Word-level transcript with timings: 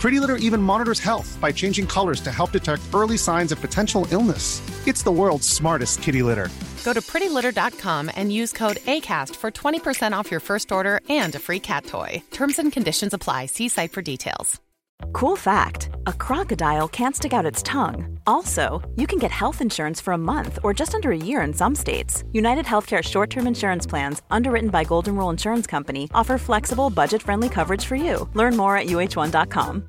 Pretty 0.00 0.18
Litter 0.18 0.36
even 0.36 0.62
monitors 0.62 0.98
health 0.98 1.36
by 1.42 1.52
changing 1.52 1.86
colors 1.86 2.22
to 2.22 2.32
help 2.32 2.52
detect 2.52 2.82
early 2.94 3.18
signs 3.18 3.52
of 3.52 3.60
potential 3.60 4.06
illness. 4.10 4.62
It's 4.88 5.02
the 5.02 5.12
world's 5.12 5.46
smartest 5.46 6.00
kitty 6.02 6.22
litter. 6.22 6.48
Go 6.84 6.94
to 6.94 7.02
prettylitter.com 7.02 8.10
and 8.16 8.32
use 8.32 8.50
code 8.50 8.78
ACAST 8.78 9.36
for 9.36 9.50
20% 9.50 10.12
off 10.12 10.30
your 10.30 10.40
first 10.40 10.72
order 10.72 11.02
and 11.10 11.34
a 11.34 11.38
free 11.38 11.60
cat 11.60 11.84
toy. 11.84 12.22
Terms 12.30 12.58
and 12.58 12.72
conditions 12.72 13.12
apply. 13.12 13.46
See 13.46 13.68
site 13.68 13.92
for 13.92 14.00
details. 14.00 14.58
Cool 15.12 15.36
fact 15.36 15.90
a 16.06 16.12
crocodile 16.12 16.88
can't 16.88 17.16
stick 17.16 17.32
out 17.32 17.46
its 17.46 17.62
tongue. 17.62 18.18
Also, 18.26 18.80
you 18.96 19.06
can 19.06 19.18
get 19.18 19.30
health 19.30 19.60
insurance 19.60 20.00
for 20.00 20.12
a 20.12 20.18
month 20.18 20.58
or 20.62 20.72
just 20.72 20.94
under 20.94 21.10
a 21.10 21.16
year 21.16 21.42
in 21.42 21.52
some 21.52 21.74
states. 21.74 22.24
United 22.32 22.64
Healthcare 22.64 23.02
short 23.02 23.30
term 23.30 23.46
insurance 23.46 23.86
plans, 23.86 24.22
underwritten 24.30 24.70
by 24.70 24.84
Golden 24.84 25.16
Rule 25.16 25.30
Insurance 25.30 25.66
Company, 25.66 26.08
offer 26.14 26.38
flexible, 26.38 26.90
budget 26.90 27.22
friendly 27.22 27.48
coverage 27.48 27.84
for 27.84 27.96
you. 27.96 28.28
Learn 28.34 28.56
more 28.56 28.76
at 28.76 28.86
uh1.com. 28.86 29.88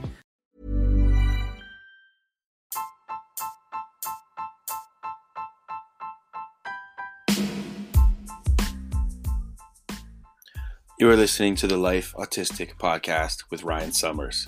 You 11.01 11.09
are 11.09 11.17
listening 11.17 11.55
to 11.55 11.65
the 11.65 11.77
Life 11.77 12.13
Autistic 12.15 12.75
podcast 12.77 13.45
with 13.49 13.63
Ryan 13.63 13.91
Summers. 13.91 14.47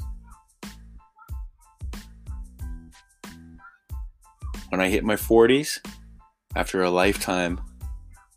When 4.70 4.80
I 4.80 4.90
hit 4.90 5.04
my 5.04 5.16
40s, 5.16 5.80
after 6.56 6.84
a 6.84 6.92
lifetime 6.92 7.60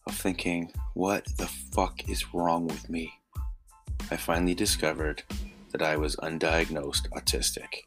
of 0.07 0.15
thinking, 0.15 0.73
what 0.95 1.27
the 1.37 1.47
fuck 1.47 2.09
is 2.09 2.33
wrong 2.33 2.67
with 2.67 2.89
me? 2.89 3.13
I 4.11 4.17
finally 4.17 4.55
discovered 4.55 5.23
that 5.73 5.83
I 5.83 5.99
was 5.99 6.17
undiagnosed 6.17 7.11
autistic. 7.11 7.83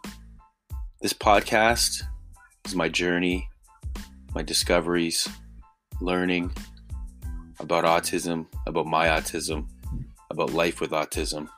This 1.01 1.13
podcast 1.13 2.03
is 2.67 2.75
my 2.75 2.87
journey, 2.87 3.49
my 4.35 4.43
discoveries, 4.43 5.27
learning 6.01 6.53
about 7.59 7.83
autism, 7.83 8.45
about 8.67 8.85
my 8.85 9.07
autism 9.07 9.65
about 10.29 10.53
life 10.53 10.81
with 10.81 10.91
autism 10.91 11.49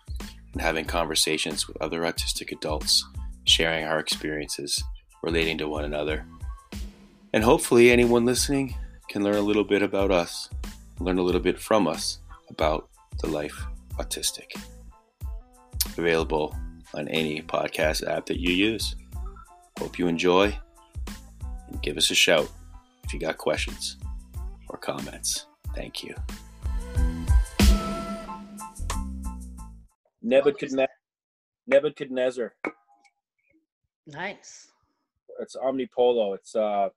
and 0.54 0.62
having 0.62 0.86
conversations 0.86 1.68
with 1.68 1.82
other 1.82 2.02
autistic 2.02 2.52
adults, 2.52 3.06
sharing 3.46 3.86
our 3.86 4.00
experiences, 4.00 4.84
relating 5.24 5.58
to 5.58 5.68
one 5.68 5.86
another. 5.86 6.26
And 7.34 7.44
hopefully, 7.44 7.92
anyone 7.92 8.26
listening 8.26 8.76
can 9.10 9.24
learn 9.24 9.36
a 9.36 9.42
little 9.42 9.64
bit 9.64 9.82
about 9.82 10.12
us, 10.12 10.50
learn 11.00 11.18
a 11.18 11.24
little 11.24 11.42
bit 11.42 11.60
from 11.60 11.88
us 11.88 12.20
about 12.50 12.90
the 13.20 13.28
life 13.28 13.66
autistic. 13.98 14.52
Available 15.98 16.56
on 16.94 17.08
any 17.08 17.42
podcast 17.42 18.08
app 18.08 18.26
that 18.26 18.40
you 18.40 18.54
use. 18.54 18.96
Hope 19.80 19.98
you 19.98 20.08
enjoy 20.08 20.58
and 21.70 21.82
give 21.82 21.98
us 21.98 22.12
a 22.12 22.16
shout 22.16 22.50
if 23.04 23.14
you 23.14 23.20
got 23.20 23.38
questions 23.38 23.98
or 24.70 24.78
comments. 24.78 25.48
Thank 25.74 26.04
you. 26.04 26.14
Nebuchadnezzar. 30.22 30.88
Nebuchadnezzar. 31.68 32.54
Nice. 34.08 34.72
It's 35.40 35.56
Omnipollo. 35.56 36.36
It's 36.36 36.56
uh 36.56 36.90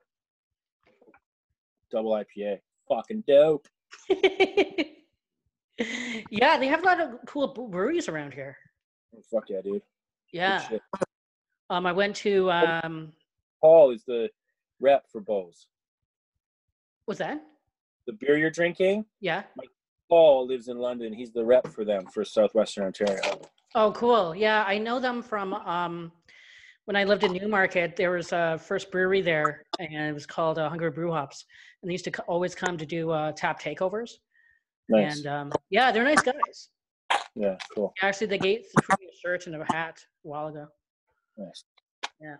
double 1.91 2.11
IPA. 2.11 2.59
Fucking 2.89 3.23
dope. 3.27 3.67
yeah, 6.29 6.57
they 6.57 6.67
have 6.67 6.81
a 6.81 6.85
lot 6.85 6.99
of 6.99 7.11
cool 7.25 7.47
breweries 7.47 8.07
around 8.09 8.33
here. 8.33 8.57
Oh, 9.15 9.21
fuck 9.31 9.49
yeah, 9.49 9.61
dude. 9.61 9.81
Yeah. 10.31 10.67
Um, 11.69 11.85
I 11.85 11.91
went 11.91 12.15
to 12.17 12.51
um. 12.51 13.13
Paul 13.61 13.91
is 13.91 14.03
the 14.05 14.29
rep 14.79 15.05
for 15.11 15.21
Bose. 15.21 15.67
What's 17.05 17.19
that? 17.19 17.41
The 18.05 18.13
beer 18.13 18.37
you're 18.37 18.51
drinking? 18.51 19.05
Yeah. 19.19 19.43
Mike 19.55 19.69
Paul 20.09 20.47
lives 20.47 20.67
in 20.67 20.77
London. 20.77 21.13
He's 21.13 21.31
the 21.31 21.43
rep 21.43 21.67
for 21.67 21.83
them 21.83 22.05
for 22.13 22.23
Southwestern 22.23 22.85
Ontario. 22.85 23.41
Oh, 23.73 23.91
cool. 23.91 24.35
Yeah, 24.35 24.63
I 24.67 24.77
know 24.77 24.99
them 24.99 25.21
from 25.21 25.53
um, 25.53 26.11
when 26.85 26.95
I 26.95 27.03
lived 27.03 27.23
in 27.23 27.33
Newmarket. 27.33 27.95
There 27.95 28.11
was 28.11 28.31
a 28.31 28.59
first 28.63 28.91
brewery 28.91 29.21
there, 29.21 29.65
and 29.79 30.07
it 30.09 30.13
was 30.13 30.25
called 30.25 30.59
uh, 30.59 30.69
Hungry 30.69 30.91
Brew 30.91 31.11
Hops. 31.11 31.45
And 31.81 31.89
they 31.89 31.93
used 31.93 32.05
to 32.05 32.11
co- 32.11 32.23
always 32.27 32.55
come 32.55 32.77
to 32.77 32.85
do 32.85 33.09
uh, 33.11 33.31
tap 33.33 33.61
takeovers. 33.61 34.11
Nice. 34.89 35.17
And 35.17 35.27
um, 35.27 35.53
yeah, 35.69 35.91
they're 35.91 36.03
nice 36.03 36.21
guys. 36.21 36.69
Yeah, 37.35 37.57
cool. 37.73 37.93
Actually, 38.01 38.27
they 38.27 38.37
gave 38.37 38.61
me 38.99 39.07
a 39.07 39.15
shirt 39.21 39.47
and 39.47 39.55
a 39.55 39.65
hat 39.73 39.99
a 40.23 40.27
while 40.27 40.47
ago. 40.47 40.67
Nice. 41.37 41.63
Yeah. 42.21 42.37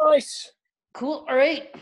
Nice. 0.00 0.52
Cool. 0.94 1.26
All 1.28 1.36
right. 1.36 1.74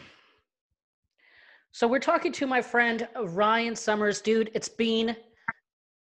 So 1.76 1.86
we're 1.86 1.98
talking 1.98 2.32
to 2.32 2.46
my 2.46 2.62
friend 2.62 3.06
Ryan 3.22 3.76
Summers. 3.76 4.22
Dude, 4.22 4.50
it's 4.54 4.70
been 4.70 5.14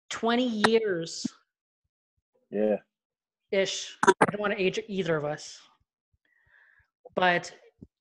20 0.09 0.45
years. 0.67 1.25
Yeah. 2.51 2.75
Ish. 3.49 3.95
I 4.05 4.25
don't 4.29 4.41
want 4.41 4.51
to 4.51 4.61
age 4.61 4.77
either 4.89 5.15
of 5.15 5.23
us. 5.23 5.57
But 7.15 7.49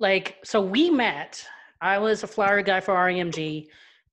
like, 0.01 0.39
so 0.43 0.61
we 0.61 0.91
met. 0.91 1.47
I 1.81 1.99
was 1.99 2.25
a 2.25 2.27
flower 2.27 2.63
guy 2.63 2.81
for 2.81 2.95
REMG. 2.95 3.69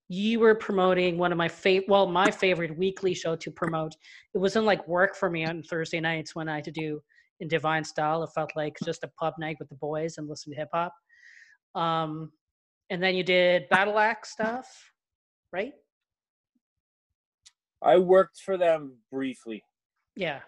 You 0.10 0.40
were 0.40 0.54
promoting 0.54 1.18
one 1.18 1.32
of 1.32 1.38
my 1.40 1.48
favorite, 1.48 1.90
well, 1.90 2.06
my 2.06 2.30
favorite 2.30 2.78
weekly 2.78 3.16
show 3.16 3.36
to 3.38 3.50
promote. 3.50 3.96
It 4.36 4.38
wasn't 4.38 4.66
like 4.66 4.88
work 4.88 5.16
for 5.16 5.28
me 5.28 5.44
on 5.44 5.64
Thursday 5.64 6.00
nights 6.00 6.36
when 6.36 6.48
I 6.48 6.58
had 6.58 6.66
to 6.66 6.72
do 6.72 7.02
in 7.40 7.48
divine 7.48 7.84
style. 7.84 8.22
It 8.22 8.30
felt 8.36 8.52
like 8.56 8.78
just 8.86 9.04
a 9.04 9.12
pub 9.20 9.34
night 9.40 9.58
with 9.58 9.70
the 9.70 9.76
boys 9.78 10.20
and 10.20 10.30
listen 10.30 10.54
to 10.54 10.60
hip 10.60 10.70
hop. 10.72 10.94
Um, 11.74 12.32
and 12.90 13.02
then 13.02 13.16
you 13.16 13.24
did 13.24 13.70
battle 13.70 14.00
axe 14.00 14.32
stuff, 14.32 14.92
right? 15.52 15.74
I 17.82 17.98
worked 17.98 18.42
for 18.42 18.58
them 18.58 18.94
briefly. 19.12 19.64
Yeah. 20.16 20.40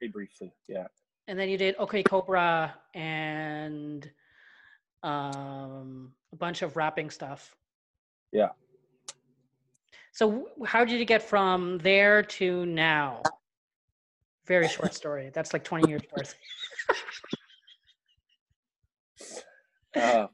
Very 0.00 0.10
briefly, 0.10 0.52
yeah. 0.68 0.86
And 1.28 1.38
then 1.38 1.48
you 1.48 1.56
did 1.56 1.76
OK 1.78 2.02
Cobra 2.02 2.74
and 2.94 4.10
um, 5.02 6.12
a 6.32 6.36
bunch 6.36 6.62
of 6.62 6.76
rapping 6.76 7.10
stuff. 7.10 7.54
Yeah. 8.32 8.48
So 10.12 10.48
how 10.66 10.84
did 10.84 10.98
you 10.98 11.04
get 11.04 11.22
from 11.22 11.78
there 11.78 12.22
to 12.22 12.66
now? 12.66 13.22
Very 14.46 14.68
short 14.68 14.94
story. 14.94 15.30
That's 15.32 15.52
like 15.52 15.64
20 15.64 15.88
years 15.88 16.02
worth. 16.16 16.34
uh, 19.96 20.26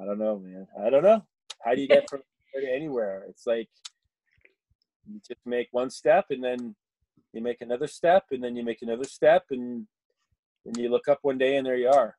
I 0.00 0.04
don't 0.04 0.18
know, 0.18 0.38
man. 0.38 0.66
I 0.82 0.90
don't 0.90 1.02
know. 1.02 1.24
How 1.62 1.74
do 1.74 1.80
you 1.80 1.88
get 1.88 2.08
from 2.08 2.20
to 2.54 2.72
anywhere? 2.72 3.24
It's 3.28 3.46
like 3.46 3.68
you 5.06 5.20
just 5.26 5.40
make 5.44 5.68
one 5.72 5.90
step 5.90 6.26
and 6.30 6.42
then 6.42 6.74
you 7.32 7.42
make 7.42 7.60
another 7.60 7.86
step 7.86 8.24
and 8.30 8.42
then 8.42 8.56
you 8.56 8.64
make 8.64 8.82
another 8.82 9.04
step 9.04 9.44
and 9.50 9.86
then 10.64 10.82
you 10.82 10.90
look 10.90 11.08
up 11.08 11.18
one 11.22 11.38
day 11.38 11.56
and 11.56 11.66
there 11.66 11.76
you 11.76 11.88
are. 11.88 12.16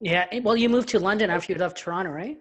Yeah. 0.00 0.26
Eh, 0.32 0.40
well, 0.42 0.56
you 0.56 0.68
moved 0.68 0.88
to 0.90 0.98
London 0.98 1.30
after 1.30 1.52
you 1.52 1.58
left 1.58 1.78
Toronto, 1.78 2.10
right? 2.10 2.38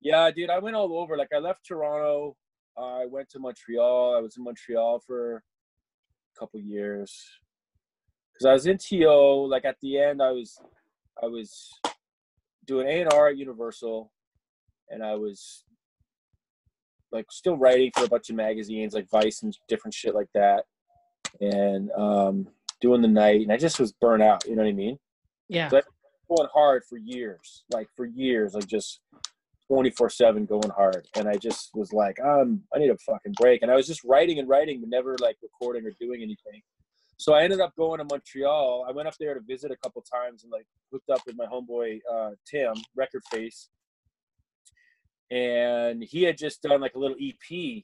Yeah, 0.00 0.30
dude. 0.30 0.50
I 0.50 0.58
went 0.58 0.76
all 0.76 0.96
over. 0.98 1.16
Like 1.16 1.32
I 1.34 1.38
left 1.38 1.66
Toronto. 1.66 2.36
I 2.78 3.06
went 3.06 3.28
to 3.30 3.38
Montreal. 3.38 4.16
I 4.16 4.20
was 4.20 4.36
in 4.36 4.44
Montreal 4.44 5.02
for 5.06 5.36
a 5.36 6.38
couple 6.38 6.60
years 6.60 7.22
because 8.32 8.46
I 8.46 8.52
was 8.52 8.66
in 8.66 8.78
TO. 8.78 9.46
Like 9.46 9.64
at 9.64 9.76
the 9.82 9.98
end, 9.98 10.22
I 10.22 10.30
was 10.30 10.58
I 11.22 11.26
was 11.26 11.70
doing 12.70 12.86
A 12.86 13.00
and 13.00 13.12
R 13.12 13.28
at 13.28 13.36
Universal, 13.36 14.10
and 14.90 15.02
I 15.02 15.16
was 15.16 15.64
like 17.12 17.26
still 17.30 17.56
writing 17.56 17.90
for 17.96 18.04
a 18.04 18.08
bunch 18.08 18.30
of 18.30 18.36
magazines 18.36 18.94
like 18.94 19.10
Vice 19.10 19.42
and 19.42 19.56
different 19.68 19.94
shit 19.94 20.14
like 20.14 20.28
that, 20.34 20.64
and 21.40 21.90
um, 21.92 22.46
doing 22.80 23.02
the 23.02 23.08
night. 23.08 23.40
And 23.40 23.52
I 23.52 23.56
just 23.56 23.80
was 23.80 23.92
burnt 23.92 24.22
out. 24.22 24.46
You 24.46 24.54
know 24.54 24.62
what 24.62 24.68
I 24.68 24.72
mean? 24.72 24.98
Yeah. 25.48 25.68
So 25.68 25.78
I 25.78 25.82
going 26.30 26.48
hard 26.54 26.84
for 26.88 26.96
years, 26.96 27.64
like 27.72 27.88
for 27.96 28.06
years, 28.06 28.54
like 28.54 28.66
just 28.66 29.00
24 29.66 30.10
7 30.10 30.46
going 30.46 30.70
hard. 30.70 31.06
And 31.16 31.28
I 31.28 31.34
just 31.34 31.70
was 31.74 31.92
like, 31.92 32.18
um, 32.20 32.62
I 32.74 32.78
need 32.78 32.90
a 32.90 32.96
fucking 32.98 33.32
break. 33.32 33.62
And 33.62 33.70
I 33.70 33.74
was 33.74 33.86
just 33.86 34.04
writing 34.04 34.38
and 34.38 34.48
writing, 34.48 34.80
but 34.80 34.88
never 34.88 35.16
like 35.20 35.36
recording 35.42 35.84
or 35.84 35.92
doing 36.00 36.22
anything. 36.22 36.62
So 37.20 37.34
I 37.34 37.42
ended 37.42 37.60
up 37.60 37.76
going 37.76 37.98
to 37.98 38.06
Montreal. 38.10 38.86
I 38.88 38.92
went 38.92 39.06
up 39.06 39.14
there 39.20 39.34
to 39.34 39.40
visit 39.40 39.70
a 39.70 39.76
couple 39.76 40.00
times 40.00 40.42
and 40.42 40.50
like 40.50 40.64
hooked 40.90 41.10
up 41.10 41.20
with 41.26 41.36
my 41.36 41.44
homeboy 41.44 42.00
uh, 42.10 42.30
Tim, 42.50 42.72
Record 42.96 43.20
Face, 43.30 43.68
and 45.30 46.02
he 46.02 46.22
had 46.22 46.38
just 46.38 46.62
done 46.62 46.80
like 46.80 46.94
a 46.94 46.98
little 46.98 47.18
EP 47.20 47.82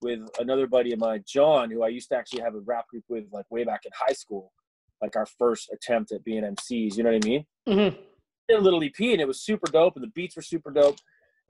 with 0.00 0.20
another 0.38 0.68
buddy 0.68 0.92
of 0.92 1.00
mine, 1.00 1.24
John, 1.26 1.72
who 1.72 1.82
I 1.82 1.88
used 1.88 2.10
to 2.10 2.16
actually 2.16 2.42
have 2.42 2.54
a 2.54 2.60
rap 2.60 2.86
group 2.86 3.02
with 3.08 3.24
like 3.32 3.46
way 3.50 3.64
back 3.64 3.80
in 3.84 3.90
high 3.98 4.12
school, 4.12 4.52
like 5.02 5.16
our 5.16 5.26
first 5.26 5.70
attempt 5.72 6.12
at 6.12 6.22
being 6.22 6.44
MCs. 6.44 6.96
You 6.96 7.02
know 7.02 7.10
what 7.10 7.24
I 7.24 7.28
mean? 7.28 7.46
Mm-hmm. 7.68 7.96
Did 8.48 8.58
a 8.60 8.62
little 8.62 8.84
EP 8.84 9.00
and 9.00 9.20
it 9.20 9.26
was 9.26 9.42
super 9.42 9.68
dope, 9.72 9.96
and 9.96 10.04
the 10.04 10.12
beats 10.14 10.36
were 10.36 10.42
super 10.42 10.70
dope. 10.70 10.98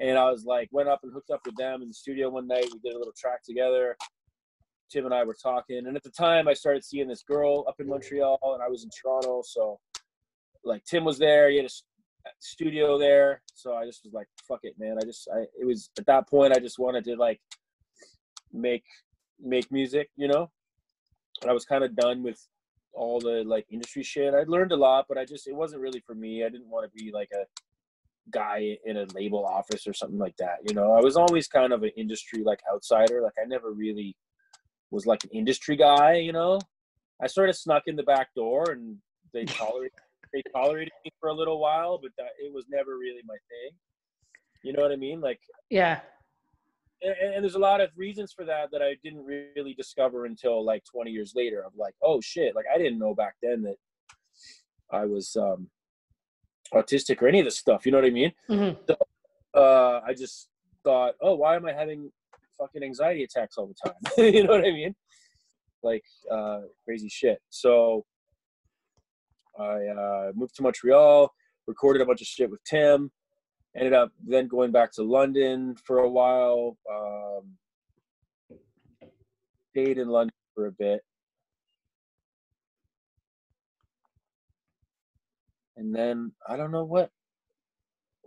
And 0.01 0.17
I 0.17 0.31
was 0.31 0.47
like, 0.47 0.71
went 0.71 0.89
up 0.89 1.01
and 1.03 1.13
hooked 1.13 1.31
up 1.31 1.41
with 1.45 1.57
them 1.57 1.83
in 1.83 1.89
the 1.89 1.95
studio 1.95 2.31
one 2.31 2.49
night. 2.49 2.69
We 2.73 2.79
did 2.79 2.95
a 2.95 2.99
little 2.99 3.13
track 3.19 3.43
together. 3.45 3.99
Tim 4.91 5.05
and 5.05 5.15
I 5.15 5.25
were 5.25 5.37
talking, 5.41 5.87
and 5.87 5.97
at 5.97 6.03
the 6.03 6.11
time, 6.11 6.49
I 6.49 6.55
started 6.55 6.85
seeing 6.85 7.09
this 7.09 7.23
girl 7.23 7.65
up 7.69 7.77
in 7.79 7.89
Montreal, 7.89 8.39
and 8.43 8.63
I 8.63 8.69
was 8.69 8.85
in 8.85 8.91
Toronto. 8.91 9.43
So, 9.45 9.79
like, 10.65 10.85
Tim 10.85 11.05
was 11.05 11.19
there. 11.19 11.51
He 11.51 11.57
had 11.57 11.67
a 11.67 11.71
studio 12.41 12.99
there 12.99 13.43
so 13.55 13.75
i 13.75 13.85
just 13.85 14.05
was 14.05 14.13
like 14.13 14.27
fuck 14.47 14.61
it 14.63 14.75
man 14.79 14.97
i 15.01 15.05
just 15.05 15.29
i 15.35 15.41
it 15.59 15.65
was 15.67 15.91
at 15.99 16.07
that 16.07 16.29
point 16.29 16.55
i 16.55 16.59
just 16.59 16.79
wanted 16.79 17.05
to 17.05 17.17
like 17.17 17.41
make 18.53 18.85
make 19.41 19.71
music 19.71 20.11
you 20.17 20.29
know 20.29 20.51
and 21.43 21.51
i 21.51 21.55
was 21.55 21.65
kind 21.65 21.85
of 21.85 21.95
done 21.97 22.23
with 22.23 22.47
all 22.93 23.21
the 23.21 23.43
like 23.47 23.67
industry 23.71 24.03
shit 24.03 24.35
i 24.35 24.43
learned 24.47 24.73
a 24.73 24.77
lot 24.77 25.07
but 25.09 25.19
i 25.19 25.25
just 25.25 25.47
it 25.47 25.55
wasn't 25.55 25.81
really 25.81 26.01
for 26.01 26.15
me 26.15 26.45
i 26.45 26.49
didn't 26.49 26.69
want 26.69 26.85
to 26.85 27.05
be 27.05 27.11
like 27.13 27.31
a 27.33 27.45
guy 28.31 28.77
in 28.85 28.99
a 28.99 29.07
label 29.15 29.45
office 29.47 29.87
or 29.87 29.95
something 29.95 30.19
like 30.19 30.37
that 30.37 30.59
you 30.69 30.75
know 30.75 30.93
i 30.93 31.01
was 31.01 31.17
always 31.17 31.47
kind 31.47 31.73
of 31.73 31.83
an 31.83 31.91
industry 31.97 32.43
like 32.45 32.61
outsider 32.73 33.23
like 33.23 33.33
i 33.43 33.47
never 33.47 33.73
really 33.73 34.15
was 34.91 35.07
like 35.07 35.25
an 35.25 35.31
industry 35.31 35.77
guy 35.77 36.15
you 36.15 36.33
know 36.33 36.59
i 37.23 37.27
sort 37.27 37.49
of 37.49 37.57
snuck 37.57 37.85
in 37.87 37.97
the 37.97 38.03
back 38.03 38.29
door 38.35 38.71
and 38.71 38.97
they 39.33 39.45
tolerated 39.45 39.93
they 40.33 40.43
tolerated 40.55 40.93
me 41.05 41.11
for 41.21 41.29
a 41.29 41.35
little 41.35 41.59
while, 41.59 41.99
but 41.99 42.11
that 42.19 42.31
it 42.39 42.53
was 42.53 42.67
never 42.69 42.97
really 42.97 43.23
my 43.27 43.37
thing. 43.49 43.77
You 44.63 44.73
know 44.73 44.83
what 44.83 44.93
I 44.93 44.97
mean? 44.97 45.21
Like 45.21 45.41
yeah. 45.71 46.01
And, 47.01 47.15
and, 47.35 47.45
there's 47.45 47.55
a 47.55 47.61
lot 47.61 47.81
of 47.81 47.91
reasons 47.97 48.33
for 48.33 48.45
that 48.45 48.71
that 48.73 48.83
I 48.83 48.97
didn't 49.05 49.25
really 49.25 49.73
discover 49.75 50.25
until 50.25 50.65
like 50.65 50.83
20 50.93 51.13
years 51.13 51.33
later. 51.37 51.63
Of 51.63 51.73
like, 51.77 51.95
oh 52.03 52.21
shit, 52.21 52.57
like 52.57 52.65
I 52.73 52.77
didn't 52.77 52.99
know 52.99 53.15
back 53.15 53.35
then 53.41 53.63
that 53.63 53.77
I 54.91 55.05
was 55.05 55.37
um, 55.37 55.69
autistic 56.75 57.23
or 57.23 57.29
any 57.29 57.39
of 57.39 57.45
this 57.45 57.57
stuff. 57.57 57.87
You 57.87 57.93
know 57.93 57.99
what 57.99 58.07
I 58.07 58.11
mean? 58.11 58.33
Mm-hmm. 58.51 58.81
So, 58.89 58.97
uh, 59.55 60.01
I 60.05 60.13
just 60.13 60.49
thought, 60.83 61.15
oh, 61.21 61.37
why 61.37 61.55
am 61.55 61.67
I 61.67 61.73
having 61.73 62.11
fucking 62.59 62.83
anxiety 62.83 63.25
attacks 63.25 63.57
all 63.57 63.69
the 63.69 63.91
time? 63.91 63.95
you 64.35 64.45
know 64.45 64.53
what 64.53 64.65
I 64.65 64.73
mean? 64.73 64.95
Like 65.83 66.05
uh, 66.31 66.61
crazy 66.85 67.09
shit. 67.09 67.39
So 67.51 68.05
I 69.59 69.87
uh, 69.87 70.33
moved 70.35 70.55
to 70.57 70.63
Montreal, 70.63 71.33
recorded 71.67 72.03
a 72.03 72.07
bunch 72.07 72.21
of 72.21 72.27
shit 72.27 72.51
with 72.51 72.63
Tim. 72.65 73.11
Ended 73.77 73.93
up 73.93 74.11
then 74.27 74.49
going 74.49 74.73
back 74.73 74.93
to 74.93 75.03
London 75.03 75.77
for 75.85 75.99
a 75.99 76.09
while. 76.09 76.77
Um, 76.91 77.57
stayed 79.71 79.99
in 79.99 80.09
London 80.09 80.35
for 80.55 80.67
a 80.67 80.73
bit. 80.73 81.01
And 85.77 85.95
then 85.95 86.33
I 86.49 86.57
don't 86.57 86.73
know 86.73 86.85
what 86.85 87.11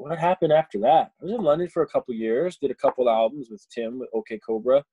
what 0.02 0.18
happened 0.18 0.52
after 0.52 0.80
that. 0.80 1.12
I 1.22 1.26
was 1.26 1.32
in 1.32 1.44
London 1.44 1.68
for 1.68 1.84
a 1.84 1.88
couple 1.88 2.14
years, 2.16 2.58
did 2.58 2.72
a 2.72 2.76
couple 2.76 3.08
albums 3.08 3.50
with 3.52 3.66
Tim 3.70 4.00
with 4.00 4.10
OK 4.14 4.40
Cobra. 4.40 4.84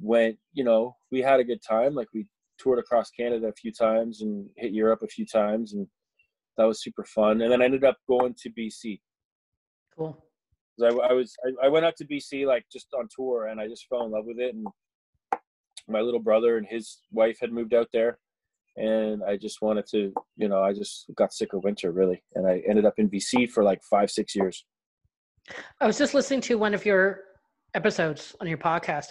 Went, 0.00 0.38
you 0.54 0.64
know, 0.64 0.96
we 1.12 1.20
had 1.20 1.38
a 1.38 1.44
good 1.44 1.62
time. 1.62 1.94
Like 1.94 2.08
we 2.14 2.26
toured 2.58 2.78
across 2.78 3.10
Canada 3.10 3.48
a 3.48 3.52
few 3.52 3.72
times 3.72 4.22
and 4.22 4.48
hit 4.56 4.72
Europe 4.72 5.02
a 5.02 5.06
few 5.06 5.26
times, 5.26 5.74
and 5.74 5.86
that 6.56 6.64
was 6.64 6.82
super 6.82 7.04
fun. 7.04 7.42
And 7.42 7.52
then 7.52 7.60
I 7.60 7.66
ended 7.66 7.84
up 7.84 7.98
going 8.08 8.34
to 8.38 8.50
BC. 8.50 9.00
Cool. 9.96 10.24
I, 10.82 10.86
I 10.86 11.12
was 11.12 11.36
I, 11.44 11.66
I 11.66 11.68
went 11.68 11.84
out 11.84 11.96
to 11.98 12.06
BC 12.06 12.46
like 12.46 12.64
just 12.72 12.88
on 12.98 13.06
tour, 13.14 13.48
and 13.48 13.60
I 13.60 13.68
just 13.68 13.86
fell 13.88 14.06
in 14.06 14.12
love 14.12 14.24
with 14.24 14.38
it. 14.38 14.54
And 14.54 14.66
my 15.88 16.00
little 16.00 16.20
brother 16.20 16.56
and 16.56 16.66
his 16.66 17.02
wife 17.12 17.36
had 17.38 17.52
moved 17.52 17.74
out 17.74 17.88
there, 17.92 18.18
and 18.76 19.22
I 19.22 19.36
just 19.36 19.62
wanted 19.62 19.86
to, 19.88 20.12
you 20.36 20.48
know, 20.48 20.62
I 20.62 20.72
just 20.72 21.06
got 21.14 21.32
sick 21.32 21.52
of 21.52 21.64
winter 21.64 21.92
really, 21.92 22.22
and 22.34 22.46
I 22.46 22.62
ended 22.68 22.84
up 22.84 22.94
in 22.98 23.08
BC 23.08 23.50
for 23.50 23.62
like 23.62 23.82
five 23.82 24.10
six 24.10 24.34
years. 24.34 24.64
I 25.80 25.86
was 25.86 25.98
just 25.98 26.14
listening 26.14 26.40
to 26.42 26.56
one 26.56 26.74
of 26.74 26.84
your 26.86 27.20
episodes 27.74 28.34
on 28.40 28.46
your 28.46 28.58
podcast, 28.58 29.08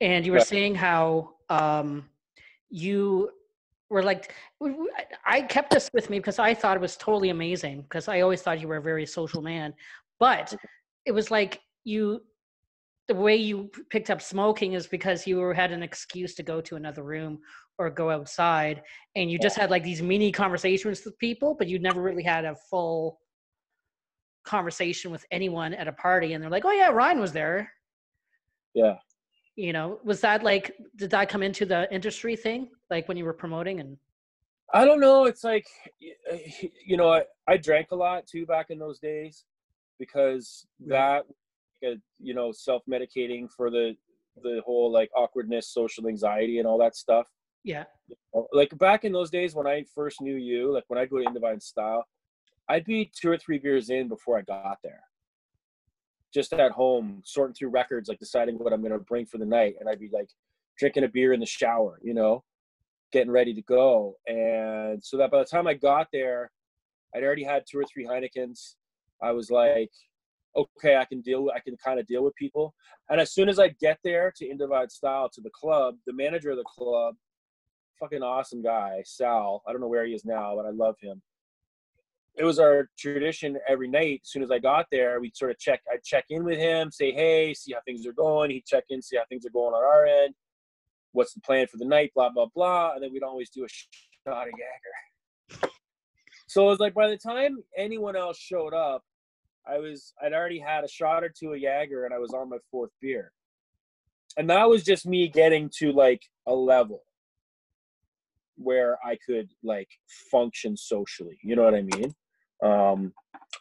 and 0.00 0.24
you 0.26 0.32
were 0.32 0.38
yeah. 0.38 0.44
saying 0.44 0.74
how 0.74 1.34
um, 1.48 2.08
you 2.68 3.30
were 3.88 4.02
like 4.02 4.34
i 5.24 5.40
kept 5.40 5.70
this 5.70 5.88
with 5.94 6.10
me 6.10 6.18
because 6.18 6.38
i 6.38 6.52
thought 6.52 6.76
it 6.76 6.80
was 6.80 6.96
totally 6.96 7.30
amazing 7.30 7.82
because 7.82 8.08
i 8.08 8.20
always 8.20 8.42
thought 8.42 8.60
you 8.60 8.66
were 8.66 8.78
a 8.78 8.82
very 8.82 9.06
social 9.06 9.40
man 9.40 9.72
but 10.18 10.54
it 11.04 11.12
was 11.12 11.30
like 11.30 11.60
you 11.84 12.20
the 13.08 13.14
way 13.14 13.36
you 13.36 13.70
picked 13.90 14.10
up 14.10 14.20
smoking 14.20 14.72
is 14.72 14.88
because 14.88 15.26
you 15.26 15.38
had 15.50 15.70
an 15.70 15.82
excuse 15.82 16.34
to 16.34 16.42
go 16.42 16.60
to 16.60 16.74
another 16.74 17.04
room 17.04 17.38
or 17.78 17.90
go 17.90 18.10
outside 18.10 18.82
and 19.14 19.30
you 19.30 19.38
just 19.38 19.56
had 19.56 19.70
like 19.70 19.82
these 19.82 20.02
mini 20.02 20.32
conversations 20.32 21.04
with 21.04 21.18
people 21.18 21.54
but 21.58 21.68
you 21.68 21.78
never 21.78 22.00
really 22.00 22.22
had 22.22 22.44
a 22.44 22.54
full 22.70 23.18
conversation 24.44 25.10
with 25.10 25.24
anyone 25.30 25.74
at 25.74 25.88
a 25.88 25.92
party 25.92 26.32
and 26.32 26.42
they're 26.42 26.50
like 26.50 26.64
oh 26.64 26.72
yeah 26.72 26.88
ryan 26.88 27.20
was 27.20 27.32
there. 27.32 27.70
Yeah. 28.74 28.96
You 29.56 29.72
know 29.72 30.00
was 30.04 30.20
that 30.20 30.42
like 30.42 30.76
did 30.96 31.10
that 31.10 31.28
come 31.28 31.42
into 31.42 31.64
the 31.64 31.92
industry 31.92 32.36
thing 32.36 32.68
like 32.90 33.08
when 33.08 33.16
you 33.16 33.24
were 33.24 33.32
promoting 33.32 33.80
and 33.80 33.96
i 34.74 34.84
don't 34.84 35.00
know 35.00 35.24
it's 35.24 35.44
like 35.44 35.66
uh, 36.30 36.36
you 36.84 36.96
know 36.98 37.10
i, 37.10 37.22
I 37.48 37.56
drank 37.56 37.90
a 37.92 37.96
lot 37.96 38.26
too 38.26 38.44
back 38.44 38.66
in 38.68 38.78
those 38.78 38.98
days 38.98 39.44
because 39.98 40.66
that 40.86 41.24
you 42.20 42.34
know 42.34 42.52
self-medicating 42.52 43.48
for 43.56 43.70
the 43.70 43.96
the 44.42 44.60
whole 44.64 44.90
like 44.90 45.10
awkwardness 45.16 45.68
social 45.68 46.06
anxiety 46.06 46.58
and 46.58 46.68
all 46.68 46.78
that 46.78 46.96
stuff 46.96 47.26
yeah 47.66 47.84
oh, 48.34 48.46
like 48.52 48.76
back 48.78 49.04
in 49.04 49.12
those 49.12 49.30
days 49.30 49.54
when 49.54 49.66
i 49.66 49.84
first 49.94 50.20
knew 50.20 50.36
you 50.36 50.72
like 50.72 50.84
when 50.88 50.98
i 50.98 51.04
go 51.04 51.18
to 51.18 51.24
Indivine 51.24 51.62
style 51.62 52.04
i'd 52.70 52.84
be 52.84 53.10
two 53.14 53.30
or 53.30 53.36
three 53.36 53.58
beers 53.58 53.90
in 53.90 54.08
before 54.08 54.38
i 54.38 54.42
got 54.42 54.78
there 54.82 55.02
just 56.36 56.52
at 56.52 56.70
home 56.70 57.22
sorting 57.24 57.54
through 57.54 57.70
records, 57.70 58.10
like 58.10 58.18
deciding 58.18 58.56
what 58.56 58.72
I'm 58.72 58.82
going 58.82 58.92
to 58.92 58.98
bring 58.98 59.24
for 59.24 59.38
the 59.38 59.46
night. 59.46 59.76
And 59.80 59.88
I'd 59.88 59.98
be 59.98 60.10
like 60.12 60.28
drinking 60.78 61.04
a 61.04 61.08
beer 61.08 61.32
in 61.32 61.40
the 61.40 61.46
shower, 61.46 61.98
you 62.02 62.12
know, 62.12 62.44
getting 63.10 63.30
ready 63.30 63.54
to 63.54 63.62
go. 63.62 64.16
And 64.26 65.02
so 65.02 65.16
that 65.16 65.30
by 65.30 65.38
the 65.38 65.46
time 65.46 65.66
I 65.66 65.72
got 65.72 66.08
there, 66.12 66.50
I'd 67.14 67.22
already 67.22 67.42
had 67.42 67.64
two 67.66 67.78
or 67.78 67.84
three 67.84 68.04
Heinekens. 68.04 68.74
I 69.22 69.32
was 69.32 69.50
like, 69.50 69.90
okay, 70.54 70.96
I 70.96 71.06
can 71.06 71.22
deal. 71.22 71.50
I 71.54 71.60
can 71.60 71.74
kind 71.82 71.98
of 71.98 72.06
deal 72.06 72.22
with 72.22 72.34
people. 72.34 72.74
And 73.08 73.18
as 73.18 73.32
soon 73.32 73.48
as 73.48 73.58
I 73.58 73.68
get 73.80 73.98
there 74.04 74.30
to 74.36 74.46
In 74.46 74.58
Divine 74.58 74.90
Style 74.90 75.30
to 75.30 75.40
the 75.40 75.50
club, 75.58 75.96
the 76.06 76.12
manager 76.12 76.50
of 76.50 76.58
the 76.58 76.64
club, 76.64 77.14
fucking 77.98 78.22
awesome 78.22 78.62
guy, 78.62 79.02
Sal. 79.04 79.62
I 79.66 79.72
don't 79.72 79.80
know 79.80 79.88
where 79.88 80.06
he 80.06 80.14
is 80.14 80.24
now, 80.24 80.54
but 80.56 80.66
I 80.66 80.70
love 80.70 80.96
him 81.00 81.22
it 82.36 82.44
was 82.44 82.58
our 82.58 82.90
tradition 82.98 83.58
every 83.66 83.88
night. 83.88 84.20
As 84.22 84.30
soon 84.30 84.42
as 84.42 84.50
I 84.50 84.58
got 84.58 84.86
there, 84.90 85.20
we'd 85.20 85.36
sort 85.36 85.50
of 85.50 85.58
check. 85.58 85.80
I'd 85.90 86.04
check 86.04 86.26
in 86.28 86.44
with 86.44 86.58
him, 86.58 86.90
say 86.90 87.12
hey, 87.12 87.54
see 87.54 87.72
how 87.72 87.80
things 87.86 88.06
are 88.06 88.12
going. 88.12 88.50
He'd 88.50 88.66
check 88.66 88.84
in, 88.90 89.00
see 89.00 89.16
how 89.16 89.24
things 89.28 89.46
are 89.46 89.50
going 89.50 89.74
on 89.74 89.82
our 89.82 90.04
end. 90.06 90.34
What's 91.12 91.32
the 91.32 91.40
plan 91.40 91.66
for 91.66 91.78
the 91.78 91.86
night? 91.86 92.12
Blah 92.14 92.30
blah 92.30 92.46
blah. 92.54 92.92
And 92.92 93.02
then 93.02 93.12
we'd 93.12 93.22
always 93.22 93.50
do 93.50 93.64
a 93.64 93.68
shot 93.68 94.48
of 94.48 94.52
Jaeger. 94.52 95.70
So 96.46 96.66
it 96.66 96.70
was 96.70 96.78
like 96.78 96.94
by 96.94 97.08
the 97.08 97.16
time 97.16 97.58
anyone 97.76 98.16
else 98.16 98.38
showed 98.38 98.74
up, 98.74 99.02
I 99.66 99.78
was 99.78 100.12
I'd 100.22 100.34
already 100.34 100.58
had 100.58 100.84
a 100.84 100.88
shot 100.88 101.24
or 101.24 101.30
two 101.30 101.54
of 101.54 101.58
Jaeger, 101.58 102.04
and 102.04 102.12
I 102.12 102.18
was 102.18 102.34
on 102.34 102.50
my 102.50 102.58
fourth 102.70 102.90
beer. 103.00 103.32
And 104.36 104.50
that 104.50 104.68
was 104.68 104.84
just 104.84 105.06
me 105.06 105.28
getting 105.28 105.70
to 105.78 105.92
like 105.92 106.20
a 106.46 106.54
level 106.54 107.02
where 108.56 108.98
I 109.04 109.16
could 109.26 109.50
like 109.62 109.88
function 110.30 110.76
socially. 110.76 111.38
You 111.42 111.56
know 111.56 111.64
what 111.64 111.74
I 111.74 111.82
mean? 111.82 112.14
Um, 112.64 113.12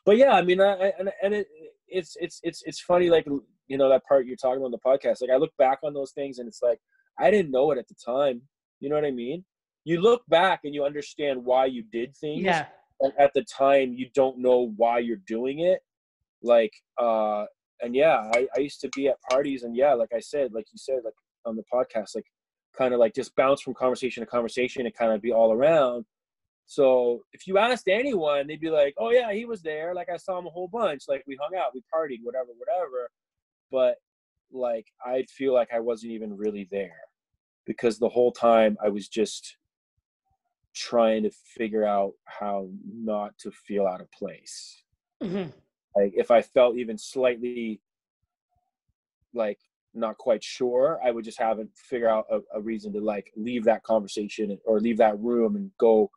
but 0.06 0.18
yeah, 0.18 0.32
I 0.32 0.42
mean, 0.42 0.62
I, 0.62 0.74
I, 0.74 0.94
and 1.00 1.12
and 1.22 1.34
it, 1.34 1.48
it's 1.88 2.16
it's 2.20 2.40
it's 2.44 2.64
it's 2.66 2.82
funny, 2.82 3.10
like 3.10 3.26
you 3.68 3.78
know 3.78 3.90
that 3.90 4.06
part 4.08 4.26
you're 4.26 4.36
talking 4.36 4.58
about 4.58 4.66
on 4.66 4.72
the 4.72 4.78
podcast. 4.80 5.22
Like 5.22 5.32
I 5.32 5.38
look 5.38 5.54
back 5.58 5.80
on 5.84 5.94
those 5.94 6.12
things, 6.12 6.40
and 6.40 6.48
it's 6.48 6.62
like 6.62 6.80
I 7.20 7.30
didn't 7.32 7.52
know 7.52 7.72
it 7.72 7.78
at 7.78 7.88
the 7.88 7.96
time. 7.96 8.42
You 8.80 8.90
know 8.90 8.96
what 8.96 9.06
I 9.06 9.12
mean? 9.12 9.44
you 9.86 10.02
look 10.02 10.24
back 10.28 10.62
and 10.64 10.74
you 10.74 10.84
understand 10.84 11.46
why 11.46 11.68
you 11.68 11.84
did 11.92 12.18
things. 12.18 12.44
Yeah. 12.44 12.66
And 13.00 13.14
at 13.20 13.32
the 13.34 13.44
time, 13.44 13.94
you 13.94 14.10
don't 14.14 14.40
know 14.40 14.74
why 14.76 15.00
you're 15.00 15.22
doing 15.28 15.60
it. 15.60 15.80
Like, 16.42 16.74
uh, 17.00 17.46
and 17.82 17.96
yeah, 17.96 18.30
I, 18.34 18.48
I 18.56 18.60
used 18.60 18.82
to 18.82 18.90
be 18.96 19.08
at 19.08 19.22
parties, 19.30 19.64
and 19.64 19.76
yeah, 19.76 19.94
like 19.94 20.10
I 20.16 20.20
said, 20.20 20.54
like 20.54 20.66
you 20.72 20.78
said, 20.78 21.00
like 21.04 21.14
on 21.46 21.56
the 21.56 21.64
podcast, 21.72 22.16
like 22.16 22.26
kind 22.76 22.94
of 22.94 23.00
like 23.00 23.14
just 23.14 23.36
bounce 23.36 23.62
from 23.62 23.74
conversation 23.74 24.22
to 24.22 24.28
conversation 24.28 24.86
and 24.86 24.96
kind 24.96 25.12
of 25.12 25.22
be 25.22 25.32
all 25.32 25.52
around. 25.52 26.06
So 26.68 27.24
if 27.34 27.48
you 27.48 27.58
asked 27.58 27.88
anyone, 27.88 28.48
they'd 28.48 28.60
be 28.60 28.70
like, 28.70 28.96
"Oh 28.98 29.12
yeah, 29.12 29.32
he 29.34 29.46
was 29.46 29.62
there. 29.62 29.94
Like 29.94 30.10
I 30.10 30.18
saw 30.18 30.40
him 30.40 30.48
a 30.48 30.50
whole 30.50 30.68
bunch. 30.68 31.04
Like 31.08 31.24
we 31.28 31.38
hung 31.40 31.56
out, 31.58 31.74
we 31.74 31.84
partied, 31.94 32.22
whatever, 32.24 32.50
whatever." 32.58 33.10
But 33.72 33.98
like 34.52 34.88
I'd 35.06 35.30
feel 35.30 35.54
like 35.54 35.74
I 35.74 35.80
wasn't 35.80 36.14
even 36.14 36.36
really 36.36 36.68
there 36.72 37.02
because 37.66 37.98
the 38.00 38.10
whole 38.10 38.32
time 38.32 38.78
I 38.84 38.90
was 38.90 39.08
just 39.08 39.58
trying 40.74 41.24
to 41.24 41.32
figure 41.32 41.86
out 41.86 42.14
how 42.26 42.70
not 42.86 43.38
to 43.40 43.52
feel 43.52 43.88
out 43.88 44.02
of 44.02 44.12
place. 44.12 44.84
Mhm. 45.24 45.54
Like 45.96 46.14
if 46.16 46.32
I 46.32 46.42
felt 46.42 46.78
even 46.78 46.98
slightly 46.98 47.82
like 49.34 49.60
not 49.96 50.18
quite 50.18 50.44
sure, 50.44 51.00
I 51.04 51.12
would 51.12 51.26
just 51.26 51.40
have 51.40 51.60
it 51.60 51.68
figure 51.76 52.10
out 52.10 52.26
a, 52.32 52.40
a 52.54 52.62
reason 52.62 52.94
to 52.94 53.02
like 53.02 53.32
leave 53.36 53.64
that 53.66 53.84
conversation 53.84 54.58
or 54.66 54.80
leave 54.80 54.98
that 54.98 55.20
room 55.20 55.56
and 55.56 55.72
go, 55.80 56.10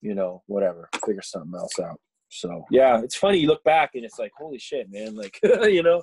you 0.00 0.14
know, 0.14 0.42
whatever, 0.46 0.88
figure 1.04 1.22
something 1.22 1.52
else 1.54 1.78
out. 1.78 2.00
So 2.30 2.64
yeah, 2.70 3.00
it's 3.02 3.16
funny. 3.16 3.38
You 3.38 3.48
look 3.48 3.64
back 3.64 3.90
and 3.94 4.04
it's 4.04 4.18
like, 4.18 4.30
holy 4.38 4.58
shit, 4.58 4.86
man! 4.90 5.16
Like, 5.16 5.38
you 5.42 5.82
know, 5.82 6.02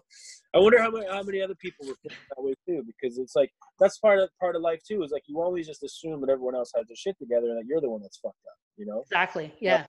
I 0.54 0.60
wonder 0.60 0.82
how 0.82 0.92
many 0.92 1.08
how 1.08 1.24
many 1.24 1.42
other 1.42 1.56
people 1.56 1.88
were 1.88 1.96
feeling 2.02 2.18
that 2.36 2.44
way 2.44 2.54
too, 2.68 2.84
because 2.86 3.18
it's 3.18 3.36
like 3.36 3.50
that's 3.80 3.98
part 4.00 4.20
of 4.20 4.30
part 4.40 4.56
of 4.56 4.62
life 4.62 4.82
too. 4.86 5.04
Is 5.04 5.12
like 5.12 5.24
you 5.28 5.40
always 5.42 5.68
just 5.68 5.84
assume 5.84 6.20
that 6.22 6.30
everyone 6.30 6.56
else 6.56 6.72
has 6.76 6.86
their 6.88 6.98
shit 6.98 7.18
together 7.18 7.48
and 7.48 7.58
that 7.58 7.66
you're 7.66 7.80
the 7.80 7.90
one 7.90 8.02
that's 8.02 8.18
fucked 8.18 8.36
up. 8.46 8.58
You 8.76 8.86
know, 8.86 9.02
Exactly. 9.04 9.54
Yeah. 9.62 9.86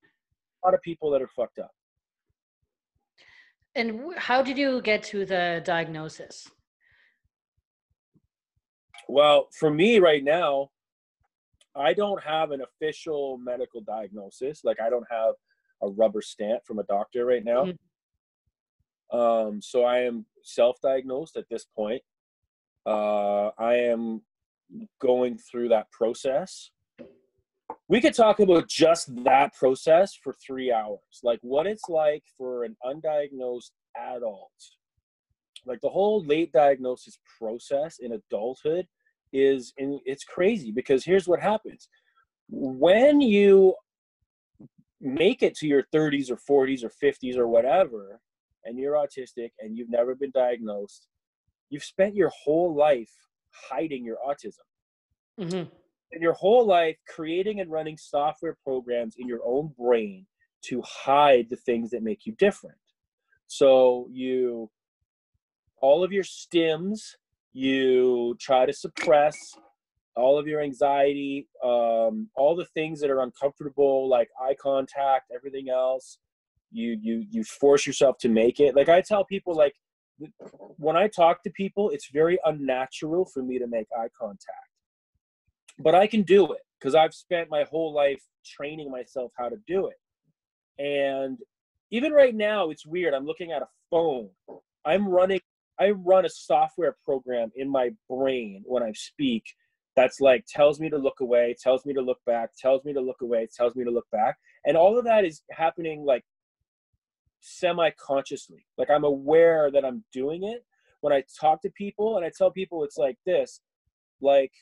a 0.62 0.66
lot 0.66 0.74
of 0.74 0.82
people 0.82 1.10
that 1.10 1.20
are 1.20 1.28
fucked 1.36 1.58
up. 1.58 1.70
And 3.74 4.14
how 4.16 4.42
did 4.42 4.58
you 4.58 4.80
get 4.82 5.02
to 5.04 5.24
the 5.24 5.62
diagnosis? 5.64 6.48
Well, 9.08 9.48
for 9.58 9.70
me 9.70 9.98
right 9.98 10.22
now, 10.22 10.68
I 11.74 11.94
don't 11.94 12.22
have 12.22 12.50
an 12.50 12.60
official 12.60 13.38
medical 13.38 13.80
diagnosis. 13.80 14.64
Like 14.64 14.80
I 14.80 14.90
don't 14.90 15.06
have 15.10 15.34
a 15.82 15.88
rubber 15.88 16.20
stamp 16.20 16.64
from 16.66 16.78
a 16.78 16.84
doctor 16.84 17.24
right 17.24 17.44
now. 17.44 17.72
Um, 19.10 19.62
so 19.62 19.84
I 19.84 20.00
am 20.00 20.26
self-diagnosed 20.42 21.36
at 21.36 21.48
this 21.48 21.64
point. 21.64 22.02
Uh, 22.84 23.48
I 23.58 23.76
am 23.76 24.22
going 25.00 25.38
through 25.38 25.70
that 25.70 25.90
process. 25.90 26.70
We 27.88 28.02
could 28.02 28.14
talk 28.14 28.40
about 28.40 28.68
just 28.68 29.24
that 29.24 29.54
process 29.54 30.14
for 30.14 30.34
three 30.46 30.70
hours, 30.70 30.98
like 31.22 31.38
what 31.42 31.66
it's 31.66 31.88
like 31.88 32.24
for 32.36 32.64
an 32.64 32.76
undiagnosed 32.84 33.70
adult. 33.96 34.50
Like 35.64 35.80
the 35.80 35.88
whole 35.88 36.24
late 36.24 36.52
diagnosis 36.52 37.18
process 37.38 37.98
in 37.98 38.12
adulthood 38.12 38.86
is 39.32 39.72
in, 39.76 40.00
it's 40.04 40.24
crazy 40.24 40.72
because 40.72 41.04
here's 41.04 41.28
what 41.28 41.40
happens. 41.40 41.88
When 42.48 43.20
you 43.20 43.74
make 45.00 45.42
it 45.42 45.54
to 45.56 45.66
your 45.66 45.84
30s 45.94 46.30
or 46.30 46.66
40s 46.66 46.82
or 46.82 46.90
50s 46.90 47.36
or 47.36 47.46
whatever 47.46 48.20
and 48.64 48.78
you're 48.78 48.94
autistic 48.94 49.50
and 49.60 49.76
you've 49.76 49.90
never 49.90 50.16
been 50.16 50.32
diagnosed 50.32 51.06
you've 51.70 51.84
spent 51.84 52.16
your 52.16 52.30
whole 52.30 52.74
life 52.74 53.12
hiding 53.52 54.04
your 54.04 54.16
autism. 54.26 55.50
Hmm 55.50 55.68
and 56.12 56.22
your 56.22 56.32
whole 56.32 56.66
life 56.66 56.96
creating 57.06 57.60
and 57.60 57.70
running 57.70 57.96
software 57.96 58.56
programs 58.64 59.16
in 59.18 59.28
your 59.28 59.40
own 59.44 59.72
brain 59.78 60.26
to 60.62 60.82
hide 60.82 61.46
the 61.50 61.56
things 61.56 61.90
that 61.90 62.02
make 62.02 62.26
you 62.26 62.34
different. 62.38 62.76
So 63.46 64.08
you 64.10 64.70
all 65.80 66.02
of 66.02 66.12
your 66.12 66.24
stims 66.24 67.14
you 67.52 68.36
try 68.40 68.66
to 68.66 68.72
suppress 68.72 69.54
all 70.16 70.38
of 70.38 70.46
your 70.46 70.60
anxiety 70.60 71.48
um, 71.64 72.28
all 72.36 72.54
the 72.56 72.66
things 72.74 73.00
that 73.00 73.10
are 73.10 73.20
uncomfortable 73.20 74.08
like 74.08 74.28
eye 74.40 74.56
contact 74.60 75.30
everything 75.34 75.68
else. 75.70 76.18
You 76.70 76.98
you 77.00 77.24
you 77.30 77.44
force 77.44 77.86
yourself 77.86 78.18
to 78.18 78.28
make 78.28 78.60
it. 78.60 78.76
Like 78.76 78.88
i 78.88 79.00
tell 79.00 79.24
people 79.24 79.56
like 79.56 79.74
when 80.76 80.96
i 80.96 81.06
talk 81.06 81.42
to 81.44 81.50
people 81.50 81.90
it's 81.90 82.08
very 82.12 82.38
unnatural 82.44 83.24
for 83.24 83.42
me 83.42 83.58
to 83.58 83.66
make 83.66 83.86
eye 83.96 84.08
contact. 84.20 84.70
But 85.78 85.94
i 85.94 86.06
can 86.06 86.22
do 86.22 86.52
it 86.52 86.60
because 86.78 86.94
i've 86.94 87.14
spent 87.14 87.48
my 87.50 87.64
whole 87.70 87.94
life 87.94 88.22
training 88.44 88.90
myself 88.90 89.32
how 89.38 89.48
to 89.48 89.56
do 89.66 89.88
it. 89.88 90.82
And 90.82 91.38
even 91.90 92.12
right 92.12 92.34
now 92.34 92.70
it's 92.70 92.84
weird. 92.84 93.14
I'm 93.14 93.24
looking 93.24 93.52
at 93.52 93.62
a 93.62 93.68
phone. 93.90 94.28
I'm 94.84 95.08
running 95.08 95.40
i 95.80 95.90
run 95.90 96.24
a 96.24 96.28
software 96.28 96.96
program 97.04 97.50
in 97.56 97.68
my 97.68 97.90
brain 98.08 98.62
when 98.66 98.82
i 98.82 98.92
speak 98.92 99.44
that's 99.98 100.20
like 100.20 100.46
tells 100.46 100.78
me 100.78 100.88
to 100.88 100.96
look 100.96 101.18
away 101.20 101.56
tells 101.60 101.84
me 101.84 101.92
to 101.92 102.00
look 102.00 102.20
back 102.24 102.50
tells 102.56 102.84
me 102.84 102.92
to 102.92 103.00
look 103.00 103.20
away 103.20 103.48
tells 103.52 103.74
me 103.74 103.82
to 103.82 103.90
look 103.90 104.06
back. 104.12 104.36
And 104.64 104.76
all 104.76 104.96
of 104.96 105.04
that 105.06 105.24
is 105.24 105.42
happening 105.50 106.04
like 106.04 106.24
semi-consciously. 107.40 108.64
Like 108.76 108.90
i'm 108.90 109.02
aware 109.02 109.72
that 109.72 109.84
i'm 109.84 110.04
doing 110.12 110.44
it. 110.44 110.64
When 111.00 111.12
i 111.12 111.24
talk 111.40 111.62
to 111.62 111.70
people 111.70 112.16
and 112.16 112.24
i 112.24 112.30
tell 112.36 112.52
people 112.52 112.84
it's 112.84 112.96
like 112.96 113.18
this 113.26 113.60
like 114.20 114.52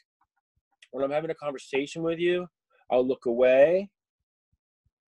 when 0.91 1.05
i'm 1.05 1.11
having 1.11 1.31
a 1.31 1.35
conversation 1.35 2.03
with 2.03 2.19
you 2.19 2.47
i'll 2.91 3.07
look 3.07 3.27
away 3.27 3.91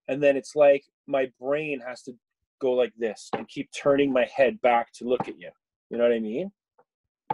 and 0.09 0.23
then 0.23 0.37
it's 0.37 0.57
like 0.57 0.85
my 1.07 1.31
brain 1.41 1.81
has 1.87 2.03
to 2.03 2.13
go 2.61 2.73
like 2.73 2.93
this 2.99 3.29
and 3.37 3.49
keep 3.49 3.69
turning 3.73 4.13
my 4.13 4.27
head 4.35 4.61
back 4.63 4.93
to 4.95 5.05
look 5.05 5.29
at 5.29 5.39
you 5.39 5.51
you 5.91 5.97
know 5.99 6.05
what 6.05 6.13
i 6.13 6.19
mean? 6.19 6.51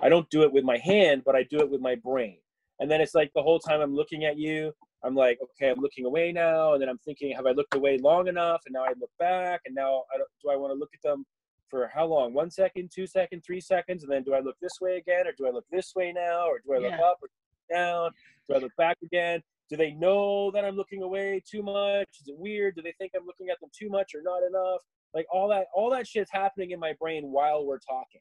I 0.03 0.09
don't 0.09 0.29
do 0.31 0.43
it 0.43 0.53
with 0.53 0.65
my 0.65 0.79
hand 0.79 1.23
but 1.25 1.35
i 1.37 1.43
do 1.45 1.59
it 1.59 1.71
with 1.71 1.81
my 1.81 1.95
brain. 1.97 2.39
And 2.81 2.91
then 2.91 3.01
it's 3.01 3.15
like 3.15 3.31
the 3.35 3.43
whole 3.43 3.59
time 3.59 3.81
i'm 3.81 3.95
looking 3.95 4.25
at 4.25 4.37
you 4.39 4.73
i'm 5.05 5.15
like 5.15 5.39
okay 5.43 5.71
i'm 5.71 5.81
looking 5.81 6.05
away 6.07 6.33
now. 6.33 6.73
And 6.73 6.83
then 6.83 6.89
i'm 6.89 6.99
thinking 6.99 7.35
have 7.37 7.47
i 7.47 7.51
looked 7.53 7.75
away 7.75 7.99
long 7.99 8.29
enough? 8.29 8.63
And 8.67 8.73
now 8.75 8.85
i 8.85 8.93
look 9.01 9.11
back 9.19 9.61
and 9.67 9.75
now 9.75 10.03
I 10.15 10.19
don't, 10.19 10.29
do 10.43 10.51
i 10.51 10.57
want 10.57 10.73
to 10.73 10.79
look 10.79 10.91
at 10.95 11.03
them 11.03 11.25
for 11.71 11.91
how 11.95 12.05
long? 12.07 12.35
One 12.35 12.51
second 12.51 12.91
two 12.95 13.07
seconds 13.07 13.43
three 13.47 13.61
seconds 13.61 14.03
and 14.03 14.13
then 14.13 14.23
do 14.23 14.35
i 14.35 14.41
look 14.41 14.57
this 14.61 14.79
way 14.81 14.97
again 14.97 15.27
or 15.27 15.33
do 15.37 15.47
i 15.47 15.51
look 15.51 15.67
this 15.71 15.93
way 15.97 16.13
now 16.13 16.47
or 16.47 16.61
do 16.65 16.75
i 16.75 16.79
look 16.79 16.93
Yeah. 16.99 17.05
up 17.07 17.19
or 17.23 17.29
down? 17.73 18.11
Do 18.49 18.55
i 18.57 18.59
look 18.59 18.73
back 18.77 18.99
again? 19.03 19.41
Do 19.71 19.77
they 19.77 19.93
know 19.93 20.51
that 20.51 20.65
i'm 20.65 20.77
looking 20.77 21.03
away 21.03 21.43
too 21.51 21.63
much? 21.63 22.09
Is 22.21 22.29
it 22.29 22.35
weird? 22.37 22.77
Do 22.77 22.83
they 22.83 22.95
think 22.99 23.13
i'm 23.17 23.27
looking 23.27 23.49
at 23.49 23.59
them 23.61 23.71
too 23.77 23.89
much 23.89 24.15
or 24.15 24.23
not 24.23 24.43
enough? 24.47 24.83
Like 25.15 25.27
all 25.33 25.49
that 25.49 25.67
all 25.75 25.91
that 25.91 26.07
shit's 26.07 26.31
happening 26.31 26.73
in 26.73 26.81
my 26.81 26.93
brain 27.01 27.25
while 27.31 27.65
we're 27.65 27.79
talking 27.79 28.21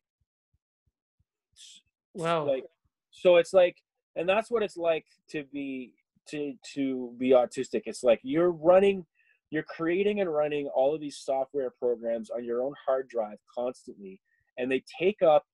Wow. 2.14 2.46
like 2.46 2.66
so 3.12 3.38
it's 3.38 3.54
like 3.54 3.78
and 4.16 4.28
that's 4.28 4.52
what 4.52 4.64
it's 4.64 4.78
like 4.78 5.06
to 5.30 5.44
be 5.52 5.94
to 6.30 6.54
to 6.74 7.14
be 7.18 7.30
autistic 7.30 7.84
it's 7.86 8.04
like 8.04 8.20
you're 8.24 8.52
running 8.52 9.06
you're 9.50 9.64
creating 9.64 10.22
and 10.22 10.34
running 10.34 10.68
all 10.76 10.96
of 10.96 11.02
these 11.02 11.18
software 11.18 11.70
programs 11.70 12.30
on 12.30 12.44
your 12.44 12.62
own 12.62 12.74
hard 12.86 13.08
drive 13.08 13.38
constantly 13.54 14.20
and 14.58 14.72
they 14.72 14.84
take 15.00 15.22
up 15.22 15.46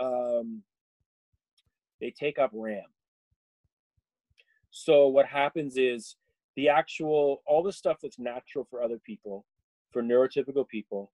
um 0.00 0.62
they 2.00 2.10
take 2.10 2.38
up 2.38 2.50
ram 2.52 2.84
so 4.70 5.08
what 5.08 5.26
happens 5.26 5.76
is 5.76 6.16
the 6.56 6.68
actual 6.68 7.42
all 7.46 7.62
the 7.62 7.72
stuff 7.72 7.98
that's 8.02 8.18
natural 8.18 8.66
for 8.68 8.82
other 8.82 8.98
people 8.98 9.44
for 9.92 10.02
neurotypical 10.02 10.66
people 10.66 11.12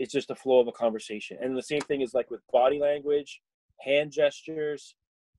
it's 0.00 0.12
just 0.12 0.28
the 0.28 0.34
flow 0.34 0.58
of 0.60 0.66
a 0.66 0.72
conversation. 0.72 1.36
And 1.40 1.56
the 1.56 1.62
same 1.62 1.82
thing 1.82 2.00
is 2.00 2.14
like 2.14 2.30
with 2.30 2.40
body 2.52 2.80
language 2.80 3.40
hand 3.80 4.10
gestures 4.10 4.96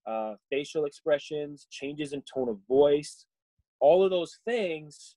uh, 0.07 0.35
facial 0.49 0.85
expressions 0.85 1.67
changes 1.69 2.13
in 2.13 2.23
tone 2.33 2.49
of 2.49 2.57
voice 2.67 3.25
all 3.79 4.03
of 4.03 4.09
those 4.09 4.39
things 4.45 5.15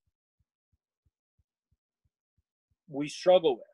we 2.88 3.08
struggle 3.08 3.56
with. 3.56 3.64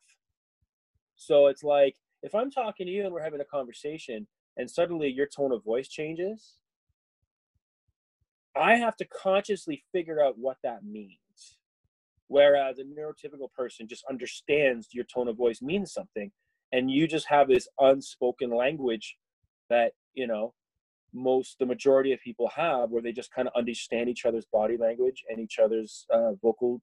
So 1.17 1.47
it's 1.47 1.65
like 1.65 1.97
if 2.23 2.35
i'm 2.35 2.51
talking 2.51 2.87
to 2.87 2.93
you 2.93 3.05
and 3.05 3.13
we're 3.13 3.23
having 3.23 3.41
a 3.41 3.45
conversation 3.45 4.27
and 4.57 4.71
suddenly 4.71 5.09
your 5.09 5.27
tone 5.27 5.53
of 5.53 5.65
voice 5.65 5.89
changes 5.89 6.57
i 8.57 8.77
have 8.77 8.97
to 8.97 9.07
consciously 9.07 9.83
figure 9.93 10.23
out 10.23 10.35
what 10.39 10.57
that 10.63 10.85
means 10.85 11.19
whereas 12.31 12.79
a 12.79 12.85
neurotypical 12.85 13.53
person 13.57 13.89
just 13.89 14.05
understands 14.09 14.87
your 14.93 15.05
tone 15.13 15.27
of 15.27 15.37
voice 15.37 15.61
means 15.61 15.93
something 15.93 16.31
and 16.73 16.89
you 16.89 17.09
just 17.09 17.27
have 17.27 17.49
this 17.49 17.67
unspoken 17.81 18.51
language 18.51 19.17
that 19.69 19.93
you 20.15 20.29
know 20.29 20.55
most 21.13 21.57
the 21.59 21.67
majority 21.67 22.13
of 22.13 22.21
people 22.21 22.49
have 22.55 22.91
where 22.91 23.03
they 23.03 23.11
just 23.11 23.35
kind 23.35 23.49
of 23.49 23.55
understand 23.57 24.09
each 24.09 24.25
other's 24.25 24.47
body 24.53 24.77
language 24.77 25.25
and 25.29 25.41
each 25.41 25.59
other's 25.59 26.07
uh, 26.15 26.33
vocal 26.41 26.81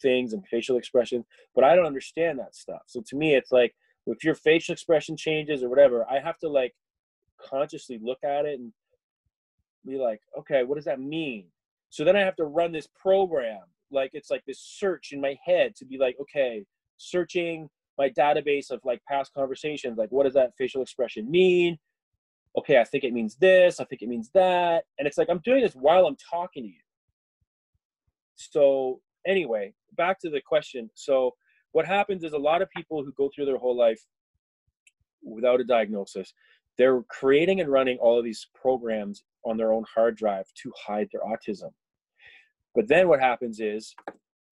things 0.00 0.32
and 0.32 0.46
facial 0.48 0.78
expression 0.78 1.22
but 1.54 1.62
i 1.62 1.74
don't 1.76 1.86
understand 1.86 2.38
that 2.38 2.54
stuff. 2.54 2.80
So 2.86 3.02
to 3.08 3.16
me 3.16 3.34
it's 3.34 3.52
like 3.52 3.74
if 4.06 4.24
your 4.24 4.34
facial 4.34 4.72
expression 4.72 5.14
changes 5.14 5.62
or 5.62 5.68
whatever 5.68 6.06
i 6.10 6.18
have 6.20 6.38
to 6.38 6.48
like 6.48 6.74
consciously 7.38 8.00
look 8.02 8.18
at 8.24 8.46
it 8.46 8.58
and 8.58 8.72
be 9.84 9.98
like 9.98 10.20
okay 10.38 10.64
what 10.64 10.76
does 10.76 10.86
that 10.86 11.00
mean? 11.00 11.48
So 11.90 12.04
then 12.04 12.16
I 12.16 12.20
have 12.20 12.36
to 12.36 12.44
run 12.44 12.72
this 12.72 12.88
program, 13.00 13.62
like 13.90 14.10
it's 14.12 14.30
like 14.30 14.44
this 14.46 14.60
search 14.60 15.12
in 15.12 15.20
my 15.20 15.36
head 15.44 15.74
to 15.76 15.84
be 15.84 15.98
like, 15.98 16.16
okay, 16.20 16.64
searching 16.96 17.68
my 17.98 18.10
database 18.10 18.70
of 18.70 18.80
like 18.84 19.00
past 19.08 19.32
conversations, 19.34 19.98
like 19.98 20.10
what 20.10 20.24
does 20.24 20.34
that 20.34 20.52
facial 20.58 20.82
expression 20.82 21.30
mean? 21.30 21.78
Okay, 22.58 22.78
I 22.78 22.84
think 22.84 23.04
it 23.04 23.12
means 23.12 23.36
this, 23.36 23.80
I 23.80 23.84
think 23.84 24.02
it 24.02 24.08
means 24.08 24.30
that. 24.34 24.84
And 24.98 25.06
it's 25.06 25.18
like 25.18 25.28
I'm 25.30 25.40
doing 25.44 25.62
this 25.62 25.74
while 25.74 26.06
I'm 26.06 26.16
talking 26.30 26.64
to 26.64 26.68
you. 26.68 26.80
So 28.34 29.00
anyway, 29.26 29.74
back 29.96 30.18
to 30.20 30.30
the 30.30 30.40
question. 30.40 30.90
So 30.94 31.34
what 31.72 31.86
happens 31.86 32.24
is 32.24 32.32
a 32.32 32.38
lot 32.38 32.62
of 32.62 32.70
people 32.70 33.04
who 33.04 33.12
go 33.12 33.30
through 33.34 33.46
their 33.46 33.58
whole 33.58 33.76
life 33.76 34.00
without 35.22 35.60
a 35.60 35.64
diagnosis, 35.64 36.32
they're 36.78 37.02
creating 37.08 37.60
and 37.60 37.70
running 37.70 37.98
all 37.98 38.18
of 38.18 38.24
these 38.24 38.48
programs 38.54 39.24
on 39.44 39.56
their 39.56 39.72
own 39.72 39.84
hard 39.92 40.16
drive 40.16 40.46
to 40.62 40.72
hide 40.86 41.08
their 41.12 41.22
autism. 41.22 41.70
But 42.76 42.88
then 42.88 43.08
what 43.08 43.20
happens 43.20 43.58
is 43.58 43.94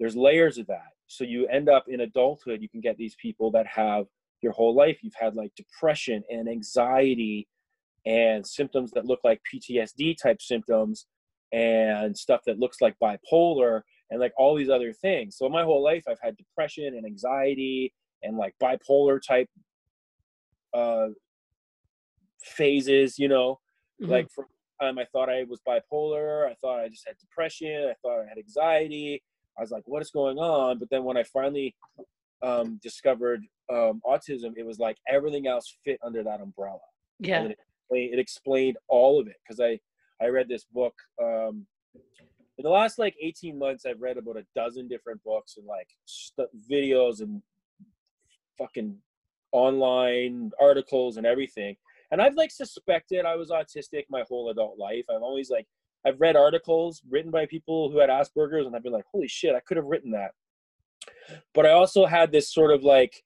there's 0.01 0.17
layers 0.17 0.59
of 0.59 0.67
that. 0.67 0.89
So 1.07 1.23
you 1.23 1.47
end 1.47 1.69
up 1.69 1.85
in 1.87 2.01
adulthood, 2.01 2.63
you 2.63 2.69
can 2.69 2.81
get 2.81 2.97
these 2.97 3.15
people 3.21 3.51
that 3.53 3.67
have 3.67 4.07
your 4.41 4.53
whole 4.53 4.75
life, 4.75 4.99
you've 5.03 5.15
had 5.19 5.37
like 5.37 5.53
depression 5.57 6.23
and 6.31 6.49
anxiety 6.49 7.47
and 8.07 8.47
symptoms 8.47 8.91
that 8.93 9.07
look 9.07 9.21
like 9.25 9.41
PTSD 9.53 10.17
type 10.21 10.43
symptoms 10.43 11.07
and 11.53 12.17
stuff 12.17 12.41
that 12.47 12.59
looks 12.59 12.81
like 12.81 12.95
bipolar 13.03 13.83
and 14.11 14.21
like 14.21 14.33
all 14.37 14.57
these 14.57 14.71
other 14.71 14.93
things. 14.93 15.37
So 15.37 15.49
my 15.49 15.63
whole 15.63 15.83
life 15.83 16.05
I've 16.09 16.21
had 16.23 16.37
depression 16.37 16.95
and 16.97 17.07
anxiety 17.07 17.95
and 18.23 18.37
like 18.37 18.55
bipolar 18.63 19.21
type 19.27 19.49
uh 20.75 21.09
phases, 22.43 23.19
you 23.19 23.29
know, 23.29 23.61
mm-hmm. 24.03 24.11
like 24.11 24.31
from 24.31 24.47
time 24.85 24.99
I 24.99 25.05
thought 25.13 25.29
I 25.29 25.45
was 25.45 25.61
bipolar, 25.67 26.49
I 26.49 26.55
thought 26.61 26.81
I 26.81 26.89
just 26.89 27.07
had 27.07 27.17
depression, 27.19 27.89
I 27.91 27.95
thought 28.03 28.21
I 28.21 28.29
had 28.29 28.39
anxiety. 28.39 29.23
I 29.57 29.63
was 29.63 29.71
like, 29.71 29.85
what 29.87 30.03
is 30.03 30.11
going 30.11 30.39
on? 30.39 30.79
But 30.79 30.91
then 30.91 31.05
when 31.05 31.17
I 31.17 31.23
finally 31.23 31.77
um, 32.43 32.81
discovered 32.83 33.43
um, 33.73 34.03
autism, 34.05 34.53
it 34.57 34.67
was 34.67 34.79
like 34.79 34.97
everything 35.09 35.47
else 35.47 35.77
fit 35.85 35.99
under 36.05 36.25
that 36.25 36.41
umbrella. 36.41 36.81
Yeah. 37.21 37.45
It 37.45 37.53
explained, 37.53 38.15
it, 38.15 38.19
explained, 38.19 38.77
all 38.89 39.21
of 39.21 39.29
it 39.29 39.37
because 39.47 39.61
I, 39.61 39.79
I 40.21 40.29
read 40.29 40.49
this 40.49 40.65
book. 40.65 40.95
Um, 41.23 41.67
in 42.59 42.63
the 42.65 42.71
last 42.71 42.99
like 42.99 43.15
18 43.21 43.59
months, 43.59 43.87
I've 43.87 44.01
read 44.01 44.19
about 44.19 44.37
a 44.37 44.47
dozen 44.57 44.89
different 44.89 45.23
books 45.23 45.57
and 45.57 45.67
like 45.67 45.89
st- 46.05 46.49
videos 46.71 47.21
and 47.21 47.41
fucking 48.59 48.97
online 49.53 50.51
articles 50.61 51.17
and 51.17 51.27
everything. 51.27 51.77
And 52.11 52.21
I've 52.21 52.35
like 52.35 52.51
suspected 52.51 53.25
I 53.25 53.37
was 53.37 53.51
autistic 53.51 54.05
my 54.09 54.25
whole 54.29 54.51
adult 54.51 54.79
life. 54.79 55.07
I've 55.11 55.23
always 55.23 55.51
like 55.51 55.67
I've 56.07 56.21
read 56.21 56.37
articles 56.37 57.03
written 57.09 57.31
by 57.31 57.47
people 57.47 57.91
who 57.91 57.99
had 57.99 58.11
Asperger's 58.11 58.67
and 58.67 58.77
I've 58.77 58.83
been 58.83 58.93
like, 58.93 59.07
holy 59.11 59.29
shit, 59.29 59.55
I 59.55 59.61
could 59.61 59.77
have 59.77 59.87
written 59.87 60.11
that. 60.13 60.33
But 61.55 61.67
I 61.67 61.71
also 61.71 62.07
had 62.07 62.31
this 62.31 62.53
sort 62.53 62.73
of 62.73 62.83
like 62.83 63.23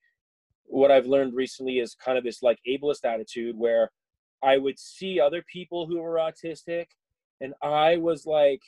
what 0.64 0.90
I've 0.90 1.06
learned 1.06 1.34
recently 1.34 1.78
is 1.78 1.94
kind 1.94 2.18
of 2.18 2.24
this 2.24 2.42
like 2.42 2.58
ableist 2.68 3.04
attitude 3.04 3.56
where 3.56 3.90
I 4.42 4.58
would 4.58 4.78
see 4.78 5.18
other 5.18 5.42
people 5.50 5.86
who 5.86 6.00
were 6.00 6.16
autistic 6.16 6.86
and 7.40 7.54
I 7.62 7.96
was 7.96 8.26
like 8.26 8.62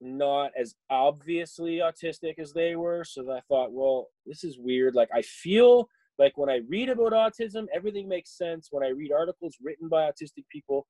not 0.00 0.50
as 0.58 0.74
obviously 0.90 1.76
autistic 1.76 2.38
as 2.38 2.52
they 2.52 2.76
were. 2.76 3.04
So 3.04 3.30
I 3.32 3.40
thought, 3.48 3.72
well, 3.72 4.08
this 4.26 4.44
is 4.44 4.58
weird. 4.58 4.94
Like 4.94 5.08
I 5.14 5.22
feel 5.22 5.88
like 6.18 6.36
when 6.36 6.50
I 6.50 6.60
read 6.68 6.88
about 6.88 7.12
autism, 7.12 7.66
everything 7.74 8.08
makes 8.08 8.36
sense. 8.36 8.68
When 8.70 8.84
I 8.84 8.88
read 8.88 9.12
articles 9.12 9.56
written 9.62 9.88
by 9.88 10.10
autistic 10.10 10.44
people, 10.50 10.86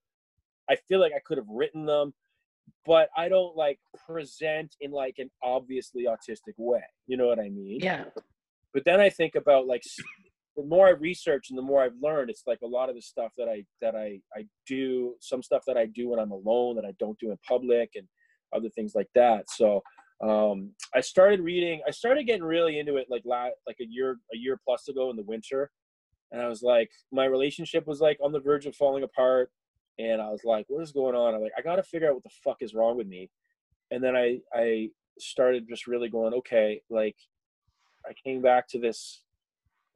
I 0.71 0.77
feel 0.89 1.01
like 1.01 1.13
I 1.15 1.21
could 1.25 1.39
have 1.39 1.49
written 1.49 1.87
them, 1.87 2.13
but 2.85 3.09
I 3.17 3.29
don't 3.29 3.57
like 3.57 3.79
present 4.07 4.75
in 4.81 4.91
like 4.91 5.17
an 5.19 5.31
obviously 5.43 6.05
autistic 6.05 6.55
way. 6.57 6.83
You 7.07 7.17
know 7.17 7.27
what 7.27 7.39
I 7.39 7.49
mean? 7.49 7.81
Yeah. 7.81 8.05
But 8.75 8.85
then 8.85 9.01
I 9.01 9.11
think 9.11 9.35
about 9.35 9.67
like 9.67 9.83
the 10.57 10.65
more 10.65 10.89
I 10.89 10.91
research 10.91 11.47
and 11.51 11.59
the 11.59 11.63
more 11.63 11.83
I've 11.83 11.97
learned, 12.01 12.31
it's 12.31 12.45
like 12.47 12.61
a 12.63 12.67
lot 12.67 12.89
of 12.89 12.95
the 12.95 13.03
stuff 13.03 13.33
that 13.39 13.49
I 13.49 13.65
that 13.81 13.95
I 13.95 14.21
I 14.35 14.47
do, 14.67 15.15
some 15.21 15.43
stuff 15.43 15.63
that 15.67 15.77
I 15.77 15.87
do 15.87 16.11
when 16.11 16.19
I'm 16.19 16.33
alone 16.33 16.77
that 16.77 16.85
I 16.85 16.93
don't 16.99 17.19
do 17.19 17.31
in 17.31 17.39
public, 17.47 17.91
and 17.95 18.07
other 18.55 18.69
things 18.71 18.95
like 18.95 19.09
that. 19.15 19.51
So 19.51 19.83
um, 20.23 20.71
I 20.95 21.01
started 21.01 21.41
reading. 21.41 21.81
I 21.87 21.91
started 21.91 22.27
getting 22.27 22.45
really 22.45 22.79
into 22.79 22.97
it 22.97 23.09
like 23.11 23.23
la- 23.25 23.57
like 23.67 23.79
a 23.81 23.87
year 23.87 24.19
a 24.33 24.37
year 24.37 24.59
plus 24.65 24.89
ago 24.89 25.11
in 25.11 25.17
the 25.17 25.23
winter, 25.23 25.71
and 26.31 26.41
I 26.41 26.49
was 26.49 26.63
like, 26.63 26.91
my 27.11 27.25
relationship 27.25 27.87
was 27.87 28.01
like 28.01 28.19
on 28.23 28.33
the 28.33 28.41
verge 28.41 28.67
of 28.67 28.77
falling 28.77 29.03
apart, 29.03 29.51
and 29.99 30.23
I 30.23 30.31
was 30.31 30.43
like, 30.45 30.67
what 30.69 30.83
is 30.83 30.93
going 30.93 31.17
on? 31.17 31.35
I'm 31.35 31.43
like, 31.43 31.53
I 31.59 31.63
got 31.63 31.77
to 31.77 31.83
figure 31.83 32.09
out 32.09 32.15
what 32.15 32.23
the 32.23 32.31
fuck 32.45 32.59
is 32.61 32.75
wrong 32.75 32.97
with 32.97 33.09
me, 33.09 33.31
and 33.91 34.03
then 34.03 34.15
I 34.15 34.39
I 34.55 34.91
started 35.19 35.67
just 35.69 35.89
really 35.89 36.09
going, 36.09 36.35
okay, 36.35 36.83
like 36.89 37.17
I 38.07 38.13
came 38.25 38.43
back 38.43 38.69
to 38.69 38.79
this, 38.79 39.23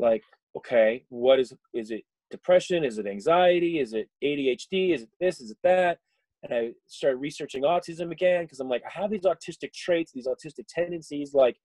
like, 0.01 0.23
okay, 0.57 1.05
what 1.09 1.39
is 1.39 1.55
is 1.73 1.93
it 1.93 2.03
depression? 2.33 2.83
Is 2.83 2.99
it 2.99 3.07
anxiety? 3.07 3.79
Is 3.79 3.93
it 3.93 4.09
ADHD? 4.25 4.93
Is 4.93 5.03
it 5.03 5.11
this? 5.21 5.41
Is 5.41 5.53
it 5.53 5.59
that? 5.62 5.99
And 6.48 6.59
I 6.59 6.72
started 6.87 7.16
researching 7.16 7.62
autism 7.62 8.12
again 8.12 8.44
because 8.44 8.61
I'm 8.61 8.68
like, 8.68 8.82
I 8.85 9.00
have 9.00 9.11
these 9.11 9.22
autistic 9.22 9.72
traits, 9.72 10.12
these 10.12 10.28
autistic 10.28 10.66
tendencies. 10.68 11.35
Like, 11.35 11.56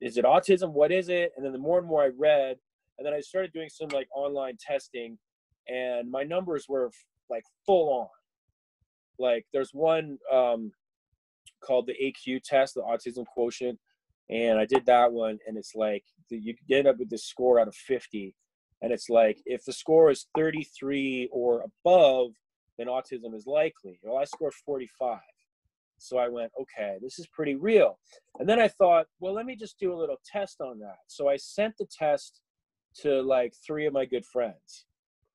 is 0.00 0.18
it 0.18 0.24
autism? 0.24 0.72
What 0.72 0.92
is 0.92 1.08
it? 1.08 1.32
And 1.36 1.44
then 1.44 1.52
the 1.52 1.58
more 1.58 1.78
and 1.78 1.86
more 1.86 2.02
I 2.02 2.10
read, 2.16 2.56
and 2.98 3.06
then 3.06 3.14
I 3.14 3.20
started 3.20 3.52
doing 3.52 3.70
some 3.70 3.88
like 3.88 4.08
online 4.14 4.56
testing, 4.60 5.18
and 5.68 6.10
my 6.10 6.24
numbers 6.24 6.66
were 6.68 6.90
like 7.30 7.44
full 7.64 7.92
on. 8.00 8.08
Like, 9.18 9.46
there's 9.52 9.70
one 9.72 10.18
um, 10.32 10.72
called 11.64 11.86
the 11.86 11.94
AQ 11.94 12.42
test, 12.42 12.74
the 12.74 12.82
autism 12.82 13.24
quotient, 13.26 13.78
and 14.28 14.58
I 14.58 14.66
did 14.66 14.84
that 14.86 15.12
one, 15.12 15.38
and 15.46 15.56
it's 15.56 15.74
like 15.74 16.04
you 16.28 16.54
get 16.68 16.86
up 16.86 16.98
with 16.98 17.08
this 17.10 17.24
score 17.24 17.58
out 17.60 17.68
of 17.68 17.74
50, 17.74 18.34
and 18.82 18.92
it's 18.92 19.08
like 19.08 19.38
if 19.46 19.64
the 19.64 19.72
score 19.72 20.10
is 20.10 20.26
33 20.34 21.30
or 21.32 21.64
above 21.84 22.32
then 22.78 22.86
autism 22.86 23.34
is 23.34 23.46
likely. 23.46 24.00
Well, 24.02 24.18
I 24.18 24.24
scored 24.24 24.54
45. 24.54 25.18
So 25.98 26.18
I 26.18 26.28
went, 26.28 26.50
okay, 26.60 26.98
this 27.00 27.18
is 27.18 27.28
pretty 27.28 27.54
real. 27.54 27.98
And 28.38 28.48
then 28.48 28.58
I 28.58 28.68
thought, 28.68 29.06
well, 29.20 29.34
let 29.34 29.46
me 29.46 29.54
just 29.54 29.78
do 29.78 29.92
a 29.92 29.98
little 29.98 30.18
test 30.26 30.60
on 30.60 30.78
that. 30.80 30.96
So 31.06 31.28
I 31.28 31.36
sent 31.36 31.74
the 31.78 31.86
test 31.86 32.40
to 33.02 33.22
like 33.22 33.54
three 33.64 33.86
of 33.86 33.92
my 33.92 34.04
good 34.04 34.26
friends. 34.26 34.86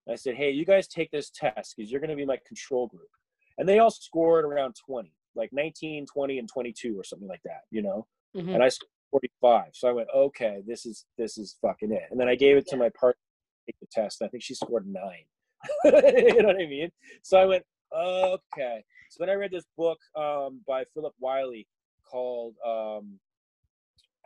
I 0.09 0.15
said, 0.15 0.35
hey, 0.35 0.51
you 0.51 0.65
guys 0.65 0.87
take 0.87 1.11
this 1.11 1.29
test 1.29 1.75
because 1.75 1.91
you're 1.91 2.01
going 2.01 2.09
to 2.09 2.15
be 2.15 2.25
my 2.25 2.37
control 2.45 2.87
group. 2.87 3.09
And 3.57 3.67
they 3.67 3.79
all 3.79 3.89
scored 3.89 4.45
around 4.45 4.75
20, 4.85 5.11
like 5.35 5.49
19, 5.51 6.05
20, 6.05 6.39
and 6.39 6.49
22 6.51 6.99
or 6.99 7.03
something 7.03 7.27
like 7.27 7.41
that, 7.45 7.61
you 7.71 7.81
know? 7.81 8.05
Mm-hmm. 8.35 8.49
And 8.49 8.63
I 8.63 8.69
scored 8.69 8.91
45. 9.11 9.63
So 9.73 9.87
I 9.87 9.93
went, 9.93 10.07
okay, 10.15 10.61
this 10.65 10.85
is 10.85 11.05
this 11.17 11.37
is 11.37 11.57
fucking 11.61 11.91
it. 11.91 12.03
And 12.11 12.19
then 12.19 12.27
I 12.27 12.35
gave 12.35 12.57
it 12.57 12.67
to 12.67 12.77
my 12.77 12.89
partner 12.89 13.19
to 13.19 13.71
take 13.71 13.79
the 13.79 13.87
test. 13.91 14.21
I 14.21 14.27
think 14.27 14.43
she 14.43 14.53
scored 14.53 14.85
nine. 14.85 15.25
you 15.85 16.41
know 16.41 16.47
what 16.47 16.61
I 16.61 16.67
mean? 16.67 16.89
So 17.23 17.37
I 17.37 17.45
went, 17.45 17.63
okay. 17.93 18.83
So 19.09 19.17
then 19.19 19.29
I 19.29 19.33
read 19.33 19.51
this 19.51 19.65
book 19.77 19.99
um, 20.15 20.61
by 20.67 20.83
Philip 20.93 21.13
Wylie 21.19 21.67
called 22.09 22.55
um, 22.65 23.19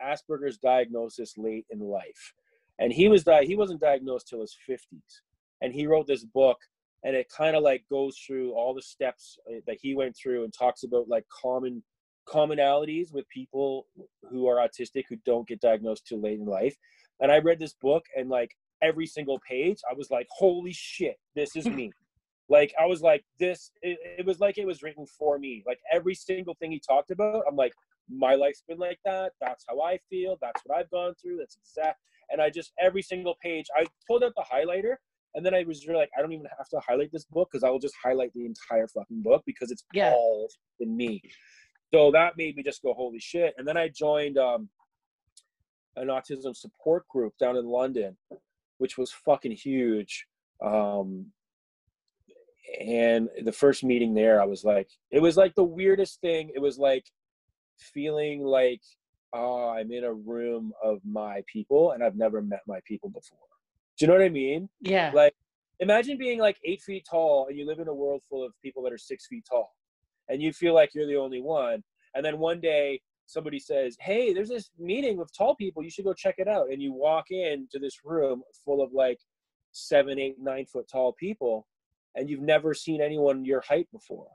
Asperger's 0.02 0.58
Diagnosis 0.58 1.34
Late 1.36 1.66
in 1.70 1.80
Life. 1.80 2.34
And 2.78 2.92
he 2.92 3.08
was 3.08 3.24
di- 3.24 3.46
he 3.46 3.54
wasn't 3.54 3.80
diagnosed 3.80 4.28
till 4.28 4.40
his 4.40 4.56
50s. 4.68 5.20
And 5.60 5.72
he 5.72 5.86
wrote 5.86 6.06
this 6.06 6.24
book 6.24 6.58
and 7.04 7.16
it 7.16 7.28
kind 7.36 7.56
of 7.56 7.62
like 7.62 7.84
goes 7.90 8.16
through 8.18 8.52
all 8.52 8.74
the 8.74 8.82
steps 8.82 9.38
uh, 9.50 9.60
that 9.66 9.78
he 9.80 9.94
went 9.94 10.16
through 10.16 10.44
and 10.44 10.52
talks 10.52 10.82
about 10.84 11.08
like 11.08 11.24
common 11.28 11.82
commonalities 12.28 13.12
with 13.12 13.28
people 13.28 13.86
who 14.30 14.46
are 14.46 14.56
autistic 14.56 15.04
who 15.08 15.16
don't 15.24 15.48
get 15.48 15.60
diagnosed 15.60 16.06
too 16.06 16.16
late 16.16 16.38
in 16.38 16.46
life. 16.46 16.76
And 17.20 17.32
I 17.32 17.38
read 17.38 17.58
this 17.58 17.74
book 17.74 18.04
and 18.16 18.28
like 18.28 18.56
every 18.82 19.06
single 19.06 19.40
page, 19.48 19.78
I 19.90 19.94
was 19.94 20.10
like, 20.10 20.26
holy 20.30 20.72
shit, 20.72 21.16
this 21.34 21.56
is 21.56 21.66
me. 21.66 21.92
like 22.48 22.74
I 22.80 22.86
was 22.86 23.02
like, 23.02 23.24
this. 23.38 23.70
It, 23.82 23.98
it, 24.18 24.26
was 24.26 24.40
like 24.40 24.58
it 24.58 24.66
was 24.66 24.82
written 24.82 25.06
for 25.06 25.38
me. 25.38 25.62
Like 25.66 25.78
every 25.92 26.14
single 26.14 26.54
thing 26.54 26.72
he 26.72 26.80
talked 26.80 27.10
about, 27.10 27.44
I'm 27.48 27.56
like, 27.56 27.72
my 28.10 28.34
life's 28.34 28.62
been 28.68 28.78
like 28.78 28.98
that. 29.04 29.32
That's 29.40 29.64
how 29.68 29.80
I 29.80 29.98
feel. 30.10 30.36
That's 30.40 30.60
what 30.66 30.78
I've 30.78 30.90
gone 30.90 31.14
through. 31.20 31.38
That's 31.38 31.56
exact. 31.56 31.98
And 32.30 32.40
I 32.40 32.50
just 32.50 32.72
every 32.80 33.02
single 33.02 33.36
page, 33.42 33.66
I 33.76 33.86
pulled 34.06 34.24
out 34.24 34.32
the 34.36 34.44
highlighter, 34.52 34.96
and 35.34 35.44
then 35.44 35.54
I 35.54 35.64
was 35.64 35.86
really 35.86 36.00
like, 36.00 36.10
I 36.16 36.20
don't 36.20 36.32
even 36.32 36.46
have 36.58 36.68
to 36.70 36.80
highlight 36.86 37.10
this 37.12 37.24
book 37.24 37.48
because 37.50 37.64
I 37.64 37.70
will 37.70 37.78
just 37.78 37.94
highlight 38.02 38.32
the 38.34 38.44
entire 38.44 38.88
fucking 38.88 39.22
book 39.22 39.42
because 39.46 39.70
it's 39.70 39.84
yeah. 39.92 40.12
all 40.12 40.48
in 40.80 40.96
me. 40.96 41.22
So 41.94 42.10
that 42.12 42.36
made 42.36 42.56
me 42.56 42.62
just 42.62 42.82
go, 42.82 42.94
holy 42.94 43.20
shit. 43.20 43.54
And 43.58 43.68
then 43.68 43.76
I 43.76 43.88
joined 43.88 44.38
um, 44.38 44.68
an 45.96 46.08
autism 46.08 46.56
support 46.56 47.06
group 47.08 47.34
down 47.38 47.56
in 47.56 47.66
London 47.66 48.16
which 48.82 48.98
was 48.98 49.12
fucking 49.12 49.52
huge. 49.52 50.26
Um, 50.60 51.26
and 52.80 53.28
the 53.44 53.52
first 53.52 53.84
meeting 53.84 54.12
there, 54.12 54.42
I 54.42 54.44
was 54.44 54.64
like, 54.64 54.90
it 55.12 55.20
was 55.22 55.36
like 55.36 55.54
the 55.54 55.62
weirdest 55.62 56.20
thing. 56.20 56.50
It 56.52 56.58
was 56.58 56.78
like 56.78 57.04
feeling 57.78 58.42
like, 58.42 58.82
oh, 59.32 59.68
I'm 59.68 59.92
in 59.92 60.02
a 60.02 60.12
room 60.12 60.72
of 60.82 60.98
my 61.04 61.44
people 61.46 61.92
and 61.92 62.02
I've 62.02 62.16
never 62.16 62.42
met 62.42 62.62
my 62.66 62.80
people 62.84 63.08
before. 63.08 63.38
Do 63.96 64.04
you 64.04 64.08
know 64.08 64.18
what 64.18 64.24
I 64.24 64.30
mean? 64.30 64.68
Yeah. 64.80 65.12
Like, 65.14 65.34
imagine 65.78 66.18
being 66.18 66.40
like 66.40 66.58
eight 66.64 66.82
feet 66.82 67.06
tall 67.08 67.46
and 67.48 67.56
you 67.56 67.64
live 67.64 67.78
in 67.78 67.86
a 67.86 67.94
world 67.94 68.22
full 68.28 68.44
of 68.44 68.52
people 68.64 68.82
that 68.82 68.92
are 68.92 68.98
six 68.98 69.28
feet 69.28 69.44
tall. 69.48 69.76
and 70.28 70.42
you 70.42 70.52
feel 70.52 70.74
like 70.74 70.90
you're 70.92 71.06
the 71.06 71.16
only 71.16 71.40
one 71.40 71.84
and 72.16 72.24
then 72.24 72.40
one 72.40 72.60
day 72.60 73.00
somebody 73.32 73.58
says 73.58 73.96
hey 74.00 74.32
there's 74.32 74.48
this 74.50 74.70
meeting 74.78 75.16
with 75.16 75.34
tall 75.36 75.54
people 75.56 75.82
you 75.82 75.90
should 75.90 76.04
go 76.04 76.12
check 76.12 76.34
it 76.38 76.48
out. 76.48 76.70
And 76.70 76.82
you 76.82 76.92
walk 76.92 77.30
into 77.30 77.78
this 77.78 78.00
room 78.04 78.42
full 78.64 78.82
of 78.82 78.92
like 78.92 79.18
seven 79.72 80.18
eight 80.18 80.36
nine 80.38 80.66
foot 80.66 80.86
tall 80.90 81.12
people 81.14 81.66
and 82.14 82.28
you've 82.28 82.40
never 82.42 82.74
seen 82.74 83.00
anyone 83.00 83.44
your 83.44 83.62
height 83.62 83.88
before. 83.90 84.28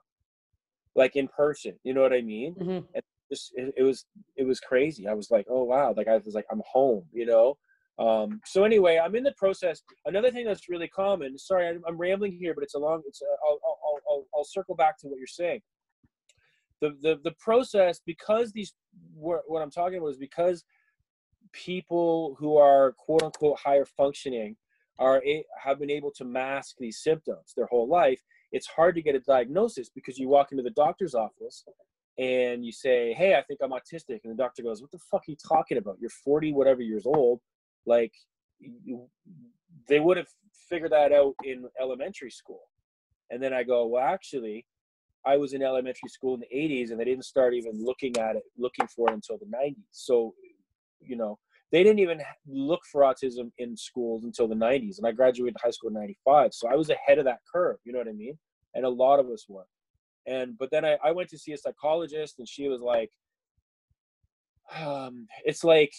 Like 0.95 1.15
in 1.15 1.27
person 1.27 1.73
you 1.83 1.93
know 1.93 2.01
what 2.01 2.13
i 2.13 2.21
mean? 2.21 2.55
Mhm. 2.55 2.83
and 2.95 3.03
just 3.31 3.51
it, 3.55 3.73
it 3.77 3.83
was 3.83 4.05
it 4.35 4.45
was 4.45 4.59
crazy. 4.59 5.07
I 5.07 5.13
was 5.13 5.29
like 5.29 5.45
oh 5.49 5.63
wow. 5.63 5.93
Like 5.95 6.07
i 6.07 6.17
was 6.17 6.33
like 6.33 6.45
i'm 6.51 6.63
home 6.65 7.03
you 7.13 7.25
know? 7.27 7.57
Um 7.99 8.41
so 8.45 8.63
anyway 8.63 8.99
i'm 9.03 9.15
in 9.15 9.23
the 9.23 9.33
process. 9.37 9.81
Another 10.05 10.31
thing 10.31 10.45
that's 10.45 10.69
really 10.69 10.87
common 10.87 11.37
sorry 11.37 11.67
i'm, 11.67 11.81
I'm 11.87 11.97
rambling 11.97 12.33
here 12.41 12.53
but 12.55 12.63
it's 12.63 12.75
a 12.75 12.79
long 12.79 13.03
it's 13.07 13.21
uh, 13.21 13.37
I'll, 13.47 13.59
I'll 13.67 13.99
i'll 14.09 14.25
i'll 14.35 14.43
circle 14.43 14.75
back 14.75 14.97
to 14.99 15.07
what 15.07 15.19
you're 15.19 15.27
saying. 15.27 15.61
The 16.81 16.89
the, 17.01 17.19
the 17.23 17.35
process 17.39 17.99
because 18.05 18.51
these 18.51 18.73
what, 19.15 19.41
what 19.47 19.61
i'm 19.61 19.71
talking 19.71 19.97
about 19.97 20.07
is 20.09 20.17
because 20.17 20.63
people 21.51 22.35
who 22.39 22.57
are 22.57 22.93
quote 22.93 23.23
unquote 23.23 23.57
higher 23.59 23.85
functioning 23.85 24.55
are 24.99 25.21
have 25.63 25.79
been 25.79 25.91
able 25.91 26.11
to 26.11 26.25
mask 26.25 26.75
these 26.79 26.99
symptoms 26.99 27.53
their 27.55 27.67
whole 27.67 27.87
life 27.87 28.21
it's 28.51 28.67
hard 28.67 28.95
to 28.95 29.01
get 29.01 29.15
a 29.15 29.19
diagnosis 29.19 29.89
because 29.89 30.17
you 30.17 30.27
walk 30.27 30.51
into 30.51 30.63
the 30.63 30.71
doctor's 30.71 31.13
office 31.13 31.63
and 32.17 32.65
you 32.65 32.71
say 32.71 33.13
hey 33.13 33.35
i 33.35 33.41
think 33.43 33.59
i'm 33.61 33.71
autistic 33.71 34.19
and 34.23 34.33
the 34.33 34.35
doctor 34.35 34.63
goes 34.63 34.81
what 34.81 34.91
the 34.91 34.97
fuck 34.97 35.21
are 35.27 35.31
you 35.31 35.37
talking 35.47 35.77
about? 35.77 35.97
You're 35.99 36.09
40 36.09 36.53
whatever 36.53 36.81
years 36.81 37.05
old. 37.05 37.41
Like 37.85 38.13
you, 38.59 39.07
they 39.87 39.99
would 39.99 40.17
have 40.17 40.27
figured 40.69 40.91
that 40.91 41.11
out 41.11 41.35
in 41.43 41.65
elementary 41.79 42.31
school. 42.31 42.63
And 43.29 43.41
then 43.41 43.53
i 43.53 43.63
go 43.63 43.85
well 43.85 44.03
actually 44.03 44.65
i 45.25 45.37
was 45.37 45.53
in 45.53 45.61
elementary 45.61 46.09
school 46.09 46.33
in 46.33 46.39
the 46.41 46.55
80s 46.55 46.91
and 46.91 46.99
they 46.99 47.05
didn't 47.05 47.25
start 47.25 47.53
even 47.53 47.83
looking 47.83 48.17
at 48.17 48.35
it 48.35 48.43
looking 48.57 48.87
for 48.87 49.09
it 49.09 49.13
until 49.13 49.37
the 49.37 49.45
90s 49.45 49.75
so 49.91 50.33
you 50.99 51.15
know 51.15 51.37
they 51.71 51.83
didn't 51.83 51.99
even 51.99 52.21
look 52.47 52.81
for 52.91 53.01
autism 53.01 53.51
in 53.57 53.75
schools 53.75 54.23
until 54.23 54.47
the 54.47 54.55
90s 54.55 54.97
and 54.97 55.07
i 55.07 55.11
graduated 55.11 55.57
high 55.61 55.71
school 55.71 55.89
in 55.89 55.95
95 55.95 56.53
so 56.53 56.67
i 56.67 56.75
was 56.75 56.89
ahead 56.89 57.17
of 57.17 57.25
that 57.25 57.39
curve 57.51 57.77
you 57.83 57.91
know 57.91 57.99
what 57.99 58.07
i 58.07 58.13
mean? 58.13 58.37
And 58.75 58.85
a 58.85 58.89
lot 58.89 59.19
of 59.19 59.27
us 59.29 59.45
were. 59.49 59.65
And 60.27 60.55
but 60.57 60.69
then 60.71 60.85
i, 60.85 60.97
I 61.03 61.11
went 61.11 61.29
to 61.29 61.37
see 61.37 61.53
a 61.53 61.57
psychologist 61.57 62.39
and 62.39 62.47
she 62.47 62.67
was 62.67 62.81
like 62.81 63.11
um, 64.75 65.27
it's 65.45 65.63
like 65.63 65.93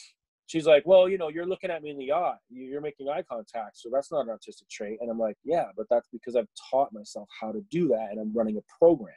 she's 0.49 0.67
like 0.67 0.83
well 0.87 1.09
you 1.09 1.17
know 1.17 1.29
you're 1.29 1.47
looking 1.47 1.71
at 1.71 1.83
me 1.83 1.91
in 1.91 1.99
the 1.99 2.11
eye. 2.13 2.35
You- 2.51 2.65
you're 2.71 2.81
making 2.81 3.09
eye 3.09 3.23
contact 3.23 3.77
so 3.79 3.89
that's 3.93 4.11
not 4.11 4.27
an 4.27 4.35
autistic 4.37 4.69
trait. 4.69 4.99
And 5.01 5.09
i'm 5.11 5.19
like 5.19 5.37
yeah 5.45 5.67
but 5.77 5.87
that's 5.89 6.09
because 6.13 6.35
i've 6.35 6.49
taught 6.71 6.93
myself 6.93 7.29
how 7.41 7.53
to 7.53 7.61
do 7.71 7.87
that 7.89 8.09
and 8.11 8.19
i'm 8.21 8.33
running 8.35 8.57
a 8.57 8.65
program. 8.81 9.15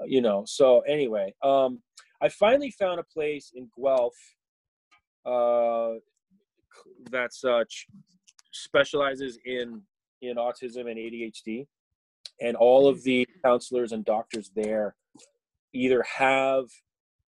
Uh, 0.00 0.04
you 0.06 0.22
know 0.22 0.44
so 0.46 0.80
anyway 0.80 1.34
um, 1.42 1.80
i 2.22 2.28
finally 2.28 2.70
found 2.70 2.98
a 3.00 3.04
place 3.16 3.52
in 3.54 3.68
guelph 3.78 4.16
uh, 5.26 5.94
that's 7.10 7.44
uh, 7.44 7.64
specializes 8.52 9.38
in 9.44 9.82
in 10.22 10.36
autism 10.36 10.90
and 10.90 10.98
ADHD, 10.98 11.66
and 12.40 12.56
all 12.56 12.88
of 12.88 13.02
the 13.04 13.26
counselors 13.44 13.92
and 13.92 14.04
doctors 14.04 14.50
there 14.56 14.96
either 15.72 16.02
have 16.02 16.64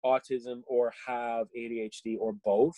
autism 0.04 0.62
or 0.66 0.92
have 1.06 1.46
ADHD 1.56 2.16
or 2.18 2.32
both. 2.32 2.76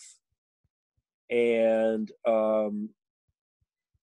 And 1.31 2.11
um, 2.27 2.91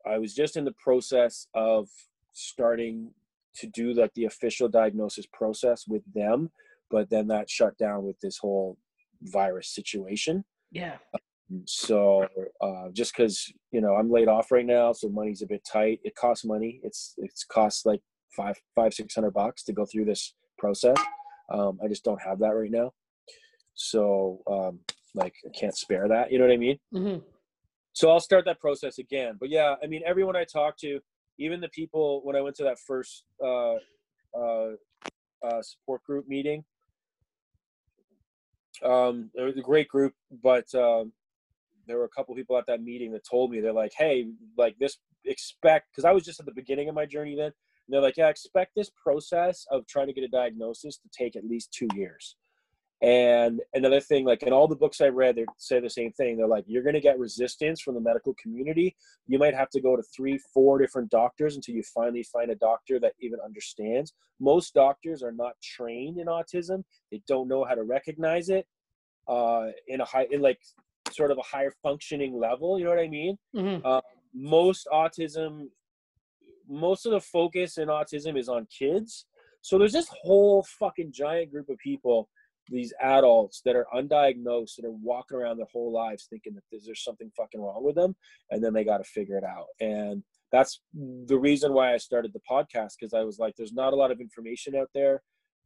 I 0.06 0.18
was 0.18 0.34
just 0.34 0.56
in 0.58 0.66
the 0.66 0.76
process 0.84 1.48
of 1.54 1.90
starting 2.34 3.12
to 3.56 3.68
do 3.68 3.94
like 3.94 4.14
the 4.14 4.26
official 4.26 4.70
diagnosis 4.70 5.26
process 5.34 5.86
with 5.88 6.04
them, 6.14 6.52
but 6.90 7.10
then 7.10 7.28
that 7.28 7.50
shut 7.50 7.78
down 7.78 8.04
with 8.04 8.20
this 8.22 8.38
whole 8.38 8.78
virus 9.22 9.70
situation. 9.74 10.46
Yeah. 10.72 10.98
so 11.66 12.28
uh, 12.62 12.90
just 12.92 13.16
because 13.16 13.52
you 13.72 13.80
know 13.80 13.96
i'm 13.96 14.12
laid 14.12 14.28
off 14.28 14.52
right 14.52 14.66
now 14.66 14.92
so 14.92 15.08
money's 15.08 15.42
a 15.42 15.48
bit 15.48 15.66
tight. 15.66 16.00
It 16.04 16.16
costs 16.16 16.46
money. 16.46 16.82
It's 16.84 17.14
it's 17.18 17.46
costs 17.46 17.86
like 17.86 18.02
five 18.36 18.58
five 18.76 18.94
six 18.94 19.16
hundred 19.16 19.32
bucks 19.32 19.64
to 19.64 19.74
go 19.74 19.86
through 19.86 20.06
this 20.06 20.34
process. 20.58 20.98
Um, 21.50 21.80
i 21.84 21.88
just 21.88 22.04
don't 22.04 22.22
have 22.22 22.40
that 22.40 22.50
right 22.50 22.72
now 22.72 22.92
so 23.78 24.42
um, 24.52 24.80
like 25.16 25.34
i 25.46 25.50
can't 25.58 25.78
spare 25.78 26.08
that 26.08 26.32
you 26.32 26.38
know 26.38 26.46
what 26.46 26.54
i 26.54 26.58
mean? 26.58 26.78
Hmm 26.92 27.18
so 27.98 28.12
i'll 28.12 28.20
start 28.20 28.46
that 28.46 28.60
process 28.60 29.00
again. 29.00 29.38
But 29.40 29.50
yeah 29.50 29.76
i 29.84 29.88
mean 29.88 30.04
everyone 30.06 30.36
i 30.36 30.44
talked 30.44 30.80
to 30.82 31.00
even 31.40 31.60
the 31.60 31.70
people 31.70 32.22
when 32.24 32.36
i 32.36 32.42
went 32.42 32.56
to 32.58 32.64
that 32.64 32.78
first 32.80 33.24
uh, 33.44 33.76
uh, 34.40 34.72
uh, 35.44 35.62
support 35.62 36.04
group 36.04 36.28
meeting 36.28 36.64
um, 38.84 39.32
it 39.34 39.42
was 39.42 39.58
a 39.58 39.62
great 39.62 39.88
group 39.88 40.14
but 40.44 40.74
um, 40.76 41.12
there 41.88 41.98
were 41.98 42.06
a 42.06 42.10
couple 42.10 42.36
people 42.36 42.58
at 42.58 42.68
that 42.68 42.84
meeting 42.84 43.12
that 43.12 43.26
told 43.28 43.50
me 43.50 43.60
they're 43.60 43.74
like 43.74 43.94
hey 43.98 44.28
like 44.58 44.78
this 44.80 44.98
expect 45.26 45.88
because 45.92 46.06
i 46.06 46.12
was 46.12 46.24
just 46.24 46.40
at 46.40 46.46
the 46.46 46.54
beginning 46.54 46.90
of 46.90 46.96
my 46.96 47.06
journey 47.06 47.36
then 47.36 47.46
and 47.48 47.54
they're 47.90 48.02
like 48.02 48.18
yeah 48.18 48.30
expect 48.30 48.74
this 48.76 48.92
process 49.04 49.66
of 49.72 49.86
trying 49.88 50.08
to 50.08 50.14
get 50.14 50.24
a 50.24 50.28
diagnosis 50.28 50.98
to 50.98 51.10
take 51.12 51.36
at 51.36 51.44
least 51.44 51.74
two 51.74 51.88
years 51.96 52.36
and 53.02 53.62
another 53.76 54.00
thing 54.00 54.26
like 54.26 54.42
in 54.42 54.52
all 54.52 54.68
the 54.68 54.76
books 54.76 55.02
i 55.02 55.08
read 55.08 55.36
they 55.36 55.46
say 55.58 55.80
the 55.80 55.90
same 55.90 56.12
thing. 56.14 56.36
They're 56.36 56.48
like 56.48 56.64
you're 56.68 56.82
going 56.82 56.96
to 56.96 57.02
get 57.02 57.20
resistance 57.20 57.80
from 57.80 57.94
the 57.94 58.02
medical 58.02 58.34
community. 58.42 58.96
You 59.28 59.38
might 59.38 59.54
have 59.54 59.70
to 59.72 59.82
go 59.82 59.96
to 59.96 60.02
three 60.16 60.40
four 60.54 60.80
different 60.80 61.12
doctors 61.12 61.56
until 61.56 61.76
you 61.76 61.84
finally 61.94 62.24
find 62.24 62.50
a 62.50 62.56
doctor 62.56 63.00
that 63.00 63.14
even 63.20 63.40
understands. 63.44 64.14
Most 64.40 64.74
doctors 64.74 65.22
are 65.22 65.32
not 65.32 65.54
trained 65.62 66.18
in 66.18 66.26
autism. 66.26 66.84
They 67.12 67.22
don't 67.28 67.48
know 67.48 67.64
how 67.64 67.76
to 67.76 67.84
recognize 67.84 68.50
it 68.50 68.66
uh 69.28 69.68
in 69.88 70.02
a 70.02 70.06
high 70.06 70.28
in 70.32 70.42
like 70.42 70.60
sort 71.12 71.32
of 71.32 71.38
a 71.38 71.42
higher 71.42 71.72
functioning 71.84 72.38
level 72.38 72.78
you 72.80 72.86
know 72.86 72.90
what 72.90 73.00
i 73.00 73.08
mean? 73.08 73.38
Hmm 73.54 73.78
uh, 73.84 74.02
most 74.34 74.88
autism 74.92 75.68
most 76.70 77.06
of 77.06 77.12
the 77.12 77.22
focus 77.22 77.78
in 77.78 77.88
autism 77.88 78.38
is 78.38 78.50
on 78.50 78.68
kids. 78.78 79.26
So 79.62 79.78
there's 79.78 79.94
this 79.94 80.10
whole 80.22 80.66
fucking 80.80 81.12
giant 81.12 81.52
group 81.52 81.70
of 81.70 81.78
people 81.78 82.30
these 82.70 82.94
adults 83.02 83.62
that 83.66 83.76
are 83.76 83.88
undiagnosed 83.94 84.76
that 84.76 84.86
are 84.86 84.92
walking 84.92 85.38
around 85.38 85.58
their 85.58 85.68
whole 85.72 85.92
lives 85.92 86.28
thinking 86.30 86.54
that 86.54 86.64
there's, 86.72 87.04
something 87.04 87.32
fucking 87.38 87.62
wrong 87.62 87.84
with 87.84 87.96
them 87.96 88.16
and 88.52 88.64
then 88.64 88.74
they 88.74 88.84
got 88.84 88.98
to 88.98 89.04
figure 89.04 89.38
it 89.38 89.44
out 89.44 89.68
and 89.80 90.24
that's 90.52 90.82
the 91.28 91.38
reason 91.38 91.74
why 91.74 91.94
i 91.94 91.98
started 91.98 92.34
the 92.34 92.40
podcast 92.50 92.94
because 93.00 93.14
i 93.14 93.24
was 93.24 93.38
like 93.40 93.54
there's 93.56 93.74
not 93.74 93.94
a 93.94 93.96
lot 93.96 94.12
of 94.12 94.20
information 94.20 94.76
out 94.76 94.90
there 94.94 95.22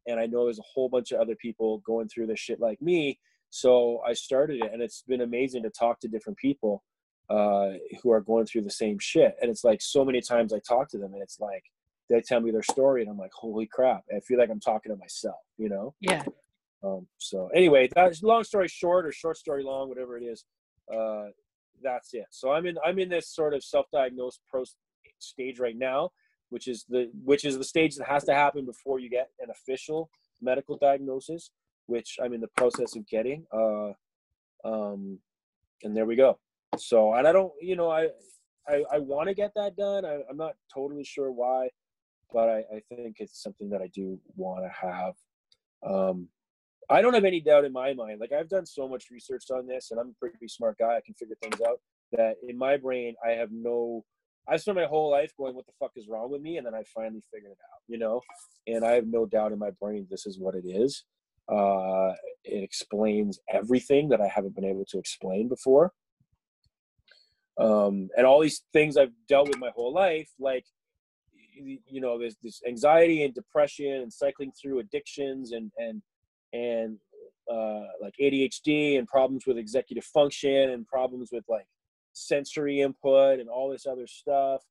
and 0.08 0.20
i 0.20 0.26
know 0.26 0.44
there's 0.44 0.60
a 0.60 0.74
whole 0.74 0.90
bunch 0.90 1.12
of 1.12 1.20
other 1.20 1.36
people 1.36 1.82
going 1.86 2.08
through 2.08 2.28
this 2.28 2.40
shit 2.40 2.60
like 2.60 2.82
me 2.82 3.18
so 3.50 4.02
i 4.06 4.14
started 4.14 4.62
it 4.62 4.72
and 4.74 4.82
it's 4.82 5.04
been 5.08 5.22
amazing 5.22 5.64
to 5.64 5.70
talk 5.70 6.00
to 6.00 6.08
different 6.08 6.38
people 6.38 6.84
uh, 7.32 7.74
who 8.02 8.12
are 8.12 8.22
going 8.22 8.46
through 8.46 8.62
the 8.62 8.70
same 8.70 8.98
shit. 9.00 9.36
And 9.42 9.50
it's 9.50 9.64
like 9.64 9.82
so 9.82 10.04
many 10.04 10.22
times 10.22 10.52
I 10.54 10.60
talk 10.68 10.90
to 10.90 10.98
them 10.98 11.14
and 11.14 11.24
it's 11.24 11.40
like 11.40 11.64
they 12.10 12.22
tell 12.22 12.42
me 12.42 12.52
their 12.52 12.64
story 12.64 13.02
and 13.02 13.10
I'm 13.10 13.18
like, 13.18 13.32
holy 13.34 13.68
crap. 13.68 14.04
I 14.14 14.20
feel 14.20 14.38
like 14.38 14.50
I'm 14.50 14.60
talking 14.60 14.92
to 14.92 14.98
myself, 14.98 15.40
you 15.58 15.70
know? 15.70 15.94
Yeah. 16.02 16.24
Um, 16.84 17.08
so 17.17 17.50
anyway, 17.54 17.89
that's 17.94 18.24
long 18.24 18.44
story 18.44 18.67
short 18.67 19.06
or 19.06 19.12
short 19.12 19.38
story 19.38 19.63
long, 19.63 19.89
whatever 19.89 20.17
it 20.17 20.24
is. 20.24 20.46
Uh, 20.94 21.26
that's 21.84 22.13
it. 22.13 22.26
So 22.32 22.52
I'm 22.52 22.65
in, 22.65 22.78
I'm 22.86 23.00
in 23.00 23.10
this 23.10 23.30
sort 23.30 23.54
of 23.54 23.63
self-diagnosed 23.63 24.41
pro 24.50 24.63
stage 25.20 25.60
right 25.60 25.78
now, 25.78 26.10
which 26.50 26.67
is 26.67 26.86
the, 26.89 27.12
which 27.24 27.46
is 27.46 27.58
the 27.58 27.63
stage 27.63 27.96
that 27.96 28.08
has 28.08 28.24
to 28.26 28.34
happen 28.34 28.65
before 28.65 29.00
you 29.00 29.10
get 29.10 29.30
an 29.39 29.50
official 29.50 30.10
medical 30.41 30.78
diagnosis, 30.78 31.52
which 31.86 32.17
I'm 32.22 32.34
in 32.34 32.41
the 32.41 32.50
process 32.58 32.96
of 32.96 33.08
getting. 33.08 33.46
Uh, 33.54 33.94
um, 34.63 35.20
and 35.84 35.96
there 35.96 36.06
we 36.06 36.15
go 36.15 36.38
so 36.78 37.13
and 37.13 37.28
i 37.28 37.32
don't 37.32 37.52
you 37.62 37.76
know 37.76 37.89
i 37.89 38.08
i, 38.67 38.84
I 38.94 39.00
want 39.00 39.28
to 39.28 39.34
get 39.34 39.52
that 39.56 39.76
done 39.76 40.06
I, 40.06 40.20
i'm 40.30 40.38
not 40.38 40.54
totally 40.74 41.04
sure 41.04 41.32
why 41.32 41.70
but 42.32 42.50
I, 42.50 42.63
I 42.76 42.82
think 42.89 43.17
it's 43.20 43.41
something 43.41 43.70
that 43.70 43.82
i 43.82 43.88
do 43.88 44.20
want 44.36 44.63
to 44.63 44.88
have 44.88 45.13
um 45.86 46.28
i 46.91 47.01
don't 47.01 47.13
have 47.13 47.25
any 47.25 47.39
doubt 47.39 47.65
in 47.65 47.71
my 47.71 47.93
mind 47.93 48.19
like 48.19 48.32
i've 48.32 48.49
done 48.49 48.65
so 48.65 48.88
much 48.88 49.10
research 49.12 49.45
on 49.51 49.65
this 49.65 49.91
and 49.91 49.99
i'm 49.99 50.10
a 50.10 50.19
pretty 50.19 50.47
smart 50.47 50.77
guy 50.77 50.95
i 50.95 51.01
can 51.06 51.13
figure 51.15 51.36
things 51.41 51.60
out 51.67 51.80
that 52.12 52.36
in 52.47 52.58
my 52.58 52.77
brain 52.77 53.15
i 53.25 53.32
have 53.32 53.49
no 53.51 54.04
i 54.47 54.58
spent 54.58 54.77
my 54.77 54.86
whole 54.86 55.10
life 55.10 55.32
going 55.38 55.56
what 55.56 55.65
the 55.65 55.73
fuck 55.80 55.91
is 55.95 56.08
wrong 56.08 56.30
with 56.32 56.41
me? 56.41 56.58
And 56.58 56.65
then 56.65 56.75
i 56.75 56.84
finally 56.93 57.23
figured 57.34 57.51
it 57.51 57.58
out 57.71 57.82
you 57.88 57.97
know? 57.97 58.21
And 58.67 58.84
i 58.84 58.91
have 58.91 59.08
no 59.08 59.25
doubt 59.25 59.51
in 59.51 59.60
my 59.60 59.71
brain 59.80 60.08
this 60.10 60.25
is 60.25 60.39
what 60.39 60.56
it 60.56 60.65
is. 60.65 61.04
Uh 61.51 62.13
it 62.43 62.63
explains 62.63 63.39
everything 63.51 64.10
that 64.10 64.21
i 64.21 64.27
haven't 64.27 64.56
been 64.56 64.65
able 64.65 64.86
to 64.86 64.97
explain 64.97 65.47
before. 65.47 65.93
Um, 67.60 68.10
and 68.17 68.25
all 68.25 68.39
these 68.41 68.63
things 68.73 68.97
I've 68.97 69.13
dealt 69.27 69.49
with 69.49 69.60
my 69.60 69.69
whole 69.75 69.93
life, 69.93 70.30
like 70.39 70.65
you 71.54 72.01
know, 72.01 72.17
there's 72.17 72.38
this 72.41 72.62
anxiety 72.67 73.23
and 73.23 73.34
depression 73.34 73.93
and 74.01 74.12
cycling 74.12 74.51
through 74.60 74.80
addictions 74.80 75.51
and 75.51 75.71
and 75.77 76.01
and 76.54 76.98
uh, 77.52 77.84
like 78.02 78.16
ADHD 78.22 78.98
and 78.98 79.08
problems 79.08 79.46
with 79.46 79.58
executive 79.58 80.04
function 80.04 80.70
and 80.70 80.88
problems 80.88 81.30
with 81.32 81.44
like 81.50 81.68
sensory 82.14 82.82
input 82.82 83.40
and 83.40 83.50
all 83.50 83.70
this 83.70 83.86
other 83.86 84.08
stuff, 84.08 84.62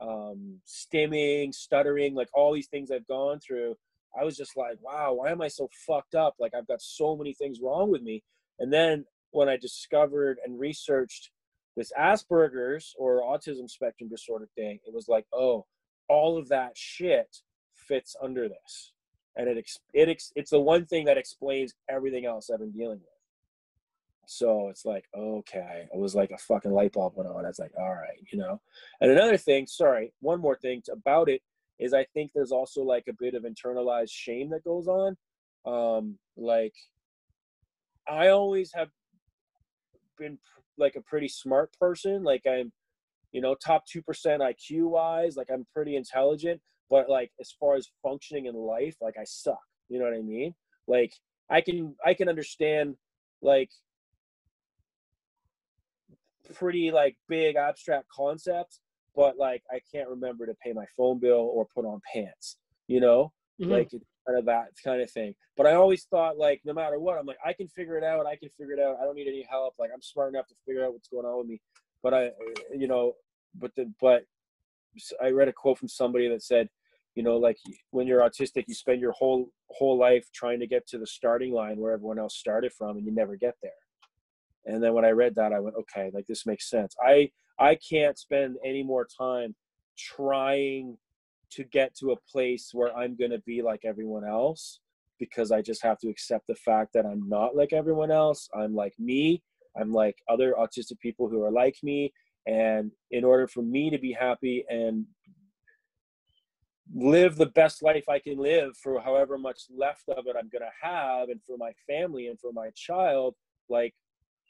um, 0.00 0.60
stimming, 0.66 1.54
stuttering, 1.54 2.14
like 2.14 2.28
all 2.34 2.52
these 2.52 2.68
things 2.68 2.90
I've 2.90 3.06
gone 3.06 3.40
through. 3.40 3.76
I 4.18 4.24
was 4.24 4.36
just 4.36 4.56
like, 4.56 4.78
wow, 4.80 5.14
why 5.14 5.30
am 5.30 5.42
I 5.42 5.48
so 5.48 5.68
fucked 5.86 6.14
up? 6.14 6.34
Like 6.38 6.54
I've 6.54 6.66
got 6.66 6.80
so 6.80 7.16
many 7.16 7.34
things 7.34 7.60
wrong 7.62 7.90
with 7.90 8.02
me. 8.02 8.22
And 8.58 8.72
then 8.72 9.04
when 9.30 9.48
I 9.48 9.56
discovered 9.56 10.38
and 10.44 10.58
researched 10.58 11.30
this 11.76 11.92
Asperger's 11.98 12.94
or 12.98 13.22
autism 13.22 13.68
spectrum 13.68 14.08
disorder 14.08 14.48
thing, 14.54 14.78
it 14.86 14.94
was 14.94 15.08
like, 15.08 15.26
oh, 15.32 15.66
all 16.08 16.38
of 16.38 16.48
that 16.48 16.72
shit 16.74 17.42
fits 17.74 18.16
under 18.22 18.48
this, 18.48 18.92
and 19.36 19.48
it 19.48 19.70
it 19.92 20.22
it's 20.34 20.50
the 20.50 20.60
one 20.60 20.86
thing 20.86 21.04
that 21.06 21.18
explains 21.18 21.74
everything 21.88 22.26
else 22.26 22.50
I've 22.50 22.60
been 22.60 22.72
dealing 22.72 22.98
with. 22.98 23.16
So 24.26 24.68
it's 24.68 24.84
like, 24.84 25.04
okay, 25.16 25.86
it 25.92 25.96
was 25.96 26.14
like 26.14 26.32
a 26.32 26.38
fucking 26.38 26.72
light 26.72 26.92
bulb 26.92 27.12
went 27.16 27.30
on. 27.30 27.44
I 27.44 27.48
was 27.48 27.60
like, 27.60 27.72
all 27.78 27.94
right, 27.94 28.18
you 28.32 28.38
know. 28.38 28.60
And 29.00 29.10
another 29.10 29.36
thing, 29.36 29.66
sorry, 29.66 30.12
one 30.20 30.40
more 30.40 30.56
thing 30.56 30.82
about 30.90 31.28
it 31.28 31.42
is 31.78 31.94
I 31.94 32.04
think 32.12 32.32
there's 32.34 32.52
also 32.52 32.82
like 32.82 33.04
a 33.08 33.12
bit 33.18 33.34
of 33.34 33.44
internalized 33.44 34.10
shame 34.10 34.50
that 34.50 34.64
goes 34.64 34.88
on. 34.88 35.16
Um, 35.64 36.18
like 36.36 36.74
I 38.08 38.28
always 38.28 38.72
have 38.74 38.88
been 40.18 40.38
like 40.78 40.96
a 40.96 41.02
pretty 41.02 41.28
smart 41.28 41.76
person. 41.78 42.24
Like 42.24 42.42
I'm, 42.48 42.72
you 43.32 43.40
know, 43.40 43.54
top 43.54 43.84
2% 43.94 44.02
IQ 44.04 44.88
wise, 44.90 45.36
like 45.36 45.48
I'm 45.52 45.66
pretty 45.72 45.96
intelligent, 45.96 46.60
but 46.90 47.08
like 47.08 47.30
as 47.40 47.52
far 47.58 47.76
as 47.76 47.88
functioning 48.02 48.46
in 48.46 48.54
life, 48.54 48.96
like 49.00 49.14
I 49.18 49.24
suck. 49.24 49.58
You 49.88 49.98
know 49.98 50.04
what 50.04 50.14
I 50.14 50.22
mean? 50.22 50.54
Like 50.86 51.12
I 51.50 51.60
can, 51.60 51.94
I 52.04 52.14
can 52.14 52.28
understand 52.28 52.96
like 53.42 53.70
pretty 56.54 56.90
like 56.90 57.16
big 57.28 57.56
abstract 57.56 58.06
concepts, 58.08 58.80
but 59.14 59.36
like 59.36 59.62
I 59.70 59.80
can't 59.92 60.08
remember 60.08 60.46
to 60.46 60.54
pay 60.64 60.72
my 60.72 60.86
phone 60.96 61.20
bill 61.20 61.50
or 61.52 61.66
put 61.74 61.84
on 61.84 62.00
pants, 62.12 62.56
you 62.86 63.00
know? 63.00 63.32
Mm-hmm. 63.60 63.72
Like 63.72 63.90
kind 64.26 64.38
of 64.38 64.44
that 64.46 64.66
kind 64.84 65.00
of 65.00 65.10
thing. 65.10 65.34
But 65.56 65.66
I 65.66 65.74
always 65.74 66.04
thought 66.04 66.36
like 66.36 66.60
no 66.64 66.72
matter 66.72 66.98
what, 66.98 67.18
I'm 67.18 67.26
like 67.26 67.38
I 67.44 67.52
can 67.52 67.68
figure 67.68 67.96
it 67.96 68.04
out. 68.04 68.26
I 68.26 68.36
can 68.36 68.50
figure 68.58 68.74
it 68.74 68.80
out. 68.80 68.96
I 69.00 69.04
don't 69.04 69.14
need 69.14 69.28
any 69.28 69.46
help. 69.48 69.74
Like 69.78 69.90
I'm 69.94 70.02
smart 70.02 70.34
enough 70.34 70.46
to 70.48 70.54
figure 70.66 70.84
out 70.84 70.92
what's 70.92 71.08
going 71.08 71.26
on 71.26 71.38
with 71.38 71.46
me. 71.46 71.60
But 72.02 72.14
I, 72.14 72.30
you 72.76 72.88
know, 72.88 73.14
but 73.54 73.74
the 73.74 73.90
but 74.00 74.24
I 75.22 75.30
read 75.30 75.48
a 75.48 75.52
quote 75.52 75.78
from 75.78 75.88
somebody 75.88 76.28
that 76.28 76.42
said, 76.42 76.68
you 77.16 77.22
know, 77.22 77.38
like 77.38 77.56
when 77.90 78.06
you're 78.06 78.20
autistic, 78.20 78.64
you 78.68 78.74
spend 78.74 79.00
your 79.00 79.12
whole 79.12 79.48
whole 79.70 79.98
life 79.98 80.28
trying 80.32 80.60
to 80.60 80.66
get 80.66 80.86
to 80.88 80.98
the 80.98 81.06
starting 81.06 81.52
line 81.52 81.78
where 81.78 81.92
everyone 81.92 82.18
else 82.18 82.36
started 82.36 82.72
from, 82.72 82.98
and 82.98 83.06
you 83.06 83.12
never 83.12 83.36
get 83.36 83.54
there. 83.62 83.72
And 84.66 84.82
then 84.82 84.92
when 84.92 85.04
I 85.04 85.10
read 85.10 85.34
that, 85.36 85.52
I 85.52 85.58
went, 85.58 85.76
okay, 85.76 86.10
like 86.12 86.26
this 86.26 86.44
makes 86.44 86.68
sense. 86.68 86.94
I 87.02 87.30
I 87.58 87.76
can't 87.76 88.18
spend 88.18 88.56
any 88.64 88.82
more 88.82 89.06
time 89.06 89.54
trying 89.96 90.98
to 91.52 91.64
get 91.64 91.96
to 91.96 92.12
a 92.12 92.20
place 92.30 92.70
where 92.74 92.94
I'm 92.94 93.16
going 93.16 93.30
to 93.30 93.40
be 93.46 93.62
like 93.62 93.80
everyone 93.84 94.26
else 94.26 94.80
because 95.18 95.50
I 95.52 95.62
just 95.62 95.82
have 95.82 95.98
to 96.00 96.08
accept 96.08 96.46
the 96.48 96.54
fact 96.54 96.92
that 96.92 97.06
I'm 97.06 97.26
not 97.28 97.56
like 97.56 97.72
everyone 97.72 98.10
else. 98.10 98.48
I'm 98.54 98.74
like 98.74 98.92
me. 98.98 99.42
I'm 99.80 99.90
like 99.90 100.16
other 100.28 100.54
autistic 100.58 100.98
people 101.00 101.30
who 101.30 101.42
are 101.42 101.50
like 101.50 101.76
me. 101.82 102.12
And 102.46 102.90
in 103.10 103.24
order 103.24 103.48
for 103.48 103.62
me 103.62 103.88
to 103.88 103.98
be 103.98 104.12
happy 104.12 104.64
and 104.68 105.06
live 106.94 107.36
the 107.36 107.46
best 107.46 107.82
life 107.82 108.08
I 108.08 108.18
can 108.18 108.38
live 108.38 108.76
for 108.76 109.00
however 109.00 109.38
much 109.38 109.62
left 109.74 110.08
of 110.08 110.26
it 110.26 110.36
I'm 110.38 110.48
going 110.48 110.62
to 110.62 110.88
have, 110.88 111.28
and 111.28 111.40
for 111.42 111.56
my 111.56 111.72
family 111.86 112.28
and 112.28 112.38
for 112.38 112.52
my 112.52 112.70
child, 112.74 113.34
like 113.68 113.94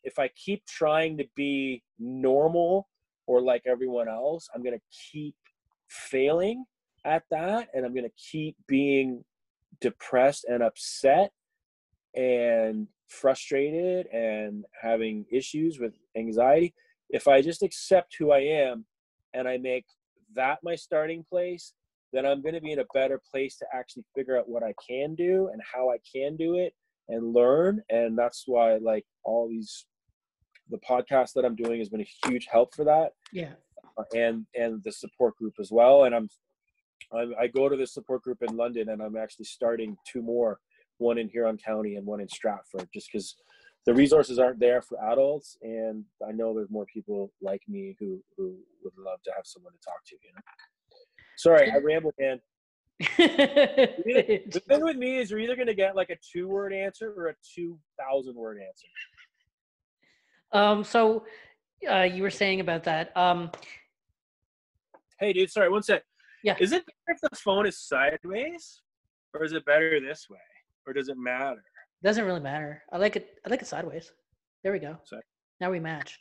if 0.05 0.19
I 0.19 0.29
keep 0.29 0.65
trying 0.67 1.17
to 1.19 1.25
be 1.35 1.83
normal 1.99 2.89
or 3.27 3.41
like 3.41 3.63
everyone 3.67 4.09
else, 4.09 4.49
I'm 4.55 4.63
going 4.63 4.79
to 4.79 4.85
keep 5.13 5.35
failing 5.89 6.65
at 7.05 7.25
that 7.31 7.69
and 7.75 7.85
I'm 7.85 7.95
going 7.95 8.05
to 8.05 8.31
keep 8.31 8.57
being 8.67 9.25
depressed 9.81 10.45
and 10.49 10.63
upset 10.63 11.33
and 12.15 12.89
frustrated 13.09 14.07
and 14.07 14.65
having 14.81 15.27
issues 15.31 15.79
with 15.79 15.95
anxiety. 16.17 16.75
If 17.11 17.29
I 17.29 17.43
just 17.43 17.63
accept 17.63 18.17
who 18.19 18.33
I 18.33 18.41
am 18.41 18.85
and 19.35 19.49
I 19.49 19.59
make 19.59 19.87
that 20.35 20.59
my 20.63 20.75
starting 20.75 21.25
place, 21.29 21.73
then 22.17 22.27
I'm 22.27 22.43
going 22.43 22.55
to 22.55 22.61
be 22.61 22.73
in 22.73 22.79
a 22.79 22.87
better 22.95 23.21
place 23.31 23.57
to 23.59 23.67
actually 23.75 24.05
figure 24.15 24.39
out 24.39 24.49
what 24.49 24.63
I 24.63 24.73
can 24.89 25.15
do 25.15 25.51
and 25.53 25.61
how 25.73 25.91
I 25.91 25.99
can 26.11 26.37
do 26.37 26.57
it 26.57 26.73
and 27.09 27.35
learn. 27.35 27.83
And 27.91 28.17
that's 28.17 28.45
why, 28.47 28.77
like, 28.77 29.05
all 29.25 29.49
these, 29.49 29.87
the 30.71 30.79
podcast 30.79 31.35
that 31.35 31.45
I'm 31.45 31.57
doing 31.57 31.79
has 31.79 31.89
been 31.89 32.01
a 32.01 32.29
huge 32.29 32.47
help 32.51 32.75
for 32.75 32.85
that. 32.85 33.11
Yeah. 33.33 33.53
Uh, 33.99 34.05
and, 34.15 34.47
and 34.55 34.83
the 34.85 34.93
support 34.93 35.37
group 35.37 35.55
as 35.61 35.71
well. 35.71 36.05
And 36.05 36.15
I'm 36.15 36.29
I, 37.13 37.27
I 37.39 37.47
go 37.47 37.69
to 37.69 37.77
the 37.77 37.87
support 37.87 38.23
group 38.23 38.43
in 38.43 38.57
London, 38.57 38.89
and 38.89 39.03
I'm 39.03 39.17
actually 39.17 39.45
starting 39.45 39.97
two 40.11 40.23
more, 40.23 40.59
one 40.99 41.19
in 41.19 41.29
Huron 41.29 41.59
County 41.59 41.97
and 41.97 42.07
one 42.07 42.21
in 42.21 42.29
Stratford, 42.29 42.89
just 42.93 43.09
because 43.13 43.37
the 43.85 43.95
resources 43.95 44.39
aren't 44.39 44.59
there 44.59 44.83
for 44.83 44.99
adults, 45.13 45.57
and 45.63 46.05
I 46.27 46.33
know 46.33 46.55
there's 46.55 46.71
more 46.71 46.87
people 46.87 47.33
like 47.41 47.63
me 47.69 47.97
who 48.01 48.21
who 48.37 48.57
would 48.83 48.95
love 48.99 49.23
to 49.25 49.33
have 49.37 49.45
someone 49.45 49.73
to 49.73 49.79
talk 49.85 50.05
to. 50.07 50.17
You 50.17 50.33
know. 50.35 50.43
Sorry, 51.37 51.71
I 51.71 51.77
rambled, 51.85 52.15
man. 52.19 52.41
the 52.99 54.63
thing 54.67 54.83
with 54.83 54.97
me 54.97 55.19
is 55.19 55.31
you're 55.31 55.41
either 55.41 55.55
going 55.55 55.67
to 55.67 55.75
get 55.75 55.95
like 55.95 56.11
a 56.11 56.17
two 56.33 56.49
word 56.49 56.73
answer 56.73 57.13
or 57.15 57.29
a 57.29 57.35
2000 57.55 58.35
word 58.35 58.59
answer 58.67 58.87
um 60.53 60.83
so 60.83 61.23
uh 61.91 62.01
you 62.01 62.23
were 62.23 62.31
saying 62.31 62.61
about 62.61 62.85
that 62.85 63.15
um 63.15 63.51
hey 65.21 65.35
dude 65.35 65.51
sorry 65.51 65.69
one 65.69 65.83
sec 65.83 66.03
yeah. 66.47 66.55
Is 66.61 66.71
it 66.71 66.85
if 67.09 67.21
the 67.21 67.37
phone 67.37 67.67
is 67.67 67.77
sideways, 67.77 68.81
or 69.35 69.43
is 69.43 69.53
it 69.53 69.65
better 69.65 69.99
this 70.01 70.29
way, 70.31 70.39
or 70.87 70.93
does 70.93 71.09
it 71.09 71.19
matter? 71.19 71.61
Doesn't 72.05 72.25
really 72.25 72.41
matter. 72.41 72.85
I 72.93 72.99
like 72.99 73.17
it. 73.17 73.41
I 73.45 73.49
like 73.49 73.63
it 73.63 73.67
sideways. 73.67 74.13
There 74.63 74.73
we 74.73 74.79
go. 74.79 74.97
Sorry. 75.03 75.23
Now 75.61 75.73
we 75.73 75.81
match. 75.81 76.21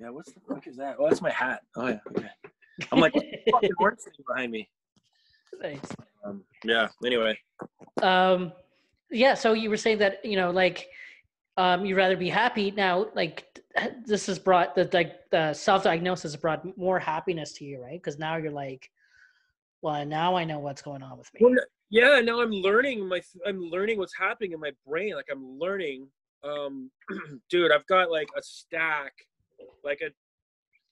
Yeah. 0.00 0.10
What's 0.10 0.32
the 0.32 0.40
fuck 0.48 0.68
is 0.68 0.76
that? 0.76 0.96
Oh, 1.00 1.08
that's 1.08 1.20
my 1.20 1.32
hat. 1.32 1.62
Oh 1.76 1.88
yeah. 1.88 1.98
Okay. 2.16 2.28
I'm 2.92 3.00
like 3.00 3.12
fucking 3.12 3.70
behind 4.28 4.52
me. 4.52 4.68
Thanks. 5.60 5.90
Um, 6.24 6.44
yeah. 6.64 6.88
Anyway. 7.04 7.38
Um. 8.02 8.52
Yeah. 9.10 9.34
So 9.34 9.52
you 9.52 9.70
were 9.70 9.76
saying 9.76 9.98
that 9.98 10.24
you 10.24 10.36
know 10.36 10.50
like 10.50 10.88
um, 11.58 11.84
you'd 11.84 11.96
rather 11.96 12.16
be 12.16 12.28
happy 12.28 12.70
now 12.70 13.08
like 13.14 13.44
this 14.06 14.26
has 14.26 14.38
brought 14.38 14.74
the 14.74 14.88
like 14.92 15.28
the 15.30 15.52
self-diagnosis 15.52 16.32
has 16.32 16.36
brought 16.36 16.64
more 16.78 16.98
happiness 16.98 17.52
to 17.52 17.64
you 17.64 17.82
right 17.82 18.00
because 18.00 18.18
now 18.18 18.36
you're 18.36 18.52
like 18.52 18.90
well 19.82 20.04
now 20.06 20.36
i 20.36 20.44
know 20.44 20.58
what's 20.58 20.82
going 20.82 21.02
on 21.02 21.18
with 21.18 21.28
me 21.34 21.40
well, 21.42 21.54
yeah 21.90 22.20
now 22.20 22.40
i'm 22.40 22.50
learning 22.50 23.06
my 23.06 23.20
i'm 23.46 23.60
learning 23.60 23.98
what's 23.98 24.16
happening 24.16 24.52
in 24.52 24.60
my 24.60 24.70
brain 24.86 25.14
like 25.14 25.26
i'm 25.30 25.58
learning 25.58 26.06
um 26.44 26.90
dude 27.50 27.72
i've 27.72 27.86
got 27.86 28.10
like 28.10 28.28
a 28.36 28.42
stack 28.42 29.12
like 29.84 30.00
a 30.00 30.10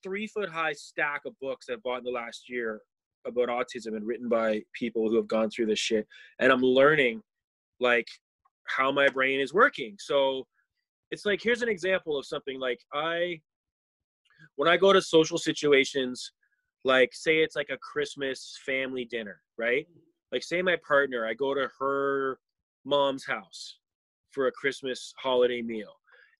three 0.03 0.27
foot 0.27 0.49
high 0.49 0.73
stack 0.73 1.21
of 1.25 1.33
books 1.41 1.67
i've 1.71 1.81
bought 1.83 1.99
in 1.99 2.03
the 2.03 2.11
last 2.11 2.49
year 2.49 2.81
about 3.25 3.49
autism 3.49 3.95
and 3.95 4.05
written 4.05 4.29
by 4.29 4.61
people 4.73 5.09
who 5.09 5.15
have 5.15 5.27
gone 5.27 5.49
through 5.49 5.65
this 5.65 5.79
shit 5.79 6.07
and 6.39 6.51
i'm 6.51 6.61
learning 6.61 7.21
like 7.79 8.07
how 8.67 8.91
my 8.91 9.07
brain 9.07 9.39
is 9.39 9.53
working. 9.53 9.95
So 9.99 10.45
it's 11.11 11.25
like 11.25 11.41
here's 11.41 11.61
an 11.61 11.69
example 11.69 12.17
of 12.17 12.25
something 12.25 12.59
like 12.59 12.79
i 12.93 13.39
when 14.57 14.67
i 14.67 14.75
go 14.75 14.91
to 14.91 15.01
social 15.01 15.37
situations 15.37 16.33
like 16.83 17.11
say 17.13 17.37
it's 17.37 17.55
like 17.55 17.69
a 17.71 17.77
christmas 17.77 18.59
family 18.65 19.05
dinner 19.05 19.39
right? 19.57 19.87
Like 20.33 20.43
say 20.43 20.61
my 20.61 20.75
partner 20.85 21.25
i 21.25 21.33
go 21.33 21.53
to 21.53 21.69
her 21.79 22.39
mom's 22.83 23.25
house 23.25 23.77
for 24.31 24.47
a 24.47 24.51
christmas 24.51 25.13
holiday 25.17 25.61
meal 25.61 25.93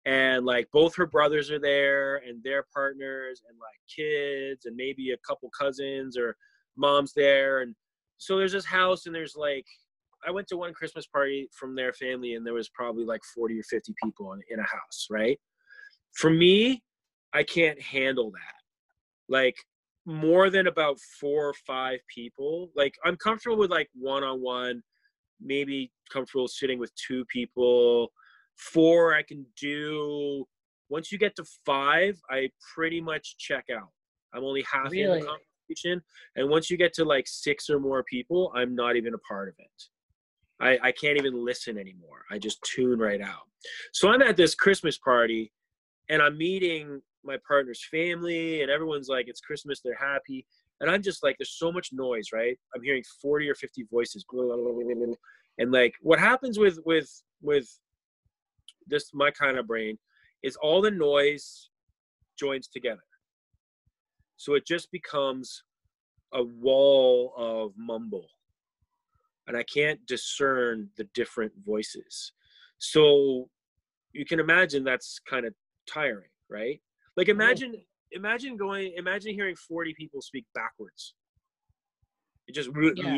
and 0.07 0.45
like 0.45 0.67
both 0.71 0.95
her 0.95 1.05
brothers 1.05 1.51
are 1.51 1.59
there 1.59 2.17
and 2.27 2.41
their 2.41 2.65
partners 2.73 3.41
and 3.47 3.57
like 3.59 3.79
kids 3.93 4.65
and 4.65 4.75
maybe 4.75 5.11
a 5.11 5.17
couple 5.27 5.49
cousins 5.57 6.17
or 6.17 6.35
mom's 6.77 7.11
there 7.13 7.59
and 7.59 7.75
so 8.17 8.37
there's 8.37 8.53
this 8.53 8.65
house 8.65 9.05
and 9.05 9.13
there's 9.13 9.35
like 9.35 9.65
I 10.25 10.31
went 10.31 10.47
to 10.47 10.57
one 10.57 10.73
Christmas 10.73 11.05
party 11.05 11.47
from 11.51 11.75
their 11.75 11.93
family 11.93 12.33
and 12.33 12.45
there 12.45 12.53
was 12.53 12.69
probably 12.69 13.05
like 13.05 13.21
40 13.35 13.59
or 13.59 13.63
50 13.63 13.93
people 14.03 14.33
in, 14.33 14.41
in 14.49 14.59
a 14.59 14.63
house, 14.63 15.07
right? 15.11 15.39
For 16.13 16.29
me, 16.29 16.81
I 17.33 17.43
can't 17.43 17.79
handle 17.79 18.31
that. 18.31 18.55
Like 19.29 19.55
more 20.05 20.49
than 20.49 20.67
about 20.67 20.97
four 21.19 21.49
or 21.49 21.53
five 21.53 21.99
people. 22.13 22.71
Like 22.75 22.95
I'm 23.05 23.15
comfortable 23.17 23.57
with 23.57 23.69
like 23.69 23.89
one 23.93 24.23
on 24.23 24.41
one, 24.41 24.81
maybe 25.39 25.91
comfortable 26.11 26.47
sitting 26.47 26.79
with 26.79 26.91
two 26.95 27.25
people. 27.25 28.11
Four, 28.57 29.13
I 29.13 29.23
can 29.23 29.45
do. 29.59 30.45
Once 30.89 31.11
you 31.11 31.17
get 31.17 31.35
to 31.35 31.45
five, 31.65 32.19
I 32.29 32.49
pretty 32.75 33.01
much 33.01 33.37
check 33.37 33.65
out. 33.75 33.89
I'm 34.33 34.43
only 34.43 34.65
half 34.71 34.91
really? 34.91 35.03
in 35.03 35.19
the 35.19 35.25
conversation. 35.25 36.01
And 36.35 36.49
once 36.49 36.69
you 36.69 36.77
get 36.77 36.93
to 36.93 37.05
like 37.05 37.27
six 37.27 37.69
or 37.69 37.79
more 37.79 38.03
people, 38.03 38.51
I'm 38.55 38.75
not 38.75 38.95
even 38.95 39.13
a 39.13 39.17
part 39.19 39.49
of 39.49 39.55
it. 39.59 39.83
I, 40.59 40.87
I 40.87 40.91
can't 40.91 41.17
even 41.17 41.45
listen 41.45 41.77
anymore. 41.77 42.23
I 42.31 42.39
just 42.39 42.61
tune 42.63 42.99
right 42.99 43.21
out. 43.21 43.47
So 43.93 44.09
I'm 44.09 44.21
at 44.21 44.37
this 44.37 44.55
Christmas 44.55 44.97
party 44.97 45.51
and 46.09 46.21
I'm 46.21 46.37
meeting 46.37 47.01
my 47.23 47.37
partner's 47.47 47.85
family 47.91 48.61
and 48.61 48.71
everyone's 48.71 49.09
like, 49.09 49.27
it's 49.27 49.41
Christmas, 49.41 49.81
they're 49.83 49.97
happy. 49.99 50.45
and 50.81 50.89
I'm 50.89 51.01
just 51.01 51.23
like, 51.23 51.35
there's 51.37 51.57
so 51.57 51.71
much 51.71 51.89
noise, 51.91 52.29
right? 52.33 52.57
I'm 52.75 52.81
hearing 52.81 53.03
40 53.21 53.49
or 53.49 53.55
50 53.55 53.83
voices, 53.91 54.25
and 55.59 55.71
like, 55.71 55.93
what 56.01 56.19
happens 56.19 56.57
with 56.57 56.79
with 56.85 57.09
with 57.41 57.67
this 58.87 59.11
my 59.13 59.31
kind 59.31 59.57
of 59.57 59.67
brain 59.67 59.97
is 60.43 60.55
all 60.57 60.81
the 60.81 60.91
noise 60.91 61.69
joins 62.37 62.67
together, 62.67 62.99
so 64.35 64.53
it 64.53 64.65
just 64.65 64.91
becomes 64.91 65.63
a 66.33 66.43
wall 66.43 67.33
of 67.37 67.71
mumble, 67.77 68.27
and 69.47 69.55
I 69.57 69.63
can't 69.63 70.05
discern 70.05 70.89
the 70.97 71.05
different 71.13 71.53
voices. 71.65 72.33
So 72.77 73.49
you 74.13 74.25
can 74.25 74.39
imagine 74.39 74.83
that's 74.83 75.19
kind 75.19 75.45
of 75.45 75.53
tiring, 75.91 76.29
right? 76.49 76.81
Like 77.15 77.29
imagine 77.29 77.75
imagine 78.11 78.57
going 78.57 78.93
imagine 78.95 79.33
hearing 79.33 79.55
40 79.55 79.93
people 79.93 80.21
speak 80.21 80.45
backwards 80.53 81.13
it 82.47 82.55
just 82.55 82.69
yeah. 82.95 83.17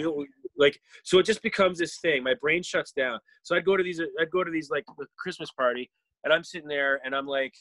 Like 0.60 0.80
so 1.04 1.18
it 1.18 1.26
just 1.26 1.42
becomes 1.42 1.80
this 1.80 1.98
thing. 1.98 2.22
My 2.22 2.36
brain 2.36 2.62
shuts 2.62 2.92
down. 2.92 3.20
So 3.42 3.56
i'd 3.56 3.66
go 3.66 3.76
to 3.76 3.84
these 3.84 4.00
i'd 4.20 4.30
go 4.30 4.44
to 4.44 4.52
these 4.52 4.70
like 4.70 4.86
the 5.00 5.08
christmas 5.18 5.50
party 5.52 5.90
and 6.24 6.32
i'm 6.32 6.44
sitting 6.44 6.68
there 6.68 7.00
and 7.04 7.16
i'm 7.16 7.26
like 7.26 7.56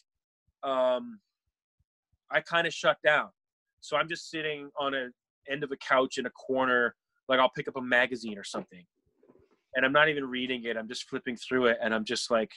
um 0.65 1.21
i 2.31 2.41
kind 2.41 2.67
of 2.67 2.75
shut 2.75 2.99
down. 3.03 3.29
So 3.81 3.97
i'm 3.97 4.09
just 4.09 4.29
sitting 4.31 4.71
on 4.79 4.93
a 4.95 5.09
end 5.51 5.65
of 5.65 5.73
a 5.73 5.77
couch 5.77 6.19
in 6.19 6.27
a 6.27 6.31
corner 6.31 6.95
like 7.29 7.39
i'll 7.39 7.49
pick 7.49 7.69
up 7.69 7.77
a 7.77 7.81
magazine 7.81 8.37
or 8.37 8.45
something. 8.45 8.85
And 9.77 9.87
i'm 9.87 9.93
not 9.93 10.09
even 10.09 10.25
reading 10.27 10.65
it 10.65 10.77
i'm 10.77 10.89
just 10.89 11.09
flipping 11.09 11.37
through 11.37 11.67
it 11.67 11.79
and 11.81 11.95
i'm 11.95 12.05
just 12.05 12.31
like 12.31 12.51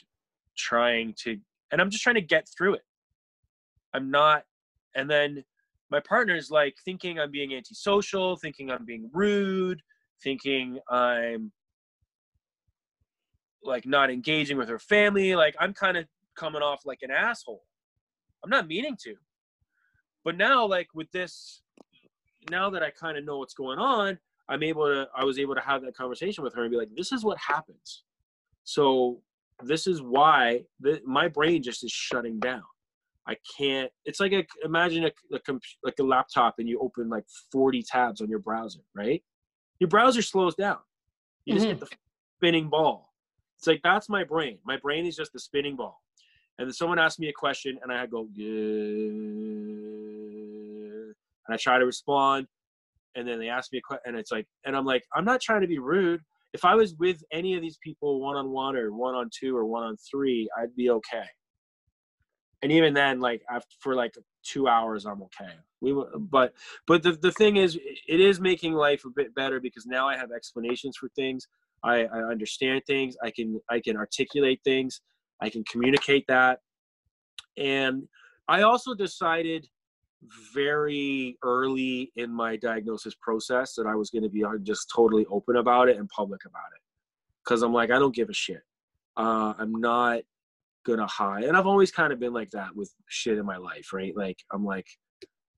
trying 0.56 1.14
to 1.18 1.38
and 1.70 1.80
i'm 1.80 1.88
just 1.88 2.02
trying 2.02 2.16
to 2.16 2.20
get 2.20 2.46
through 2.54 2.74
it. 2.74 2.84
I'm 3.94 4.10
not 4.10 4.42
and 4.94 5.08
then 5.08 5.44
my 5.90 6.00
partner's 6.00 6.50
like 6.50 6.74
thinking 6.84 7.20
i'm 7.20 7.30
being 7.30 7.54
antisocial 7.54 8.36
thinking 8.36 8.70
i'm 8.70 8.84
being 8.84 9.08
rude 9.12 9.80
thinking 10.22 10.78
i'm 10.90 11.50
like 13.64 13.86
not 13.86 14.10
engaging 14.10 14.56
with 14.56 14.68
her 14.68 14.78
family 14.78 15.34
like 15.34 15.54
i'm 15.60 15.72
kind 15.72 15.96
of 15.96 16.04
coming 16.36 16.62
off 16.62 16.80
like 16.84 16.98
an 17.02 17.10
asshole 17.10 17.62
i'm 18.42 18.50
not 18.50 18.66
meaning 18.66 18.96
to 19.00 19.14
but 20.24 20.36
now 20.36 20.66
like 20.66 20.88
with 20.94 21.10
this 21.12 21.62
now 22.50 22.70
that 22.70 22.82
i 22.82 22.90
kind 22.90 23.16
of 23.16 23.24
know 23.24 23.38
what's 23.38 23.54
going 23.54 23.78
on 23.78 24.18
i'm 24.48 24.62
able 24.62 24.86
to 24.86 25.06
i 25.16 25.24
was 25.24 25.38
able 25.38 25.54
to 25.54 25.60
have 25.60 25.82
that 25.82 25.96
conversation 25.96 26.42
with 26.42 26.54
her 26.54 26.62
and 26.62 26.70
be 26.70 26.76
like 26.76 26.94
this 26.96 27.12
is 27.12 27.24
what 27.24 27.38
happens 27.38 28.04
so 28.64 29.20
this 29.64 29.86
is 29.86 30.02
why 30.02 30.60
the, 30.80 31.00
my 31.04 31.28
brain 31.28 31.62
just 31.62 31.84
is 31.84 31.92
shutting 31.92 32.38
down 32.40 32.62
I 33.26 33.36
can't. 33.56 33.90
It's 34.04 34.20
like 34.20 34.32
a 34.32 34.44
imagine 34.64 35.04
a, 35.04 35.12
a 35.32 35.58
like 35.84 35.94
a 36.00 36.02
laptop 36.02 36.56
and 36.58 36.68
you 36.68 36.80
open 36.80 37.08
like 37.08 37.24
40 37.52 37.82
tabs 37.82 38.20
on 38.20 38.28
your 38.28 38.40
browser, 38.40 38.80
right? 38.94 39.22
Your 39.82 39.88
browser 39.88 40.22
slows 40.22 40.54
down. 40.54 40.78
You 41.44 41.54
just 41.54 41.66
mm-hmm. 41.66 41.80
get 41.80 41.90
the 41.90 41.96
spinning 42.38 42.68
ball. 42.68 43.12
It's 43.58 43.66
like 43.66 43.80
that's 43.82 44.08
my 44.08 44.22
brain. 44.22 44.58
My 44.64 44.76
brain 44.76 45.06
is 45.06 45.16
just 45.16 45.32
the 45.32 45.40
spinning 45.40 45.74
ball. 45.74 46.00
And 46.56 46.68
then 46.68 46.72
someone 46.72 47.00
asked 47.00 47.18
me 47.18 47.28
a 47.28 47.32
question 47.32 47.80
and 47.82 47.90
I 47.92 48.06
go, 48.06 48.28
yeah. 48.32 48.44
and 51.48 51.52
I 51.52 51.56
try 51.56 51.80
to 51.80 51.84
respond. 51.84 52.46
And 53.16 53.26
then 53.26 53.40
they 53.40 53.48
ask 53.48 53.72
me 53.72 53.78
a 53.78 53.82
question 53.82 54.02
and 54.06 54.16
it's 54.16 54.30
like, 54.30 54.46
and 54.64 54.76
I'm 54.76 54.84
like, 54.84 55.02
I'm 55.16 55.24
not 55.24 55.40
trying 55.40 55.62
to 55.62 55.66
be 55.66 55.80
rude. 55.80 56.20
If 56.52 56.64
I 56.64 56.76
was 56.76 56.94
with 57.00 57.20
any 57.32 57.56
of 57.56 57.60
these 57.60 57.78
people 57.82 58.20
one 58.20 58.36
on 58.36 58.50
one 58.50 58.76
or 58.76 58.92
one 58.92 59.16
on 59.16 59.30
two 59.36 59.56
or 59.56 59.64
one 59.64 59.82
on 59.82 59.96
three, 60.08 60.48
I'd 60.56 60.76
be 60.76 60.90
okay 60.90 61.26
and 62.62 62.70
even 62.70 62.94
then 62.94 63.20
like 63.20 63.42
after 63.50 63.74
for 63.80 63.94
like 63.94 64.14
two 64.44 64.68
hours 64.68 65.04
i'm 65.04 65.22
okay. 65.22 65.52
We 65.80 65.94
but 66.16 66.54
but 66.86 67.02
the, 67.02 67.12
the 67.12 67.32
thing 67.32 67.56
is 67.56 67.76
it 67.76 68.20
is 68.20 68.40
making 68.40 68.72
life 68.72 69.04
a 69.04 69.10
bit 69.10 69.34
better 69.34 69.60
because 69.60 69.84
now 69.84 70.08
i 70.08 70.16
have 70.16 70.30
explanations 70.30 70.96
for 70.96 71.08
things. 71.10 71.48
I, 71.84 72.04
I 72.04 72.22
understand 72.30 72.82
things. 72.86 73.16
I 73.22 73.30
can 73.30 73.60
i 73.68 73.80
can 73.80 73.96
articulate 73.96 74.60
things. 74.64 75.00
I 75.40 75.50
can 75.50 75.64
communicate 75.64 76.24
that. 76.28 76.60
And 77.56 78.08
i 78.48 78.62
also 78.62 78.94
decided 78.94 79.66
very 80.54 81.36
early 81.42 82.12
in 82.14 82.32
my 82.32 82.54
diagnosis 82.56 83.14
process 83.20 83.74
that 83.74 83.86
i 83.88 83.96
was 83.96 84.10
going 84.10 84.22
to 84.22 84.28
be 84.28 84.44
uh, 84.44 84.50
just 84.62 84.88
totally 84.94 85.26
open 85.28 85.56
about 85.56 85.88
it 85.88 85.96
and 85.96 86.08
public 86.08 86.44
about 86.44 86.70
it. 86.76 86.82
Because 87.44 87.62
i'm 87.62 87.72
like 87.72 87.90
i 87.90 87.98
don't 87.98 88.14
give 88.14 88.30
a 88.30 88.34
shit. 88.34 88.62
Uh, 89.16 89.52
i'm 89.58 89.74
not 89.74 90.20
gonna 90.84 91.06
hide. 91.06 91.44
And 91.44 91.56
I've 91.56 91.66
always 91.66 91.90
kind 91.90 92.12
of 92.12 92.20
been 92.20 92.32
like 92.32 92.50
that 92.50 92.74
with 92.74 92.92
shit 93.08 93.38
in 93.38 93.46
my 93.46 93.56
life, 93.56 93.92
right? 93.92 94.16
Like 94.16 94.38
I'm 94.52 94.64
like, 94.64 94.86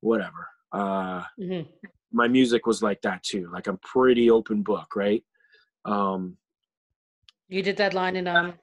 whatever. 0.01 0.49
Uh, 0.73 1.23
mm-hmm. 1.41 1.69
My 2.13 2.29
music 2.29 2.67
was 2.67 2.83
like 2.83 3.01
that 3.03 3.23
too. 3.23 3.51
Like 3.53 3.67
I'm 3.67 3.79
pretty 3.79 4.31
open 4.31 4.63
book, 4.63 4.95
right? 4.97 5.23
Um, 5.85 6.37
you 7.49 7.63
did 7.63 7.77
that 7.77 7.95
line 7.95 8.17
in 8.17 8.27
um. 8.27 8.55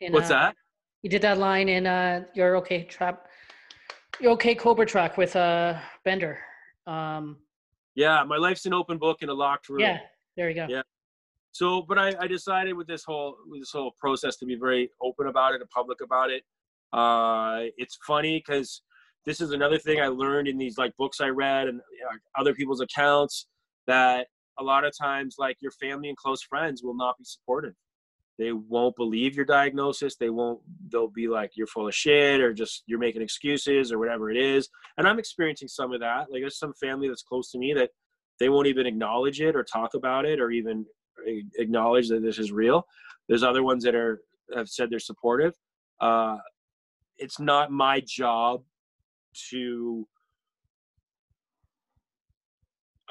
In, 0.00 0.12
what's 0.12 0.30
uh, 0.30 0.34
that? 0.34 0.56
You 1.02 1.10
did 1.10 1.22
that 1.22 1.38
line 1.38 1.68
in 1.68 1.86
uh, 1.86 2.24
your 2.34 2.56
okay 2.56 2.84
trap, 2.84 3.26
your 4.20 4.32
okay 4.32 4.54
Cobra 4.54 4.86
track 4.86 5.16
with 5.16 5.36
uh 5.36 5.78
Bender. 6.04 6.38
Um, 6.86 7.38
yeah, 7.94 8.22
my 8.24 8.36
life's 8.36 8.66
an 8.66 8.74
open 8.74 8.98
book 8.98 9.22
in 9.22 9.28
a 9.28 9.34
locked 9.34 9.68
room. 9.68 9.80
Yeah, 9.80 9.98
there 10.36 10.48
you 10.50 10.54
go. 10.54 10.66
Yeah, 10.68 10.82
so 11.56 11.80
but 11.80 11.98
I, 11.98 12.12
I 12.20 12.26
decided 12.26 12.74
with 12.74 12.86
this 12.86 13.02
whole 13.04 13.36
with 13.48 13.62
this 13.62 13.72
whole 13.72 13.92
process 13.98 14.36
to 14.38 14.46
be 14.46 14.56
very 14.56 14.90
open 15.00 15.26
about 15.26 15.54
it 15.54 15.62
and 15.62 15.70
public 15.70 16.00
about 16.02 16.30
it. 16.30 16.42
Uh, 16.92 17.70
it's 17.78 17.98
funny 18.06 18.42
because 18.44 18.82
this 19.24 19.40
is 19.40 19.50
another 19.50 19.78
thing 19.78 20.00
i 20.00 20.06
learned 20.06 20.46
in 20.46 20.56
these 20.56 20.78
like 20.78 20.96
books 20.96 21.20
i 21.20 21.28
read 21.28 21.66
and 21.66 21.80
you 21.92 22.04
know, 22.04 22.10
other 22.38 22.54
people's 22.54 22.80
accounts 22.80 23.48
that 23.88 24.28
a 24.58 24.62
lot 24.62 24.84
of 24.84 24.92
times 24.96 25.34
like 25.38 25.56
your 25.60 25.72
family 25.72 26.08
and 26.08 26.16
close 26.16 26.42
friends 26.42 26.82
will 26.82 26.96
not 26.96 27.18
be 27.18 27.24
supportive. 27.24 27.74
They 28.38 28.52
won't 28.52 28.96
believe 28.96 29.34
your 29.34 29.44
diagnosis. 29.46 30.16
They 30.16 30.30
won't 30.30 30.60
they'll 30.90 31.08
be 31.08 31.26
like 31.26 31.52
you're 31.56 31.66
full 31.66 31.88
of 31.88 31.94
shit 31.94 32.40
or 32.40 32.52
just 32.52 32.82
you're 32.86 32.98
making 32.98 33.22
excuses 33.22 33.90
or 33.90 33.98
whatever 33.98 34.30
it 34.30 34.36
is. 34.36 34.68
And 34.98 35.08
i'm 35.08 35.18
experiencing 35.18 35.68
some 35.68 35.92
of 35.92 36.00
that. 36.00 36.30
Like 36.30 36.42
there's 36.42 36.58
some 36.58 36.74
family 36.74 37.08
that's 37.08 37.22
close 37.22 37.50
to 37.52 37.58
me 37.58 37.72
that 37.74 37.90
they 38.38 38.50
won't 38.50 38.66
even 38.66 38.86
acknowledge 38.86 39.40
it 39.40 39.56
or 39.56 39.64
talk 39.64 39.94
about 39.94 40.26
it 40.26 40.40
or 40.40 40.50
even 40.50 40.84
acknowledge 41.58 42.08
that 42.08 42.22
this 42.22 42.38
is 42.38 42.52
real. 42.52 42.86
There's 43.28 43.42
other 43.42 43.62
ones 43.62 43.84
that 43.84 43.94
are 43.94 44.20
have 44.54 44.68
said 44.68 44.90
they're 44.90 44.98
supportive. 44.98 45.54
Uh, 46.00 46.38
it's 47.18 47.40
not 47.40 47.70
my 47.70 48.00
job 48.00 48.62
to 49.50 50.06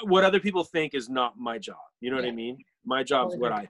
what 0.04 0.24
other 0.24 0.40
people 0.40 0.64
think 0.64 0.94
is 0.94 1.10
not 1.10 1.38
my 1.38 1.58
job. 1.58 1.78
You 2.00 2.12
know 2.12 2.18
yeah. 2.18 2.24
what 2.24 2.32
I 2.32 2.36
mean? 2.36 2.58
My 2.86 3.04
job 3.04 3.32
is 3.32 3.38
what 3.38 3.52
I 3.52 3.68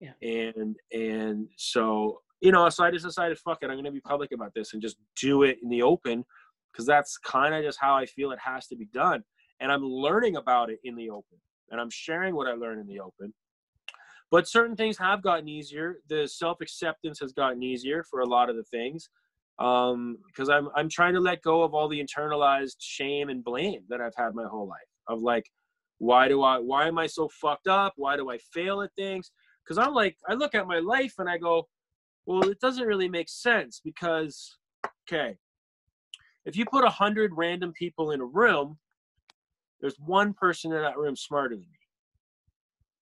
yeah. 0.00 0.12
and 0.22 0.76
and 0.92 1.48
so 1.56 2.20
you 2.40 2.52
know, 2.52 2.66
so 2.70 2.84
I 2.84 2.90
just 2.90 3.04
decided, 3.04 3.38
fuck 3.38 3.58
it, 3.62 3.70
I'm 3.70 3.76
gonna 3.76 3.90
be 3.90 4.00
public 4.00 4.32
about 4.32 4.54
this 4.54 4.72
and 4.72 4.80
just 4.80 4.96
do 5.20 5.42
it 5.42 5.58
in 5.62 5.68
the 5.68 5.82
open 5.82 6.24
because 6.72 6.86
that's 6.86 7.18
kind 7.18 7.54
of 7.54 7.62
just 7.62 7.78
how 7.80 7.94
I 7.94 8.06
feel 8.06 8.32
it 8.32 8.38
has 8.42 8.66
to 8.68 8.76
be 8.76 8.86
done. 8.86 9.22
And 9.60 9.70
I'm 9.70 9.84
learning 9.84 10.36
about 10.36 10.70
it 10.70 10.78
in 10.84 10.96
the 10.96 11.10
open 11.10 11.38
and 11.70 11.80
I'm 11.80 11.90
sharing 11.90 12.34
what 12.34 12.48
I 12.48 12.52
learned 12.52 12.80
in 12.80 12.86
the 12.86 13.00
open 13.00 13.34
but 14.30 14.48
certain 14.48 14.76
things 14.76 14.96
have 14.98 15.22
gotten 15.22 15.48
easier. 15.48 15.98
The 16.08 16.28
self-acceptance 16.28 17.18
has 17.20 17.32
gotten 17.32 17.62
easier 17.62 18.04
for 18.04 18.20
a 18.20 18.26
lot 18.26 18.48
of 18.48 18.56
the 18.56 18.64
things 18.64 19.08
um, 19.58 20.18
because 20.26 20.48
I'm, 20.48 20.68
I'm 20.74 20.88
trying 20.88 21.14
to 21.14 21.20
let 21.20 21.42
go 21.42 21.62
of 21.62 21.74
all 21.74 21.88
the 21.88 22.02
internalized 22.02 22.76
shame 22.78 23.28
and 23.28 23.44
blame 23.44 23.82
that 23.88 24.00
i've 24.00 24.14
had 24.16 24.34
my 24.34 24.46
whole 24.46 24.66
life 24.66 24.78
of 25.06 25.20
like 25.20 25.50
why 25.98 26.28
do 26.28 26.42
i 26.42 26.58
why 26.58 26.88
am 26.88 26.98
i 26.98 27.06
so 27.06 27.28
fucked 27.28 27.66
up? 27.66 27.92
Why 27.96 28.16
do 28.16 28.30
i 28.30 28.38
fail 28.54 28.80
at 28.80 28.94
things? 28.96 29.32
Because 29.62 29.76
i'm 29.76 29.92
like 29.92 30.16
i 30.28 30.34
look 30.34 30.54
at 30.54 30.66
my 30.66 30.78
life 30.78 31.14
and 31.18 31.28
i 31.28 31.36
go 31.36 31.68
well 32.24 32.48
it 32.48 32.60
doesn't 32.60 32.86
really 32.86 33.08
make 33.08 33.28
sense 33.28 33.82
because 33.84 34.56
okay 35.06 35.36
if 36.46 36.56
you 36.56 36.64
put 36.64 36.84
a 36.84 36.90
hundred 36.90 37.32
random 37.34 37.72
people 37.74 38.12
in 38.12 38.20
a 38.22 38.24
room 38.24 38.78
there's 39.80 39.98
one 39.98 40.34
person 40.34 40.72
in 40.72 40.82
that 40.82 40.98
room 40.98 41.16
smarter 41.16 41.56
than 41.56 41.60
me. 41.60 41.78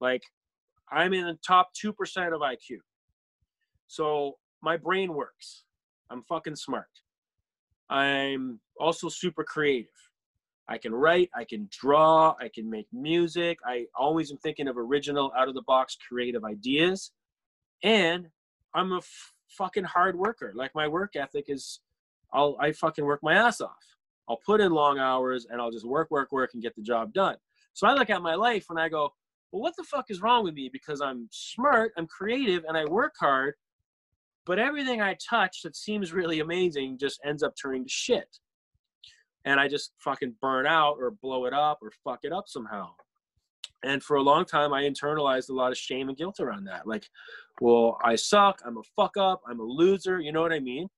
Like 0.01 0.23
I'm 0.91 1.13
in 1.13 1.27
the 1.27 1.39
top 1.47 1.71
2% 1.75 1.91
of 2.35 2.41
IQ. 2.41 2.79
So 3.87 4.37
my 4.63 4.77
brain 4.77 5.15
works. 5.15 5.65
I'm 6.11 6.23
fucking 6.23 6.57
smart. 6.57 6.89
I'm 7.91 8.61
also 8.79 9.09
super 9.09 9.45
creative. 9.45 9.91
I 10.69 10.77
can 10.77 10.95
write, 10.95 11.31
I 11.35 11.45
can 11.45 11.69
draw, 11.71 12.35
I 12.39 12.51
can 12.55 12.69
make 12.69 12.87
music. 12.93 13.59
I 13.65 13.87
always 13.99 14.31
am 14.31 14.37
thinking 14.39 14.69
of 14.69 14.77
original, 14.77 15.33
out 15.37 15.49
of 15.49 15.55
the 15.55 15.63
box, 15.63 15.97
creative 15.97 16.45
ideas. 16.45 17.13
And 17.83 18.27
I'm 18.75 18.93
a 18.93 18.99
f- 18.99 19.33
fucking 19.49 19.85
hard 19.85 20.19
worker. 20.19 20.53
Like 20.55 20.75
my 20.75 20.87
work 20.87 21.17
ethic 21.17 21.47
is, 21.49 21.81
I'll 22.35 22.57
I 22.61 22.73
fucking 22.73 23.05
work 23.05 23.21
my 23.23 23.35
ass 23.35 23.63
off. 23.63 23.97
I'll 24.29 24.41
put 24.45 24.61
in 24.61 24.73
long 24.73 24.99
hours 24.99 25.47
and 25.51 25.59
I'll 25.59 25.71
just 25.71 25.87
work, 25.87 26.11
work, 26.11 26.33
work, 26.33 26.51
and 26.53 26.63
get 26.63 26.77
the 26.77 26.83
job 26.83 27.15
done. 27.15 27.37
So 27.73 27.87
I 27.87 27.95
look 27.95 28.11
at 28.11 28.21
my 28.21 28.35
life 28.35 28.67
and 28.69 28.79
I 28.79 28.91
go, 28.91 29.15
well, 29.53 29.63
what 29.63 29.75
the 29.77 29.85
fuck 29.85 30.07
is 30.11 30.21
wrong 30.23 30.45
with 30.45 30.55
me? 30.55 30.69
Because 30.73 31.01
I'm 31.01 31.29
smart, 31.31 31.93
I'm 31.97 32.07
creative, 32.07 32.65
and 32.69 32.77
I 32.77 32.85
work 32.85 33.15
hard, 33.19 33.55
but 34.47 34.59
everything 34.59 35.01
I 35.01 35.17
touch 35.29 35.63
that 35.63 35.77
seems 35.77 36.13
really 36.13 36.41
amazing 36.41 36.99
just 36.99 37.21
ends 37.25 37.43
up 37.43 37.55
turning 37.61 37.85
to 37.85 37.91
shit. 37.91 38.39
and 39.45 39.59
I 39.61 39.69
just 39.69 39.93
fucking 39.99 40.35
burn 40.43 40.67
out 40.67 40.97
or 41.01 41.11
blow 41.11 41.47
it 41.47 41.55
up 41.55 41.79
or 41.83 41.91
fuck 42.05 42.21
it 42.23 42.33
up 42.33 42.45
somehow. 42.49 42.91
And 43.85 44.03
for 44.03 44.17
a 44.17 44.23
long 44.23 44.45
time, 44.45 44.73
I 44.73 44.83
internalized 44.83 45.51
a 45.51 45.55
lot 45.55 45.71
of 45.73 45.79
shame 45.79 46.09
and 46.09 46.19
guilt 46.19 46.41
around 46.41 46.65
that. 46.65 46.87
Like, 46.87 47.07
well, 47.61 47.97
I 48.03 48.17
suck. 48.17 48.61
I'm 48.67 48.77
a 48.77 48.83
fuck 48.97 49.17
up. 49.17 49.41
I'm 49.49 49.61
a 49.61 49.65
loser. 49.65 50.21
You 50.21 50.33
know 50.33 50.43
what 50.43 50.53
I 50.53 50.59
mean? 50.59 50.89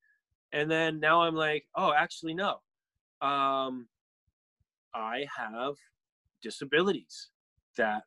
And 0.53 0.71
then 0.71 0.99
now 0.99 1.23
I'm 1.23 1.35
like, 1.35 1.65
oh, 1.77 1.93
actually, 1.97 2.35
no. 2.35 2.61
Um, 3.21 3.87
I 4.95 5.27
have 5.37 5.75
disabilities 6.43 7.29
that 7.77 8.03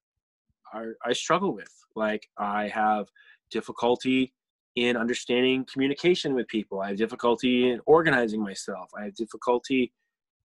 are, 0.74 0.96
I 1.06 1.14
struggle 1.14 1.54
with. 1.54 1.72
Like, 1.96 2.28
I 2.38 2.68
have 2.70 3.08
difficulty 3.52 4.34
in 4.76 4.98
understanding 4.98 5.66
communication 5.72 6.34
with 6.34 6.48
people. 6.48 6.82
I 6.82 6.90
have 6.90 6.98
difficulty 6.98 7.70
in 7.70 7.80
organizing 7.86 8.42
myself. 8.42 8.90
I 8.98 9.04
have 9.06 9.16
difficulty 9.16 9.94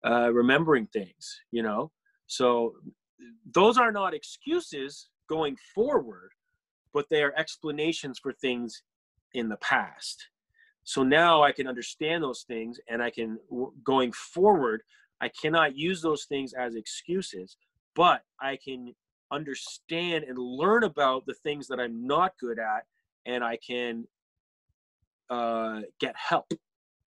uh, 0.05 0.33
remembering 0.33 0.87
things, 0.89 1.41
you 1.53 1.63
know? 1.63 1.93
So 2.27 2.75
those 3.55 3.79
are 3.79 3.93
not 3.93 4.15
excuses 4.15 5.09
going 5.29 5.57
forward, 5.75 6.31
but 6.93 7.07
they 7.09 7.23
are 7.23 7.33
explanations 7.37 8.19
for 8.19 8.33
things 8.33 8.83
in 9.35 9.49
the 9.49 9.57
past. 9.59 10.29
So 10.85 11.03
now 11.03 11.43
I 11.43 11.53
can 11.53 11.67
understand 11.67 12.23
those 12.23 12.45
things 12.47 12.79
and 12.89 13.03
I 13.03 13.11
can, 13.11 13.39
going 13.85 14.13
forward, 14.13 14.83
I 15.21 15.29
cannot 15.29 15.77
use 15.77 16.01
those 16.03 16.25
things 16.25 16.53
as 16.53 16.75
excuses, 16.75 17.57
but 17.95 18.23
I 18.41 18.59
can 18.63 18.95
understand 19.33 20.25
and 20.25 20.39
learn 20.39 20.85
about 20.85 21.27
the 21.27 21.35
things 21.35 21.67
that 21.69 21.81
I'm 21.81 22.07
not 22.07 22.33
good 22.41 22.59
at 22.59 22.85
and 23.27 23.43
I 23.43 23.57
can 23.57 24.07
uh, 25.31 25.81
get 26.01 26.15
help 26.17 26.47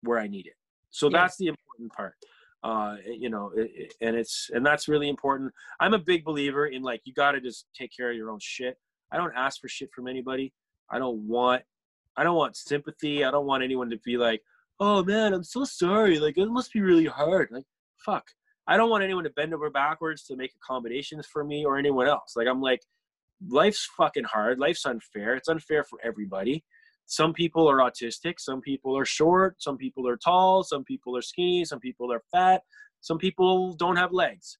where 0.03 0.19
I 0.19 0.27
need 0.27 0.47
it. 0.47 0.55
So 0.91 1.09
that's 1.09 1.37
the 1.37 1.47
important 1.47 1.93
part. 1.93 2.15
Uh, 2.63 2.97
you 3.07 3.31
know, 3.31 3.53
it, 3.57 3.95
and 4.01 4.17
it's 4.17 4.51
and 4.53 4.67
that's 4.67 4.89
really 4.89 5.09
important. 5.09 5.53
I'm 5.79 5.95
a 5.95 5.99
big 5.99 6.25
believer 6.25 6.67
in 6.67 6.83
like 6.83 7.01
you 7.05 7.15
got 7.15 7.33
to 7.33 7.41
just 7.41 7.67
take 7.79 7.91
care 7.97 8.11
of 8.11 8.17
your 8.17 8.31
own 8.31 8.41
shit. 8.41 8.77
I 9.13 9.17
don't 9.17 9.33
ask 9.35 9.61
for 9.61 9.69
shit 9.69 9.91
from 9.95 10.09
anybody. 10.09 10.53
I 10.91 10.99
don't 10.99 11.27
want 11.27 11.63
I 12.17 12.25
don't 12.25 12.37
want 12.37 12.57
sympathy. 12.57 13.25
I 13.25 13.31
don't 13.31 13.47
want 13.47 13.63
anyone 13.63 13.89
to 13.91 13.99
be 13.99 14.17
like, 14.19 14.43
"Oh 14.79 15.03
man, 15.05 15.33
I'm 15.33 15.45
so 15.45 15.65
sorry. 15.65 16.19
Like 16.19 16.37
it 16.37 16.47
must 16.47 16.73
be 16.73 16.81
really 16.81 17.07
hard." 17.07 17.49
Like 17.51 17.65
fuck. 18.05 18.27
I 18.67 18.77
don't 18.77 18.91
want 18.91 19.03
anyone 19.03 19.25
to 19.25 19.31
bend 19.31 19.55
over 19.55 19.71
backwards 19.71 20.25
to 20.25 20.37
make 20.37 20.53
accommodations 20.63 21.27
for 21.27 21.45
me 21.45 21.65
or 21.65 21.77
anyone 21.77 22.07
else. 22.07 22.35
Like 22.37 22.47
I'm 22.47 22.61
like 22.61 22.83
life's 23.49 23.89
fucking 23.97 24.25
hard. 24.25 24.59
Life's 24.59 24.87
unfair. 24.87 25.35
It's 25.35 25.49
unfair 25.49 25.85
for 25.85 25.99
everybody 26.05 26.65
some 27.11 27.33
people 27.33 27.69
are 27.69 27.79
autistic 27.79 28.35
some 28.39 28.61
people 28.61 28.97
are 28.97 29.05
short 29.05 29.61
some 29.61 29.77
people 29.77 30.07
are 30.07 30.17
tall 30.17 30.63
some 30.63 30.85
people 30.85 31.17
are 31.17 31.23
skinny 31.23 31.65
some 31.65 31.81
people 31.81 32.13
are 32.13 32.23
fat 32.31 32.63
some 33.01 33.19
people 33.19 33.73
don't 33.73 33.97
have 33.97 34.13
legs 34.13 34.59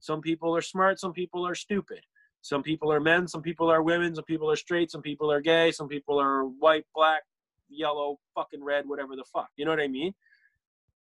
some 0.00 0.22
people 0.22 0.56
are 0.56 0.62
smart 0.62 0.98
some 0.98 1.12
people 1.12 1.46
are 1.46 1.54
stupid 1.54 2.00
some 2.40 2.62
people 2.62 2.90
are 2.90 2.98
men 2.98 3.28
some 3.28 3.42
people 3.42 3.70
are 3.70 3.82
women 3.82 4.14
some 4.14 4.24
people 4.24 4.50
are 4.50 4.56
straight 4.56 4.90
some 4.90 5.02
people 5.02 5.30
are 5.30 5.42
gay 5.42 5.70
some 5.70 5.86
people 5.86 6.18
are 6.18 6.44
white 6.44 6.86
black 6.94 7.24
yellow 7.68 8.18
fucking 8.34 8.64
red 8.64 8.88
whatever 8.88 9.14
the 9.14 9.24
fuck 9.30 9.50
you 9.56 9.66
know 9.66 9.70
what 9.70 9.80
i 9.80 9.86
mean 9.86 10.14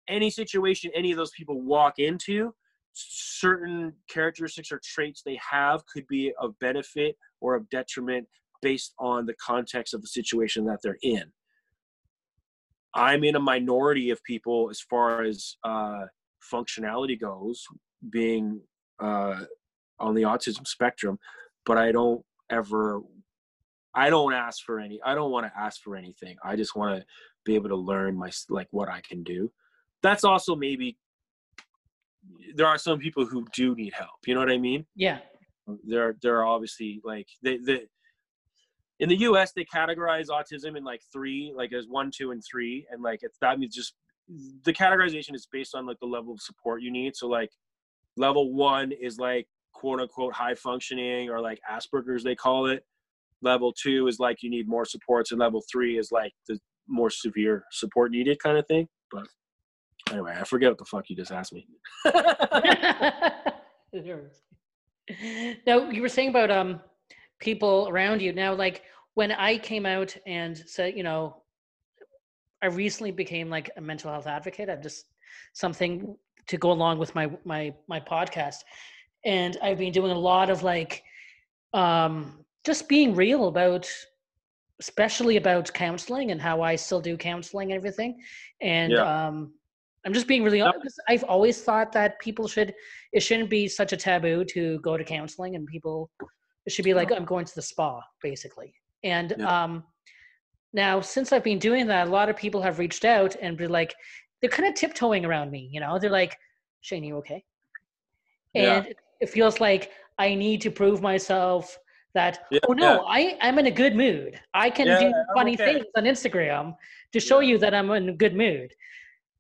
any 0.08 0.30
situation 0.30 0.92
any 0.96 1.12
of 1.12 1.18
those 1.18 1.32
people 1.32 1.62
walk 1.62 2.00
into 2.00 2.54
certain 2.94 3.94
characteristics 4.10 4.72
or 4.72 4.82
traits 4.84 5.22
they 5.22 5.40
have 5.52 5.86
could 5.86 6.08
be 6.08 6.34
of 6.40 6.58
benefit 6.60 7.16
or 7.42 7.56
of 7.56 7.70
detriment 7.70 8.28
based 8.62 8.94
on 9.00 9.26
the 9.26 9.36
context 9.36 9.94
of 9.94 10.02
the 10.02 10.08
situation 10.08 10.66
that 10.66 10.80
they're 10.82 10.98
in. 11.04 11.24
I'm 12.94 13.24
in 13.24 13.36
a 13.36 13.40
minority 13.40 14.10
of 14.10 14.24
people 14.24 14.70
as 14.72 14.82
far 14.82 15.24
as 15.24 15.58
uh, 15.64 16.06
functionality 16.52 17.20
goes, 17.20 17.64
being 18.10 18.62
uh, 19.00 19.42
on 20.00 20.16
the 20.16 20.24
autism 20.24 20.66
spectrum, 20.66 21.20
but 21.66 21.78
I 21.78 21.92
don't 21.92 22.24
ever, 22.50 23.02
I 23.94 24.10
don't 24.10 24.34
ask 24.34 24.64
for 24.64 24.80
any, 24.80 25.00
I 25.06 25.14
don't 25.14 25.32
want 25.32 25.46
to 25.46 25.60
ask 25.60 25.82
for 25.84 25.96
anything. 25.96 26.38
I 26.44 26.56
just 26.56 26.76
want 26.76 27.00
to 27.00 27.06
be 27.46 27.54
able 27.54 27.70
to 27.70 27.76
learn 27.76 28.18
my, 28.18 28.32
like 28.50 28.68
what 28.72 28.90
I 28.90 29.02
can 29.08 29.22
do. 29.24 29.52
That's 30.04 30.24
also 30.24 30.56
maybe, 30.56 30.98
there 32.56 32.68
are 32.68 32.78
some 32.78 33.00
people 33.00 33.26
who 33.26 33.46
do 33.54 33.76
need 33.76 33.94
help. 33.94 34.20
You 34.26 34.34
know 34.34 34.40
what 34.40 34.52
I 34.52 34.58
mean? 34.58 34.86
Yeah. 34.96 35.20
There, 35.86 36.16
there 36.22 36.38
are 36.38 36.46
obviously 36.46 37.02
like, 37.04 37.28
they, 37.44 37.58
they, 37.58 37.82
in 39.00 39.10
the 39.10 39.18
US 39.18 39.52
they 39.54 39.66
categorize 39.66 40.28
autism 40.28 40.78
in 40.78 40.84
like 40.84 41.02
three, 41.12 41.54
like 41.56 41.74
as 41.74 41.86
one, 41.88 42.12
two, 42.16 42.32
and 42.32 42.44
three, 42.50 42.86
and 42.92 43.02
like 43.02 43.20
it's 43.22 43.38
that 43.42 43.60
means 43.60 43.76
just 43.76 43.94
the 44.64 44.74
categorization 44.74 45.36
is 45.36 45.48
based 45.52 45.76
on 45.76 45.86
like 45.86 46.00
the 46.00 46.08
level 46.08 46.34
of 46.34 46.42
support 46.42 46.82
you 46.82 46.92
need. 46.92 47.16
So 47.16 47.28
like 47.28 47.52
level 48.16 48.54
one 48.54 48.92
is 48.92 49.20
like 49.20 49.48
quote 49.74 50.00
unquote 50.02 50.34
high 50.34 50.56
functioning 50.56 51.30
or 51.30 51.40
like 51.40 51.60
Asperger's 51.70 52.24
they 52.24 52.36
call 52.36 52.68
it. 52.68 52.84
Level 53.42 53.72
two 53.72 54.08
is 54.08 54.20
like 54.20 54.42
you 54.42 54.50
need 54.50 54.68
more 54.68 54.86
supports, 54.86 55.32
and 55.32 55.40
level 55.40 55.62
three 55.72 55.98
is 55.98 56.12
like 56.12 56.34
the 56.48 56.60
more 56.88 57.12
severe 57.12 57.66
support 57.72 58.12
needed 58.12 58.40
kind 58.40 58.58
of 58.58 58.66
thing. 58.68 58.88
But 59.12 59.28
anyway, 60.12 60.36
I 60.40 60.44
forget 60.44 60.70
what 60.70 60.78
the 60.78 60.86
fuck 60.86 61.10
you 61.10 61.16
just 61.16 61.32
asked 61.32 61.54
me. 61.54 61.68
now 65.66 65.90
you 65.90 66.02
were 66.02 66.10
saying 66.10 66.30
about 66.30 66.52
um 66.52 66.82
people 67.40 67.88
around 67.90 68.22
you. 68.22 68.34
Now, 68.34 68.54
like 68.54 68.84
when 69.14 69.32
I 69.32 69.58
came 69.58 69.86
out 69.86 70.16
and 70.26 70.58
said, 70.58 70.96
you 70.96 71.04
know, 71.04 71.42
I 72.62 72.68
recently 72.68 73.12
became 73.12 73.50
like 73.50 73.70
a 73.78 73.82
mental 73.82 74.12
health 74.12 74.28
advocate. 74.28 74.70
I'm 74.70 74.82
just 74.82 75.06
something 75.54 76.16
to 76.48 76.58
go 76.58 76.72
along 76.72 76.98
with 76.98 77.14
my 77.16 77.30
my 77.44 77.74
my 77.88 78.00
podcast, 78.00 78.58
and 79.26 79.58
I've 79.62 79.78
been 79.78 79.92
doing 79.92 80.12
a 80.12 80.20
lot 80.20 80.50
of 80.50 80.64
like, 80.64 81.04
um, 81.74 82.46
just 82.66 82.90
being 82.90 83.16
real 83.16 83.48
about, 83.48 83.90
especially 84.80 85.38
about 85.38 85.72
counseling 85.74 86.32
and 86.32 86.42
how 86.42 86.62
I 86.62 86.76
still 86.76 87.02
do 87.02 87.18
counseling 87.18 87.72
and 87.72 87.78
everything, 87.78 88.22
and 88.62 88.94
yeah. 88.94 89.28
um, 89.28 89.54
I'm 90.06 90.14
just 90.14 90.28
being 90.28 90.44
really 90.44 90.62
honest. 90.62 91.00
I've 91.08 91.24
always 91.26 91.62
thought 91.62 91.92
that 91.94 92.20
people 92.20 92.48
should, 92.48 92.74
it 93.12 93.22
shouldn't 93.22 93.50
be 93.50 93.68
such 93.68 93.94
a 93.94 93.98
taboo 93.98 94.46
to 94.46 94.80
go 94.80 94.96
to 94.98 95.04
counseling, 95.04 95.56
and 95.56 95.68
people 95.68 96.10
it 96.68 96.74
should 96.74 96.86
be 96.86 96.94
like 96.94 97.12
I'm 97.12 97.26
going 97.26 97.46
to 97.46 97.56
the 97.56 97.62
spa, 97.62 98.02
basically. 98.22 98.74
And 99.04 99.34
yeah. 99.38 99.64
um, 99.64 99.84
now, 100.74 101.00
since 101.00 101.32
I've 101.32 101.44
been 101.44 101.60
doing 101.60 101.88
that, 101.88 102.08
a 102.08 102.12
lot 102.12 102.30
of 102.30 102.36
people 102.36 102.62
have 102.62 102.78
reached 102.78 103.06
out 103.06 103.36
and 103.42 103.58
be 103.58 103.68
like, 103.68 103.96
they're 104.42 104.50
kind 104.50 104.68
of 104.68 104.76
tiptoeing 104.76 105.26
around 105.26 105.50
me. 105.50 105.70
You 105.72 105.80
know, 105.80 105.98
they're 105.98 106.10
like, 106.10 106.38
"Shane, 106.82 107.06
you 107.06 107.16
okay?" 107.18 107.44
And 108.54 108.86
yeah. 108.86 108.94
it 109.22 109.30
feels 109.30 109.60
like 109.62 109.92
I 110.20 110.36
need 110.36 110.62
to 110.62 110.70
prove 110.70 111.02
myself 111.02 111.78
that 112.14 112.46
yeah, 112.52 112.60
oh 112.68 112.74
no, 112.74 113.06
I 113.08 113.38
I'm 113.42 113.58
in 113.60 113.68
a 113.68 113.72
good 113.72 113.96
mood. 113.96 114.40
I 114.54 114.70
can 114.70 114.88
do 114.88 115.14
funny 115.36 115.54
okay. 115.54 115.74
things 115.74 115.86
on 115.96 116.04
Instagram 116.04 116.76
to 117.14 117.20
show 117.20 117.40
you 117.40 117.58
that 117.60 117.74
I'm 117.74 117.90
in 117.92 118.10
a 118.10 118.14
good 118.14 118.36
mood. 118.36 118.74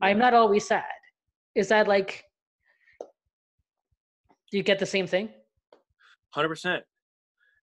I'm 0.02 0.20
not 0.20 0.34
always 0.34 0.68
sad. 0.68 0.84
Is 1.56 1.70
that 1.70 1.88
like? 1.88 2.24
Do 4.52 4.58
you 4.58 4.64
get 4.64 4.80
the 4.80 4.86
same 4.86 5.08
thing? 5.08 5.30
Hundred 6.32 6.50
percent 6.50 6.84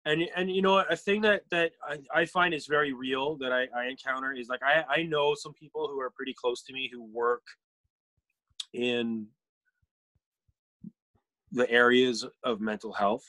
and 0.07 0.23
and 0.37 0.51
you 0.51 0.63
know 0.63 0.79
a 0.79 0.97
thing 0.97 1.21
that 1.23 1.43
that 1.51 1.73
I, 1.87 1.99
I 2.15 2.25
find 2.27 2.53
is 2.53 2.67
very 2.67 2.93
real 2.93 3.37
that 3.37 3.53
I, 3.53 3.67
I 3.77 3.87
encounter 3.87 4.33
is 4.33 4.49
like 4.49 4.61
I, 4.63 4.85
I 4.89 5.03
know 5.05 5.35
some 5.35 5.55
people 5.55 5.89
who 5.89 6.01
are 6.01 6.11
pretty 6.11 6.35
close 6.35 6.63
to 6.65 6.73
me 6.73 6.91
who 6.93 7.03
work 7.05 7.43
in 8.73 9.27
the 11.53 11.71
areas 11.71 12.27
of 12.43 12.61
mental 12.61 12.93
health 12.93 13.25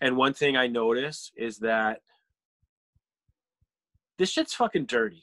and 0.00 0.16
one 0.16 0.34
thing 0.34 0.56
i 0.56 0.66
notice 0.66 1.30
is 1.36 1.58
that 1.58 2.00
this 4.18 4.30
shit's 4.30 4.52
fucking 4.52 4.86
dirty 4.86 5.22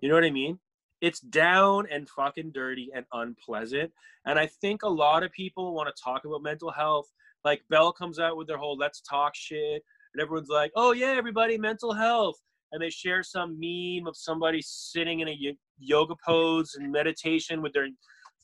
you 0.00 0.08
know 0.08 0.14
what 0.14 0.24
i 0.24 0.30
mean 0.30 0.58
it's 1.00 1.20
down 1.20 1.86
and 1.90 2.08
fucking 2.08 2.50
dirty 2.52 2.90
and 2.94 3.04
unpleasant 3.12 3.92
and 4.26 4.38
i 4.38 4.46
think 4.46 4.82
a 4.82 4.88
lot 4.88 5.22
of 5.22 5.30
people 5.32 5.74
want 5.74 5.88
to 5.94 6.02
talk 6.02 6.24
about 6.24 6.42
mental 6.42 6.70
health 6.70 7.10
like 7.44 7.62
Bell 7.70 7.92
comes 7.92 8.18
out 8.18 8.36
with 8.36 8.46
their 8.46 8.58
whole 8.58 8.76
let's 8.76 9.00
talk 9.00 9.34
shit, 9.34 9.82
and 10.12 10.22
everyone's 10.22 10.48
like, 10.48 10.72
oh 10.76 10.92
yeah, 10.92 11.14
everybody, 11.16 11.58
mental 11.58 11.92
health. 11.92 12.36
And 12.72 12.82
they 12.82 12.90
share 12.90 13.22
some 13.22 13.58
meme 13.58 14.06
of 14.06 14.16
somebody 14.16 14.60
sitting 14.62 15.20
in 15.20 15.28
a 15.28 15.56
yoga 15.78 16.14
pose 16.24 16.74
and 16.74 16.92
meditation 16.92 17.62
with 17.62 17.72
their 17.72 17.88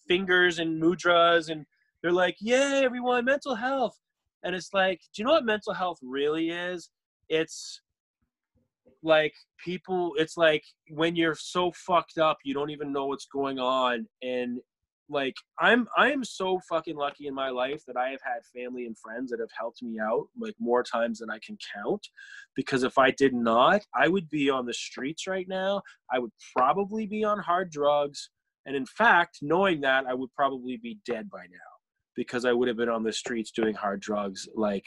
fingers 0.09 0.59
and 0.59 0.83
mudras, 0.83 1.51
and 1.51 1.67
they're 2.03 2.13
like, 2.13 2.37
yeah, 2.41 2.81
everyone, 2.83 3.25
mental 3.25 3.55
health. 3.55 3.99
And 4.43 4.55
it's 4.55 4.73
like, 4.73 5.01
do 5.15 5.21
you 5.21 5.27
know 5.27 5.33
what 5.33 5.45
mental 5.45 5.75
health 5.75 5.99
really 6.03 6.51
is? 6.51 6.91
It's 7.29 7.81
like 9.05 9.35
people 9.65 10.13
it's 10.17 10.37
like 10.37 10.65
when 10.91 11.15
you're 11.15 11.37
so 11.37 11.73
fucked 11.73 12.19
up 12.19 12.39
you 12.45 12.55
don't 12.55 12.71
even 12.71 12.93
know 12.93 13.07
what's 13.07 13.27
going 13.27 13.59
on 13.59 14.07
and 14.23 14.59
like 15.11 15.35
i'm 15.61 15.87
i'm 15.99 16.25
so 16.25 16.59
fucking 16.69 16.97
lucky 16.97 17.27
in 17.27 17.35
my 17.35 17.51
life 17.51 17.83
that 17.87 17.97
i 17.97 18.09
have 18.09 18.23
had 18.25 18.41
family 18.59 18.87
and 18.87 18.99
friends 18.99 19.31
that 19.31 19.39
have 19.39 19.51
helped 19.59 19.83
me 19.83 19.99
out 20.01 20.27
like 20.41 20.55
more 20.59 20.83
times 20.83 21.19
than 21.19 21.31
i 21.31 21.39
can 21.47 21.59
count 21.75 22.09
because 22.57 22.83
if 22.83 22.97
i 22.97 23.11
did 23.11 23.35
not 23.35 23.83
i 23.95 24.09
would 24.09 24.29
be 24.31 24.49
on 24.49 24.65
the 24.65 24.75
streets 24.75 25.27
right 25.27 25.47
now 25.49 25.83
i 26.11 26.19
would 26.19 26.33
probably 26.57 27.07
be 27.07 27.23
on 27.23 27.39
hard 27.39 27.71
drugs 27.71 28.31
And 28.67 28.77
in 28.77 28.87
fact, 28.87 29.39
knowing 29.43 29.81
that, 29.83 30.07
I 30.07 30.15
would 30.15 30.33
probably 30.35 30.77
be 30.77 30.99
dead 31.07 31.31
by 31.31 31.43
now 31.43 31.71
because 32.17 32.45
I 32.45 32.53
would 32.53 32.69
have 32.69 32.77
been 32.77 32.89
on 32.89 33.03
the 33.03 33.13
streets 33.13 33.51
doing 33.51 33.75
hard 33.75 34.01
drugs 34.01 34.49
like 34.55 34.87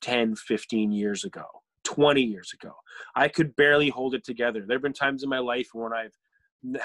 10, 0.00 0.36
15 0.36 0.92
years 0.92 1.24
ago, 1.24 1.44
20 1.88 2.20
years 2.20 2.52
ago. 2.52 2.72
I 3.14 3.28
could 3.28 3.56
barely 3.56 3.88
hold 3.88 4.14
it 4.14 4.22
together. 4.22 4.64
There 4.66 4.74
have 4.74 4.82
been 4.82 4.92
times 4.92 5.22
in 5.22 5.30
my 5.30 5.38
life 5.38 5.68
when 5.72 5.92
I've 5.94 6.12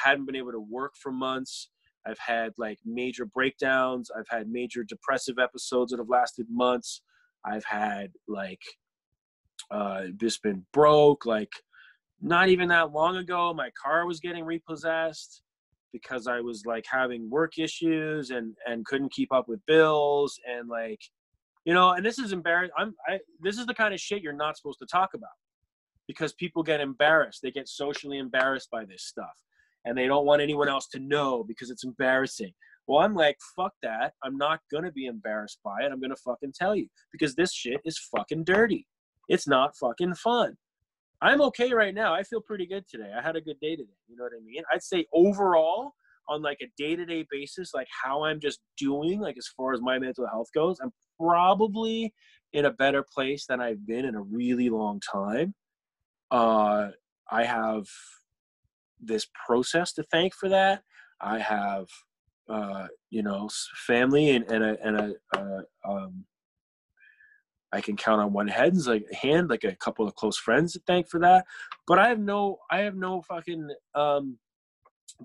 hadn't 0.02 0.26
been 0.26 0.36
able 0.38 0.54
to 0.54 0.62
work 0.62 0.94
for 1.02 1.12
months. 1.12 1.70
I've 2.08 2.20
had 2.20 2.54
like 2.58 2.80
major 2.86 3.26
breakdowns. 3.26 4.10
I've 4.18 4.30
had 4.30 4.48
major 4.48 4.86
depressive 4.86 5.40
episodes 5.40 5.92
that 5.92 6.00
have 6.00 6.08
lasted 6.08 6.48
months. 6.50 7.02
I've 7.46 7.66
had 7.66 8.12
like 8.30 8.62
uh 9.72 10.04
just 10.18 10.42
been 10.42 10.66
broke 10.72 11.26
like 11.26 11.52
not 12.22 12.50
even 12.50 12.70
that 12.70 12.92
long 12.92 13.18
ago 13.18 13.54
my 13.54 13.70
car 13.82 14.06
was 14.06 14.20
getting 14.20 14.44
repossessed 14.44 15.42
because 15.94 16.28
I 16.28 16.40
was 16.42 16.64
like 16.66 16.86
having 16.90 17.30
work 17.30 17.58
issues 17.58 18.30
and 18.32 18.56
and 18.66 18.86
couldn't 18.86 19.12
keep 19.12 19.34
up 19.34 19.48
with 19.50 19.66
bills 19.66 20.40
and 20.50 20.70
like 20.70 21.00
you 21.66 21.74
know 21.74 21.92
and 21.92 22.06
this 22.06 22.20
is 22.20 22.32
embarrassing 22.32 22.74
I'm 22.78 22.94
I 23.08 23.20
this 23.42 23.58
is 23.58 23.66
the 23.66 23.74
kind 23.74 23.94
of 23.94 24.00
shit 24.00 24.22
you're 24.22 24.34
not 24.34 24.58
supposed 24.58 24.80
to 24.80 24.86
talk 24.86 25.14
about 25.14 25.30
because 26.08 26.34
people 26.34 26.64
get 26.64 26.82
embarrassed 26.82 27.42
they 27.42 27.52
get 27.52 27.68
socially 27.68 28.18
embarrassed 28.18 28.70
by 28.72 28.86
this 28.86 29.04
stuff 29.04 29.34
and 29.86 29.98
they 29.98 30.08
don't 30.08 30.26
want 30.26 30.42
anyone 30.42 30.70
else 30.70 30.88
to 30.90 31.00
know 31.00 31.44
because 31.44 31.70
it's 31.70 31.84
embarrassing 31.84 32.54
well 32.88 33.00
I'm 33.00 33.16
like 33.16 33.38
fuck 33.56 33.74
that 33.84 34.14
I'm 34.24 34.38
not 34.38 34.60
to 34.84 34.92
be 34.92 35.06
embarrassed 35.06 35.60
by 35.64 35.84
it 35.84 35.92
I'm 35.92 36.00
to 36.12 36.16
fucking 36.18 36.54
tell 36.54 36.76
you 36.76 36.88
because 37.12 37.36
this 37.36 37.54
shit 37.54 37.82
is 37.86 37.98
fucking 38.16 38.44
dirty 38.44 38.88
it's 39.30 39.48
not 39.48 39.76
fucking 39.78 40.16
fun 40.16 40.58
I'm 41.24 41.42
okay 41.42 41.72
right 41.72 41.96
now. 41.96 42.14
I 42.14 42.22
feel 42.24 42.42
pretty 42.42 42.66
good 42.66 42.84
today. 42.86 43.10
I 43.18 43.22
had 43.22 43.38
a 43.38 43.42
good 43.42 43.58
day 43.62 43.78
today. 43.78 43.96
You 44.10 44.18
know 44.18 44.26
what 44.26 44.34
I 44.38 44.44
mean? 44.44 44.62
I'd 44.70 44.84
say 44.84 45.06
overall, 45.14 45.94
on 46.28 46.42
like 46.42 46.58
a 46.62 46.68
day 46.78 46.96
to 46.96 47.06
day 47.06 47.26
basis, 47.32 47.74
like 47.74 47.88
how 48.04 48.24
I'm 48.24 48.40
just 48.40 48.60
doing, 48.78 49.20
like 49.20 49.38
as 49.38 49.48
far 49.56 49.74
as 49.74 49.82
my 49.82 50.00
mental 50.00 50.28
health 50.28 50.48
goes, 50.54 50.80
I'm 50.82 50.92
probably 51.24 52.14
in 52.54 52.66
a 52.66 52.72
better 52.72 53.04
place 53.04 53.46
than 53.48 53.62
I've 53.62 53.86
been 53.86 54.06
in 54.06 54.16
a 54.16 54.22
really 54.22 54.70
long 54.70 55.00
time. 55.00 55.54
Uh, 56.32 56.90
I 57.32 57.46
have 57.46 57.86
this 59.00 59.28
process 59.46 59.94
to 59.94 60.04
thank 60.04 60.34
for 60.34 60.50
that. 60.50 60.84
I 61.22 61.40
have, 61.40 61.88
uh, 62.50 62.88
you 63.10 63.24
know, 63.24 63.50
family 63.88 64.32
and, 64.32 64.50
and 64.52 64.64
a, 64.64 64.78
and 64.86 64.98
a, 64.98 65.14
uh, 65.38 65.62
um, 65.90 66.26
I 67.72 67.82
can 67.82 67.98
count 67.98 68.22
on 68.22 68.34
one 68.34 68.48
hand's 68.48 68.88
like 68.88 69.12
hand, 69.12 69.50
like 69.50 69.64
a 69.64 69.76
couple 69.78 70.08
of 70.08 70.14
close 70.16 70.38
friends 70.38 70.74
to 70.74 70.82
thank 70.86 71.10
for 71.10 71.20
that. 71.22 71.46
But 71.88 71.98
I 71.98 72.08
have 72.10 72.20
no, 72.20 72.60
I 72.70 72.80
have 72.80 72.96
no 72.96 73.24
fucking 73.24 73.68
um, 73.96 74.38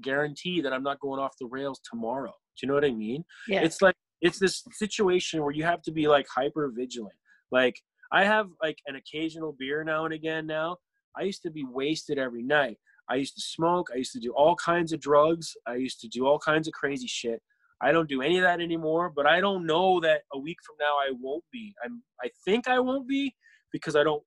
guarantee 0.01 0.63
that 0.63 0.73
I'm 0.73 0.83
not 0.83 1.01
going 1.01 1.21
off 1.21 1.37
the 1.39 1.47
rails 1.47 1.81
tomorrow. 1.89 2.31
Do 2.31 2.67
you 2.67 2.69
know 2.69 2.75
what 2.75 2.87
I 2.87 2.91
mean? 2.91 3.25
Yeah. 3.49 3.61
It's 3.61 3.83
like 3.83 3.95
it's 4.21 4.39
this 4.39 4.63
situation 4.73 5.43
where 5.43 5.53
you 5.53 5.65
have 5.65 5.83
to 5.83 5.93
be 5.93 6.09
like 6.09 6.27
hyper 6.35 6.71
vigilant. 6.75 7.15
Like 7.51 7.77
I 8.13 8.25
have 8.25 8.49
like 8.63 8.79
an 8.87 8.97
occasional 8.97 9.55
beer 9.59 9.85
now 9.85 10.05
and 10.05 10.15
again. 10.15 10.47
Now 10.47 10.79
I 11.17 11.23
used 11.23 11.43
to 11.43 11.51
be 11.51 11.65
wasted 11.65 12.19
every 12.19 12.43
night. 12.43 12.79
I 13.11 13.17
used 13.17 13.35
to 13.37 13.41
smoke. 13.41 13.89
I 13.93 13.97
used 13.97 14.13
to 14.13 14.21
do 14.21 14.33
all 14.33 14.55
kinds 14.57 14.93
of 14.93 15.01
drugs. 15.01 15.57
I 15.67 15.77
used 15.77 16.01
to 16.01 16.09
do 16.09 16.27
all 16.27 16.39
kinds 16.39 16.69
of 16.69 16.75
crazy 16.75 17.07
shit. 17.07 17.41
I 17.81 17.93
don't 17.93 18.09
do 18.09 18.23
any 18.23 18.39
of 18.39 18.43
that 18.43 18.61
anymore, 18.61 19.13
but 19.15 19.27
I 19.27 19.41
don't 19.41 19.65
know 19.65 20.01
that 20.01 20.23
a 20.33 20.39
week 20.39 20.59
from 20.67 20.77
now 20.81 20.95
I 20.97 21.13
won't 21.21 21.45
be. 21.53 21.75
I'm 21.85 22.03
I 22.23 22.29
think 22.45 22.69
I 22.69 22.81
won't 22.81 23.09
be 23.09 23.35
because 23.73 23.97
I 23.97 24.03
don't 24.03 24.23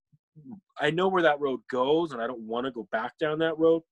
I 0.79 0.89
know 0.91 1.09
where 1.09 1.23
that 1.23 1.39
road 1.39 1.59
goes 1.69 2.13
and 2.13 2.21
I 2.21 2.27
don't 2.27 2.41
want 2.41 2.65
to 2.65 2.71
go 2.71 2.87
back 2.91 3.17
down 3.19 3.39
that 3.39 3.57
road. 3.57 3.83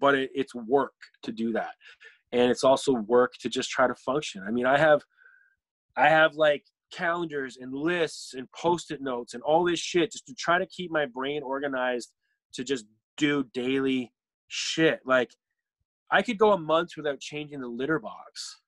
But 0.00 0.14
it, 0.14 0.30
it's 0.32 0.54
work 0.54 0.94
to 1.24 1.32
do 1.32 1.52
that. 1.52 1.72
And 2.32 2.50
it's 2.50 2.64
also 2.64 2.92
work 2.92 3.32
to 3.40 3.48
just 3.48 3.70
try 3.70 3.86
to 3.86 3.94
function. 3.94 4.42
I 4.46 4.50
mean, 4.50 4.66
I 4.66 4.78
have 4.78 5.02
I 5.96 6.08
have 6.08 6.34
like 6.34 6.64
calendars 6.92 7.58
and 7.60 7.72
lists 7.72 8.34
and 8.34 8.50
post-it 8.52 9.00
notes 9.02 9.34
and 9.34 9.42
all 9.42 9.64
this 9.64 9.80
shit 9.80 10.12
just 10.12 10.26
to 10.26 10.34
try 10.34 10.58
to 10.58 10.66
keep 10.66 10.90
my 10.90 11.06
brain 11.06 11.42
organized 11.42 12.12
to 12.54 12.64
just 12.64 12.86
do 13.16 13.44
daily 13.52 14.12
shit. 14.48 15.00
Like 15.04 15.30
I 16.10 16.22
could 16.22 16.38
go 16.38 16.52
a 16.52 16.58
month 16.58 16.90
without 16.96 17.20
changing 17.20 17.60
the 17.60 17.68
litter 17.68 17.98
box 17.98 18.60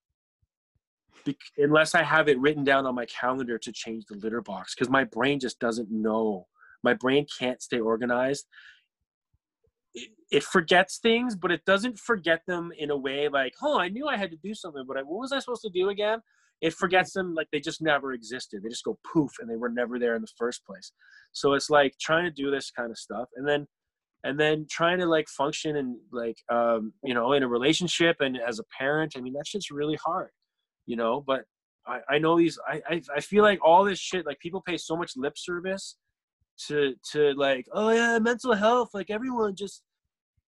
be- 1.24 1.36
unless 1.58 1.94
I 1.94 2.02
have 2.02 2.28
it 2.28 2.38
written 2.38 2.64
down 2.64 2.86
on 2.86 2.94
my 2.94 3.06
calendar 3.06 3.58
to 3.58 3.72
change 3.72 4.06
the 4.06 4.16
litter 4.16 4.42
box 4.42 4.74
because 4.74 4.90
my 4.90 5.04
brain 5.04 5.40
just 5.40 5.58
doesn't 5.58 5.90
know. 5.90 6.46
My 6.82 6.94
brain 6.94 7.26
can't 7.38 7.62
stay 7.62 7.80
organized. 7.80 8.46
It, 9.94 10.10
it, 10.30 10.44
forgets 10.44 10.98
things, 10.98 11.34
but 11.34 11.50
it 11.50 11.64
doesn't 11.64 11.98
forget 11.98 12.42
them 12.46 12.70
in 12.78 12.90
a 12.90 12.96
way 12.96 13.28
like, 13.28 13.54
oh, 13.62 13.80
I 13.80 13.88
knew 13.88 14.06
I 14.06 14.16
had 14.16 14.30
to 14.30 14.36
do 14.36 14.54
something, 14.54 14.84
but 14.86 14.96
I, 14.96 15.02
what 15.02 15.20
was 15.20 15.32
I 15.32 15.40
supposed 15.40 15.62
to 15.62 15.70
do 15.70 15.88
again? 15.88 16.20
It 16.60 16.74
forgets 16.74 17.12
them 17.12 17.34
like 17.34 17.48
they 17.50 17.58
just 17.58 17.82
never 17.82 18.12
existed. 18.12 18.62
They 18.62 18.68
just 18.68 18.84
go 18.84 18.98
poof 19.12 19.32
and 19.40 19.50
they 19.50 19.56
were 19.56 19.70
never 19.70 19.98
there 19.98 20.14
in 20.14 20.22
the 20.22 20.28
first 20.38 20.64
place. 20.64 20.92
So 21.32 21.54
it's 21.54 21.70
like 21.70 21.94
trying 22.00 22.24
to 22.24 22.30
do 22.30 22.50
this 22.50 22.70
kind 22.70 22.90
of 22.90 22.98
stuff. 22.98 23.28
And 23.34 23.48
then 23.48 23.66
and 24.24 24.38
then 24.38 24.66
trying 24.70 24.98
to 24.98 25.06
like 25.06 25.28
function 25.28 25.76
and 25.76 25.96
like 26.12 26.36
um, 26.50 26.92
you 27.02 27.14
know 27.14 27.32
in 27.32 27.42
a 27.42 27.48
relationship 27.48 28.16
and 28.20 28.38
as 28.46 28.58
a 28.58 28.64
parent 28.76 29.14
i 29.16 29.20
mean 29.20 29.32
that's 29.32 29.52
just 29.52 29.70
really 29.70 29.98
hard 30.04 30.30
you 30.86 30.96
know 30.96 31.22
but 31.26 31.44
i, 31.86 32.00
I 32.08 32.18
know 32.18 32.38
these 32.38 32.58
I, 32.68 32.80
I 32.88 33.02
i 33.16 33.20
feel 33.20 33.42
like 33.42 33.58
all 33.62 33.84
this 33.84 33.98
shit 33.98 34.26
like 34.26 34.38
people 34.40 34.62
pay 34.66 34.76
so 34.76 34.96
much 34.96 35.12
lip 35.16 35.34
service 35.36 35.96
to 36.66 36.94
to 37.12 37.32
like 37.34 37.66
oh 37.72 37.90
yeah 37.90 38.18
mental 38.18 38.54
health 38.54 38.90
like 38.92 39.10
everyone 39.10 39.54
just 39.54 39.82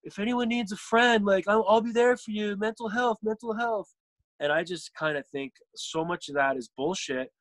if 0.03 0.19
anyone 0.19 0.49
needs 0.49 0.71
a 0.71 0.77
friend 0.77 1.25
like 1.25 1.47
I'll, 1.47 1.65
I'll 1.67 1.81
be 1.81 1.91
there 1.91 2.15
for 2.17 2.31
you 2.31 2.55
mental 2.57 2.89
health 2.89 3.17
mental 3.23 3.53
health. 3.53 3.93
And 4.39 4.51
i 4.51 4.63
just 4.63 4.93
kind 4.93 5.17
of 5.17 5.25
think 5.27 5.53
so 5.75 6.03
much 6.03 6.27
of 6.27 6.35
that 6.35 6.57
is 6.57 6.69
bullshit. 6.75 7.31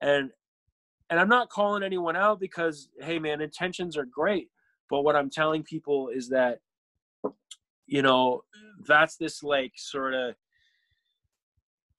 And 0.00 0.30
and 1.10 1.18
i'm 1.18 1.28
not 1.28 1.50
calling 1.50 1.82
anyone 1.82 2.16
out 2.16 2.40
because 2.40 2.88
hey 3.00 3.18
man 3.18 3.40
intentions 3.40 3.96
are 3.96 4.06
great. 4.06 4.48
But 4.88 5.02
what 5.02 5.16
i'm 5.16 5.30
telling 5.30 5.62
people 5.62 6.08
is 6.08 6.28
that 6.28 6.58
you 7.86 8.02
know 8.02 8.42
that's 8.86 9.16
this 9.16 9.42
like 9.42 9.72
sort 9.76 10.14
of 10.14 10.34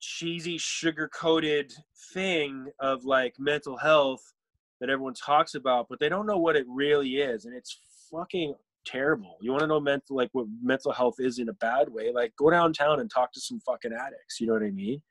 cheesy 0.00 0.58
sugar 0.58 1.08
coated 1.08 1.72
thing 2.12 2.66
of 2.80 3.04
like 3.04 3.34
mental 3.38 3.76
health 3.76 4.34
that 4.80 4.90
everyone 4.90 5.14
talks 5.14 5.54
about 5.54 5.86
but 5.88 5.98
they 6.00 6.08
don't 6.08 6.26
know 6.26 6.38
what 6.38 6.56
it 6.56 6.66
really 6.68 7.16
is 7.16 7.44
and 7.44 7.54
it's 7.54 7.78
fucking 8.10 8.54
terrible. 8.84 9.38
You 9.40 9.50
want 9.50 9.62
to 9.62 9.66
know 9.66 9.80
mental 9.80 10.16
like 10.16 10.30
what 10.32 10.46
mental 10.62 10.92
health 10.92 11.16
is 11.18 11.38
in 11.38 11.48
a 11.48 11.54
bad 11.54 11.88
way? 11.88 12.12
Like 12.12 12.32
go 12.36 12.50
downtown 12.50 13.00
and 13.00 13.10
talk 13.10 13.32
to 13.32 13.40
some 13.40 13.60
fucking 13.60 13.92
addicts 13.92 14.40
you 14.40 14.46
know 14.46 14.52
what 14.54 14.62
i 14.62 14.70
mean? 14.70 15.02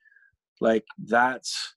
Like 0.62 0.86
that's 1.06 1.76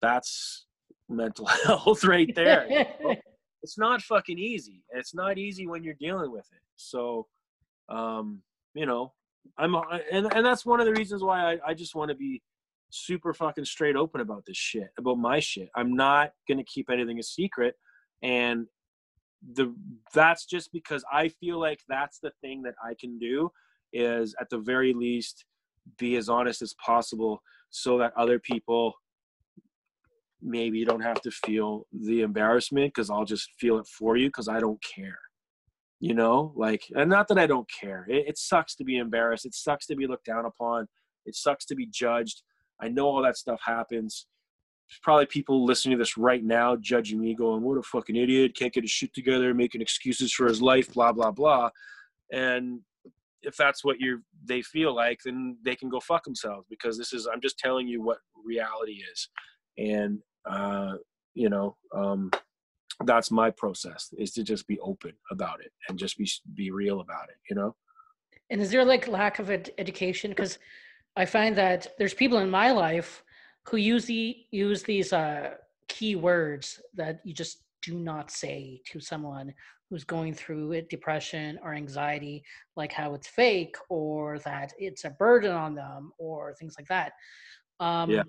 that's 0.00 0.66
mental 1.08 1.46
health 1.64 2.04
right 2.04 2.34
there. 2.34 2.86
It's 3.62 3.78
not 3.78 4.02
fucking 4.02 4.38
easy 4.38 4.82
it's 4.90 5.14
not 5.14 5.38
easy 5.38 5.66
when 5.66 5.82
you're 5.82 5.94
dealing 5.94 6.30
with 6.30 6.46
it. 6.52 6.60
So 6.76 7.26
um 7.88 8.42
you 8.74 8.84
know 8.84 9.12
i'm 9.56 9.74
and, 10.12 10.30
and 10.34 10.44
that's 10.44 10.66
one 10.66 10.80
of 10.80 10.86
the 10.86 10.92
reasons 10.92 11.22
why 11.22 11.52
i, 11.52 11.58
I 11.68 11.74
just 11.74 11.94
want 11.94 12.10
to 12.10 12.14
be 12.14 12.42
super 12.94 13.34
fucking 13.34 13.64
straight 13.64 13.96
open 13.96 14.20
about 14.20 14.44
this 14.46 14.56
shit, 14.56 14.88
about 14.98 15.18
my 15.18 15.40
shit. 15.40 15.68
I'm 15.76 15.94
not 15.94 16.32
gonna 16.48 16.64
keep 16.64 16.90
anything 16.90 17.18
a 17.18 17.22
secret, 17.22 17.74
and 18.22 18.66
the 19.54 19.74
that's 20.14 20.46
just 20.46 20.72
because 20.72 21.04
I 21.12 21.28
feel 21.28 21.58
like 21.60 21.80
that's 21.88 22.18
the 22.20 22.32
thing 22.40 22.62
that 22.62 22.74
I 22.82 22.94
can 22.98 23.18
do 23.18 23.50
is 23.92 24.34
at 24.40 24.48
the 24.50 24.58
very 24.58 24.92
least 24.92 25.44
be 25.98 26.16
as 26.16 26.28
honest 26.28 26.62
as 26.62 26.74
possible 26.84 27.42
so 27.70 27.98
that 27.98 28.12
other 28.16 28.38
people 28.38 28.94
maybe 30.44 30.78
you 30.78 30.84
don't 30.84 31.00
have 31.00 31.20
to 31.22 31.30
feel 31.30 31.86
the 31.92 32.20
embarrassment 32.20 32.92
because 32.94 33.10
I'll 33.10 33.24
just 33.24 33.48
feel 33.58 33.78
it 33.78 33.86
for 33.86 34.16
you 34.16 34.28
because 34.28 34.48
I 34.48 34.60
don't 34.60 34.82
care. 34.82 35.18
You 36.00 36.12
know, 36.12 36.52
like, 36.54 36.82
and 36.94 37.08
not 37.08 37.28
that 37.28 37.38
I 37.38 37.46
don't 37.46 37.68
care. 37.80 38.04
It, 38.08 38.28
it, 38.28 38.38
sucks 38.38 38.74
to 38.76 38.84
be 38.84 38.98
embarrassed. 38.98 39.46
It 39.46 39.54
sucks 39.54 39.86
to 39.86 39.96
be 39.96 40.06
looked 40.06 40.26
down 40.26 40.44
upon. 40.44 40.86
It 41.24 41.34
sucks 41.34 41.64
to 41.66 41.74
be 41.74 41.86
judged. 41.86 42.42
I 42.80 42.88
know 42.88 43.06
all 43.06 43.22
that 43.22 43.36
stuff 43.36 43.60
happens. 43.64 44.26
There's 44.88 45.00
probably 45.02 45.26
people 45.26 45.64
listening 45.64 45.96
to 45.96 46.02
this 46.02 46.18
right 46.18 46.44
now 46.44 46.76
judging 46.76 47.20
me, 47.20 47.34
going, 47.34 47.62
"What 47.62 47.78
a 47.78 47.82
fucking 47.82 48.16
idiot! 48.16 48.56
Can't 48.56 48.72
get 48.72 48.84
his 48.84 48.90
shit 48.90 49.14
together, 49.14 49.54
making 49.54 49.80
excuses 49.80 50.32
for 50.32 50.46
his 50.46 50.60
life, 50.60 50.92
blah 50.92 51.12
blah 51.12 51.30
blah." 51.30 51.70
And 52.32 52.80
if 53.42 53.56
that's 53.56 53.84
what 53.84 54.00
you 54.00 54.22
they 54.44 54.62
feel 54.62 54.94
like, 54.94 55.20
then 55.24 55.56
they 55.64 55.76
can 55.76 55.88
go 55.88 56.00
fuck 56.00 56.24
themselves 56.24 56.66
because 56.68 56.98
this 56.98 57.12
is 57.12 57.26
I'm 57.26 57.40
just 57.40 57.58
telling 57.58 57.88
you 57.88 58.02
what 58.02 58.18
reality 58.44 59.02
is, 59.12 59.28
and 59.78 60.20
uh, 60.48 60.94
you 61.34 61.48
know 61.48 61.76
um, 61.94 62.30
that's 63.04 63.30
my 63.30 63.50
process 63.50 64.12
is 64.18 64.32
to 64.32 64.42
just 64.42 64.66
be 64.66 64.78
open 64.80 65.12
about 65.30 65.60
it 65.60 65.72
and 65.88 65.98
just 65.98 66.18
be 66.18 66.28
be 66.54 66.70
real 66.70 67.00
about 67.00 67.28
it, 67.28 67.36
you 67.48 67.56
know. 67.56 67.74
And 68.50 68.60
is 68.60 68.70
there 68.70 68.84
like 68.84 69.08
lack 69.08 69.38
of 69.38 69.50
ed- 69.50 69.70
education 69.78 70.30
because 70.30 70.58
I 71.16 71.24
find 71.24 71.56
that 71.56 71.88
there's 71.98 72.14
people 72.14 72.38
in 72.38 72.50
my 72.50 72.72
life 72.72 73.22
who 73.64 73.76
use 73.76 74.04
the 74.04 74.36
use 74.50 74.82
these 74.82 75.12
uh, 75.12 75.54
key 75.88 76.16
words 76.16 76.80
that 76.94 77.20
you 77.24 77.32
just 77.32 77.58
do 77.82 77.94
not 77.94 78.30
say 78.30 78.80
to 78.90 79.00
someone 79.00 79.54
who's 79.90 80.04
going 80.04 80.34
through 80.34 80.72
it, 80.72 80.88
depression 80.88 81.58
or 81.62 81.74
anxiety, 81.74 82.42
like 82.76 82.92
how 82.92 83.14
it's 83.14 83.28
fake 83.28 83.76
or 83.88 84.38
that 84.40 84.72
it's 84.78 85.04
a 85.04 85.10
burden 85.10 85.52
on 85.52 85.74
them 85.74 86.12
or 86.18 86.54
things 86.54 86.74
like 86.78 86.88
that. 86.88 87.12
Um, 87.80 88.10
Yeah. 88.10 88.22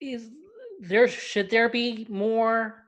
Is 0.00 0.30
there 0.80 1.08
should 1.08 1.50
there 1.50 1.68
be 1.68 2.06
more 2.08 2.86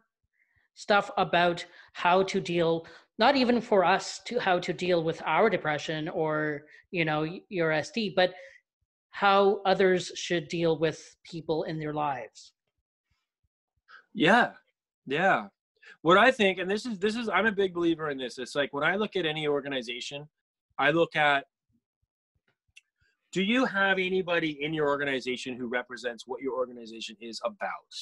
stuff 0.74 1.11
about 1.18 1.64
how 1.93 2.22
to 2.22 2.40
deal 2.40 2.86
not 3.19 3.37
even 3.37 3.61
for 3.61 3.85
us 3.85 4.21
to 4.27 4.39
how 4.39 4.59
to 4.59 4.73
deal 4.73 5.05
with 5.05 5.23
our 5.25 5.51
depression 5.51 6.09
or 6.09 6.63
you 6.91 7.05
know 7.05 7.27
your 7.49 7.71
SD, 7.71 8.15
but 8.15 8.35
how 9.11 9.61
others 9.67 10.11
should 10.15 10.49
deal 10.49 10.79
with 10.79 11.17
people 11.25 11.65
in 11.65 11.79
their 11.79 11.93
lives. 11.93 12.53
Yeah, 14.15 14.53
yeah. 15.07 15.47
What 16.01 16.19
I 16.19 16.31
think, 16.31 16.59
and 16.59 16.71
this 16.71 16.87
is 16.87 16.99
this 16.99 17.17
is, 17.17 17.29
I'm 17.29 17.47
a 17.47 17.53
big 17.53 17.75
believer 17.75 18.11
in 18.11 18.19
this. 18.19 18.39
It's 18.39 18.55
like 18.55 18.73
when 18.73 18.85
I 18.85 18.97
look 18.97 19.17
at 19.17 19.27
any 19.27 19.47
organization, 19.47 20.29
I 20.79 20.91
look 20.91 21.15
at, 21.15 21.45
do 23.31 23.43
you 23.43 23.65
have 23.67 23.99
anybody 23.99 24.63
in 24.63 24.75
your 24.75 24.89
organization 24.89 25.57
who 25.57 25.69
represents 25.69 26.27
what 26.27 26.43
your 26.43 26.55
organization 26.55 27.17
is 27.21 27.41
about, 27.45 27.95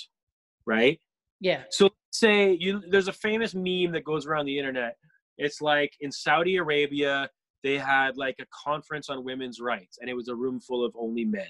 right? 0.67 1.01
Yeah. 1.41 1.63
So 1.71 1.91
say 2.11 2.57
you 2.59 2.83
there's 2.91 3.09
a 3.09 3.13
famous 3.13 3.55
meme 3.55 3.93
that 3.93 4.05
goes 4.05 4.27
around 4.27 4.47
the 4.47 4.59
internet. 4.59 4.97
It's 5.39 5.61
like 5.61 5.95
in 6.01 6.13
Saudi 6.13 6.57
Arabia, 6.57 7.31
they 7.63 7.79
had 7.79 8.17
like 8.17 8.37
a 8.41 8.47
conference 8.65 9.09
on 9.09 9.25
women's 9.25 9.61
rights, 9.61 9.99
and 10.01 10.11
it 10.11 10.15
was 10.15 10.29
a 10.29 10.35
room 10.35 10.61
full 10.61 10.85
of 10.85 10.95
only 10.99 11.25
men. 11.25 11.49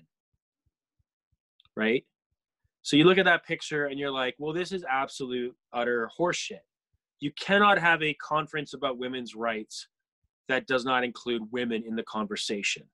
Right? 1.76 2.04
So 2.82 2.96
you 2.96 3.04
look 3.04 3.18
at 3.18 3.26
that 3.26 3.44
picture 3.44 3.86
and 3.86 3.98
you're 3.98 4.10
like, 4.10 4.34
well, 4.38 4.54
this 4.54 4.72
is 4.72 4.84
absolute 4.88 5.54
utter 5.72 6.08
horseshit. 6.18 6.60
You 7.20 7.30
cannot 7.38 7.78
have 7.78 8.02
a 8.02 8.14
conference 8.14 8.72
about 8.72 8.98
women's 8.98 9.34
rights 9.34 9.86
that 10.48 10.66
does 10.66 10.84
not 10.84 11.04
include 11.04 11.42
women 11.52 11.84
in 11.86 11.94
the 11.94 12.02
conversation. 12.04 12.84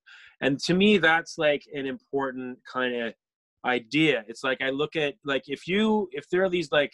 And 0.40 0.58
to 0.60 0.74
me, 0.74 0.98
that's 0.98 1.38
like 1.38 1.62
an 1.72 1.86
important 1.86 2.58
kind 2.70 2.94
of 2.94 3.14
idea. 3.66 4.24
It's 4.28 4.44
like 4.44 4.62
I 4.62 4.70
look 4.70 4.96
at 4.96 5.14
like 5.24 5.42
if 5.46 5.66
you 5.66 6.08
if 6.12 6.28
there 6.30 6.44
are 6.44 6.50
these 6.50 6.70
like 6.72 6.92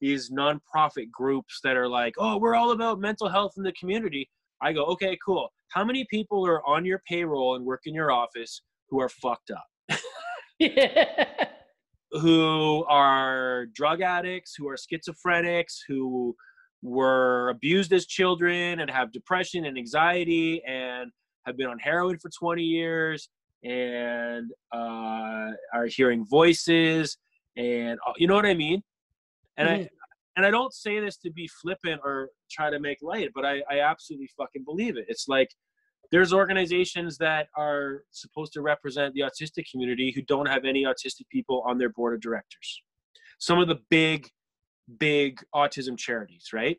these 0.00 0.30
nonprofit 0.30 1.10
groups 1.10 1.60
that 1.64 1.76
are 1.76 1.88
like, 1.88 2.14
oh, 2.18 2.36
we're 2.38 2.54
all 2.54 2.72
about 2.72 3.00
mental 3.00 3.28
health 3.28 3.54
in 3.56 3.62
the 3.62 3.72
community. 3.72 4.28
I 4.60 4.72
go, 4.72 4.84
okay, 4.86 5.16
cool. 5.24 5.48
How 5.70 5.84
many 5.84 6.06
people 6.10 6.46
are 6.46 6.66
on 6.66 6.84
your 6.84 7.00
payroll 7.08 7.56
and 7.56 7.64
work 7.64 7.82
in 7.86 7.94
your 7.94 8.12
office 8.12 8.62
who 8.90 9.00
are 9.00 9.08
fucked 9.08 9.50
up? 9.50 9.98
who 12.12 12.84
are 12.88 13.66
drug 13.74 14.00
addicts, 14.00 14.54
who 14.56 14.68
are 14.68 14.76
schizophrenics, 14.76 15.76
who 15.86 16.34
were 16.82 17.50
abused 17.50 17.92
as 17.92 18.06
children 18.06 18.80
and 18.80 18.90
have 18.90 19.12
depression 19.12 19.66
and 19.66 19.76
anxiety 19.76 20.62
and 20.66 21.10
have 21.46 21.56
been 21.56 21.66
on 21.66 21.78
heroin 21.78 22.18
for 22.18 22.30
20 22.38 22.62
years 22.62 23.28
and 23.64 24.50
uh, 24.72 25.50
are 25.74 25.86
hearing 25.86 26.24
voices 26.24 27.18
and 27.56 27.98
uh, 28.06 28.12
you 28.16 28.26
know 28.26 28.34
what 28.34 28.46
I 28.46 28.54
mean? 28.54 28.82
And 29.56 29.68
I 29.68 29.88
and 30.36 30.46
I 30.46 30.50
don't 30.52 30.72
say 30.72 31.00
this 31.00 31.16
to 31.18 31.30
be 31.30 31.48
flippant 31.48 32.00
or 32.04 32.30
try 32.48 32.70
to 32.70 32.78
make 32.78 32.98
light, 33.02 33.30
but 33.34 33.44
I, 33.44 33.60
I 33.68 33.80
absolutely 33.80 34.30
fucking 34.36 34.62
believe 34.64 34.96
it. 34.96 35.06
It's 35.08 35.26
like 35.26 35.50
there's 36.12 36.32
organizations 36.32 37.18
that 37.18 37.48
are 37.56 38.04
supposed 38.12 38.52
to 38.52 38.62
represent 38.62 39.14
the 39.14 39.22
autistic 39.22 39.68
community 39.68 40.12
who 40.14 40.22
don't 40.22 40.46
have 40.46 40.64
any 40.64 40.84
autistic 40.84 41.28
people 41.28 41.62
on 41.66 41.76
their 41.76 41.88
board 41.88 42.14
of 42.14 42.20
directors. 42.20 42.82
Some 43.40 43.58
of 43.58 43.66
the 43.66 43.80
big, 43.90 44.28
big 44.98 45.40
autism 45.54 45.98
charities, 45.98 46.50
right? 46.52 46.78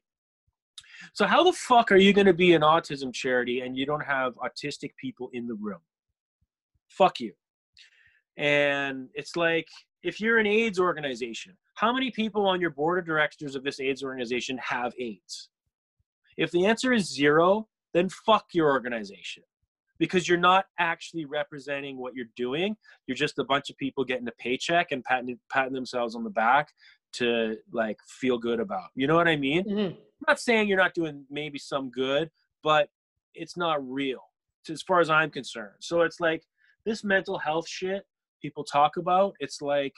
So 1.13 1.25
how 1.25 1.43
the 1.43 1.53
fuck 1.53 1.91
are 1.91 1.97
you 1.97 2.13
going 2.13 2.27
to 2.27 2.33
be 2.33 2.53
an 2.53 2.61
autism 2.61 3.13
charity 3.13 3.59
and 3.59 3.75
you 3.77 3.85
don't 3.85 4.03
have 4.03 4.35
autistic 4.35 4.91
people 4.95 5.29
in 5.33 5.47
the 5.47 5.55
room? 5.55 5.79
Fuck 6.89 7.19
you. 7.19 7.33
And 8.37 9.09
it's 9.13 9.35
like 9.35 9.67
if 10.03 10.19
you're 10.19 10.37
an 10.37 10.47
AIDS 10.47 10.79
organization, 10.79 11.57
how 11.75 11.93
many 11.93 12.11
people 12.11 12.45
on 12.45 12.59
your 12.61 12.69
board 12.69 12.99
of 12.99 13.05
directors 13.05 13.55
of 13.55 13.63
this 13.63 13.79
AIDS 13.79 14.03
organization 14.03 14.57
have 14.57 14.93
AIDS? 14.99 15.49
If 16.37 16.51
the 16.51 16.65
answer 16.65 16.93
is 16.93 17.13
zero, 17.13 17.67
then 17.93 18.09
fuck 18.25 18.45
your 18.53 18.69
organization 18.69 19.43
because 19.97 20.27
you're 20.29 20.37
not 20.37 20.65
actually 20.79 21.25
representing 21.25 21.97
what 21.97 22.15
you're 22.15 22.29
doing. 22.35 22.75
You're 23.07 23.17
just 23.17 23.39
a 23.39 23.43
bunch 23.43 23.69
of 23.69 23.77
people 23.77 24.05
getting 24.05 24.27
a 24.27 24.33
paycheck 24.33 24.91
and 24.91 25.03
patting, 25.03 25.37
patting 25.51 25.73
themselves 25.73 26.15
on 26.15 26.23
the 26.23 26.29
back 26.29 26.69
to 27.13 27.57
like 27.73 27.97
feel 28.07 28.37
good 28.37 28.59
about. 28.61 28.89
You 28.95 29.07
know 29.07 29.15
what 29.15 29.27
I 29.27 29.35
mean? 29.35 29.65
Mhm. 29.65 29.91
I'm 29.97 30.25
not 30.27 30.39
saying 30.39 30.69
you're 30.69 30.77
not 30.77 30.93
doing 30.93 31.25
maybe 31.29 31.59
some 31.59 31.89
good, 31.89 32.29
but 32.63 32.89
it's 33.33 33.57
not 33.57 33.85
real 33.85 34.21
as 34.69 34.81
far 34.81 34.99
as 34.99 35.09
I'm 35.09 35.31
concerned. 35.31 35.77
So 35.79 36.01
it's 36.01 36.19
like 36.19 36.43
this 36.89 37.03
mental 37.03 37.37
health 37.37 37.67
shit 37.69 38.03
people 38.41 38.63
talk 38.63 38.97
about. 38.97 39.35
It's 39.39 39.61
like 39.61 39.93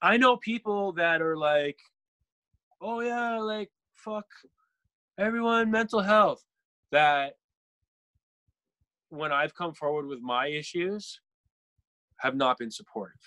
I 0.00 0.16
know 0.16 0.38
people 0.38 0.92
that 0.92 1.20
are 1.20 1.36
like, 1.36 1.78
oh 2.80 3.00
yeah, 3.00 3.38
like 3.38 3.70
fuck 3.94 4.24
everyone, 5.18 5.70
mental 5.70 6.00
health. 6.00 6.42
That 6.90 7.34
when 9.10 9.30
I've 9.30 9.54
come 9.54 9.74
forward 9.74 10.06
with 10.06 10.20
my 10.20 10.48
issues, 10.48 11.20
have 12.20 12.34
not 12.34 12.56
been 12.56 12.70
supportive. 12.70 13.20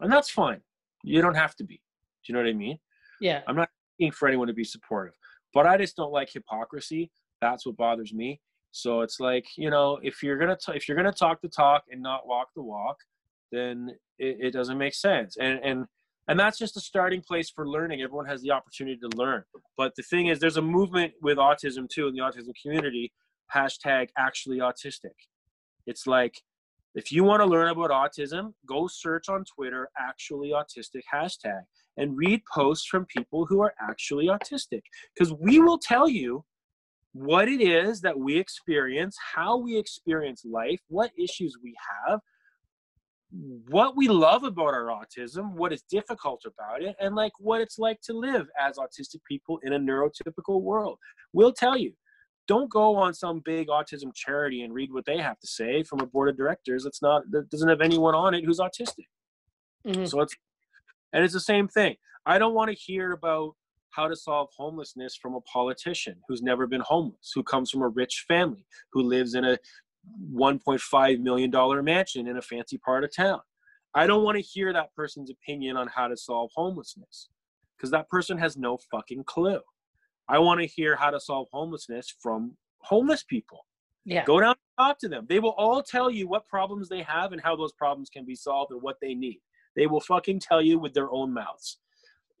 And 0.00 0.10
that's 0.10 0.30
fine. 0.30 0.62
You 1.04 1.20
don't 1.20 1.34
have 1.34 1.56
to 1.56 1.64
be. 1.64 1.74
Do 1.74 1.80
you 2.28 2.34
know 2.34 2.40
what 2.40 2.48
I 2.48 2.54
mean? 2.54 2.78
Yeah. 3.20 3.42
I'm 3.46 3.56
not 3.56 3.68
asking 3.98 4.12
for 4.12 4.28
anyone 4.28 4.48
to 4.48 4.54
be 4.54 4.64
supportive, 4.64 5.14
but 5.52 5.66
I 5.66 5.76
just 5.76 5.96
don't 5.96 6.12
like 6.12 6.32
hypocrisy. 6.32 7.10
That's 7.42 7.66
what 7.66 7.76
bothers 7.76 8.14
me. 8.14 8.40
So 8.72 9.00
it's 9.00 9.20
like 9.20 9.46
you 9.56 9.70
know, 9.70 9.98
if 10.02 10.22
you're 10.22 10.38
gonna 10.38 10.56
t- 10.56 10.72
if 10.74 10.88
you're 10.88 10.96
gonna 10.96 11.12
talk 11.12 11.40
the 11.40 11.48
talk 11.48 11.84
and 11.90 12.02
not 12.02 12.26
walk 12.26 12.48
the 12.54 12.62
walk, 12.62 12.96
then 13.52 13.90
it, 14.18 14.36
it 14.40 14.50
doesn't 14.52 14.78
make 14.78 14.94
sense. 14.94 15.36
And 15.38 15.60
and 15.62 15.86
and 16.28 16.38
that's 16.38 16.58
just 16.58 16.76
a 16.76 16.80
starting 16.80 17.22
place 17.22 17.50
for 17.50 17.68
learning. 17.68 18.02
Everyone 18.02 18.26
has 18.26 18.42
the 18.42 18.52
opportunity 18.52 18.98
to 18.98 19.16
learn. 19.16 19.42
But 19.76 19.94
the 19.96 20.02
thing 20.04 20.28
is, 20.28 20.38
there's 20.38 20.58
a 20.58 20.62
movement 20.62 21.12
with 21.22 21.38
autism 21.38 21.88
too 21.88 22.06
in 22.06 22.14
the 22.14 22.20
autism 22.20 22.52
community. 22.62 23.12
Hashtag 23.54 24.08
actually 24.16 24.58
autistic. 24.58 25.16
It's 25.86 26.06
like 26.06 26.40
if 26.94 27.12
you 27.12 27.24
want 27.24 27.40
to 27.40 27.46
learn 27.46 27.68
about 27.68 27.90
autism, 27.90 28.52
go 28.66 28.86
search 28.86 29.28
on 29.28 29.44
Twitter 29.44 29.88
actually 29.98 30.50
autistic 30.50 31.02
hashtag 31.12 31.62
and 31.96 32.16
read 32.16 32.42
posts 32.52 32.86
from 32.86 33.06
people 33.06 33.46
who 33.46 33.60
are 33.60 33.74
actually 33.80 34.26
autistic 34.26 34.82
because 35.14 35.32
we 35.32 35.60
will 35.60 35.78
tell 35.78 36.08
you 36.08 36.44
what 37.12 37.48
it 37.48 37.60
is 37.60 38.00
that 38.02 38.18
we 38.18 38.38
experience, 38.38 39.16
how 39.34 39.56
we 39.56 39.76
experience 39.76 40.44
life, 40.44 40.80
what 40.88 41.10
issues 41.18 41.56
we 41.62 41.74
have, 42.08 42.20
what 43.68 43.96
we 43.96 44.08
love 44.08 44.44
about 44.44 44.74
our 44.74 44.86
autism, 44.86 45.54
what 45.54 45.72
is 45.72 45.82
difficult 45.82 46.42
about 46.46 46.82
it, 46.82 46.96
and 47.00 47.14
like 47.14 47.32
what 47.38 47.60
it's 47.60 47.78
like 47.78 48.00
to 48.02 48.12
live 48.12 48.48
as 48.60 48.76
autistic 48.76 49.20
people 49.28 49.58
in 49.62 49.72
a 49.72 49.78
neurotypical 49.78 50.60
world. 50.62 50.98
We'll 51.32 51.52
tell 51.52 51.76
you. 51.76 51.94
Don't 52.48 52.70
go 52.70 52.96
on 52.96 53.14
some 53.14 53.42
big 53.44 53.68
autism 53.68 54.12
charity 54.12 54.62
and 54.62 54.74
read 54.74 54.92
what 54.92 55.04
they 55.04 55.18
have 55.18 55.38
to 55.38 55.46
say 55.46 55.84
from 55.84 56.00
a 56.00 56.06
board 56.06 56.28
of 56.28 56.36
directors 56.36 56.82
that's 56.82 57.00
not 57.00 57.22
that 57.30 57.48
doesn't 57.48 57.68
have 57.68 57.80
anyone 57.80 58.14
on 58.14 58.34
it 58.34 58.44
who's 58.44 58.58
autistic. 58.58 59.06
Mhm. 59.86 60.08
So 60.08 60.20
it's 60.20 60.34
and 61.12 61.22
it's 61.22 61.34
the 61.34 61.38
same 61.38 61.68
thing. 61.68 61.96
I 62.26 62.38
don't 62.38 62.54
want 62.54 62.70
to 62.70 62.74
hear 62.74 63.12
about 63.12 63.54
how 63.90 64.08
to 64.08 64.16
solve 64.16 64.48
homelessness 64.56 65.16
from 65.16 65.34
a 65.34 65.40
politician 65.42 66.16
who's 66.28 66.42
never 66.42 66.66
been 66.66 66.80
homeless, 66.80 67.32
who 67.34 67.42
comes 67.42 67.70
from 67.70 67.82
a 67.82 67.88
rich 67.88 68.24
family, 68.28 68.64
who 68.92 69.02
lives 69.02 69.34
in 69.34 69.44
a 69.44 69.58
1.5 70.32 71.20
million 71.20 71.50
dollar 71.50 71.82
mansion 71.82 72.26
in 72.26 72.36
a 72.36 72.42
fancy 72.42 72.78
part 72.78 73.04
of 73.04 73.14
town. 73.14 73.40
I 73.94 74.06
don't 74.06 74.24
want 74.24 74.36
to 74.36 74.42
hear 74.42 74.72
that 74.72 74.94
person's 74.94 75.30
opinion 75.30 75.76
on 75.76 75.88
how 75.88 76.08
to 76.08 76.16
solve 76.16 76.50
homelessness 76.54 77.28
because 77.76 77.90
that 77.90 78.08
person 78.08 78.38
has 78.38 78.56
no 78.56 78.78
fucking 78.90 79.24
clue. 79.24 79.60
I 80.28 80.38
want 80.38 80.60
to 80.60 80.66
hear 80.66 80.94
how 80.94 81.10
to 81.10 81.18
solve 81.18 81.48
homelessness 81.52 82.14
from 82.22 82.56
homeless 82.78 83.24
people. 83.24 83.66
Yeah. 84.04 84.24
Go 84.24 84.40
down 84.40 84.50
and 84.50 84.86
talk 84.86 84.98
to 85.00 85.08
them. 85.08 85.26
They 85.28 85.40
will 85.40 85.54
all 85.58 85.82
tell 85.82 86.10
you 86.10 86.28
what 86.28 86.46
problems 86.46 86.88
they 86.88 87.02
have 87.02 87.32
and 87.32 87.40
how 87.40 87.56
those 87.56 87.72
problems 87.72 88.08
can 88.10 88.24
be 88.24 88.36
solved 88.36 88.72
and 88.72 88.80
what 88.80 88.96
they 89.02 89.14
need. 89.14 89.40
They 89.76 89.86
will 89.86 90.00
fucking 90.00 90.40
tell 90.40 90.62
you 90.62 90.78
with 90.78 90.94
their 90.94 91.10
own 91.10 91.32
mouths. 91.32 91.78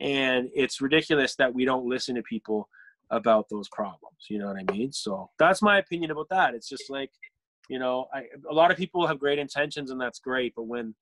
And 0.00 0.48
it's 0.54 0.80
ridiculous 0.80 1.36
that 1.36 1.54
we 1.54 1.64
don't 1.64 1.86
listen 1.86 2.14
to 2.14 2.22
people 2.22 2.68
about 3.10 3.48
those 3.50 3.68
problems. 3.68 4.26
You 4.28 4.38
know 4.38 4.46
what 4.46 4.56
I 4.56 4.72
mean? 4.72 4.92
So 4.92 5.30
that's 5.38 5.62
my 5.62 5.78
opinion 5.78 6.10
about 6.10 6.28
that. 6.30 6.54
It's 6.54 6.68
just 6.68 6.88
like, 6.88 7.10
you 7.68 7.78
know, 7.78 8.06
I, 8.12 8.24
a 8.48 8.54
lot 8.54 8.70
of 8.70 8.76
people 8.76 9.06
have 9.06 9.18
great 9.18 9.38
intentions 9.38 9.90
and 9.90 10.00
that's 10.00 10.18
great, 10.18 10.54
but 10.56 10.64
when, 10.64 10.94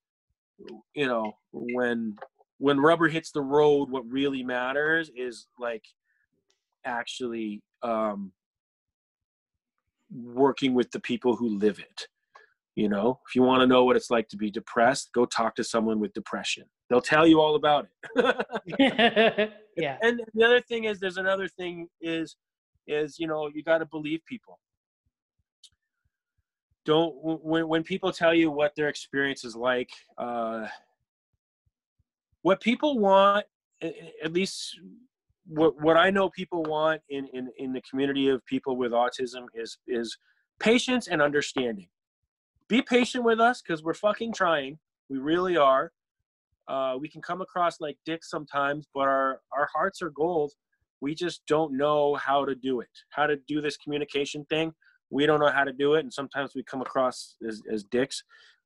you 0.95 1.07
know, 1.07 1.33
when 1.53 2.17
when 2.59 2.81
rubber 2.81 3.09
hits 3.09 3.31
the 3.31 3.41
road, 3.41 3.89
what 3.89 4.03
really 4.11 4.43
matters 4.43 5.11
is 5.17 5.47
like 5.59 5.85
actually 6.85 7.63
um, 7.83 8.33
working 10.13 10.75
with 10.75 10.91
the 10.91 11.01
people 11.01 11.37
who 11.37 11.57
live 11.57 11.79
it. 11.79 12.09
You 12.75 12.89
know, 12.89 13.21
if 13.29 13.35
you 13.35 13.43
want 13.43 13.61
to 13.61 13.67
know 13.67 13.85
what 13.85 13.97
it's 13.97 14.11
like 14.11 14.29
to 14.29 14.37
be 14.37 14.51
depressed, 14.51 15.11
go 15.13 15.25
talk 15.25 15.55
to 15.57 15.65
someone 15.65 15.99
with 16.01 16.13
depression. 16.13 16.65
They'll 16.89 17.03
tell 17.03 17.27
you 17.27 17.41
all 17.41 17.55
about 17.55 17.87
it. 18.17 19.53
yeah. 19.77 19.99
and 20.03 20.23
the 20.35 20.45
other 20.45 20.61
thing 20.61 20.85
is 20.85 20.99
there's 20.99 21.19
another 21.19 21.49
thing 21.49 21.89
is 22.01 22.37
is 22.87 23.19
you 23.19 23.27
know 23.27 23.49
you 23.55 23.63
got 23.63 23.79
to 23.79 23.87
believe 23.87 24.21
people 24.27 24.59
don't 26.85 27.15
when, 27.23 27.69
when 27.69 27.83
people 27.83 28.11
tell 28.11 28.35
you 28.35 28.51
what 28.51 28.75
their 28.75 28.89
experience 28.89 29.45
is 29.45 29.55
like 29.55 29.91
uh 30.17 30.67
what 32.43 32.61
people 32.61 32.99
want 32.99 33.45
at 33.83 34.33
least 34.33 34.81
what 35.47 35.81
what 35.83 35.97
i 35.97 36.09
know 36.11 36.31
people 36.31 36.63
want 36.63 37.01
in 37.11 37.27
in 37.35 37.51
in 37.59 37.73
the 37.73 37.83
community 37.83 38.29
of 38.29 38.45
people 38.47 38.77
with 38.77 38.93
autism 38.93 39.45
is 39.55 39.79
is 39.87 40.17
patience 40.59 41.09
and 41.09 41.21
understanding 41.21 41.89
be 42.69 42.81
patient 42.81 43.23
with 43.23 43.39
us 43.39 43.61
because 43.61 43.83
we're 43.83 43.95
fucking 43.95 44.33
trying 44.33 44.79
we 45.11 45.19
really 45.19 45.59
are 45.59 45.93
uh, 46.69 46.97
we 47.01 47.09
can 47.09 47.23
come 47.23 47.41
across 47.41 47.81
like 47.81 47.97
dicks 48.05 48.31
sometimes, 48.31 48.87
but 48.95 49.03
our, 49.03 49.41
our 49.57 49.69
hearts 49.75 50.03
are 50.03 50.11
gold. 50.11 50.53
We 51.01 51.15
just 51.15 51.43
don't 51.47 51.77
know 51.77 52.17
how 52.17 52.45
to 52.45 52.55
do 52.55 52.81
it, 52.81 52.89
how 53.11 53.27
to 53.27 53.37
do 53.49 53.61
this 53.61 53.77
communication 53.77 54.45
thing. 54.51 54.73
We 55.11 55.27
don't 55.27 55.41
know 55.41 55.51
how 55.51 55.65
to 55.65 55.73
do 55.73 55.95
it. 55.95 56.01
And 56.01 56.13
sometimes 56.13 56.53
we 56.55 56.63
come 56.65 56.83
across 56.83 57.37
as, 57.47 57.63
as 57.73 57.85
dicks. 57.85 58.23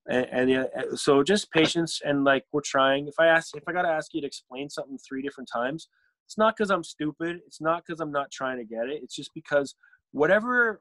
And, 0.08 0.26
and 0.32 0.50
yeah, 0.50 0.64
so 0.94 1.22
just 1.22 1.52
patience 1.52 2.00
and 2.04 2.24
like 2.24 2.44
we're 2.52 2.62
trying. 2.62 3.06
If 3.06 3.14
I 3.20 3.26
ask, 3.26 3.56
if 3.56 3.62
I 3.68 3.72
got 3.72 3.82
to 3.82 3.88
ask 3.88 4.12
you 4.14 4.20
to 4.22 4.26
explain 4.26 4.68
something 4.68 4.98
three 4.98 5.22
different 5.22 5.48
times, 5.52 5.88
it's 6.26 6.38
not 6.38 6.56
because 6.56 6.70
I'm 6.70 6.82
stupid. 6.82 7.40
It's 7.46 7.60
not 7.60 7.84
because 7.86 8.00
I'm 8.00 8.10
not 8.10 8.30
trying 8.32 8.58
to 8.58 8.64
get 8.64 8.88
it. 8.88 9.00
It's 9.02 9.14
just 9.14 9.30
because 9.34 9.74
whatever 10.12 10.80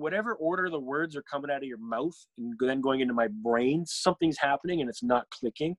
whatever 0.00 0.34
order 0.34 0.70
the 0.70 0.80
words 0.80 1.14
are 1.16 1.22
coming 1.22 1.50
out 1.50 1.58
of 1.58 1.68
your 1.68 1.78
mouth 1.78 2.16
and 2.38 2.54
then 2.58 2.80
going 2.80 3.00
into 3.00 3.14
my 3.14 3.28
brain, 3.42 3.84
something's 3.86 4.38
happening 4.38 4.80
and 4.80 4.88
it's 4.88 5.02
not 5.02 5.28
clicking. 5.30 5.76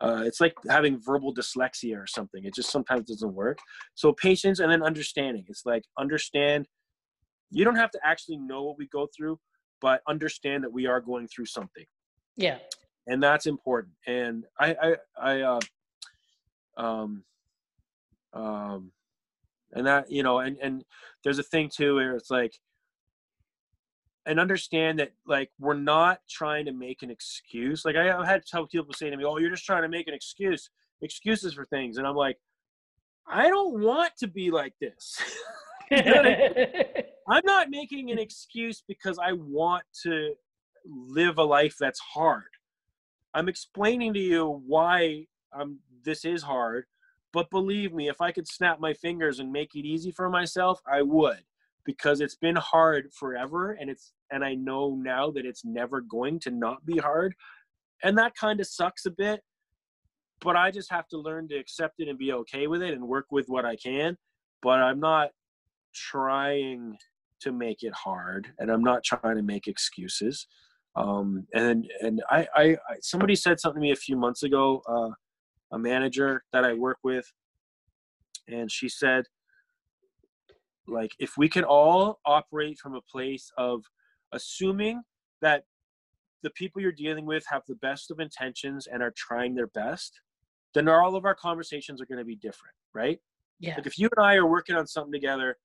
Uh, 0.00 0.22
it's 0.24 0.40
like 0.40 0.54
having 0.68 1.00
verbal 1.00 1.34
dyslexia 1.34 1.96
or 1.96 2.06
something. 2.06 2.44
It 2.44 2.54
just 2.54 2.70
sometimes 2.70 3.08
doesn't 3.08 3.34
work. 3.34 3.58
So 3.94 4.12
patience 4.12 4.60
and 4.60 4.70
then 4.70 4.82
understanding. 4.82 5.44
It's 5.48 5.62
like 5.66 5.82
understand. 5.98 6.68
You 7.50 7.64
don't 7.64 7.76
have 7.76 7.90
to 7.92 8.00
actually 8.04 8.36
know 8.36 8.62
what 8.62 8.78
we 8.78 8.86
go 8.88 9.08
through, 9.16 9.40
but 9.80 10.02
understand 10.06 10.62
that 10.62 10.72
we 10.72 10.86
are 10.86 11.00
going 11.00 11.26
through 11.26 11.46
something. 11.46 11.84
Yeah. 12.36 12.58
And 13.08 13.22
that's 13.22 13.46
important. 13.46 13.94
And 14.06 14.44
I, 14.60 14.76
I, 14.80 14.96
I, 15.20 15.40
uh, 15.40 15.60
um, 16.76 17.24
um, 18.34 18.92
and 19.72 19.86
that 19.86 20.10
you 20.10 20.22
know, 20.22 20.38
and 20.38 20.56
and 20.62 20.84
there's 21.24 21.38
a 21.38 21.42
thing 21.42 21.70
too 21.74 21.96
where 21.96 22.14
it's 22.14 22.30
like 22.30 22.52
and 24.28 24.38
understand 24.38 24.98
that 24.98 25.12
like 25.26 25.50
we're 25.58 25.72
not 25.74 26.20
trying 26.28 26.66
to 26.66 26.72
make 26.72 27.02
an 27.02 27.10
excuse. 27.10 27.84
Like 27.84 27.96
I, 27.96 28.04
have 28.04 28.26
had 28.26 28.46
some 28.46 28.68
people 28.68 28.92
say 28.92 29.08
to 29.08 29.16
me, 29.16 29.24
"Oh, 29.24 29.38
you're 29.38 29.50
just 29.50 29.64
trying 29.64 29.82
to 29.82 29.88
make 29.88 30.06
an 30.06 30.14
excuse, 30.14 30.70
excuses 31.00 31.54
for 31.54 31.64
things," 31.64 31.96
and 31.96 32.06
I'm 32.06 32.14
like, 32.14 32.38
I 33.26 33.48
don't 33.48 33.80
want 33.80 34.12
to 34.18 34.28
be 34.28 34.50
like 34.50 34.74
this. 34.80 35.18
you 35.90 36.02
know 36.02 36.20
I 36.20 36.24
mean? 36.24 36.84
I'm 37.28 37.42
not 37.44 37.70
making 37.70 38.10
an 38.10 38.18
excuse 38.18 38.82
because 38.86 39.18
I 39.18 39.32
want 39.32 39.84
to 40.02 40.34
live 40.84 41.38
a 41.38 41.42
life 41.42 41.76
that's 41.80 42.00
hard. 42.00 42.44
I'm 43.34 43.48
explaining 43.48 44.12
to 44.14 44.20
you 44.20 44.62
why 44.66 45.26
I'm 45.52 45.78
this 46.04 46.26
is 46.26 46.42
hard, 46.42 46.84
but 47.32 47.50
believe 47.50 47.94
me, 47.94 48.08
if 48.08 48.20
I 48.20 48.32
could 48.32 48.46
snap 48.46 48.78
my 48.78 48.92
fingers 48.92 49.40
and 49.40 49.50
make 49.50 49.74
it 49.74 49.86
easy 49.86 50.10
for 50.10 50.28
myself, 50.28 50.82
I 50.90 51.00
would 51.00 51.44
because 51.88 52.20
it's 52.20 52.36
been 52.36 52.56
hard 52.56 53.10
forever 53.14 53.72
and 53.72 53.88
it's 53.88 54.12
and 54.30 54.44
I 54.44 54.54
know 54.54 54.98
now 55.00 55.30
that 55.32 55.46
it's 55.46 55.64
never 55.64 56.00
going 56.00 56.40
to 56.40 56.50
not 56.50 56.84
be 56.84 56.98
hard. 56.98 57.34
And 58.02 58.16
that 58.18 58.34
kind 58.36 58.60
of 58.60 58.66
sucks 58.66 59.06
a 59.06 59.10
bit, 59.10 59.40
but 60.40 60.56
I 60.56 60.70
just 60.70 60.90
have 60.92 61.08
to 61.08 61.18
learn 61.18 61.48
to 61.48 61.56
accept 61.56 61.94
it 61.98 62.08
and 62.08 62.18
be 62.18 62.32
okay 62.32 62.66
with 62.66 62.82
it 62.82 62.94
and 62.94 63.06
work 63.06 63.26
with 63.30 63.46
what 63.48 63.64
I 63.64 63.76
can. 63.76 64.16
But 64.62 64.80
I'm 64.80 65.00
not 65.00 65.30
trying 65.94 66.96
to 67.40 67.52
make 67.52 67.82
it 67.82 67.92
hard 67.94 68.48
and 68.58 68.70
I'm 68.70 68.82
not 68.82 69.04
trying 69.04 69.36
to 69.36 69.42
make 69.42 69.66
excuses. 69.66 70.46
Um, 70.96 71.46
and 71.54 71.86
and 72.00 72.22
I, 72.28 72.48
I, 72.54 72.64
I, 72.70 72.96
somebody 73.00 73.36
said 73.36 73.60
something 73.60 73.80
to 73.80 73.86
me 73.86 73.92
a 73.92 73.96
few 73.96 74.16
months 74.16 74.42
ago, 74.42 74.82
uh, 74.88 75.10
a 75.70 75.78
manager 75.78 76.42
that 76.52 76.64
I 76.64 76.72
work 76.72 76.98
with, 77.04 77.30
and 78.48 78.70
she 78.70 78.88
said, 78.88 79.26
like, 80.88 81.12
if 81.18 81.36
we 81.36 81.48
can 81.48 81.64
all 81.64 82.18
operate 82.24 82.78
from 82.78 82.94
a 82.94 83.02
place 83.02 83.52
of 83.58 83.84
assuming 84.32 85.02
that 85.42 85.64
the 86.42 86.50
people 86.50 86.80
you're 86.80 86.92
dealing 86.92 87.26
with 87.26 87.44
have 87.48 87.62
the 87.66 87.74
best 87.76 88.10
of 88.10 88.20
intentions 88.20 88.86
and 88.86 89.02
are 89.02 89.12
trying 89.16 89.54
their 89.54 89.66
best, 89.68 90.20
then 90.74 90.88
all 90.88 91.16
of 91.16 91.24
our 91.24 91.34
conversations 91.34 92.00
are 92.00 92.06
going 92.06 92.18
to 92.18 92.24
be 92.24 92.36
different, 92.36 92.74
right? 92.94 93.18
Yeah. 93.58 93.76
Like 93.76 93.86
if 93.86 93.98
you 93.98 94.08
and 94.16 94.24
I 94.24 94.36
are 94.36 94.46
working 94.46 94.76
on 94.76 94.86
something 94.86 95.12
together 95.12 95.56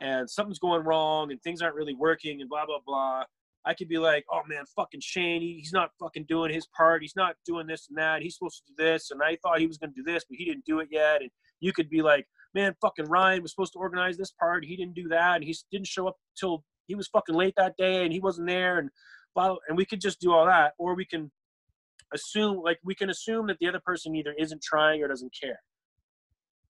and 0.00 0.28
something's 0.28 0.58
going 0.58 0.84
wrong 0.84 1.30
and 1.30 1.42
things 1.42 1.60
aren't 1.60 1.74
really 1.74 1.94
working 1.94 2.40
and 2.40 2.48
blah 2.48 2.64
blah 2.64 2.78
blah, 2.84 3.24
I 3.66 3.74
could 3.74 3.88
be 3.88 3.98
like, 3.98 4.24
"Oh 4.30 4.42
man, 4.46 4.64
fucking 4.74 5.00
Shane, 5.00 5.42
he, 5.42 5.58
he's 5.58 5.72
not 5.72 5.90
fucking 6.00 6.24
doing 6.28 6.52
his 6.52 6.66
part. 6.66 7.02
He's 7.02 7.16
not 7.16 7.36
doing 7.46 7.66
this 7.66 7.88
and 7.88 7.98
that. 7.98 8.22
He's 8.22 8.36
supposed 8.36 8.62
to 8.66 8.72
do 8.72 8.84
this, 8.84 9.10
and 9.10 9.22
I 9.22 9.36
thought 9.42 9.58
he 9.58 9.66
was 9.66 9.78
going 9.78 9.92
to 9.92 10.02
do 10.02 10.10
this, 10.10 10.24
but 10.28 10.36
he 10.36 10.44
didn't 10.44 10.64
do 10.64 10.80
it 10.80 10.88
yet." 10.90 11.20
And 11.22 11.30
you 11.60 11.72
could 11.72 11.88
be 11.88 12.02
like, 12.02 12.26
"Man, 12.54 12.74
fucking 12.80 13.06
Ryan 13.06 13.42
was 13.42 13.52
supposed 13.52 13.72
to 13.74 13.78
organize 13.78 14.16
this 14.16 14.32
part. 14.32 14.64
He 14.64 14.76
didn't 14.76 14.94
do 14.94 15.08
that, 15.08 15.36
and 15.36 15.44
he 15.44 15.54
didn't 15.70 15.86
show 15.86 16.08
up 16.08 16.16
till 16.38 16.64
he 16.86 16.94
was 16.94 17.08
fucking 17.08 17.34
late 17.34 17.54
that 17.56 17.76
day 17.76 18.04
and 18.04 18.12
he 18.12 18.20
wasn't 18.20 18.46
there 18.46 18.78
and 18.78 18.90
blah, 19.34 19.56
and 19.68 19.76
we 19.76 19.84
could 19.84 20.00
just 20.00 20.20
do 20.20 20.32
all 20.32 20.46
that 20.46 20.72
or 20.78 20.94
we 20.94 21.04
can 21.04 21.30
assume 22.12 22.62
like 22.62 22.78
we 22.84 22.94
can 22.94 23.10
assume 23.10 23.46
that 23.46 23.58
the 23.60 23.68
other 23.68 23.80
person 23.84 24.14
either 24.14 24.34
isn't 24.38 24.62
trying 24.62 25.02
or 25.02 25.08
doesn't 25.08 25.34
care. 25.38 25.60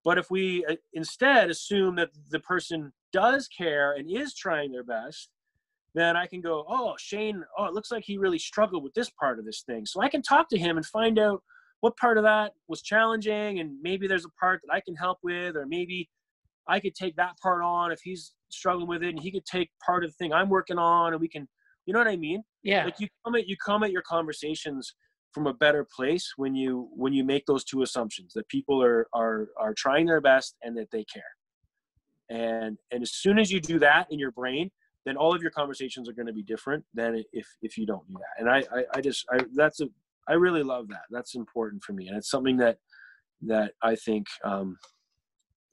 But 0.05 0.19
if 0.19 0.31
we 0.31 0.65
uh, 0.67 0.77
instead 0.93 1.51
assume 1.51 1.97
that 1.97 2.11
the 2.31 2.41
person 2.41 2.93
does 3.13 3.49
care 3.49 3.93
and 3.93 4.11
is 4.11 4.35
trying 4.35 4.73
their 4.73 4.83
best 4.83 5.31
then 5.95 6.17
i 6.17 6.27
can 6.27 6.41
go 6.41 6.65
oh 6.69 6.95
shane 6.99 7.43
oh 7.57 7.67
it 7.67 7.73
looks 7.73 7.91
like 7.91 8.05
he 8.05 8.19
really 8.19 8.39
struggled 8.39 8.83
with 8.83 8.93
this 8.95 9.11
part 9.11 9.39
of 9.39 9.45
this 9.45 9.63
thing. 9.67 9.87
So 9.87 10.03
i 10.03 10.09
can 10.09 10.23
talk 10.23 10.49
to 10.51 10.59
him 10.59 10.77
and 10.77 10.87
find 10.87 11.19
out 11.19 11.43
what 11.81 11.97
part 11.97 12.19
of 12.19 12.25
that 12.25 12.53
was 12.69 12.83
challenging 12.83 13.61
and 13.61 13.77
maybe 13.83 14.07
there's 14.07 14.25
a 14.25 14.41
part 14.41 14.61
that 14.65 14.75
i 14.75 14.81
can 14.81 14.97
help 14.97 15.19
with 15.23 15.57
or 15.57 15.67
maybe 15.67 16.09
I 16.67 16.81
could 16.81 16.95
take 16.95 17.17
that 17.17 17.39
part 17.43 17.63
on 17.63 17.93
if 17.93 18.01
he's 18.03 18.33
struggling 18.49 18.89
with 18.89 19.03
it, 19.03 19.11
and 19.11 19.21
he 19.21 19.31
could 19.31 19.45
take 19.45 19.71
part 19.85 20.05
of 20.05 20.11
the 20.11 20.15
thing 20.15 20.33
I'm 20.33 20.49
working 20.49 20.79
on, 20.79 21.13
and 21.13 21.21
we 21.21 21.29
can, 21.29 21.49
you 21.87 21.93
know 21.93 21.99
what 21.99 22.09
I 22.09 22.17
mean? 22.17 22.43
Yeah. 22.63 22.85
Like 22.85 23.01
you 23.01 23.09
come 23.25 23.35
at 23.35 23.47
you 23.47 23.57
come 23.65 23.83
at 23.83 23.93
your 23.93 24.03
conversations 24.03 24.95
from 25.33 25.47
a 25.47 25.53
better 25.53 25.87
place 25.95 26.33
when 26.37 26.55
you 26.55 26.89
when 26.93 27.13
you 27.13 27.25
make 27.25 27.45
those 27.47 27.65
two 27.65 27.83
assumptions 27.83 28.33
that 28.35 28.49
people 28.49 28.83
are 28.83 29.07
are 29.13 29.49
are 29.59 29.75
trying 29.75 30.07
their 30.07 30.21
best 30.21 30.57
and 30.63 30.77
that 30.79 30.91
they 30.91 31.05
care. 31.05 31.23
And 32.31 32.79
and 32.91 33.03
as 33.03 33.13
soon 33.13 33.39
as 33.39 33.51
you 33.51 33.61
do 33.61 33.79
that 33.81 34.07
in 34.11 34.19
your 34.19 34.31
brain, 34.31 34.71
then 35.05 35.17
all 35.17 35.35
of 35.35 35.43
your 35.43 35.51
conversations 35.51 36.09
are 36.09 36.15
going 36.15 36.27
to 36.27 36.33
be 36.33 36.43
different 36.43 36.85
than 36.95 37.23
if 37.33 37.47
if 37.61 37.77
you 37.77 37.85
don't 37.85 38.07
do 38.09 38.15
that. 38.15 38.41
And 38.41 38.49
I 38.49 38.59
I, 38.75 38.85
I 38.95 39.01
just 39.01 39.27
I 39.31 39.45
that's 39.55 39.81
a 39.81 39.89
I 40.27 40.35
really 40.35 40.63
love 40.63 40.89
that. 40.89 41.03
That's 41.11 41.35
important 41.35 41.83
for 41.83 41.93
me, 41.93 42.09
and 42.09 42.17
it's 42.17 42.31
something 42.31 42.57
that 42.59 42.79
that 43.43 43.73
I 43.83 43.95
think 43.95 44.27
um, 44.43 44.79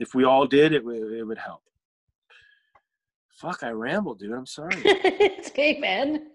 if 0.02 0.16
we 0.16 0.24
all 0.24 0.47
did, 0.47 0.74
it, 0.74 0.84
it 0.86 1.24
would 1.24 1.38
help. 1.38 1.62
Fuck, 3.30 3.64
I 3.64 3.70
rambled, 3.70 4.20
dude. 4.20 4.34
I'm 4.34 4.45
sorry. 4.45 4.76
it's 4.84 5.49
okay, 5.49 5.80
man. 5.80 6.28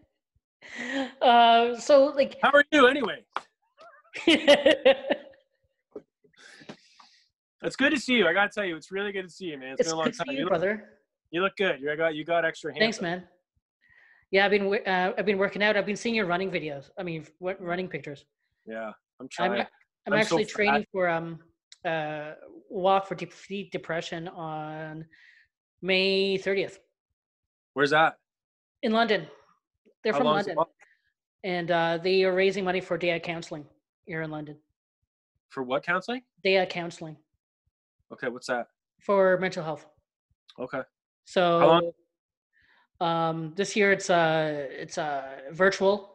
Uh, 1.21 1.79
so 1.79 2.07
like, 2.07 2.37
how 2.43 2.51
are 2.53 2.65
you 2.73 2.87
anyway? 2.87 3.25
it's 4.27 5.37
good 7.77 7.91
to 7.91 8.01
see 8.01 8.15
you. 8.15 8.27
I 8.27 8.33
gotta 8.33 8.51
tell 8.51 8.65
you, 8.65 8.77
it's 8.77 8.91
really 8.91 9.13
good 9.13 9.25
to 9.25 9.31
see 9.31 9.47
you, 9.47 9.59
man. 9.59 9.73
it's, 9.73 9.81
it's 9.81 9.91
been 9.91 9.99
a 9.99 10.01
long 10.01 10.11
time, 10.11 10.27
you, 10.31 10.41
look, 10.41 10.49
brother. 10.49 10.85
You 11.31 11.43
look 11.43 11.57
good. 11.57 11.81
You 11.81 11.95
got 11.97 12.15
you 12.15 12.25
got 12.25 12.45
extra 12.45 12.73
hands. 12.73 12.81
Thanks, 12.81 13.01
man. 13.01 13.25
Yeah, 14.31 14.45
I've 14.45 14.51
been 14.51 14.75
uh, 14.87 15.13
I've 15.17 15.27
been 15.27 15.39
working 15.39 15.63
out. 15.63 15.77
I've 15.77 15.87
been 15.87 15.97
seeing 15.97 16.15
your 16.15 16.27
running 16.27 16.51
videos. 16.51 16.91
I 16.99 17.03
mean, 17.03 17.27
running 17.41 17.89
pictures. 17.89 18.25
Yeah, 18.67 18.93
I'm 19.21 19.29
trying. 19.29 19.53
I'm, 19.53 19.61
I'm, 19.61 19.67
I'm 20.09 20.13
actually 20.15 20.45
so 20.45 20.51
training 20.51 20.85
for 20.91 21.09
um 21.09 21.39
uh, 21.85 22.33
walk 22.69 23.07
for 23.07 23.15
defeat 23.15 23.73
depression 23.73 24.29
on 24.29 25.05
May 25.83 26.39
30th. 26.39 26.79
Where's 27.75 27.91
that? 27.91 28.19
In 28.83 28.93
London. 28.93 29.27
They're 30.03 30.13
How 30.13 30.21
from 30.21 30.27
London. 30.29 30.57
And 31.45 31.71
uh, 31.71 31.99
they 32.03 32.25
are 32.25 32.35
raising 32.35 32.65
money 32.65 32.81
for 32.81 32.99
day 32.99 33.19
counseling 33.21 33.67
here 34.05 34.23
in 34.23 34.31
London. 34.31 34.57
For 35.49 35.63
what 35.63 35.85
counseling? 35.85 36.23
Day 36.43 36.65
counseling. 36.69 37.17
Okay, 38.13 38.29
what's 38.29 38.47
that? 38.47 38.69
For 39.01 39.39
mental 39.39 39.63
health. 39.63 39.87
Okay. 40.59 40.81
So 41.25 41.93
um, 43.01 43.53
this 43.57 43.77
year 43.77 43.93
it's 43.93 44.11
a 44.11 44.15
uh, 44.15 44.67
it's 44.71 44.99
a 44.99 45.43
virtual 45.53 46.15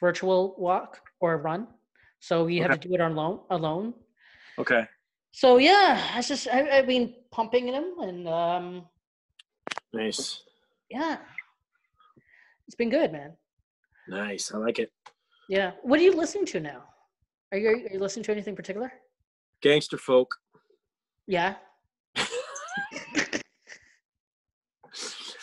virtual 0.00 0.54
walk 0.58 1.00
or 1.20 1.38
run. 1.38 1.66
So 2.20 2.46
you 2.46 2.62
okay. 2.62 2.70
have 2.70 2.80
to 2.80 2.88
do 2.88 2.94
it 2.94 3.00
on 3.00 3.12
alone. 3.12 3.40
Alone. 3.50 3.94
Okay. 4.58 4.84
So 5.32 5.58
yeah, 5.58 6.10
I 6.14 6.20
just 6.20 6.48
I, 6.48 6.62
have 6.62 6.86
been 6.86 7.14
pumping 7.30 7.70
them 7.70 7.94
and 8.00 8.28
um. 8.28 8.86
Nice. 9.92 10.42
Yeah. 10.90 11.18
It's 12.66 12.74
been 12.74 12.90
good, 12.90 13.12
man. 13.12 13.32
Nice. 14.08 14.52
I 14.52 14.58
like 14.58 14.78
it. 14.78 14.90
Yeah. 15.48 15.72
What 15.82 16.00
are 16.00 16.02
you 16.02 16.14
listening 16.14 16.46
to 16.46 16.60
now? 16.60 16.82
Are 17.52 17.58
you, 17.58 17.68
are 17.70 17.92
you 17.92 17.98
listening 17.98 18.24
to 18.24 18.32
anything 18.32 18.54
particular? 18.54 18.92
Gangster 19.62 19.96
folk. 19.96 20.34
Yeah. 21.26 21.54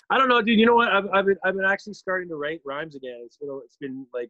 I 0.10 0.18
don't 0.18 0.30
know, 0.30 0.42
dude. 0.42 0.60
You 0.60 0.68
know 0.68 0.76
what? 0.76 0.90
I've, 0.90 1.06
I've 1.14 1.26
been 1.26 1.38
I've 1.44 1.56
been 1.56 1.66
actually 1.66 1.94
starting 1.94 2.30
to 2.30 2.36
write 2.36 2.62
rhymes 2.66 2.96
again. 2.96 3.22
It's 3.26 3.38
been 3.38 3.62
it's 3.64 3.78
been 3.78 4.06
like 4.14 4.30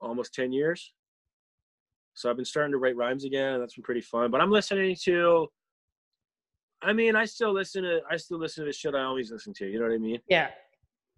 almost 0.00 0.34
ten 0.34 0.52
years. 0.52 0.92
So 2.14 2.30
I've 2.30 2.36
been 2.36 2.44
starting 2.44 2.72
to 2.72 2.78
write 2.78 2.96
rhymes 2.96 3.24
again, 3.24 3.54
and 3.54 3.62
that's 3.62 3.74
been 3.74 3.82
pretty 3.82 4.00
fun. 4.00 4.30
But 4.30 4.40
I'm 4.40 4.50
listening 4.50 4.96
to. 5.04 5.48
I 6.82 6.92
mean, 6.92 7.16
I 7.16 7.24
still 7.24 7.52
listen 7.52 7.82
to 7.82 8.00
I 8.10 8.16
still 8.16 8.38
listen 8.38 8.64
to 8.64 8.68
the 8.68 8.72
shit 8.72 8.94
I 8.94 9.02
always 9.02 9.30
listen 9.30 9.52
to. 9.54 9.66
You 9.66 9.78
know 9.78 9.86
what 9.86 9.94
I 9.94 9.98
mean? 9.98 10.20
Yeah. 10.28 10.48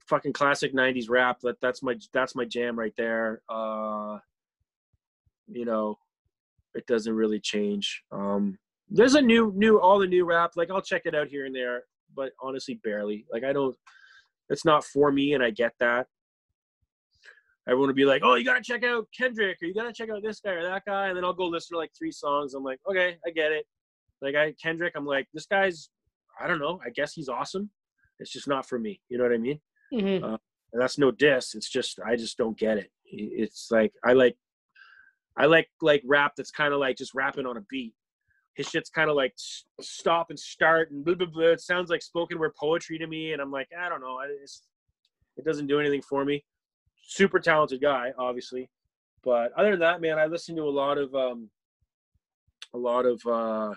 Fucking 0.08 0.32
classic 0.32 0.74
'90s 0.74 1.10
rap. 1.10 1.40
That 1.42 1.60
that's 1.60 1.82
my 1.82 1.96
that's 2.12 2.34
my 2.34 2.44
jam 2.44 2.78
right 2.78 2.94
there. 2.96 3.42
Uh, 3.48 4.18
you 5.48 5.64
know, 5.64 5.98
it 6.74 6.86
doesn't 6.86 7.14
really 7.14 7.40
change. 7.40 8.02
Um, 8.12 8.58
there's 8.88 9.16
a 9.16 9.20
new 9.20 9.52
new 9.56 9.80
all 9.80 9.98
the 9.98 10.06
new 10.06 10.24
rap. 10.24 10.52
Like 10.56 10.70
I'll 10.70 10.82
check 10.82 11.02
it 11.04 11.14
out 11.14 11.28
here 11.28 11.44
and 11.46 11.54
there 11.54 11.82
but 12.16 12.32
honestly, 12.40 12.80
barely. 12.82 13.26
Like 13.30 13.44
I 13.44 13.52
don't. 13.52 13.76
It's 14.48 14.64
not 14.64 14.84
for 14.84 15.12
me, 15.12 15.34
and 15.34 15.42
I 15.42 15.50
get 15.50 15.72
that. 15.80 16.06
Everyone 17.68 17.88
would 17.88 17.96
be 17.96 18.04
like, 18.04 18.22
"Oh, 18.24 18.34
you 18.34 18.44
gotta 18.44 18.62
check 18.62 18.84
out 18.84 19.06
Kendrick, 19.16 19.58
or 19.60 19.66
you 19.66 19.74
gotta 19.74 19.92
check 19.92 20.08
out 20.10 20.22
this 20.22 20.40
guy 20.40 20.52
or 20.52 20.62
that 20.62 20.84
guy," 20.86 21.08
and 21.08 21.16
then 21.16 21.24
I'll 21.24 21.32
go 21.32 21.46
listen 21.46 21.74
to 21.74 21.78
like 21.78 21.90
three 21.96 22.12
songs. 22.12 22.54
I'm 22.54 22.62
like, 22.62 22.80
"Okay, 22.88 23.18
I 23.26 23.30
get 23.30 23.52
it." 23.52 23.66
Like 24.22 24.34
I 24.34 24.52
Kendrick, 24.62 24.94
I'm 24.96 25.06
like, 25.06 25.26
"This 25.34 25.46
guy's, 25.46 25.90
I 26.40 26.46
don't 26.46 26.60
know. 26.60 26.80
I 26.84 26.90
guess 26.90 27.12
he's 27.12 27.28
awesome. 27.28 27.70
It's 28.18 28.30
just 28.30 28.48
not 28.48 28.66
for 28.66 28.78
me. 28.78 29.00
You 29.08 29.18
know 29.18 29.24
what 29.24 29.32
I 29.32 29.38
mean?" 29.38 29.60
Mm-hmm. 29.92 30.24
Uh, 30.24 30.38
and 30.72 30.82
that's 30.82 30.98
no 30.98 31.10
diss. 31.10 31.54
It's 31.54 31.68
just 31.68 31.98
I 32.04 32.16
just 32.16 32.38
don't 32.38 32.58
get 32.58 32.78
it. 32.78 32.90
It's 33.04 33.68
like 33.70 33.92
I 34.04 34.12
like 34.12 34.36
I 35.36 35.46
like 35.46 35.68
like 35.80 36.02
rap 36.06 36.32
that's 36.36 36.50
kind 36.50 36.72
of 36.72 36.80
like 36.80 36.96
just 36.96 37.14
rapping 37.14 37.46
on 37.46 37.56
a 37.56 37.62
beat 37.68 37.94
his 38.56 38.68
shit's 38.68 38.90
kind 38.90 39.10
of 39.10 39.16
like 39.16 39.34
stop 39.80 40.30
and 40.30 40.38
start 40.38 40.90
and 40.90 41.04
blah, 41.04 41.14
blah, 41.14 41.26
blah. 41.26 41.48
It 41.48 41.60
sounds 41.60 41.90
like 41.90 42.02
spoken 42.02 42.38
word 42.38 42.54
poetry 42.58 42.98
to 42.98 43.06
me. 43.06 43.32
And 43.32 43.42
I'm 43.42 43.50
like, 43.50 43.68
I 43.78 43.88
don't 43.88 44.00
know. 44.00 44.18
it 44.20 45.44
doesn't 45.44 45.66
do 45.66 45.78
anything 45.78 46.02
for 46.02 46.24
me. 46.24 46.42
Super 47.06 47.38
talented 47.38 47.80
guy, 47.80 48.12
obviously. 48.18 48.70
But 49.22 49.52
other 49.56 49.72
than 49.72 49.80
that, 49.80 50.00
man, 50.00 50.18
I 50.18 50.26
listen 50.26 50.56
to 50.56 50.62
a 50.62 50.70
lot 50.70 50.98
of, 50.98 51.14
um, 51.14 51.50
a 52.74 52.78
lot 52.78 53.06
of, 53.06 53.20
uh, 53.26 53.74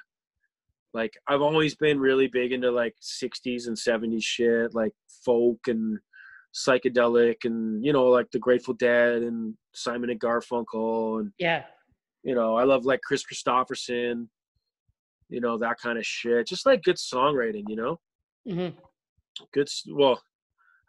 like 0.94 1.14
I've 1.28 1.42
always 1.42 1.76
been 1.76 2.00
really 2.00 2.28
big 2.28 2.52
into 2.52 2.72
like 2.72 2.96
60s 3.02 3.68
and 3.68 3.78
70s 3.78 4.24
shit, 4.24 4.74
like 4.74 4.94
folk 5.24 5.68
and 5.68 6.00
psychedelic 6.54 7.46
and, 7.46 7.84
you 7.86 7.94
know, 7.94 8.06
like 8.06 8.30
the 8.32 8.40
Grateful 8.40 8.74
Dead 8.74 9.22
and 9.22 9.56
Simon 9.74 10.10
and 10.10 10.20
Garfunkel. 10.20 11.22
And, 11.22 11.32
yeah, 11.38 11.66
you 12.24 12.34
know, 12.34 12.56
I 12.56 12.64
love 12.64 12.86
like 12.86 13.02
Kris 13.02 13.24
Kristofferson, 13.24 14.28
you 15.30 15.40
know 15.40 15.58
that 15.58 15.80
kind 15.80 15.98
of 15.98 16.06
shit 16.06 16.48
just 16.48 16.66
like 16.66 16.84
good 16.84 16.98
songwriting 16.98 17.64
you 17.68 17.76
know 17.76 18.00
mm-hmm. 18.48 18.78
good 19.54 19.70
well 19.92 20.22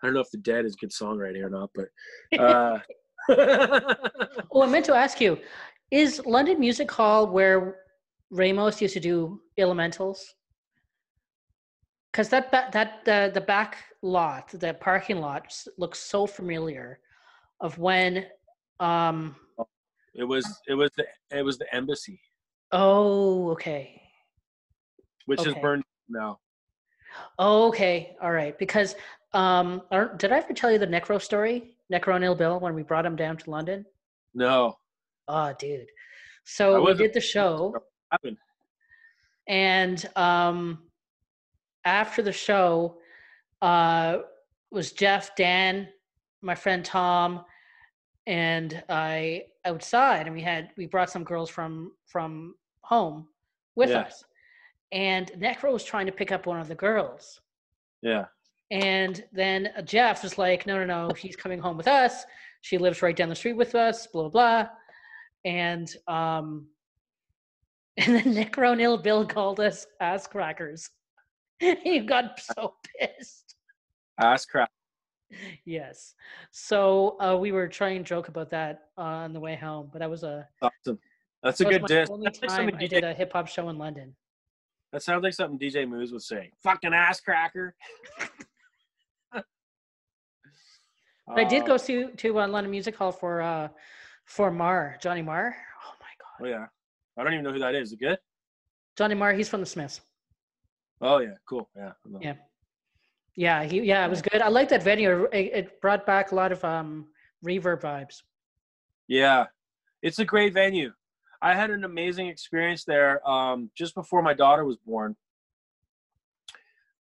i 0.02 0.06
don't 0.06 0.14
know 0.14 0.20
if 0.20 0.30
the 0.30 0.38
dead 0.38 0.64
is 0.64 0.76
good 0.76 0.90
songwriting 0.90 1.42
or 1.42 1.50
not 1.50 1.70
but 1.74 1.88
uh 2.40 2.78
oh 4.52 4.62
i 4.62 4.66
meant 4.66 4.84
to 4.84 4.94
ask 4.94 5.20
you 5.20 5.38
is 5.90 6.20
london 6.26 6.58
music 6.58 6.90
hall 6.90 7.26
where 7.26 7.76
ramos 8.30 8.80
used 8.80 8.94
to 8.94 9.00
do 9.00 9.40
elementals 9.58 10.34
because 12.10 12.28
that 12.28 12.50
that 12.50 12.72
that 12.72 13.04
the 13.04 13.30
the 13.34 13.40
back 13.40 13.84
lot 14.02 14.48
the 14.48 14.74
parking 14.74 15.18
lot 15.18 15.54
looks 15.78 15.98
so 15.98 16.26
familiar 16.26 17.00
of 17.60 17.76
when 17.78 18.26
um 18.78 19.36
it 20.14 20.24
was 20.24 20.44
it 20.66 20.74
was 20.74 20.90
the 20.96 21.04
it 21.30 21.44
was 21.44 21.58
the 21.58 21.74
embassy 21.74 22.20
oh 22.72 23.50
okay 23.50 24.00
which 25.26 25.40
okay. 25.40 25.50
is 25.50 25.56
burned 25.62 25.84
now. 26.08 26.38
Oh, 27.38 27.68
okay, 27.68 28.16
all 28.20 28.32
right. 28.32 28.58
Because 28.58 28.96
um, 29.32 29.82
did 30.16 30.32
I 30.32 30.38
ever 30.38 30.52
tell 30.52 30.70
you 30.70 30.78
the 30.78 30.86
Necro 30.86 31.20
story, 31.20 31.76
Necro 31.92 32.16
and 32.16 32.24
Ill 32.24 32.34
Bill, 32.34 32.60
when 32.60 32.74
we 32.74 32.82
brought 32.82 33.06
him 33.06 33.16
down 33.16 33.36
to 33.38 33.50
London? 33.50 33.84
No. 34.34 34.76
Oh, 35.28 35.52
dude. 35.58 35.88
So 36.44 36.84
we 36.84 36.94
did 36.94 37.12
the 37.12 37.20
show. 37.20 37.74
Happened. 38.10 38.36
And 39.48 40.08
um, 40.16 40.78
after 41.84 42.22
the 42.22 42.32
show, 42.32 42.98
uh, 43.62 44.18
was 44.70 44.92
Jeff, 44.92 45.34
Dan, 45.36 45.88
my 46.42 46.54
friend 46.54 46.84
Tom, 46.84 47.44
and 48.26 48.82
I 48.88 49.44
outside, 49.64 50.26
and 50.26 50.34
we 50.34 50.42
had 50.42 50.70
we 50.76 50.86
brought 50.86 51.10
some 51.10 51.24
girls 51.24 51.50
from 51.50 51.92
from 52.06 52.54
home 52.82 53.26
with 53.74 53.90
yeah. 53.90 54.00
us 54.00 54.24
and 54.92 55.30
Necro 55.38 55.72
was 55.72 55.84
trying 55.84 56.06
to 56.06 56.12
pick 56.12 56.32
up 56.32 56.46
one 56.46 56.60
of 56.60 56.68
the 56.68 56.74
girls. 56.74 57.40
Yeah. 58.02 58.26
And 58.70 59.24
then 59.32 59.70
Jeff 59.84 60.22
was 60.22 60.38
like, 60.38 60.66
no, 60.66 60.84
no, 60.84 61.08
no, 61.08 61.14
he's 61.14 61.36
coming 61.36 61.58
home 61.58 61.76
with 61.76 61.88
us. 61.88 62.24
She 62.60 62.78
lives 62.78 63.02
right 63.02 63.16
down 63.16 63.28
the 63.28 63.34
street 63.34 63.54
with 63.54 63.74
us, 63.74 64.06
blah, 64.06 64.28
blah. 64.28 64.68
And 65.44 65.92
um 66.06 66.66
and 67.96 68.14
then 68.14 68.34
Necro 68.34 68.72
and 68.72 68.80
Ill 68.80 68.96
Bill 68.96 69.26
called 69.26 69.60
us 69.60 69.86
ass 70.00 70.26
crackers. 70.26 70.90
he 71.58 72.00
got 72.00 72.40
so 72.40 72.74
pissed. 72.98 73.56
Ass 74.18 74.46
crack. 74.46 74.70
Yes. 75.64 76.14
So 76.50 77.16
uh, 77.20 77.36
we 77.36 77.52
were 77.52 77.68
trying 77.68 77.98
to 77.98 78.04
joke 78.04 78.28
about 78.28 78.50
that 78.50 78.88
uh, 78.98 79.02
on 79.02 79.32
the 79.32 79.40
way 79.40 79.56
home, 79.56 79.88
but 79.92 80.00
that 80.00 80.10
was 80.10 80.22
a 80.22 80.48
awesome. 80.62 80.98
That's 81.42 81.60
a 81.60 81.64
good 81.64 81.86
diss. 81.86 82.10
Only 82.10 82.24
That's 82.24 82.40
like 82.40 82.50
time 82.50 82.70
I 82.78 82.86
did 82.86 83.04
a 83.04 83.14
hip 83.14 83.32
hop 83.32 83.48
show 83.48 83.68
in 83.68 83.78
London. 83.78 84.14
That 84.92 85.02
sounds 85.02 85.22
like 85.22 85.34
something 85.34 85.58
DJ 85.58 85.88
Moose 85.88 86.10
would 86.10 86.22
say. 86.22 86.50
Fucking 86.62 86.92
ass 86.92 87.20
cracker. 87.20 87.74
I 91.36 91.44
did 91.44 91.64
go 91.64 91.76
to 91.78 92.10
to 92.10 92.40
uh, 92.40 92.48
London 92.48 92.70
Music 92.70 92.96
Hall 92.96 93.12
for 93.12 93.40
uh 93.42 93.68
for 94.24 94.50
Marr, 94.50 94.98
Johnny 95.02 95.22
Marr. 95.22 95.56
Oh 95.84 95.94
my 96.00 96.06
god. 96.18 96.46
Oh 96.46 96.48
yeah. 96.48 96.66
I 97.18 97.24
don't 97.24 97.32
even 97.32 97.44
know 97.44 97.52
who 97.52 97.58
that 97.58 97.74
is. 97.74 97.88
Is 97.88 97.92
it 97.94 98.00
good? 98.00 98.18
Johnny 98.96 99.14
Marr, 99.14 99.32
he's 99.32 99.48
from 99.48 99.60
the 99.60 99.66
Smiths. 99.66 100.00
Oh 101.00 101.18
yeah, 101.18 101.34
cool. 101.48 101.68
Yeah. 101.76 101.92
Yeah. 102.20 102.34
Yeah, 103.34 103.64
he 103.64 103.80
yeah, 103.80 104.04
it 104.04 104.10
was 104.10 104.22
good. 104.22 104.42
I 104.42 104.48
like 104.48 104.68
that 104.70 104.82
venue. 104.82 105.24
It, 105.32 105.52
it 105.54 105.80
brought 105.80 106.04
back 106.04 106.32
a 106.32 106.34
lot 106.34 106.52
of 106.52 106.64
um 106.64 107.06
reverb 107.44 107.80
vibes. 107.80 108.22
Yeah. 109.08 109.46
It's 110.02 110.18
a 110.18 110.24
great 110.24 110.54
venue. 110.54 110.92
I 111.42 111.54
had 111.54 111.70
an 111.70 111.84
amazing 111.84 112.28
experience 112.28 112.84
there 112.84 113.26
um, 113.28 113.70
just 113.74 113.94
before 113.94 114.22
my 114.22 114.34
daughter 114.34 114.64
was 114.64 114.76
born. 114.76 115.16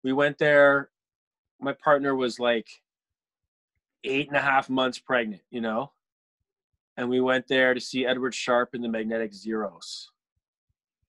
We 0.05 0.13
went 0.13 0.39
there. 0.39 0.91
My 1.61 1.73
partner 1.73 2.15
was 2.15 2.39
like 2.39 2.69
eight 4.05 4.29
and 4.29 4.37
a 4.37 4.41
half 4.41 4.69
months 4.71 4.99
pregnant, 4.99 5.43
you 5.51 5.61
know? 5.61 5.93
And 6.97 7.09
we 7.09 7.21
went 7.21 7.47
there 7.49 7.75
to 7.75 7.81
see 7.81 8.07
Edward 8.07 8.35
Sharpe 8.35 8.75
and 8.75 8.83
the 8.83 8.89
Magnetic 8.89 9.33
Zeros, 9.33 10.11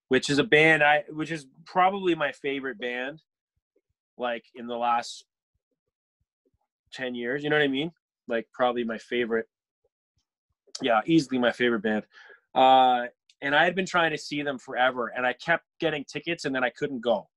which 0.07 0.29
is 0.29 0.37
a 0.37 0.43
band 0.43 0.83
I, 0.83 1.03
which 1.09 1.31
is 1.31 1.47
probably 1.65 2.15
my 2.15 2.31
favorite 2.31 2.79
band, 2.79 3.21
like 4.17 4.45
in 4.55 4.67
the 4.67 4.77
last 4.77 5.25
10 6.93 7.15
years. 7.15 7.43
You 7.43 7.49
know 7.49 7.55
what 7.55 7.63
I 7.63 7.67
mean? 7.67 7.91
Like 8.27 8.47
probably 8.53 8.83
my 8.83 8.97
favorite. 8.97 9.47
Yeah, 10.81 11.01
easily 11.05 11.39
my 11.39 11.51
favorite 11.51 11.81
band. 11.81 12.03
Uh, 12.53 13.07
and 13.41 13.55
I 13.55 13.63
had 13.63 13.75
been 13.75 13.85
trying 13.85 14.11
to 14.11 14.17
see 14.17 14.41
them 14.41 14.57
forever, 14.57 15.11
and 15.15 15.25
I 15.25 15.33
kept 15.33 15.65
getting 15.79 16.03
tickets, 16.03 16.45
and 16.45 16.53
then 16.53 16.63
I 16.63 16.69
couldn't 16.69 17.01
go. 17.01 17.27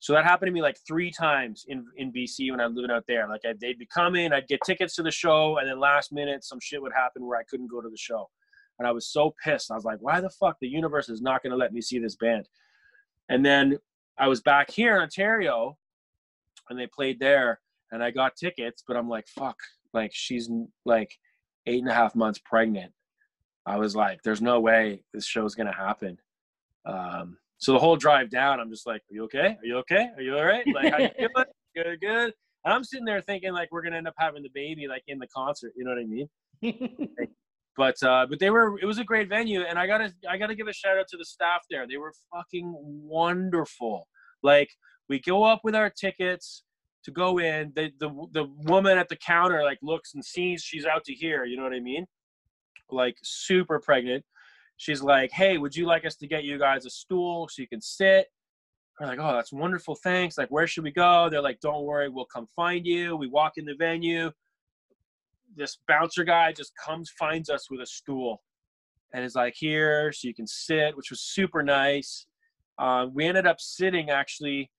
So 0.00 0.12
that 0.12 0.24
happened 0.24 0.48
to 0.48 0.52
me 0.52 0.62
like 0.62 0.78
three 0.86 1.10
times 1.10 1.64
in 1.68 1.86
in 1.96 2.12
BC 2.12 2.50
when 2.50 2.60
I 2.60 2.66
was 2.66 2.76
living 2.76 2.90
out 2.90 3.04
there. 3.08 3.28
Like 3.28 3.42
I, 3.44 3.54
they'd 3.58 3.78
be 3.78 3.86
coming, 3.86 4.32
I'd 4.32 4.48
get 4.48 4.60
tickets 4.64 4.94
to 4.96 5.02
the 5.02 5.10
show, 5.10 5.58
and 5.58 5.68
then 5.68 5.80
last 5.80 6.12
minute 6.12 6.44
some 6.44 6.60
shit 6.60 6.80
would 6.82 6.92
happen 6.92 7.26
where 7.26 7.38
I 7.38 7.44
couldn't 7.44 7.70
go 7.70 7.80
to 7.80 7.88
the 7.88 7.96
show, 7.96 8.28
and 8.78 8.86
I 8.86 8.92
was 8.92 9.06
so 9.08 9.34
pissed. 9.42 9.70
I 9.70 9.74
was 9.74 9.84
like, 9.84 9.98
why 10.00 10.20
the 10.20 10.30
fuck 10.30 10.56
the 10.60 10.68
universe 10.68 11.08
is 11.08 11.22
not 11.22 11.42
going 11.42 11.50
to 11.50 11.56
let 11.56 11.72
me 11.72 11.80
see 11.80 11.98
this 11.98 12.16
band? 12.16 12.48
And 13.28 13.44
then 13.44 13.78
I 14.18 14.28
was 14.28 14.40
back 14.42 14.70
here 14.70 14.94
in 14.96 15.02
Ontario, 15.02 15.76
and 16.68 16.78
they 16.78 16.86
played 16.86 17.18
there, 17.18 17.60
and 17.90 18.02
I 18.02 18.10
got 18.10 18.36
tickets, 18.36 18.84
but 18.86 18.96
I'm 18.96 19.08
like, 19.08 19.26
fuck, 19.28 19.56
like 19.92 20.12
she's 20.12 20.50
like 20.84 21.18
eight 21.66 21.80
and 21.80 21.90
a 21.90 21.94
half 21.94 22.14
months 22.14 22.38
pregnant 22.44 22.92
I 23.66 23.76
was 23.78 23.96
like, 23.96 24.22
there's 24.22 24.40
no 24.40 24.60
way 24.60 25.02
this 25.12 25.26
show's 25.26 25.56
gonna 25.56 25.74
happen. 25.74 26.18
Um, 26.86 27.36
so 27.58 27.72
the 27.72 27.78
whole 27.78 27.96
drive 27.96 28.30
down, 28.30 28.60
I'm 28.60 28.70
just 28.70 28.86
like, 28.86 29.00
are 29.10 29.14
you 29.14 29.24
okay? 29.24 29.56
Are 29.60 29.64
you 29.64 29.76
okay? 29.78 30.10
Are 30.16 30.22
you 30.22 30.36
all 30.36 30.44
right? 30.44 30.64
Like, 30.74 30.92
how 30.92 30.98
you 30.98 31.08
feeling? 31.16 31.44
Good, 31.74 32.00
good. 32.00 32.32
And 32.64 32.74
I'm 32.74 32.84
sitting 32.84 33.04
there 33.04 33.20
thinking 33.20 33.52
like 33.52 33.68
we're 33.70 33.82
gonna 33.82 33.96
end 33.96 34.08
up 34.08 34.14
having 34.18 34.42
the 34.42 34.50
baby 34.52 34.88
like 34.88 35.04
in 35.06 35.18
the 35.18 35.28
concert. 35.28 35.72
You 35.76 35.84
know 35.84 35.90
what 35.90 36.00
I 36.00 36.04
mean? 36.04 36.28
but 37.76 38.02
uh, 38.02 38.26
but 38.28 38.38
they 38.40 38.50
were. 38.50 38.78
It 38.80 38.86
was 38.86 38.98
a 38.98 39.04
great 39.04 39.28
venue, 39.28 39.62
and 39.62 39.78
I 39.78 39.86
gotta 39.86 40.12
I 40.28 40.36
gotta 40.36 40.54
give 40.54 40.66
a 40.66 40.72
shout 40.72 40.98
out 40.98 41.06
to 41.08 41.16
the 41.16 41.24
staff 41.24 41.60
there. 41.70 41.86
They 41.86 41.96
were 41.96 42.12
fucking 42.34 42.74
wonderful. 42.80 44.08
Like 44.42 44.68
we 45.08 45.20
go 45.20 45.44
up 45.44 45.60
with 45.62 45.74
our 45.74 45.90
tickets 45.90 46.64
to 47.04 47.12
go 47.12 47.38
in. 47.38 47.72
The 47.76 47.92
the 48.00 48.10
the 48.32 48.46
woman 48.64 48.98
at 48.98 49.08
the 49.08 49.16
counter 49.16 49.62
like 49.62 49.78
looks 49.82 50.14
and 50.14 50.24
sees 50.24 50.62
she's 50.62 50.86
out 50.86 51.04
to 51.04 51.14
here. 51.14 51.44
You 51.44 51.56
know 51.56 51.62
what 51.62 51.72
I 51.72 51.80
mean? 51.80 52.06
Like 52.90 53.16
super 53.22 53.78
pregnant. 53.78 54.24
She's 54.76 55.02
like, 55.02 55.30
"Hey, 55.30 55.58
would 55.58 55.74
you 55.74 55.86
like 55.86 56.04
us 56.04 56.16
to 56.16 56.26
get 56.26 56.44
you 56.44 56.58
guys 56.58 56.84
a 56.86 56.90
stool 56.90 57.48
so 57.48 57.62
you 57.62 57.68
can 57.68 57.80
sit?" 57.80 58.28
We're 59.00 59.06
like, 59.06 59.18
"Oh, 59.20 59.32
that's 59.32 59.52
wonderful. 59.52 59.94
Thanks. 59.94 60.38
Like, 60.38 60.50
where 60.50 60.66
should 60.66 60.84
we 60.84 60.90
go?" 60.92 61.28
They're 61.30 61.42
like, 61.42 61.60
"Don't 61.60 61.84
worry, 61.84 62.08
we'll 62.08 62.26
come 62.26 62.46
find 62.54 62.86
you." 62.86 63.16
We 63.16 63.28
walk 63.28 63.54
in 63.56 63.64
the 63.64 63.74
venue. 63.74 64.30
This 65.54 65.78
bouncer 65.88 66.24
guy 66.24 66.52
just 66.52 66.72
comes, 66.76 67.10
finds 67.18 67.48
us 67.48 67.70
with 67.70 67.80
a 67.80 67.86
stool, 67.86 68.42
and 69.14 69.24
is 69.24 69.34
like, 69.34 69.54
"Here, 69.56 70.12
so 70.12 70.28
you 70.28 70.34
can 70.34 70.46
sit," 70.46 70.96
which 70.96 71.10
was 71.10 71.20
super 71.22 71.62
nice. 71.62 72.26
Uh, 72.78 73.06
we 73.12 73.24
ended 73.24 73.46
up 73.46 73.60
sitting 73.60 74.10
actually 74.10 74.70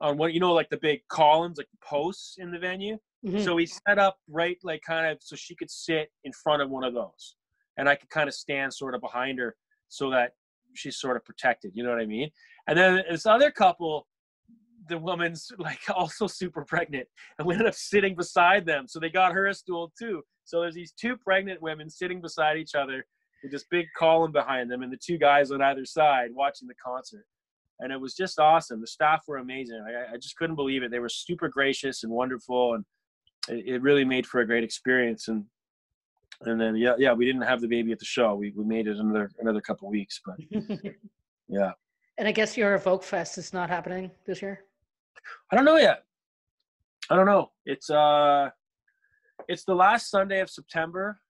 on 0.00 0.16
what 0.16 0.32
you 0.32 0.40
know, 0.40 0.52
like 0.54 0.70
the 0.70 0.78
big 0.78 1.00
columns, 1.08 1.58
like 1.58 1.68
posts 1.82 2.36
in 2.38 2.50
the 2.50 2.58
venue. 2.58 2.98
Mhm. 3.26 3.44
So 3.44 3.54
we 3.54 3.66
set 3.66 3.98
up 3.98 4.18
right, 4.28 4.58
like 4.62 4.80
kind 4.82 5.06
of, 5.06 5.22
so 5.22 5.36
she 5.36 5.54
could 5.54 5.70
sit 5.70 6.10
in 6.24 6.32
front 6.32 6.62
of 6.62 6.70
one 6.70 6.84
of 6.84 6.94
those, 6.94 7.36
and 7.76 7.88
I 7.88 7.94
could 7.96 8.10
kind 8.10 8.28
of 8.28 8.34
stand 8.34 8.72
sort 8.72 8.94
of 8.94 9.00
behind 9.00 9.38
her, 9.38 9.56
so 9.88 10.10
that 10.10 10.32
she's 10.74 10.96
sort 10.96 11.16
of 11.16 11.24
protected. 11.24 11.72
You 11.74 11.84
know 11.84 11.90
what 11.90 12.00
I 12.00 12.06
mean? 12.06 12.30
And 12.66 12.78
then 12.78 13.02
this 13.10 13.26
other 13.26 13.50
couple, 13.50 14.06
the 14.88 14.98
woman's 14.98 15.50
like 15.58 15.80
also 15.94 16.26
super 16.26 16.64
pregnant, 16.64 17.08
and 17.38 17.46
we 17.46 17.54
ended 17.54 17.68
up 17.68 17.74
sitting 17.74 18.14
beside 18.14 18.66
them. 18.66 18.86
So 18.88 19.00
they 19.00 19.10
got 19.10 19.32
her 19.32 19.46
a 19.46 19.54
stool 19.54 19.92
too. 19.98 20.22
So 20.44 20.60
there's 20.60 20.74
these 20.74 20.92
two 20.92 21.16
pregnant 21.16 21.62
women 21.62 21.88
sitting 21.88 22.20
beside 22.20 22.58
each 22.58 22.74
other 22.74 23.06
with 23.42 23.52
this 23.52 23.64
big 23.70 23.86
column 23.96 24.32
behind 24.32 24.70
them, 24.70 24.82
and 24.82 24.92
the 24.92 24.98
two 24.98 25.18
guys 25.18 25.50
on 25.50 25.62
either 25.62 25.84
side 25.84 26.30
watching 26.32 26.68
the 26.68 26.74
concert. 26.74 27.24
And 27.80 27.92
it 27.92 28.00
was 28.00 28.14
just 28.14 28.38
awesome. 28.38 28.80
The 28.80 28.86
staff 28.86 29.24
were 29.26 29.38
amazing. 29.38 29.84
I, 29.86 30.14
I 30.14 30.16
just 30.16 30.36
couldn't 30.36 30.54
believe 30.54 30.82
it. 30.82 30.90
They 30.92 31.00
were 31.00 31.08
super 31.08 31.48
gracious 31.48 32.04
and 32.04 32.12
wonderful, 32.12 32.74
and 32.74 32.84
it, 33.48 33.74
it 33.74 33.82
really 33.82 34.04
made 34.04 34.26
for 34.26 34.40
a 34.40 34.46
great 34.46 34.64
experience. 34.64 35.28
And 35.28 35.44
and 36.42 36.60
then 36.60 36.76
yeah, 36.76 36.94
yeah, 36.98 37.12
we 37.12 37.24
didn't 37.24 37.42
have 37.42 37.60
the 37.60 37.68
baby 37.68 37.92
at 37.92 37.98
the 37.98 38.04
show. 38.04 38.34
We 38.34 38.52
we 38.56 38.64
made 38.64 38.86
it 38.86 38.96
another 38.98 39.30
another 39.38 39.60
couple 39.60 39.88
weeks, 39.88 40.20
but 40.24 40.36
yeah, 41.48 41.72
and 42.18 42.28
I 42.28 42.32
guess 42.32 42.56
your 42.56 42.78
Volkfest 42.78 43.38
is 43.38 43.52
not 43.52 43.68
happening 43.70 44.10
this 44.26 44.42
year. 44.42 44.64
I 45.50 45.56
don't 45.56 45.64
know 45.64 45.76
yet. 45.76 46.04
I 47.10 47.16
don't 47.16 47.26
know. 47.26 47.50
It's 47.66 47.90
uh, 47.90 48.50
it's 49.48 49.64
the 49.64 49.74
last 49.74 50.10
Sunday 50.10 50.40
of 50.40 50.50
September, 50.50 51.20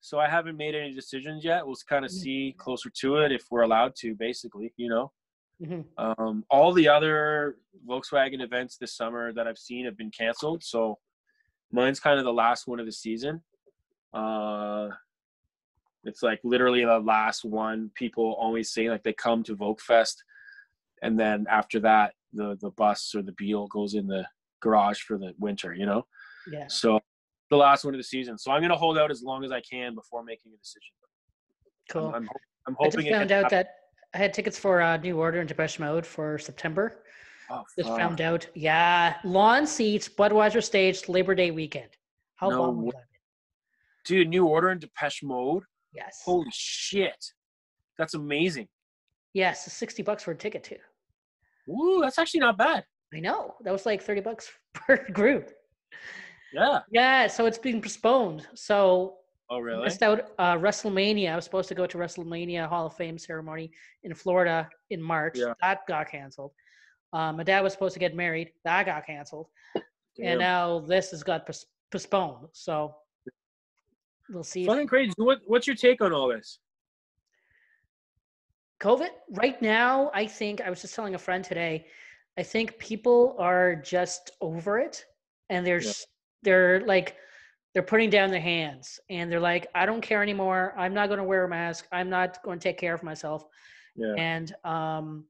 so 0.00 0.18
I 0.18 0.28
haven't 0.28 0.56
made 0.56 0.74
any 0.74 0.94
decisions 0.94 1.44
yet. 1.44 1.66
We'll 1.66 1.76
kind 1.88 2.04
of 2.04 2.10
see 2.10 2.54
closer 2.58 2.90
to 3.00 3.16
it 3.18 3.32
if 3.32 3.44
we're 3.50 3.62
allowed 3.62 3.94
to. 3.96 4.14
Basically, 4.14 4.72
you 4.76 4.88
know. 4.88 5.12
hmm 5.64 5.80
Um, 5.96 6.44
all 6.50 6.72
the 6.72 6.88
other 6.88 7.56
Volkswagen 7.88 8.40
events 8.42 8.76
this 8.76 8.96
summer 8.96 9.32
that 9.32 9.46
I've 9.46 9.58
seen 9.58 9.84
have 9.84 9.96
been 9.96 10.10
canceled, 10.10 10.62
so 10.64 10.98
mine's 11.70 12.00
kind 12.00 12.18
of 12.18 12.24
the 12.24 12.32
last 12.32 12.66
one 12.66 12.80
of 12.80 12.86
the 12.86 12.92
season. 12.92 13.42
Uh, 14.12 14.88
it's 16.04 16.22
like 16.22 16.40
literally 16.44 16.84
the 16.84 16.98
last 17.00 17.44
one. 17.44 17.90
People 17.94 18.36
always 18.40 18.70
say 18.72 18.88
like 18.90 19.02
they 19.02 19.12
come 19.12 19.42
to 19.44 19.56
Volkfest, 19.56 20.14
and 21.02 21.18
then 21.18 21.46
after 21.50 21.80
that, 21.80 22.14
the 22.32 22.56
the 22.60 22.70
bus 22.70 23.14
or 23.14 23.22
the 23.22 23.32
Beetle 23.32 23.68
goes 23.68 23.94
in 23.94 24.06
the 24.06 24.26
garage 24.60 25.00
for 25.00 25.18
the 25.18 25.34
winter. 25.38 25.74
You 25.74 25.86
know, 25.86 26.06
Yeah. 26.50 26.66
so 26.68 27.00
the 27.50 27.56
last 27.56 27.84
one 27.84 27.94
of 27.94 27.98
the 27.98 28.04
season. 28.04 28.38
So 28.38 28.50
I'm 28.52 28.62
gonna 28.62 28.76
hold 28.76 28.98
out 28.98 29.10
as 29.10 29.22
long 29.22 29.44
as 29.44 29.52
I 29.52 29.60
can 29.60 29.94
before 29.94 30.22
making 30.24 30.52
a 30.54 30.56
decision. 30.56 30.92
Cool. 31.90 32.08
I'm, 32.08 32.14
I'm, 32.14 32.28
I'm 32.66 32.76
I 32.80 32.84
hoping 32.84 33.00
just 33.00 33.10
found 33.10 33.32
out 33.32 33.44
happen. 33.44 33.56
that 33.58 33.74
I 34.14 34.18
had 34.18 34.32
tickets 34.34 34.58
for 34.58 34.80
uh, 34.80 34.96
New 34.98 35.18
Order 35.18 35.40
and 35.40 35.48
Depeche 35.48 35.78
Mode 35.78 36.06
for 36.06 36.38
September. 36.38 37.02
Oh, 37.50 37.62
Just 37.76 37.88
fuck. 37.88 37.98
found 37.98 38.20
out. 38.20 38.46
Yeah, 38.54 39.16
lawn 39.24 39.66
seats, 39.66 40.06
Budweiser 40.08 40.62
stage, 40.62 41.08
Labor 41.08 41.34
Day 41.34 41.50
weekend. 41.50 41.88
How 42.36 42.50
No 42.50 42.60
long 42.62 42.82
way. 42.82 42.90
that 42.94 43.00
be? 43.00 43.07
Dude, 44.08 44.28
New 44.28 44.46
Order 44.46 44.70
and 44.70 44.80
Depeche 44.80 45.22
Mode. 45.22 45.62
Yes. 45.94 46.22
Holy 46.24 46.48
shit, 46.52 47.24
that's 47.96 48.14
amazing. 48.14 48.68
Yes, 49.34 49.70
sixty 49.72 50.02
bucks 50.02 50.22
for 50.24 50.32
a 50.32 50.36
ticket 50.36 50.64
too. 50.64 50.76
Woo, 51.66 52.00
that's 52.00 52.18
actually 52.18 52.40
not 52.40 52.58
bad. 52.58 52.84
I 53.14 53.20
know 53.20 53.54
that 53.62 53.72
was 53.72 53.86
like 53.86 54.02
thirty 54.02 54.20
bucks 54.20 54.50
per 54.74 55.06
group. 55.12 55.50
Yeah. 56.52 56.80
Yeah, 56.90 57.26
so 57.26 57.46
it's 57.46 57.58
being 57.58 57.80
postponed. 57.82 58.46
So 58.54 59.14
Oh, 59.50 59.60
really? 59.60 59.84
missed 59.84 60.02
out 60.02 60.32
uh, 60.38 60.56
WrestleMania. 60.56 61.32
I 61.32 61.36
was 61.36 61.44
supposed 61.44 61.68
to 61.70 61.74
go 61.74 61.86
to 61.86 61.96
WrestleMania 61.98 62.68
Hall 62.68 62.84
of 62.86 62.94
Fame 62.96 63.16
ceremony 63.16 63.70
in 64.02 64.14
Florida 64.14 64.68
in 64.90 65.00
March. 65.00 65.38
Yeah. 65.38 65.54
That 65.62 65.86
got 65.88 66.10
canceled. 66.10 66.52
Um, 67.14 67.38
my 67.38 67.44
dad 67.44 67.62
was 67.62 67.72
supposed 67.72 67.94
to 67.94 67.98
get 67.98 68.14
married. 68.14 68.50
That 68.64 68.84
got 68.84 69.06
canceled. 69.06 69.46
Damn. 70.16 70.26
And 70.32 70.40
now 70.40 70.80
this 70.80 71.10
has 71.12 71.22
got 71.22 71.46
pos- 71.46 71.64
postponed. 71.90 72.48
So 72.52 72.94
we'll 74.30 74.42
see. 74.44 74.62
if- 74.62 74.66
Fucking 74.68 74.86
crazy. 74.86 75.12
What, 75.16 75.40
what's 75.46 75.66
your 75.66 75.76
take 75.76 76.00
on 76.00 76.12
all 76.12 76.28
this? 76.28 76.58
COVID 78.80 79.08
right 79.30 79.60
now, 79.60 80.10
I 80.14 80.26
think 80.26 80.60
I 80.60 80.70
was 80.70 80.80
just 80.80 80.94
telling 80.94 81.14
a 81.14 81.18
friend 81.18 81.42
today. 81.44 81.86
I 82.38 82.44
think 82.44 82.78
people 82.78 83.34
are 83.38 83.74
just 83.74 84.30
over 84.40 84.78
it, 84.78 85.04
and 85.50 85.66
they're 85.66 85.80
Yeah. 85.82 85.92
they're 86.42 86.80
like 86.86 87.16
they're 87.74 87.82
putting 87.82 88.08
down 88.10 88.30
their 88.30 88.40
hands, 88.40 89.00
and 89.10 89.30
they're 89.30 89.40
like, 89.40 89.66
I 89.74 89.84
don't 89.84 90.00
care 90.00 90.22
anymore. 90.22 90.74
I'm 90.76 90.94
not 90.94 91.08
going 91.08 91.18
to 91.18 91.24
wear 91.24 91.44
a 91.44 91.48
mask. 91.48 91.86
I'm 91.92 92.08
not 92.08 92.42
going 92.42 92.58
to 92.58 92.62
take 92.62 92.78
care 92.78 92.94
of 92.94 93.02
myself. 93.02 93.44
Yeah. 93.96 94.14
And 94.16 94.54
um, 94.64 95.24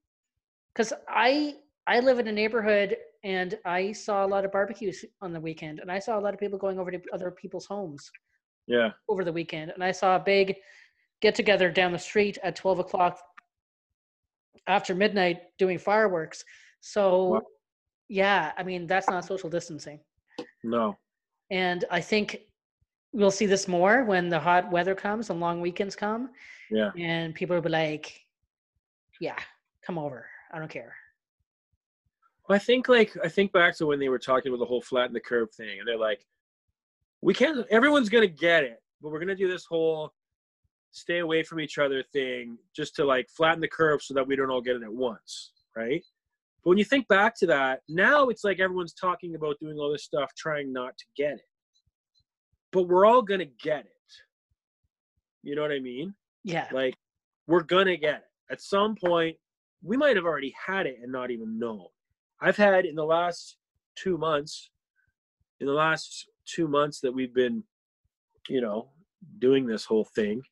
because 0.75 0.93
I 1.09 1.57
I 1.87 2.01
live 2.01 2.19
in 2.19 2.29
a 2.29 2.33
neighborhood, 2.33 2.99
and 3.25 3.59
I 3.65 3.93
saw 3.93 4.27
a 4.27 4.29
lot 4.29 4.45
of 4.45 4.53
barbecues 4.53 5.07
on 5.23 5.33
the 5.33 5.41
weekend, 5.41 5.81
and 5.81 5.91
I 5.91 5.99
saw 6.01 6.19
a 6.19 6.21
lot 6.21 6.35
of 6.35 6.41
people 6.41 6.59
going 6.59 6.79
over 6.79 6.91
to 6.91 7.01
other 7.15 7.31
people's 7.31 7.65
homes 7.65 8.11
Yeah. 8.69 8.91
over 9.09 9.25
the 9.25 9.33
weekend, 9.33 9.71
and 9.73 9.83
I 9.83 9.91
saw 9.93 10.17
a 10.17 10.21
big 10.21 10.57
get 11.21 11.35
together 11.35 11.71
down 11.71 11.91
the 11.91 11.99
street 11.99 12.39
at 12.45 12.55
12 12.55 12.79
o'clock 12.81 13.19
after 14.69 14.95
midnight 14.95 15.57
doing 15.59 15.79
fireworks. 15.79 16.45
So, 16.81 17.25
Wow. 17.25 17.43
yeah, 18.09 18.53
I 18.57 18.63
mean, 18.63 18.87
that's 18.87 19.09
not 19.09 19.25
social 19.25 19.51
distancing. 19.51 20.01
No. 20.63 20.97
And 21.51 21.85
I 21.91 22.01
think 22.01 22.41
we'll 23.13 23.31
see 23.31 23.47
this 23.47 23.67
more 23.67 24.05
when 24.05 24.29
the 24.29 24.39
hot 24.39 24.71
weather 24.71 24.95
comes 24.95 25.31
and 25.31 25.41
long 25.41 25.61
weekends 25.63 25.97
come, 25.97 26.31
Yeah. 26.71 26.91
and 26.97 27.35
people 27.35 27.57
will 27.57 27.63
be 27.63 27.71
like, 27.71 28.21
yeah, 29.21 29.39
come 29.83 29.99
over. 29.99 30.29
I 30.53 30.59
don't 30.59 30.71
care. 30.71 30.95
I 32.51 32.59
think 32.59 32.89
like 32.89 33.15
I 33.25 33.29
think 33.29 33.53
back 33.53 33.77
to 33.77 33.87
when 33.87 33.99
they 33.99 34.09
were 34.09 34.19
talking 34.19 34.51
about 34.51 34.59
the 34.61 34.67
whole 34.67 34.81
flatten 34.81 35.13
the 35.13 35.21
curve 35.21 35.51
thing, 35.53 35.79
and 35.81 35.89
they're 35.89 35.99
like, 35.99 36.25
"We 37.23 37.35
can't. 37.35 37.67
Everyone's 37.71 38.09
gonna 38.09 38.27
get 38.27 38.65
it, 38.65 38.79
but 39.01 39.11
we're 39.11 39.21
gonna 39.21 39.35
do 39.35 39.49
this 39.49 39.65
whole 39.65 40.13
stay 40.91 41.19
away 41.19 41.43
from 41.43 41.61
each 41.61 41.79
other 41.79 42.03
thing 42.03 42.59
just 42.75 42.95
to 42.97 43.05
like 43.05 43.29
flatten 43.31 43.61
the 43.61 43.69
curve 43.69 44.03
so 44.03 44.15
that 44.15 44.27
we 44.27 44.37
don't 44.37 44.51
all 44.51 44.63
get 44.63 44.77
it 44.77 44.83
at 44.83 44.93
once, 44.93 45.53
right?" 45.77 46.05
But 46.63 46.71
when 46.71 46.79
you 46.79 46.85
think 46.85 47.07
back 47.09 47.37
to 47.39 47.47
that, 47.47 47.83
now 47.89 48.29
it's 48.29 48.45
like 48.45 48.59
everyone's 48.61 48.95
talking 48.95 49.35
about 49.35 49.59
doing 49.61 49.79
all 49.79 49.93
this 49.93 50.05
stuff, 50.05 50.33
trying 50.37 50.73
not 50.73 50.97
to 50.99 51.05
get 51.17 51.35
it, 51.35 51.49
but 52.73 52.83
we're 52.83 53.07
all 53.07 53.23
gonna 53.23 53.45
get 53.45 53.87
it. 53.87 53.93
You 55.43 55.55
know 55.55 55.63
what 55.63 55.73
I 55.73 55.79
mean? 55.79 56.15
Yeah. 56.45 56.69
Like, 56.73 56.97
we're 57.47 57.63
gonna 57.63 57.97
get 57.97 58.17
it 58.17 58.31
at 58.51 58.61
some 58.61 58.97
point. 58.97 59.37
We 59.83 59.97
might 59.97 60.17
have 60.17 60.25
already 60.25 60.55
had 60.67 60.87
it 60.87 60.99
and 61.03 61.13
not 61.13 61.31
even 61.31 61.59
known. 61.59 61.87
I've 62.41 62.57
had 62.57 62.85
in 62.85 62.97
the 62.97 63.05
last 63.05 63.57
two 63.95 64.19
months, 64.19 64.71
in 65.61 65.67
the 65.67 65.73
last 65.73 66.29
two 66.49 66.69
months 66.69 67.01
that 67.01 67.13
we've 67.13 67.35
been, 67.35 67.63
you 68.49 68.61
know, 68.61 68.89
doing 69.39 69.67
this 69.67 69.85
whole 69.85 70.05
thing, 70.05 70.43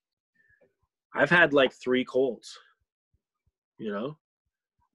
I've 1.14 1.30
had 1.30 1.53
like 1.53 1.72
three 1.72 2.05
colds. 2.05 2.57
You 3.78 3.92
know, 3.92 4.18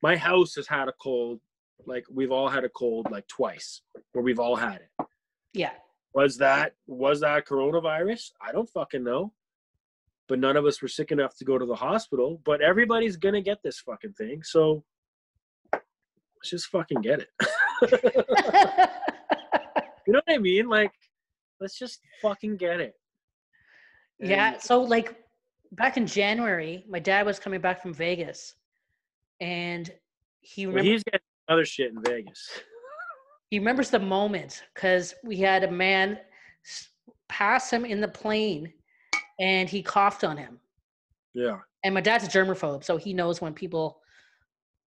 my 0.01 0.15
house 0.15 0.55
has 0.55 0.67
had 0.67 0.87
a 0.87 0.93
cold, 1.01 1.39
like 1.85 2.05
we've 2.11 2.31
all 2.31 2.49
had 2.49 2.63
a 2.63 2.69
cold 2.69 3.07
like 3.11 3.27
twice, 3.27 3.81
where 4.13 4.23
we've 4.23 4.39
all 4.39 4.55
had 4.55 4.81
it. 4.81 5.05
Yeah. 5.53 5.71
Was 6.13 6.37
that 6.37 6.73
was 6.87 7.21
that 7.21 7.47
coronavirus? 7.47 8.31
I 8.41 8.51
don't 8.51 8.69
fucking 8.69 9.03
know. 9.03 9.33
But 10.27 10.39
none 10.39 10.55
of 10.55 10.65
us 10.65 10.81
were 10.81 10.87
sick 10.87 11.11
enough 11.11 11.35
to 11.37 11.45
go 11.45 11.57
to 11.57 11.65
the 11.65 11.75
hospital. 11.75 12.41
But 12.45 12.61
everybody's 12.61 13.17
gonna 13.17 13.41
get 13.41 13.59
this 13.63 13.79
fucking 13.79 14.13
thing, 14.13 14.43
so 14.43 14.83
let's 15.73 16.49
just 16.49 16.67
fucking 16.67 17.01
get 17.01 17.21
it. 17.21 18.89
you 20.07 20.13
know 20.13 20.21
what 20.25 20.35
I 20.35 20.37
mean? 20.37 20.67
Like, 20.67 20.93
let's 21.59 21.77
just 21.77 22.01
fucking 22.21 22.57
get 22.57 22.79
it. 22.79 22.95
Yeah. 24.19 24.57
So 24.57 24.81
like 24.81 25.15
back 25.71 25.97
in 25.97 26.05
January, 26.05 26.85
my 26.87 26.99
dad 26.99 27.25
was 27.25 27.39
coming 27.39 27.61
back 27.61 27.81
from 27.81 27.93
Vegas, 27.93 28.55
and 29.39 29.91
he 30.41 30.67
Well, 30.67 30.83
he's 30.83 31.03
getting 31.03 31.19
other 31.47 31.65
shit 31.65 31.91
in 31.91 32.01
Vegas. 32.03 32.49
he 33.49 33.59
remembers 33.59 33.89
the 33.89 33.99
moment 33.99 34.63
because 34.73 35.15
we 35.23 35.37
had 35.37 35.63
a 35.63 35.71
man 35.71 36.19
pass 37.29 37.71
him 37.71 37.85
in 37.85 38.01
the 38.01 38.07
plane, 38.07 38.71
and 39.39 39.69
he 39.69 39.81
coughed 39.81 40.23
on 40.23 40.37
him. 40.37 40.59
Yeah. 41.33 41.59
And 41.83 41.95
my 41.95 42.01
dad's 42.01 42.25
a 42.25 42.27
germaphobe, 42.27 42.83
so 42.83 42.97
he 42.97 43.13
knows 43.13 43.41
when 43.41 43.53
people 43.53 44.01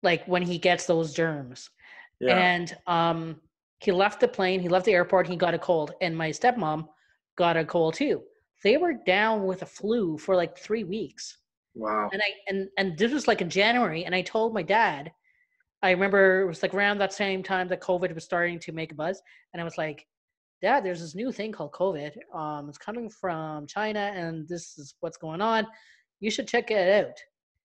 like 0.01 0.25
when 0.25 0.41
he 0.41 0.57
gets 0.57 0.85
those 0.85 1.13
germs. 1.13 1.69
Yeah. 2.19 2.37
And 2.37 2.75
um, 2.87 3.41
He 3.79 3.91
left 3.91 4.19
the 4.19 4.27
plane, 4.27 4.59
he 4.59 4.69
left 4.69 4.85
the 4.85 4.93
airport, 4.93 5.27
he 5.27 5.35
got 5.35 5.53
a 5.53 5.59
cold, 5.59 5.93
and 6.01 6.15
my 6.15 6.29
stepmom 6.31 6.87
got 7.37 7.57
a 7.57 7.65
cold 7.65 7.93
too. 7.93 8.21
They 8.63 8.77
were 8.77 8.93
down 8.93 9.45
with 9.45 9.61
a 9.61 9.65
flu 9.65 10.17
for 10.17 10.35
like 10.35 10.57
three 10.57 10.83
weeks. 10.83 11.37
Wow. 11.75 12.09
And 12.11 12.21
I 12.21 12.29
and 12.47 12.67
and 12.77 12.97
this 12.97 13.11
was 13.13 13.27
like 13.27 13.41
in 13.41 13.49
January, 13.49 14.03
and 14.05 14.13
I 14.13 14.21
told 14.21 14.53
my 14.53 14.63
dad, 14.63 15.11
I 15.81 15.91
remember 15.91 16.41
it 16.41 16.47
was 16.47 16.61
like 16.61 16.73
around 16.73 16.97
that 16.97 17.13
same 17.13 17.41
time 17.41 17.69
that 17.69 17.81
COVID 17.81 18.13
was 18.13 18.25
starting 18.25 18.59
to 18.59 18.73
make 18.73 18.91
a 18.91 18.95
buzz, 18.95 19.21
and 19.53 19.61
I 19.61 19.63
was 19.63 19.77
like, 19.77 20.05
Dad, 20.61 20.83
there's 20.83 20.99
this 20.99 21.15
new 21.15 21.31
thing 21.31 21.53
called 21.53 21.71
COVID. 21.71 22.17
Um, 22.35 22.67
it's 22.67 22.77
coming 22.77 23.09
from 23.09 23.65
China, 23.65 24.11
and 24.13 24.45
this 24.49 24.77
is 24.77 24.95
what's 24.99 25.15
going 25.17 25.41
on. 25.41 25.65
You 26.19 26.29
should 26.29 26.49
check 26.49 26.69
it 26.69 27.05
out. 27.05 27.15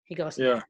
He 0.02 0.16
goes, 0.16 0.36
Yeah. 0.36 0.62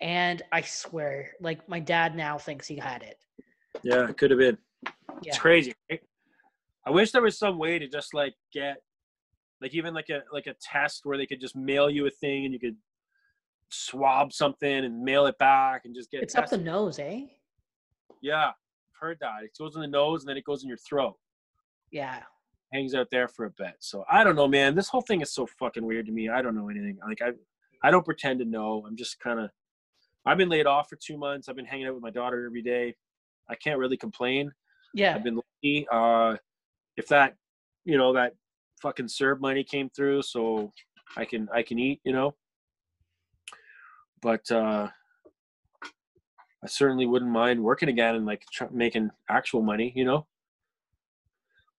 and 0.00 0.42
I 0.52 0.62
swear, 0.62 1.32
like 1.40 1.68
my 1.68 1.80
dad 1.80 2.16
now 2.16 2.38
thinks 2.38 2.66
he 2.66 2.76
had 2.76 3.02
it. 3.02 3.18
Yeah, 3.82 4.08
it 4.08 4.16
could 4.16 4.30
have 4.30 4.40
been. 4.40 4.58
Yeah. 4.84 4.90
It's 5.24 5.38
crazy. 5.38 5.74
Right? 5.90 6.00
I 6.86 6.90
wish 6.90 7.12
there 7.12 7.22
was 7.22 7.38
some 7.38 7.58
way 7.58 7.78
to 7.78 7.88
just 7.88 8.14
like 8.14 8.34
get 8.52 8.78
like 9.60 9.74
even 9.74 9.94
like 9.94 10.08
a 10.10 10.22
like 10.32 10.46
a 10.46 10.54
test 10.60 11.00
where 11.04 11.18
they 11.18 11.26
could 11.26 11.40
just 11.40 11.56
mail 11.56 11.90
you 11.90 12.06
a 12.06 12.10
thing 12.10 12.44
and 12.44 12.54
you 12.54 12.60
could 12.60 12.76
swab 13.70 14.32
something 14.32 14.84
and 14.84 15.02
mail 15.02 15.26
it 15.26 15.36
back 15.38 15.82
and 15.84 15.94
just 15.94 16.10
get 16.10 16.22
It's 16.22 16.34
up 16.34 16.48
the 16.48 16.56
nose, 16.56 16.98
eh? 16.98 17.22
Yeah, 18.22 18.46
I've 18.48 18.54
heard 19.00 19.18
that. 19.20 19.42
It 19.44 19.50
goes 19.58 19.74
in 19.74 19.82
the 19.82 19.88
nose 19.88 20.22
and 20.22 20.28
then 20.28 20.36
it 20.36 20.44
goes 20.44 20.62
in 20.62 20.68
your 20.68 20.78
throat. 20.78 21.16
Yeah. 21.90 22.22
Hangs 22.72 22.94
out 22.94 23.08
there 23.10 23.28
for 23.28 23.46
a 23.46 23.50
bit. 23.50 23.74
So 23.80 24.04
I 24.10 24.24
don't 24.24 24.36
know, 24.36 24.48
man. 24.48 24.74
This 24.74 24.88
whole 24.88 25.02
thing 25.02 25.20
is 25.20 25.32
so 25.32 25.46
fucking 25.58 25.84
weird 25.84 26.06
to 26.06 26.12
me. 26.12 26.28
I 26.28 26.42
don't 26.42 26.54
know 26.54 26.68
anything. 26.68 26.98
Like 27.06 27.20
I 27.22 27.32
I 27.82 27.90
don't 27.90 28.04
pretend 28.04 28.40
to 28.40 28.44
know. 28.44 28.84
I'm 28.86 28.96
just 28.96 29.18
kind 29.20 29.40
of 29.40 29.50
I've 30.24 30.38
been 30.38 30.48
laid 30.48 30.66
off 30.66 30.88
for 30.88 30.96
2 30.96 31.16
months. 31.16 31.48
I've 31.48 31.56
been 31.56 31.64
hanging 31.64 31.86
out 31.86 31.94
with 31.94 32.02
my 32.02 32.10
daughter 32.10 32.46
every 32.46 32.62
day. 32.62 32.94
I 33.48 33.54
can't 33.54 33.78
really 33.78 33.96
complain. 33.96 34.52
Yeah. 34.94 35.14
I've 35.14 35.24
been 35.24 35.36
lucky. 35.36 35.86
Uh, 35.90 36.36
if 36.96 37.08
that, 37.08 37.34
you 37.84 37.96
know, 37.96 38.12
that 38.14 38.34
fucking 38.80 39.06
CERB 39.06 39.40
money 39.40 39.64
came 39.64 39.90
through, 39.90 40.22
so 40.22 40.72
I 41.16 41.24
can 41.24 41.48
I 41.52 41.62
can 41.62 41.78
eat, 41.78 42.00
you 42.04 42.12
know. 42.12 42.34
But 44.20 44.50
uh, 44.50 44.88
I 46.62 46.66
certainly 46.66 47.06
wouldn't 47.06 47.30
mind 47.30 47.62
working 47.62 47.88
again 47.88 48.16
and 48.16 48.26
like 48.26 48.44
tr- 48.52 48.64
making 48.72 49.10
actual 49.30 49.62
money, 49.62 49.92
you 49.94 50.04
know. 50.04 50.26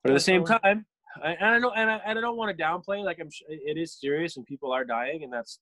But 0.03 0.11
at 0.11 0.15
the 0.15 0.21
same 0.21 0.45
time, 0.45 0.85
I, 1.21 1.33
and 1.33 1.45
I 1.45 1.59
know, 1.59 1.71
and 1.71 1.89
I, 1.91 1.99
and 2.05 2.17
I 2.17 2.21
don't 2.21 2.37
want 2.37 2.55
to 2.55 2.63
downplay. 2.63 3.03
Like 3.03 3.19
I'm, 3.19 3.29
sh- 3.29 3.43
it 3.49 3.77
is 3.77 3.99
serious, 3.99 4.37
and 4.37 4.45
people 4.45 4.71
are 4.71 4.85
dying, 4.85 5.23
and 5.23 5.33
that's 5.33 5.59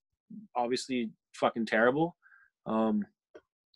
obviously 0.55 1.10
fucking 1.34 1.66
terrible. 1.66 2.16
Um, 2.68 3.03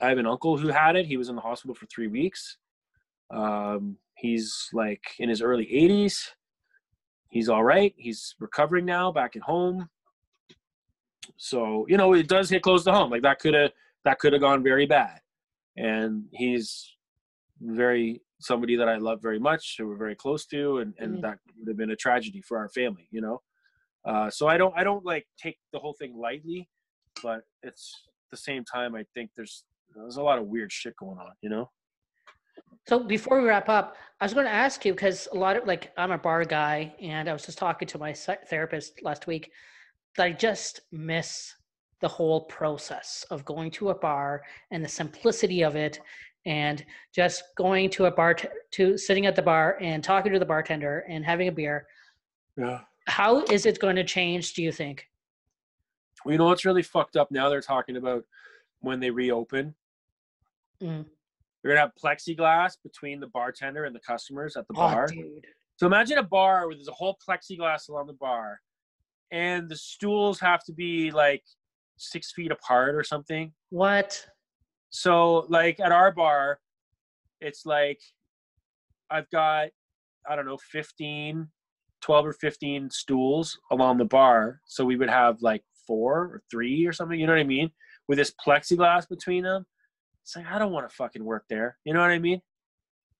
I 0.01 0.09
have 0.09 0.17
an 0.17 0.25
uncle 0.25 0.57
who 0.57 0.69
had 0.69 0.95
it. 0.95 1.05
He 1.05 1.17
was 1.17 1.29
in 1.29 1.35
the 1.35 1.41
hospital 1.41 1.75
for 1.75 1.85
three 1.85 2.07
weeks. 2.07 2.57
Um, 3.29 3.97
he's 4.15 4.67
like 4.73 5.03
in 5.19 5.29
his 5.29 5.41
early 5.41 5.65
80s. 5.65 6.17
He's 7.29 7.47
all 7.49 7.63
right. 7.63 7.93
He's 7.97 8.35
recovering 8.39 8.85
now, 8.85 9.11
back 9.11 9.35
at 9.35 9.41
home. 9.43 9.89
So 11.37 11.85
you 11.87 11.97
know, 11.97 12.13
it 12.13 12.27
does 12.27 12.49
hit 12.49 12.61
close 12.63 12.83
to 12.85 12.91
home. 12.91 13.09
Like 13.09 13.21
that 13.21 13.39
could 13.39 13.53
have 13.53 13.71
that 14.03 14.19
could 14.19 14.33
have 14.33 14.41
gone 14.41 14.63
very 14.63 14.85
bad. 14.85 15.19
And 15.77 16.25
he's 16.33 16.95
very 17.61 18.21
somebody 18.39 18.75
that 18.75 18.89
I 18.89 18.97
love 18.97 19.21
very 19.21 19.39
much, 19.39 19.75
who 19.77 19.87
we're 19.87 19.95
very 19.95 20.15
close 20.15 20.45
to, 20.47 20.79
and 20.79 20.93
and 20.97 21.17
Mhm. 21.17 21.21
that 21.21 21.39
would 21.57 21.67
have 21.67 21.77
been 21.77 21.91
a 21.91 21.95
tragedy 21.95 22.41
for 22.41 22.57
our 22.57 22.69
family. 22.69 23.07
You 23.11 23.21
know. 23.21 23.41
Uh, 24.03 24.29
so 24.31 24.47
I 24.47 24.57
don't 24.57 24.75
I 24.77 24.83
don't 24.83 25.05
like 25.05 25.27
take 25.37 25.59
the 25.71 25.79
whole 25.79 25.93
thing 25.93 26.17
lightly, 26.17 26.67
but 27.23 27.43
it's 27.63 28.03
at 28.25 28.31
the 28.31 28.37
same 28.37 28.65
time 28.65 28.95
I 28.95 29.05
think 29.13 29.31
there's 29.35 29.63
there's 29.95 30.17
a 30.17 30.23
lot 30.23 30.39
of 30.39 30.47
weird 30.47 30.71
shit 30.71 30.95
going 30.95 31.17
on. 31.17 31.31
You 31.41 31.49
know. 31.49 31.69
So 32.87 33.03
before 33.03 33.41
we 33.41 33.47
wrap 33.47 33.69
up, 33.69 33.95
I 34.19 34.25
was 34.25 34.33
going 34.33 34.45
to 34.45 34.51
ask 34.51 34.83
you 34.85 34.93
because 34.93 35.27
a 35.31 35.37
lot 35.37 35.55
of 35.55 35.67
like 35.67 35.91
I'm 35.97 36.11
a 36.11 36.17
bar 36.17 36.43
guy, 36.45 36.93
and 37.01 37.29
I 37.29 37.33
was 37.33 37.45
just 37.45 37.57
talking 37.57 37.87
to 37.87 37.97
my 37.97 38.13
therapist 38.13 39.03
last 39.03 39.27
week 39.27 39.51
that 40.17 40.25
I 40.25 40.31
just 40.31 40.81
miss 40.91 41.53
the 42.01 42.07
whole 42.07 42.41
process 42.45 43.25
of 43.29 43.45
going 43.45 43.69
to 43.71 43.89
a 43.89 43.95
bar 43.95 44.41
and 44.71 44.83
the 44.83 44.89
simplicity 44.89 45.63
of 45.63 45.75
it, 45.75 45.99
and 46.45 46.83
just 47.13 47.43
going 47.55 47.89
to 47.91 48.05
a 48.05 48.11
bar 48.11 48.33
t- 48.33 48.47
to 48.71 48.97
sitting 48.97 49.27
at 49.27 49.35
the 49.35 49.41
bar 49.41 49.77
and 49.79 50.03
talking 50.03 50.33
to 50.33 50.39
the 50.39 50.45
bartender 50.45 51.05
and 51.07 51.23
having 51.23 51.47
a 51.47 51.51
beer. 51.51 51.85
Yeah. 52.57 52.81
How 53.07 53.43
is 53.45 53.65
it 53.65 53.79
going 53.79 53.95
to 53.95 54.03
change? 54.03 54.53
Do 54.53 54.63
you 54.63 54.71
think? 54.71 55.07
Well, 56.25 56.33
you 56.33 56.37
know 56.37 56.45
what's 56.45 56.65
really 56.65 56.83
fucked 56.83 57.15
up 57.15 57.31
now? 57.31 57.49
They're 57.49 57.61
talking 57.61 57.97
about 57.97 58.25
when 58.79 58.99
they 58.99 59.09
reopen. 59.09 59.75
Mm. 60.81 61.05
They're 61.63 61.71
gonna 61.73 61.81
have 61.81 61.91
plexiglass 62.03 62.73
between 62.83 63.19
the 63.19 63.27
bartender 63.27 63.85
and 63.85 63.95
the 63.95 63.99
customers 63.99 64.55
at 64.55 64.67
the 64.67 64.73
Oh, 64.75 64.79
bar. 64.79 65.07
So 65.77 65.87
imagine 65.87 66.17
a 66.17 66.23
bar 66.23 66.67
where 66.67 66.75
there's 66.75 66.87
a 66.87 66.93
whole 66.93 67.17
plexiglass 67.27 67.89
along 67.89 68.07
the 68.07 68.13
bar, 68.13 68.59
and 69.31 69.69
the 69.69 69.75
stools 69.75 70.39
have 70.39 70.63
to 70.65 70.73
be 70.73 71.11
like 71.11 71.43
six 71.97 72.31
feet 72.31 72.51
apart 72.51 72.95
or 72.95 73.03
something. 73.03 73.53
What? 73.69 74.25
So 74.89 75.45
like 75.49 75.79
at 75.79 75.91
our 75.91 76.11
bar, 76.11 76.59
it's 77.39 77.65
like 77.65 77.99
I've 79.09 79.29
got 79.29 79.69
I 80.27 80.35
don't 80.35 80.45
know 80.45 80.57
15, 80.71 81.47
12 82.01 82.25
or 82.25 82.33
15 82.33 82.89
stools 82.91 83.59
along 83.71 83.97
the 83.97 84.05
bar. 84.05 84.61
So 84.65 84.85
we 84.85 84.95
would 84.97 85.09
have 85.09 85.41
like 85.41 85.63
four 85.87 86.19
or 86.19 86.43
three 86.49 86.85
or 86.85 86.93
something, 86.93 87.19
you 87.19 87.25
know 87.25 87.33
what 87.33 87.39
I 87.39 87.43
mean? 87.43 87.71
With 88.07 88.17
this 88.17 88.33
plexiglass 88.45 89.07
between 89.09 89.43
them. 89.43 89.65
It's 90.23 90.35
like 90.35 90.45
I 90.47 90.59
don't 90.59 90.71
want 90.71 90.89
to 90.89 90.95
fucking 90.95 91.23
work 91.23 91.45
there. 91.49 91.77
You 91.83 91.93
know 91.93 92.01
what 92.01 92.11
I 92.11 92.19
mean? 92.19 92.41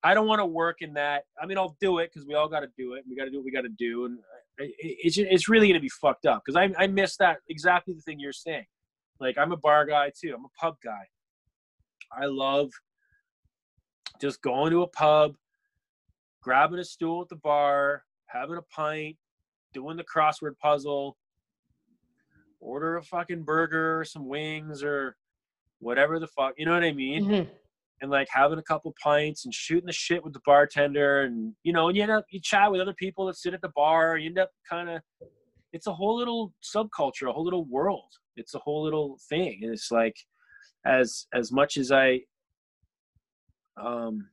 I 0.04 0.14
don't 0.14 0.28
want 0.28 0.39
to 0.39 0.45
work 0.45 0.78
in 0.82 0.93
that. 0.93 1.24
I 1.41 1.45
mean, 1.45 1.58
I'll 1.58 1.76
do 1.80 1.99
it 1.99 2.12
because 2.12 2.28
we 2.28 2.34
all 2.34 2.49
got 2.49 2.62
to 2.62 2.70
do 2.78 2.93
it. 2.93 3.04
We 3.08 3.16
got 3.16 3.26
to 3.26 3.32
do 3.32 3.38
what 3.38 3.45
we 3.45 3.52
got 3.52 3.62
to 3.62 3.70
do, 3.70 4.06
and 4.06 4.18
it, 4.58 4.74
it's 4.80 5.18
it's 5.18 5.49
really 5.49 5.68
gonna 5.68 5.80
be 5.80 5.89
fucked 5.89 6.26
up 6.26 6.43
because 6.45 6.56
I 6.56 6.84
I 6.84 6.88
miss 6.88 7.18
that 7.18 7.38
exactly 7.49 7.93
the 7.93 8.02
thing 8.02 8.20
you're 8.20 8.34
saying. 8.34 8.66
Like 9.20 9.38
I'm 9.38 9.52
a 9.52 9.58
bar 9.58 9.86
guy 9.86 10.12
too. 10.20 10.34
I'm 10.36 10.45
a 10.45 10.60
pub 10.60 10.76
guy. 10.84 11.04
I 12.12 12.26
love 12.26 12.72
just 14.20 14.41
going 14.41 14.72
to 14.72 14.84
a 14.84 14.88
pub, 14.88 15.36
grabbing 16.41 16.80
a 16.80 16.84
stool 16.84 17.22
at 17.22 17.30
the 17.30 17.36
bar, 17.38 18.04
having 18.28 18.58
a 18.58 18.62
pint, 18.62 19.18
doing 19.74 19.97
the 19.97 20.04
crossword 20.04 20.58
puzzle, 20.62 21.18
order 22.60 22.97
a 22.97 23.04
fucking 23.04 23.43
burger 23.43 24.04
some 24.06 24.28
wings 24.28 24.84
or 24.84 25.16
whatever 25.82 26.19
the 26.19 26.27
fuck, 26.27 26.53
you 26.57 26.65
know 26.65 26.73
what 26.73 26.84
I 26.84 26.93
mean? 26.93 27.25
Mhm. 27.25 27.49
And 28.01 28.09
like 28.09 28.27
having 28.32 28.57
a 28.57 28.63
couple 28.63 28.93
pints 29.03 29.45
and 29.45 29.53
shooting 29.53 29.86
the 29.86 29.93
shit 29.93 30.23
with 30.23 30.34
the 30.34 30.41
bartender 30.45 31.21
and 31.21 31.53
you 31.63 31.73
know, 31.73 31.88
and 31.88 31.97
you 31.97 32.03
end 32.03 32.11
up 32.11 32.25
you 32.29 32.39
chat 32.41 32.71
with 32.71 32.82
other 32.82 32.93
people 32.93 33.25
that 33.25 33.36
sit 33.36 33.53
at 33.53 33.61
the 33.61 33.71
bar, 33.75 34.17
you 34.17 34.27
end 34.27 34.39
up 34.39 34.51
kind 34.67 34.89
of 34.89 35.01
it's 35.73 35.88
a 35.88 35.93
whole 35.93 36.17
little 36.17 36.53
subculture, 36.63 37.29
a 37.29 37.34
whole 37.34 37.43
little 37.43 37.65
world. 37.65 38.11
It's 38.38 38.55
a 38.55 38.59
whole 38.59 38.84
little 38.84 39.17
thing. 39.29 39.59
And 39.63 39.73
it's 39.73 39.91
like 39.91 40.15
as 40.85 41.27
as 41.34 41.51
much 41.51 41.77
as 41.77 41.91
I 41.91 42.22
um 43.81 44.30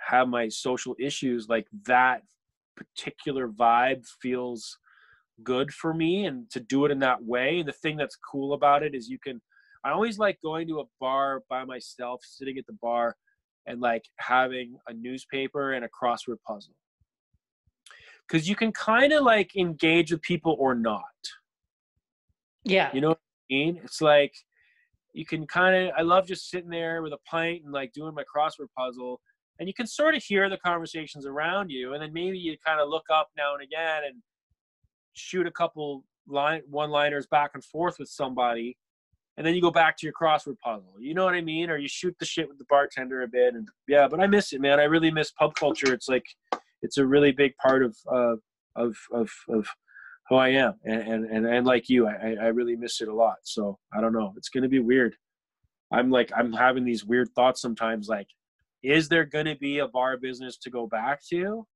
have 0.00 0.28
my 0.28 0.48
social 0.48 0.94
issues, 0.98 1.48
like 1.48 1.66
that 1.86 2.22
particular 2.76 3.48
vibe 3.48 4.06
feels 4.20 4.78
good 5.42 5.72
for 5.72 5.92
me 5.94 6.26
and 6.26 6.50
to 6.50 6.60
do 6.60 6.84
it 6.84 6.90
in 6.90 7.00
that 7.00 7.22
way. 7.24 7.60
And 7.60 7.68
the 7.68 7.72
thing 7.72 7.96
that's 7.96 8.16
cool 8.16 8.52
about 8.52 8.82
it 8.82 8.94
is 8.94 9.08
you 9.08 9.18
can 9.18 9.40
I 9.84 9.90
always 9.90 10.18
like 10.18 10.38
going 10.42 10.66
to 10.68 10.80
a 10.80 10.84
bar 11.00 11.42
by 11.50 11.64
myself, 11.64 12.22
sitting 12.24 12.58
at 12.58 12.66
the 12.66 12.76
bar 12.80 13.16
and 13.66 13.80
like 13.80 14.04
having 14.18 14.76
a 14.88 14.94
newspaper 14.94 15.72
and 15.72 15.84
a 15.84 15.88
crossword 15.88 16.38
puzzle. 16.46 16.74
Cause 18.28 18.48
you 18.48 18.56
can 18.56 18.72
kind 18.72 19.12
of 19.12 19.22
like 19.22 19.54
engage 19.54 20.10
with 20.10 20.22
people 20.22 20.56
or 20.58 20.74
not. 20.74 21.02
Yeah. 22.64 22.90
You 22.94 23.02
know 23.02 23.08
what 23.10 23.18
I 23.50 23.54
mean? 23.54 23.80
It's 23.84 24.00
like 24.00 24.32
you 25.14 25.24
can 25.24 25.46
kind 25.46 25.76
of. 25.76 25.92
I 25.96 26.02
love 26.02 26.26
just 26.26 26.50
sitting 26.50 26.70
there 26.70 27.02
with 27.02 27.12
a 27.12 27.18
pint 27.28 27.62
and 27.64 27.72
like 27.72 27.92
doing 27.92 28.14
my 28.14 28.24
crossword 28.24 28.68
puzzle, 28.76 29.20
and 29.58 29.68
you 29.68 29.74
can 29.74 29.86
sort 29.86 30.14
of 30.14 30.22
hear 30.22 30.50
the 30.50 30.58
conversations 30.58 31.24
around 31.24 31.70
you, 31.70 31.94
and 31.94 32.02
then 32.02 32.12
maybe 32.12 32.36
you 32.36 32.56
kind 32.66 32.80
of 32.80 32.88
look 32.88 33.04
up 33.12 33.28
now 33.36 33.54
and 33.54 33.62
again 33.62 34.02
and 34.06 34.16
shoot 35.14 35.46
a 35.46 35.50
couple 35.50 36.04
line 36.26 36.62
one-liners 36.68 37.26
back 37.26 37.52
and 37.54 37.64
forth 37.64 37.98
with 37.98 38.08
somebody, 38.08 38.76
and 39.36 39.46
then 39.46 39.54
you 39.54 39.60
go 39.60 39.70
back 39.70 39.96
to 39.98 40.06
your 40.06 40.12
crossword 40.12 40.58
puzzle. 40.60 40.94
You 41.00 41.14
know 41.14 41.24
what 41.24 41.34
I 41.34 41.40
mean? 41.40 41.70
Or 41.70 41.76
you 41.76 41.88
shoot 41.88 42.14
the 42.18 42.24
shit 42.26 42.48
with 42.48 42.58
the 42.58 42.66
bartender 42.68 43.22
a 43.22 43.28
bit, 43.28 43.54
and 43.54 43.68
yeah. 43.88 44.06
But 44.08 44.20
I 44.20 44.26
miss 44.26 44.52
it, 44.52 44.60
man. 44.60 44.78
I 44.80 44.84
really 44.84 45.10
miss 45.10 45.30
pub 45.32 45.54
culture. 45.54 45.92
It's 45.92 46.08
like 46.08 46.24
it's 46.82 46.98
a 46.98 47.06
really 47.06 47.32
big 47.32 47.52
part 47.56 47.82
of 47.84 47.96
uh, 48.12 48.36
of 48.76 48.96
of 49.12 49.30
of 49.48 49.66
who 50.28 50.36
I 50.36 50.48
am, 50.50 50.74
and 50.84 51.00
and 51.02 51.24
and, 51.26 51.46
and 51.46 51.66
like 51.66 51.88
you, 51.88 52.06
I 52.06 52.36
I 52.40 52.46
really 52.48 52.76
miss 52.76 53.00
it 53.00 53.08
a 53.08 53.14
lot. 53.14 53.36
So 53.42 53.78
I 53.96 54.00
don't 54.00 54.12
know. 54.12 54.32
It's 54.36 54.48
gonna 54.48 54.68
be 54.68 54.80
weird. 54.80 55.16
I'm 55.92 56.10
like 56.10 56.30
I'm 56.36 56.52
having 56.52 56.84
these 56.84 57.04
weird 57.04 57.28
thoughts 57.34 57.60
sometimes. 57.60 58.08
Like, 58.08 58.28
is 58.82 59.08
there 59.08 59.24
gonna 59.24 59.56
be 59.56 59.78
a 59.80 59.88
bar 59.88 60.16
business 60.16 60.56
to 60.58 60.70
go 60.70 60.86
back 60.86 61.20
to, 61.30 61.66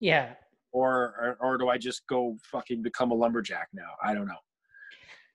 Yeah. 0.00 0.34
or 0.72 1.36
or, 1.40 1.50
or 1.52 1.58
do 1.58 1.68
I 1.68 1.78
just 1.78 2.06
go 2.06 2.36
fucking 2.50 2.82
become 2.82 3.10
a 3.10 3.14
lumberjack 3.14 3.68
now? 3.72 3.90
I 4.02 4.14
don't 4.14 4.26
know. 4.26 4.38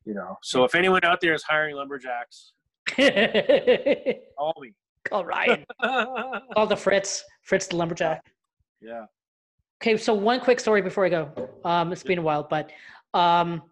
You 0.05 0.13
know. 0.13 0.37
So 0.41 0.63
if 0.63 0.75
anyone 0.75 1.01
out 1.03 1.21
there 1.21 1.33
is 1.33 1.43
hiring 1.43 1.75
lumberjacks, 1.75 2.53
call 2.89 4.53
me. 4.59 4.73
Call 5.05 5.25
Ryan. 5.25 5.65
Call 5.81 6.65
the 6.65 6.77
Fritz. 6.77 7.25
Fritz 7.41 7.67
the 7.67 7.75
lumberjack. 7.75 8.23
Yeah. 8.81 9.05
Okay, 9.81 9.97
so 9.97 10.13
one 10.13 10.39
quick 10.39 10.61
story 10.61 10.81
before 10.81 11.05
I 11.05 11.09
go. 11.09 11.49
Um, 11.65 11.91
it's 11.91 12.03
been 12.03 12.19
a 12.19 12.21
while, 12.21 12.47
but 12.49 12.71
um, 13.13 13.63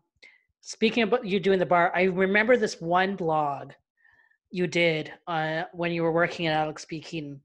speaking 0.59 1.03
about 1.03 1.25
you 1.25 1.39
doing 1.39 1.57
the 1.57 1.65
bar, 1.65 1.89
I 1.95 2.03
remember 2.03 2.57
this 2.57 2.81
one 2.81 3.15
blog 3.15 3.71
you 4.49 4.67
did 4.67 5.13
uh, 5.27 5.63
when 5.71 5.93
you 5.93 6.03
were 6.03 6.11
working 6.11 6.47
at 6.47 6.53
Alex 6.53 6.83
P. 6.83 6.99
Keaton 6.99 7.39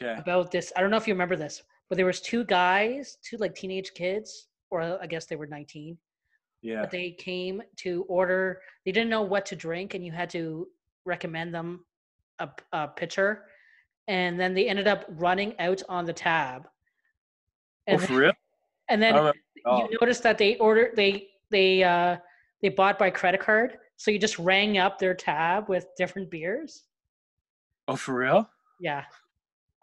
Okay. 0.00 0.18
about 0.18 0.50
this. 0.50 0.72
I 0.74 0.80
don't 0.80 0.90
know 0.90 0.96
if 0.96 1.06
you 1.06 1.12
remember 1.12 1.36
this, 1.36 1.62
but 1.90 1.96
there 1.96 2.06
was 2.06 2.22
two 2.22 2.44
guys, 2.44 3.18
two 3.22 3.36
like 3.36 3.54
teenage 3.54 3.92
kids, 3.92 4.48
or 4.70 4.80
I 5.02 5.06
guess 5.06 5.26
they 5.26 5.36
were 5.36 5.46
19. 5.46 5.98
Yeah. 6.62 6.82
But 6.82 6.90
they 6.90 7.12
came 7.12 7.62
to 7.76 8.04
order. 8.08 8.60
They 8.84 8.92
didn't 8.92 9.10
know 9.10 9.22
what 9.22 9.46
to 9.46 9.56
drink, 9.56 9.94
and 9.94 10.04
you 10.04 10.12
had 10.12 10.30
to 10.30 10.68
recommend 11.04 11.54
them 11.54 11.84
a, 12.38 12.48
a 12.72 12.88
pitcher. 12.88 13.44
And 14.08 14.38
then 14.38 14.54
they 14.54 14.68
ended 14.68 14.88
up 14.88 15.04
running 15.08 15.54
out 15.58 15.82
on 15.88 16.04
the 16.04 16.12
tab. 16.12 16.66
Oh, 17.88 17.92
And 17.92 18.02
for 18.02 18.14
real? 18.14 18.32
and 18.88 19.00
then 19.00 19.14
oh. 19.14 19.32
you 19.64 19.98
noticed 20.00 20.22
that 20.24 20.36
they 20.36 20.56
ordered 20.56 20.96
they 20.96 21.28
they 21.50 21.82
uh 21.82 22.16
they 22.62 22.68
bought 22.68 22.98
by 22.98 23.10
credit 23.10 23.40
card. 23.40 23.78
So 23.96 24.10
you 24.10 24.18
just 24.18 24.38
rang 24.38 24.78
up 24.78 24.98
their 24.98 25.14
tab 25.14 25.68
with 25.68 25.86
different 25.96 26.30
beers. 26.30 26.84
Oh, 27.86 27.96
for 27.96 28.14
real? 28.14 28.48
Yeah. 28.80 29.04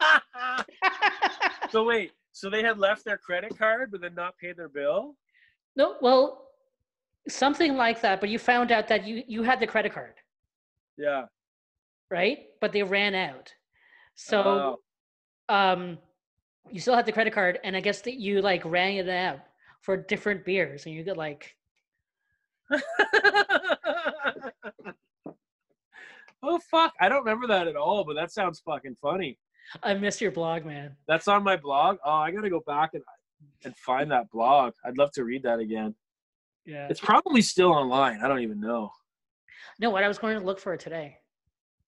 so 1.70 1.84
wait, 1.84 2.12
so 2.32 2.50
they 2.50 2.62
had 2.62 2.78
left 2.78 3.04
their 3.04 3.18
credit 3.18 3.56
card 3.58 3.90
but 3.90 4.00
then 4.00 4.14
not 4.14 4.36
paid 4.38 4.56
their 4.56 4.68
bill? 4.68 5.14
no, 5.76 5.96
well, 6.00 6.47
something 7.28 7.76
like 7.76 8.00
that. 8.02 8.20
But 8.20 8.28
you 8.30 8.38
found 8.38 8.70
out 8.72 8.88
that 8.88 9.06
you 9.06 9.22
you 9.26 9.42
had 9.42 9.60
the 9.60 9.66
credit 9.66 9.92
card, 9.92 10.14
Yeah. 10.96 11.26
right? 12.10 12.46
But 12.60 12.72
they 12.72 12.82
ran 12.82 13.14
out. 13.14 13.52
So 14.14 14.78
um 15.48 15.98
you 16.70 16.80
still 16.80 16.94
had 16.94 17.06
the 17.06 17.12
credit 17.12 17.32
card 17.32 17.58
and 17.64 17.74
I 17.76 17.80
guess 17.80 18.02
that 18.02 18.14
you 18.14 18.42
like 18.42 18.62
rang 18.64 18.96
it 18.96 19.08
out 19.08 19.40
for 19.80 19.96
different 19.96 20.44
beers 20.44 20.84
and 20.86 20.94
you 20.94 21.02
get 21.02 21.16
like 21.16 21.54
oh 26.42 26.58
fuck! 26.70 26.92
I 27.00 27.08
don't 27.08 27.20
remember 27.24 27.46
that 27.46 27.66
at 27.66 27.76
all, 27.76 28.04
but 28.04 28.14
that 28.14 28.30
sounds 28.30 28.60
fucking 28.60 28.96
funny. 29.00 29.38
I 29.82 29.94
miss 29.94 30.20
your 30.20 30.30
blog, 30.32 30.64
man. 30.64 30.96
That's 31.06 31.28
on 31.28 31.42
my 31.44 31.56
blog. 31.56 31.96
Oh, 32.04 32.10
I 32.12 32.30
gotta 32.30 32.50
go 32.50 32.60
back 32.66 32.90
and 32.94 33.02
and 33.64 33.74
find 33.76 34.10
that 34.10 34.30
blog. 34.30 34.74
I'd 34.84 34.98
love 34.98 35.12
to 35.12 35.24
read 35.24 35.42
that 35.44 35.58
again. 35.60 35.94
Yeah. 36.68 36.86
It's 36.90 37.00
probably 37.00 37.40
still 37.40 37.72
online. 37.72 38.20
I 38.22 38.28
don't 38.28 38.40
even 38.40 38.60
know. 38.60 38.90
No, 39.80 39.88
what 39.88 40.04
I 40.04 40.08
was 40.08 40.18
going 40.18 40.38
to 40.38 40.44
look 40.44 40.60
for 40.60 40.74
it 40.74 40.80
today. 40.80 41.16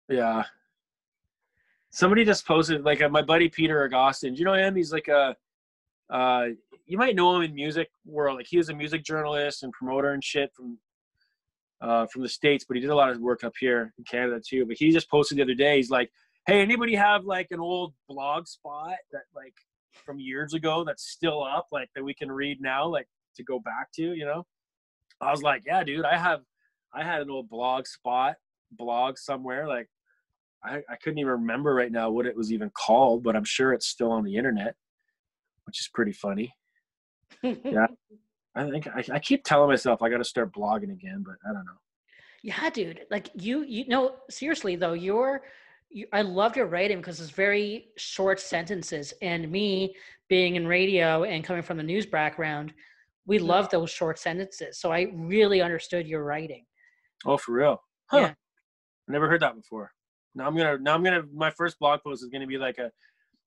Yeah. 0.08 0.44
Somebody 1.90 2.24
just 2.24 2.46
posted 2.46 2.82
like 2.82 3.02
uh, 3.02 3.10
my 3.10 3.20
buddy 3.20 3.50
Peter 3.50 3.84
Agostin. 3.84 4.32
Do 4.32 4.38
you 4.38 4.46
know 4.46 4.54
him? 4.54 4.74
He's 4.74 4.92
like 4.92 5.08
a 5.08 5.36
uh 6.08 6.46
you 6.86 6.96
might 6.96 7.14
know 7.14 7.36
him 7.36 7.42
in 7.42 7.54
music 7.54 7.90
world. 8.06 8.38
Like 8.38 8.46
he 8.48 8.56
was 8.56 8.70
a 8.70 8.74
music 8.74 9.04
journalist 9.04 9.64
and 9.64 9.72
promoter 9.72 10.12
and 10.12 10.24
shit 10.24 10.50
from 10.54 10.78
uh 11.82 12.06
from 12.06 12.22
the 12.22 12.28
States, 12.28 12.64
but 12.66 12.76
he 12.76 12.80
did 12.80 12.90
a 12.90 12.94
lot 12.94 13.10
of 13.10 13.20
work 13.20 13.44
up 13.44 13.52
here 13.60 13.92
in 13.98 14.04
Canada 14.04 14.40
too. 14.40 14.64
But 14.66 14.76
he 14.78 14.92
just 14.92 15.10
posted 15.10 15.38
the 15.38 15.42
other 15.42 15.54
day, 15.54 15.76
he's 15.76 15.90
like, 15.90 16.10
Hey, 16.46 16.62
anybody 16.62 16.94
have 16.94 17.24
like 17.24 17.48
an 17.50 17.60
old 17.60 17.92
blog 18.08 18.46
spot 18.46 18.96
that 19.12 19.24
like 19.34 19.54
from 19.92 20.18
years 20.18 20.54
ago 20.54 20.84
that's 20.84 21.10
still 21.10 21.42
up, 21.44 21.66
like 21.70 21.90
that 21.94 22.02
we 22.02 22.14
can 22.14 22.32
read 22.32 22.62
now, 22.62 22.86
like 22.86 23.08
to 23.36 23.44
go 23.44 23.58
back 23.58 23.92
to, 23.96 24.14
you 24.14 24.24
know? 24.24 24.46
I 25.20 25.30
was 25.30 25.42
like, 25.42 25.62
Yeah, 25.66 25.84
dude, 25.84 26.04
I 26.04 26.16
have 26.16 26.40
I 26.92 27.04
had 27.04 27.22
an 27.22 27.30
old 27.30 27.48
blog 27.48 27.86
spot 27.86 28.36
blog 28.72 29.18
somewhere 29.18 29.66
like 29.66 29.88
I, 30.62 30.82
I 30.88 30.96
couldn't 31.02 31.18
even 31.18 31.32
remember 31.32 31.74
right 31.74 31.90
now 31.90 32.10
what 32.10 32.26
it 32.26 32.36
was 32.36 32.52
even 32.52 32.70
called, 32.70 33.22
but 33.22 33.34
I'm 33.34 33.44
sure 33.44 33.72
it's 33.72 33.86
still 33.86 34.12
on 34.12 34.24
the 34.24 34.36
internet, 34.36 34.74
which 35.64 35.80
is 35.80 35.88
pretty 35.92 36.12
funny. 36.12 36.54
Yeah. 37.42 37.86
I 38.54 38.68
think 38.68 38.88
I, 38.88 39.04
I 39.12 39.18
keep 39.20 39.44
telling 39.44 39.68
myself 39.68 40.02
I 40.02 40.08
got 40.08 40.18
to 40.18 40.24
start 40.24 40.52
blogging 40.52 40.90
again, 40.92 41.22
but 41.24 41.36
I 41.48 41.52
don't 41.52 41.64
know. 41.64 41.78
Yeah, 42.42 42.68
dude. 42.70 43.02
Like 43.10 43.30
you, 43.34 43.62
you 43.62 43.86
know, 43.86 44.16
seriously 44.28 44.74
though, 44.74 44.94
you're, 44.94 45.42
you, 45.88 46.06
I 46.12 46.22
loved 46.22 46.56
your 46.56 46.66
writing 46.66 46.98
because 46.98 47.20
it's 47.20 47.30
very 47.30 47.90
short 47.96 48.40
sentences. 48.40 49.14
And 49.22 49.50
me 49.50 49.94
being 50.28 50.56
in 50.56 50.66
radio 50.66 51.22
and 51.22 51.44
coming 51.44 51.62
from 51.62 51.76
the 51.76 51.82
news 51.84 52.06
background, 52.06 52.72
we 53.30 53.38
love 53.38 53.70
those 53.70 53.90
short 53.90 54.18
sentences. 54.18 54.80
So 54.80 54.90
I 54.90 55.06
really 55.14 55.60
understood 55.62 56.08
your 56.08 56.24
writing. 56.24 56.64
Oh, 57.24 57.36
for 57.36 57.52
real? 57.52 57.80
Huh. 58.06 58.18
Yeah. 58.18 58.30
I 59.08 59.12
never 59.12 59.28
heard 59.28 59.40
that 59.42 59.54
before. 59.54 59.92
Now 60.34 60.48
I'm 60.48 60.56
gonna. 60.56 60.78
Now 60.78 60.94
I'm 60.94 61.04
gonna. 61.04 61.22
My 61.32 61.50
first 61.50 61.78
blog 61.78 62.00
post 62.02 62.24
is 62.24 62.28
gonna 62.28 62.48
be 62.48 62.58
like 62.58 62.78
a 62.78 62.90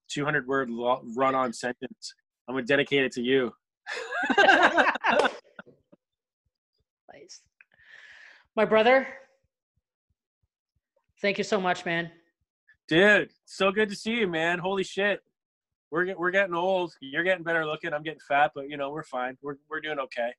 200 0.08 0.46
word 0.46 0.70
lo- 0.70 1.02
run 1.14 1.34
on 1.34 1.52
sentence. 1.52 2.14
I'm 2.48 2.54
gonna 2.54 2.66
dedicate 2.66 3.04
it 3.04 3.12
to 3.12 3.22
you. 3.22 3.52
Nice. 7.12 7.42
My 8.56 8.64
brother, 8.64 9.06
thank 11.20 11.38
you 11.38 11.44
so 11.44 11.60
much, 11.60 11.84
man. 11.84 12.10
Dude, 12.88 13.30
so 13.44 13.70
good 13.70 13.88
to 13.88 13.94
see 13.94 14.14
you, 14.14 14.26
man. 14.26 14.58
Holy 14.58 14.82
shit. 14.82 15.20
We're 15.94 16.12
we're 16.16 16.32
getting 16.32 16.56
old. 16.56 16.92
You're 17.00 17.22
getting 17.22 17.44
better 17.44 17.64
looking. 17.64 17.94
I'm 17.94 18.02
getting 18.02 18.18
fat, 18.26 18.50
but 18.52 18.68
you 18.68 18.76
know 18.76 18.90
we're 18.90 19.04
fine. 19.04 19.38
We're 19.42 19.58
we're 19.70 19.80
doing 19.80 20.00
okay. 20.00 20.30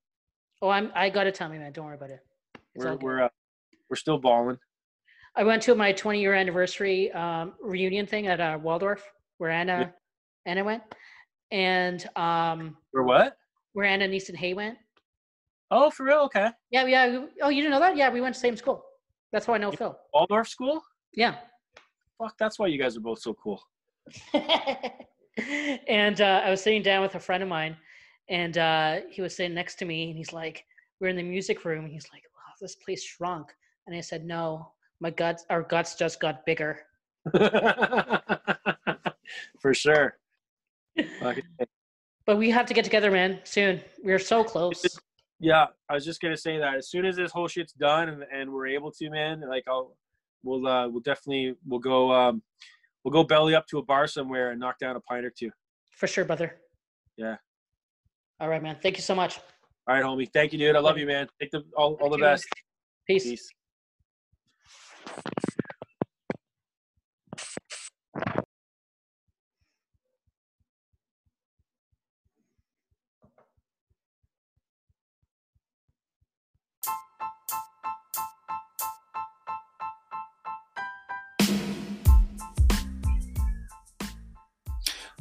Oh, 0.61 0.67
I'm. 0.67 0.91
I 0.93 1.09
got 1.09 1.23
to 1.23 1.31
tell 1.31 1.47
me, 1.47 1.57
man. 1.57 1.71
Don't 1.71 1.85
worry 1.85 1.95
about 1.95 2.09
it. 2.09 2.19
It's 2.73 2.83
We're 2.83 2.95
we're 2.97 3.23
uh, 3.23 3.29
we're 3.89 3.95
still 3.95 4.17
balling. 4.17 4.57
I 5.33 5.45
went 5.45 5.61
to 5.61 5.73
my 5.73 5.93
20 5.93 6.19
year 6.19 6.33
anniversary 6.33 7.09
um, 7.13 7.53
reunion 7.61 8.05
thing 8.05 8.27
at 8.27 8.41
uh, 8.41 8.59
Waldorf, 8.61 9.01
where 9.37 9.49
Anna 9.49 9.93
Anna 10.45 10.61
went, 10.65 10.83
and 11.51 12.05
um, 12.17 12.75
We're 12.91 13.03
what? 13.03 13.37
where 13.71 13.85
Anna 13.85 14.03
and 14.03 14.13
Easton 14.13 14.35
Hay 14.35 14.53
went. 14.53 14.77
Oh, 15.71 15.89
for 15.89 16.03
real? 16.03 16.19
Okay. 16.25 16.49
Yeah, 16.69 16.85
yeah. 16.85 17.27
Oh, 17.41 17.47
you 17.47 17.61
didn't 17.61 17.71
know 17.71 17.79
that? 17.79 17.95
Yeah, 17.95 18.09
we 18.09 18.19
went 18.19 18.35
to 18.35 18.41
the 18.41 18.45
same 18.45 18.57
school. 18.57 18.83
That's 19.31 19.47
why 19.47 19.55
I 19.55 19.59
know 19.59 19.71
Phil. 19.71 19.97
Waldorf 20.13 20.49
school? 20.49 20.83
Yeah. 21.13 21.35
Fuck, 22.17 22.37
that's 22.37 22.59
why 22.59 22.67
you 22.67 22.77
guys 22.77 22.97
are 22.97 23.01
both 23.01 23.19
so 23.19 23.33
cool. 23.35 23.63
and 25.87 26.21
uh, 26.21 26.41
I 26.45 26.49
was 26.49 26.61
sitting 26.61 26.81
down 26.81 27.01
with 27.01 27.15
a 27.15 27.19
friend 27.19 27.43
of 27.43 27.49
mine, 27.49 27.75
and 28.29 28.57
uh, 28.57 29.01
he 29.09 29.21
was 29.21 29.35
sitting 29.35 29.53
next 29.53 29.75
to 29.75 29.85
me, 29.85 30.09
and 30.09 30.17
he's 30.17 30.33
like, 30.33 30.65
"We're 30.99 31.09
in 31.09 31.15
the 31.15 31.23
music 31.23 31.65
room." 31.65 31.83
And 31.85 31.93
he's 31.93 32.07
like, 32.13 32.23
"Wow, 32.33 32.53
this 32.61 32.75
place 32.75 33.03
shrunk." 33.03 33.53
And 33.87 33.95
I 33.95 34.01
said, 34.01 34.25
"No, 34.25 34.71
my 34.99 35.09
guts, 35.09 35.45
our 35.49 35.63
guts 35.63 35.95
just 35.95 36.19
got 36.19 36.45
bigger." 36.45 36.79
for 39.59 39.73
sure. 39.73 40.17
But 42.25 42.37
we 42.37 42.49
have 42.49 42.65
to 42.65 42.73
get 42.73 42.83
together, 42.83 43.11
man, 43.11 43.39
soon. 43.43 43.81
We're 44.03 44.17
so 44.17 44.43
close. 44.43 44.83
yeah, 45.39 45.67
I 45.87 45.93
was 45.93 46.03
just 46.03 46.19
gonna 46.21 46.35
say 46.35 46.57
that 46.57 46.73
as 46.73 46.89
soon 46.89 47.05
as 47.05 47.15
this 47.15 47.31
whole 47.31 47.47
shit's 47.47 47.73
done 47.73 48.09
and, 48.09 48.23
and 48.33 48.51
we're 48.51 48.65
able 48.65 48.91
to, 48.93 49.09
man, 49.11 49.41
like 49.47 49.63
I'll 49.67 49.95
we'll 50.41 50.65
uh 50.65 50.87
we'll 50.87 51.01
definitely 51.01 51.55
we'll 51.67 51.79
go 51.79 52.11
um 52.11 52.41
we'll 53.05 53.13
go 53.13 53.23
belly 53.23 53.55
up 53.55 53.67
to 53.67 53.77
a 53.77 53.83
bar 53.83 54.07
somewhere 54.07 54.51
and 54.51 54.59
knock 54.59 54.79
down 54.79 54.97
a 54.97 54.99
pint 54.99 55.23
or 55.25 55.29
two. 55.29 55.51
For 55.91 56.07
sure, 56.07 56.25
brother. 56.25 56.57
Yeah. 57.15 57.37
All 58.41 58.49
right, 58.49 58.61
man. 58.61 58.77
Thank 58.81 58.97
you 58.97 59.03
so 59.03 59.15
much. 59.15 59.39
All 59.87 59.95
right, 59.95 60.03
homie. 60.03 60.27
Thank 60.33 60.51
you, 60.51 60.59
dude. 60.59 60.75
I 60.75 60.79
love 60.79 60.97
you, 60.97 61.05
man. 61.05 61.27
Take 61.39 61.51
the 61.51 61.63
all, 61.77 61.93
all 62.01 62.09
the 62.09 62.17
Thank 62.17 62.17
you, 62.17 62.23
man. 62.23 62.33
best. 62.33 62.47
Peace. 63.07 63.23
Peace. 63.23 63.49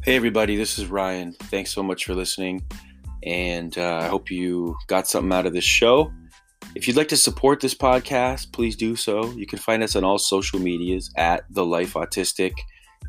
Hey, 0.05 0.17
everybody, 0.17 0.55
this 0.55 0.79
is 0.79 0.89
Ryan. 0.89 1.33
Thanks 1.33 1.73
so 1.73 1.83
much 1.83 2.05
for 2.05 2.15
listening. 2.15 2.63
And 3.23 3.79
uh, 3.79 4.01
I 4.03 4.09
hope 4.09 4.31
you 4.31 4.77
got 4.87 5.09
something 5.09 5.33
out 5.33 5.47
of 5.47 5.55
this 5.55 5.65
show. 5.65 6.13
If 6.75 6.87
you'd 6.87 6.99
like 6.99 7.09
to 7.09 7.17
support 7.17 7.61
this 7.61 7.75
podcast, 7.75 8.53
please 8.53 8.77
do 8.77 8.97
so. 8.97 9.31
You 9.31 9.47
can 9.47 9.59
find 9.59 9.83
us 9.83 9.97
on 9.97 10.05
all 10.05 10.19
social 10.19 10.59
medias 10.59 11.11
at 11.17 11.45
The 11.49 11.65
Life 11.65 11.95
Autistic. 11.95 12.53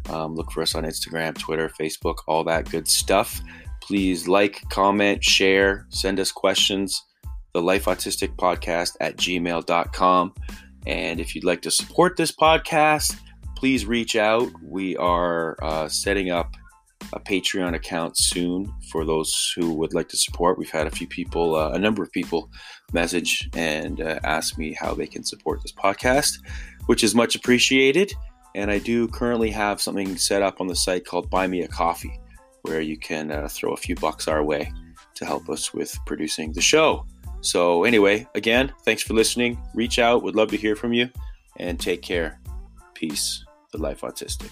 Um, 0.10 0.36
look 0.36 0.54
for 0.54 0.62
us 0.62 0.74
on 0.74 0.86
Instagram, 0.86 1.38
Twitter, 1.38 1.70
Facebook, 1.78 2.20
all 2.30 2.46
that 2.46 2.70
good 2.70 2.88
stuff. 2.88 3.42
Please 3.82 4.30
like, 4.30 4.62
comment, 4.70 5.22
share, 5.22 5.88
send 5.90 6.18
us 6.22 6.32
questions. 6.32 7.04
The 7.54 7.62
Life 7.62 7.86
Autistic 7.86 8.38
Podcast 8.38 8.96
at 9.02 9.18
gmail.com. 9.18 10.34
And 10.88 11.20
if 11.20 11.36
you'd 11.36 11.44
like 11.44 11.62
to 11.64 11.72
support 11.72 12.16
this 12.16 12.32
podcast, 12.32 13.20
please 13.58 13.86
reach 13.86 14.16
out. 14.16 14.50
We 14.64 14.96
are 14.96 15.58
uh, 15.62 15.90
setting 15.90 16.32
up 16.32 16.56
a 17.14 17.20
Patreon 17.20 17.76
account 17.76 18.18
soon 18.18 18.74
for 18.90 19.06
those 19.06 19.54
who 19.56 19.74
would 19.74 19.94
like 19.94 20.10
to 20.10 20.18
support. 20.18 20.58
We've 20.58 20.70
had 20.70 20.88
a 20.88 20.92
few 20.92 21.08
people, 21.08 21.56
uh, 21.56 21.72
a 21.72 21.80
number 21.80 22.04
of 22.04 22.12
people, 22.12 22.50
message 22.94 23.50
and 23.54 24.02
uh, 24.02 24.20
ask 24.24 24.58
me 24.58 24.74
how 24.74 24.94
they 24.94 25.08
can 25.08 25.24
support 25.24 25.62
this 25.62 25.72
podcast, 25.72 26.40
which 26.86 27.04
is 27.04 27.16
much 27.16 27.36
appreciated. 27.36 28.14
And 28.54 28.72
I 28.72 28.80
do 28.80 29.08
currently 29.08 29.52
have 29.52 29.82
something 29.82 30.16
set 30.18 30.42
up 30.42 30.62
on 30.62 30.68
the 30.68 30.76
site 30.76 31.06
called 31.06 31.30
Buy 31.30 31.48
Me 31.48 31.62
a 31.62 31.68
Coffee, 31.68 32.20
where 32.62 32.82
you 32.82 32.98
can 32.98 33.32
uh, 33.32 33.48
throw 33.50 33.74
a 33.74 33.78
few 33.78 33.96
bucks 33.96 34.28
our 34.28 34.44
way 34.44 34.72
to 35.16 35.26
help 35.26 35.50
us 35.50 35.74
with 35.74 35.98
producing 36.06 36.54
the 36.54 36.62
show. 36.62 37.06
So, 37.42 37.84
anyway, 37.84 38.28
again, 38.34 38.74
thanks 38.84 39.04
for 39.04 39.14
listening. 39.14 39.62
Reach 39.74 40.00
out, 40.00 40.24
would 40.24 40.36
love 40.36 40.50
to 40.50 40.58
hear 40.58 40.76
from 40.76 40.94
you, 40.94 41.10
and 41.58 41.80
take 41.80 42.02
care. 42.02 42.40
Peace. 42.94 43.44
The 43.76 43.82
Life 43.82 44.02
Autistic. 44.02 44.52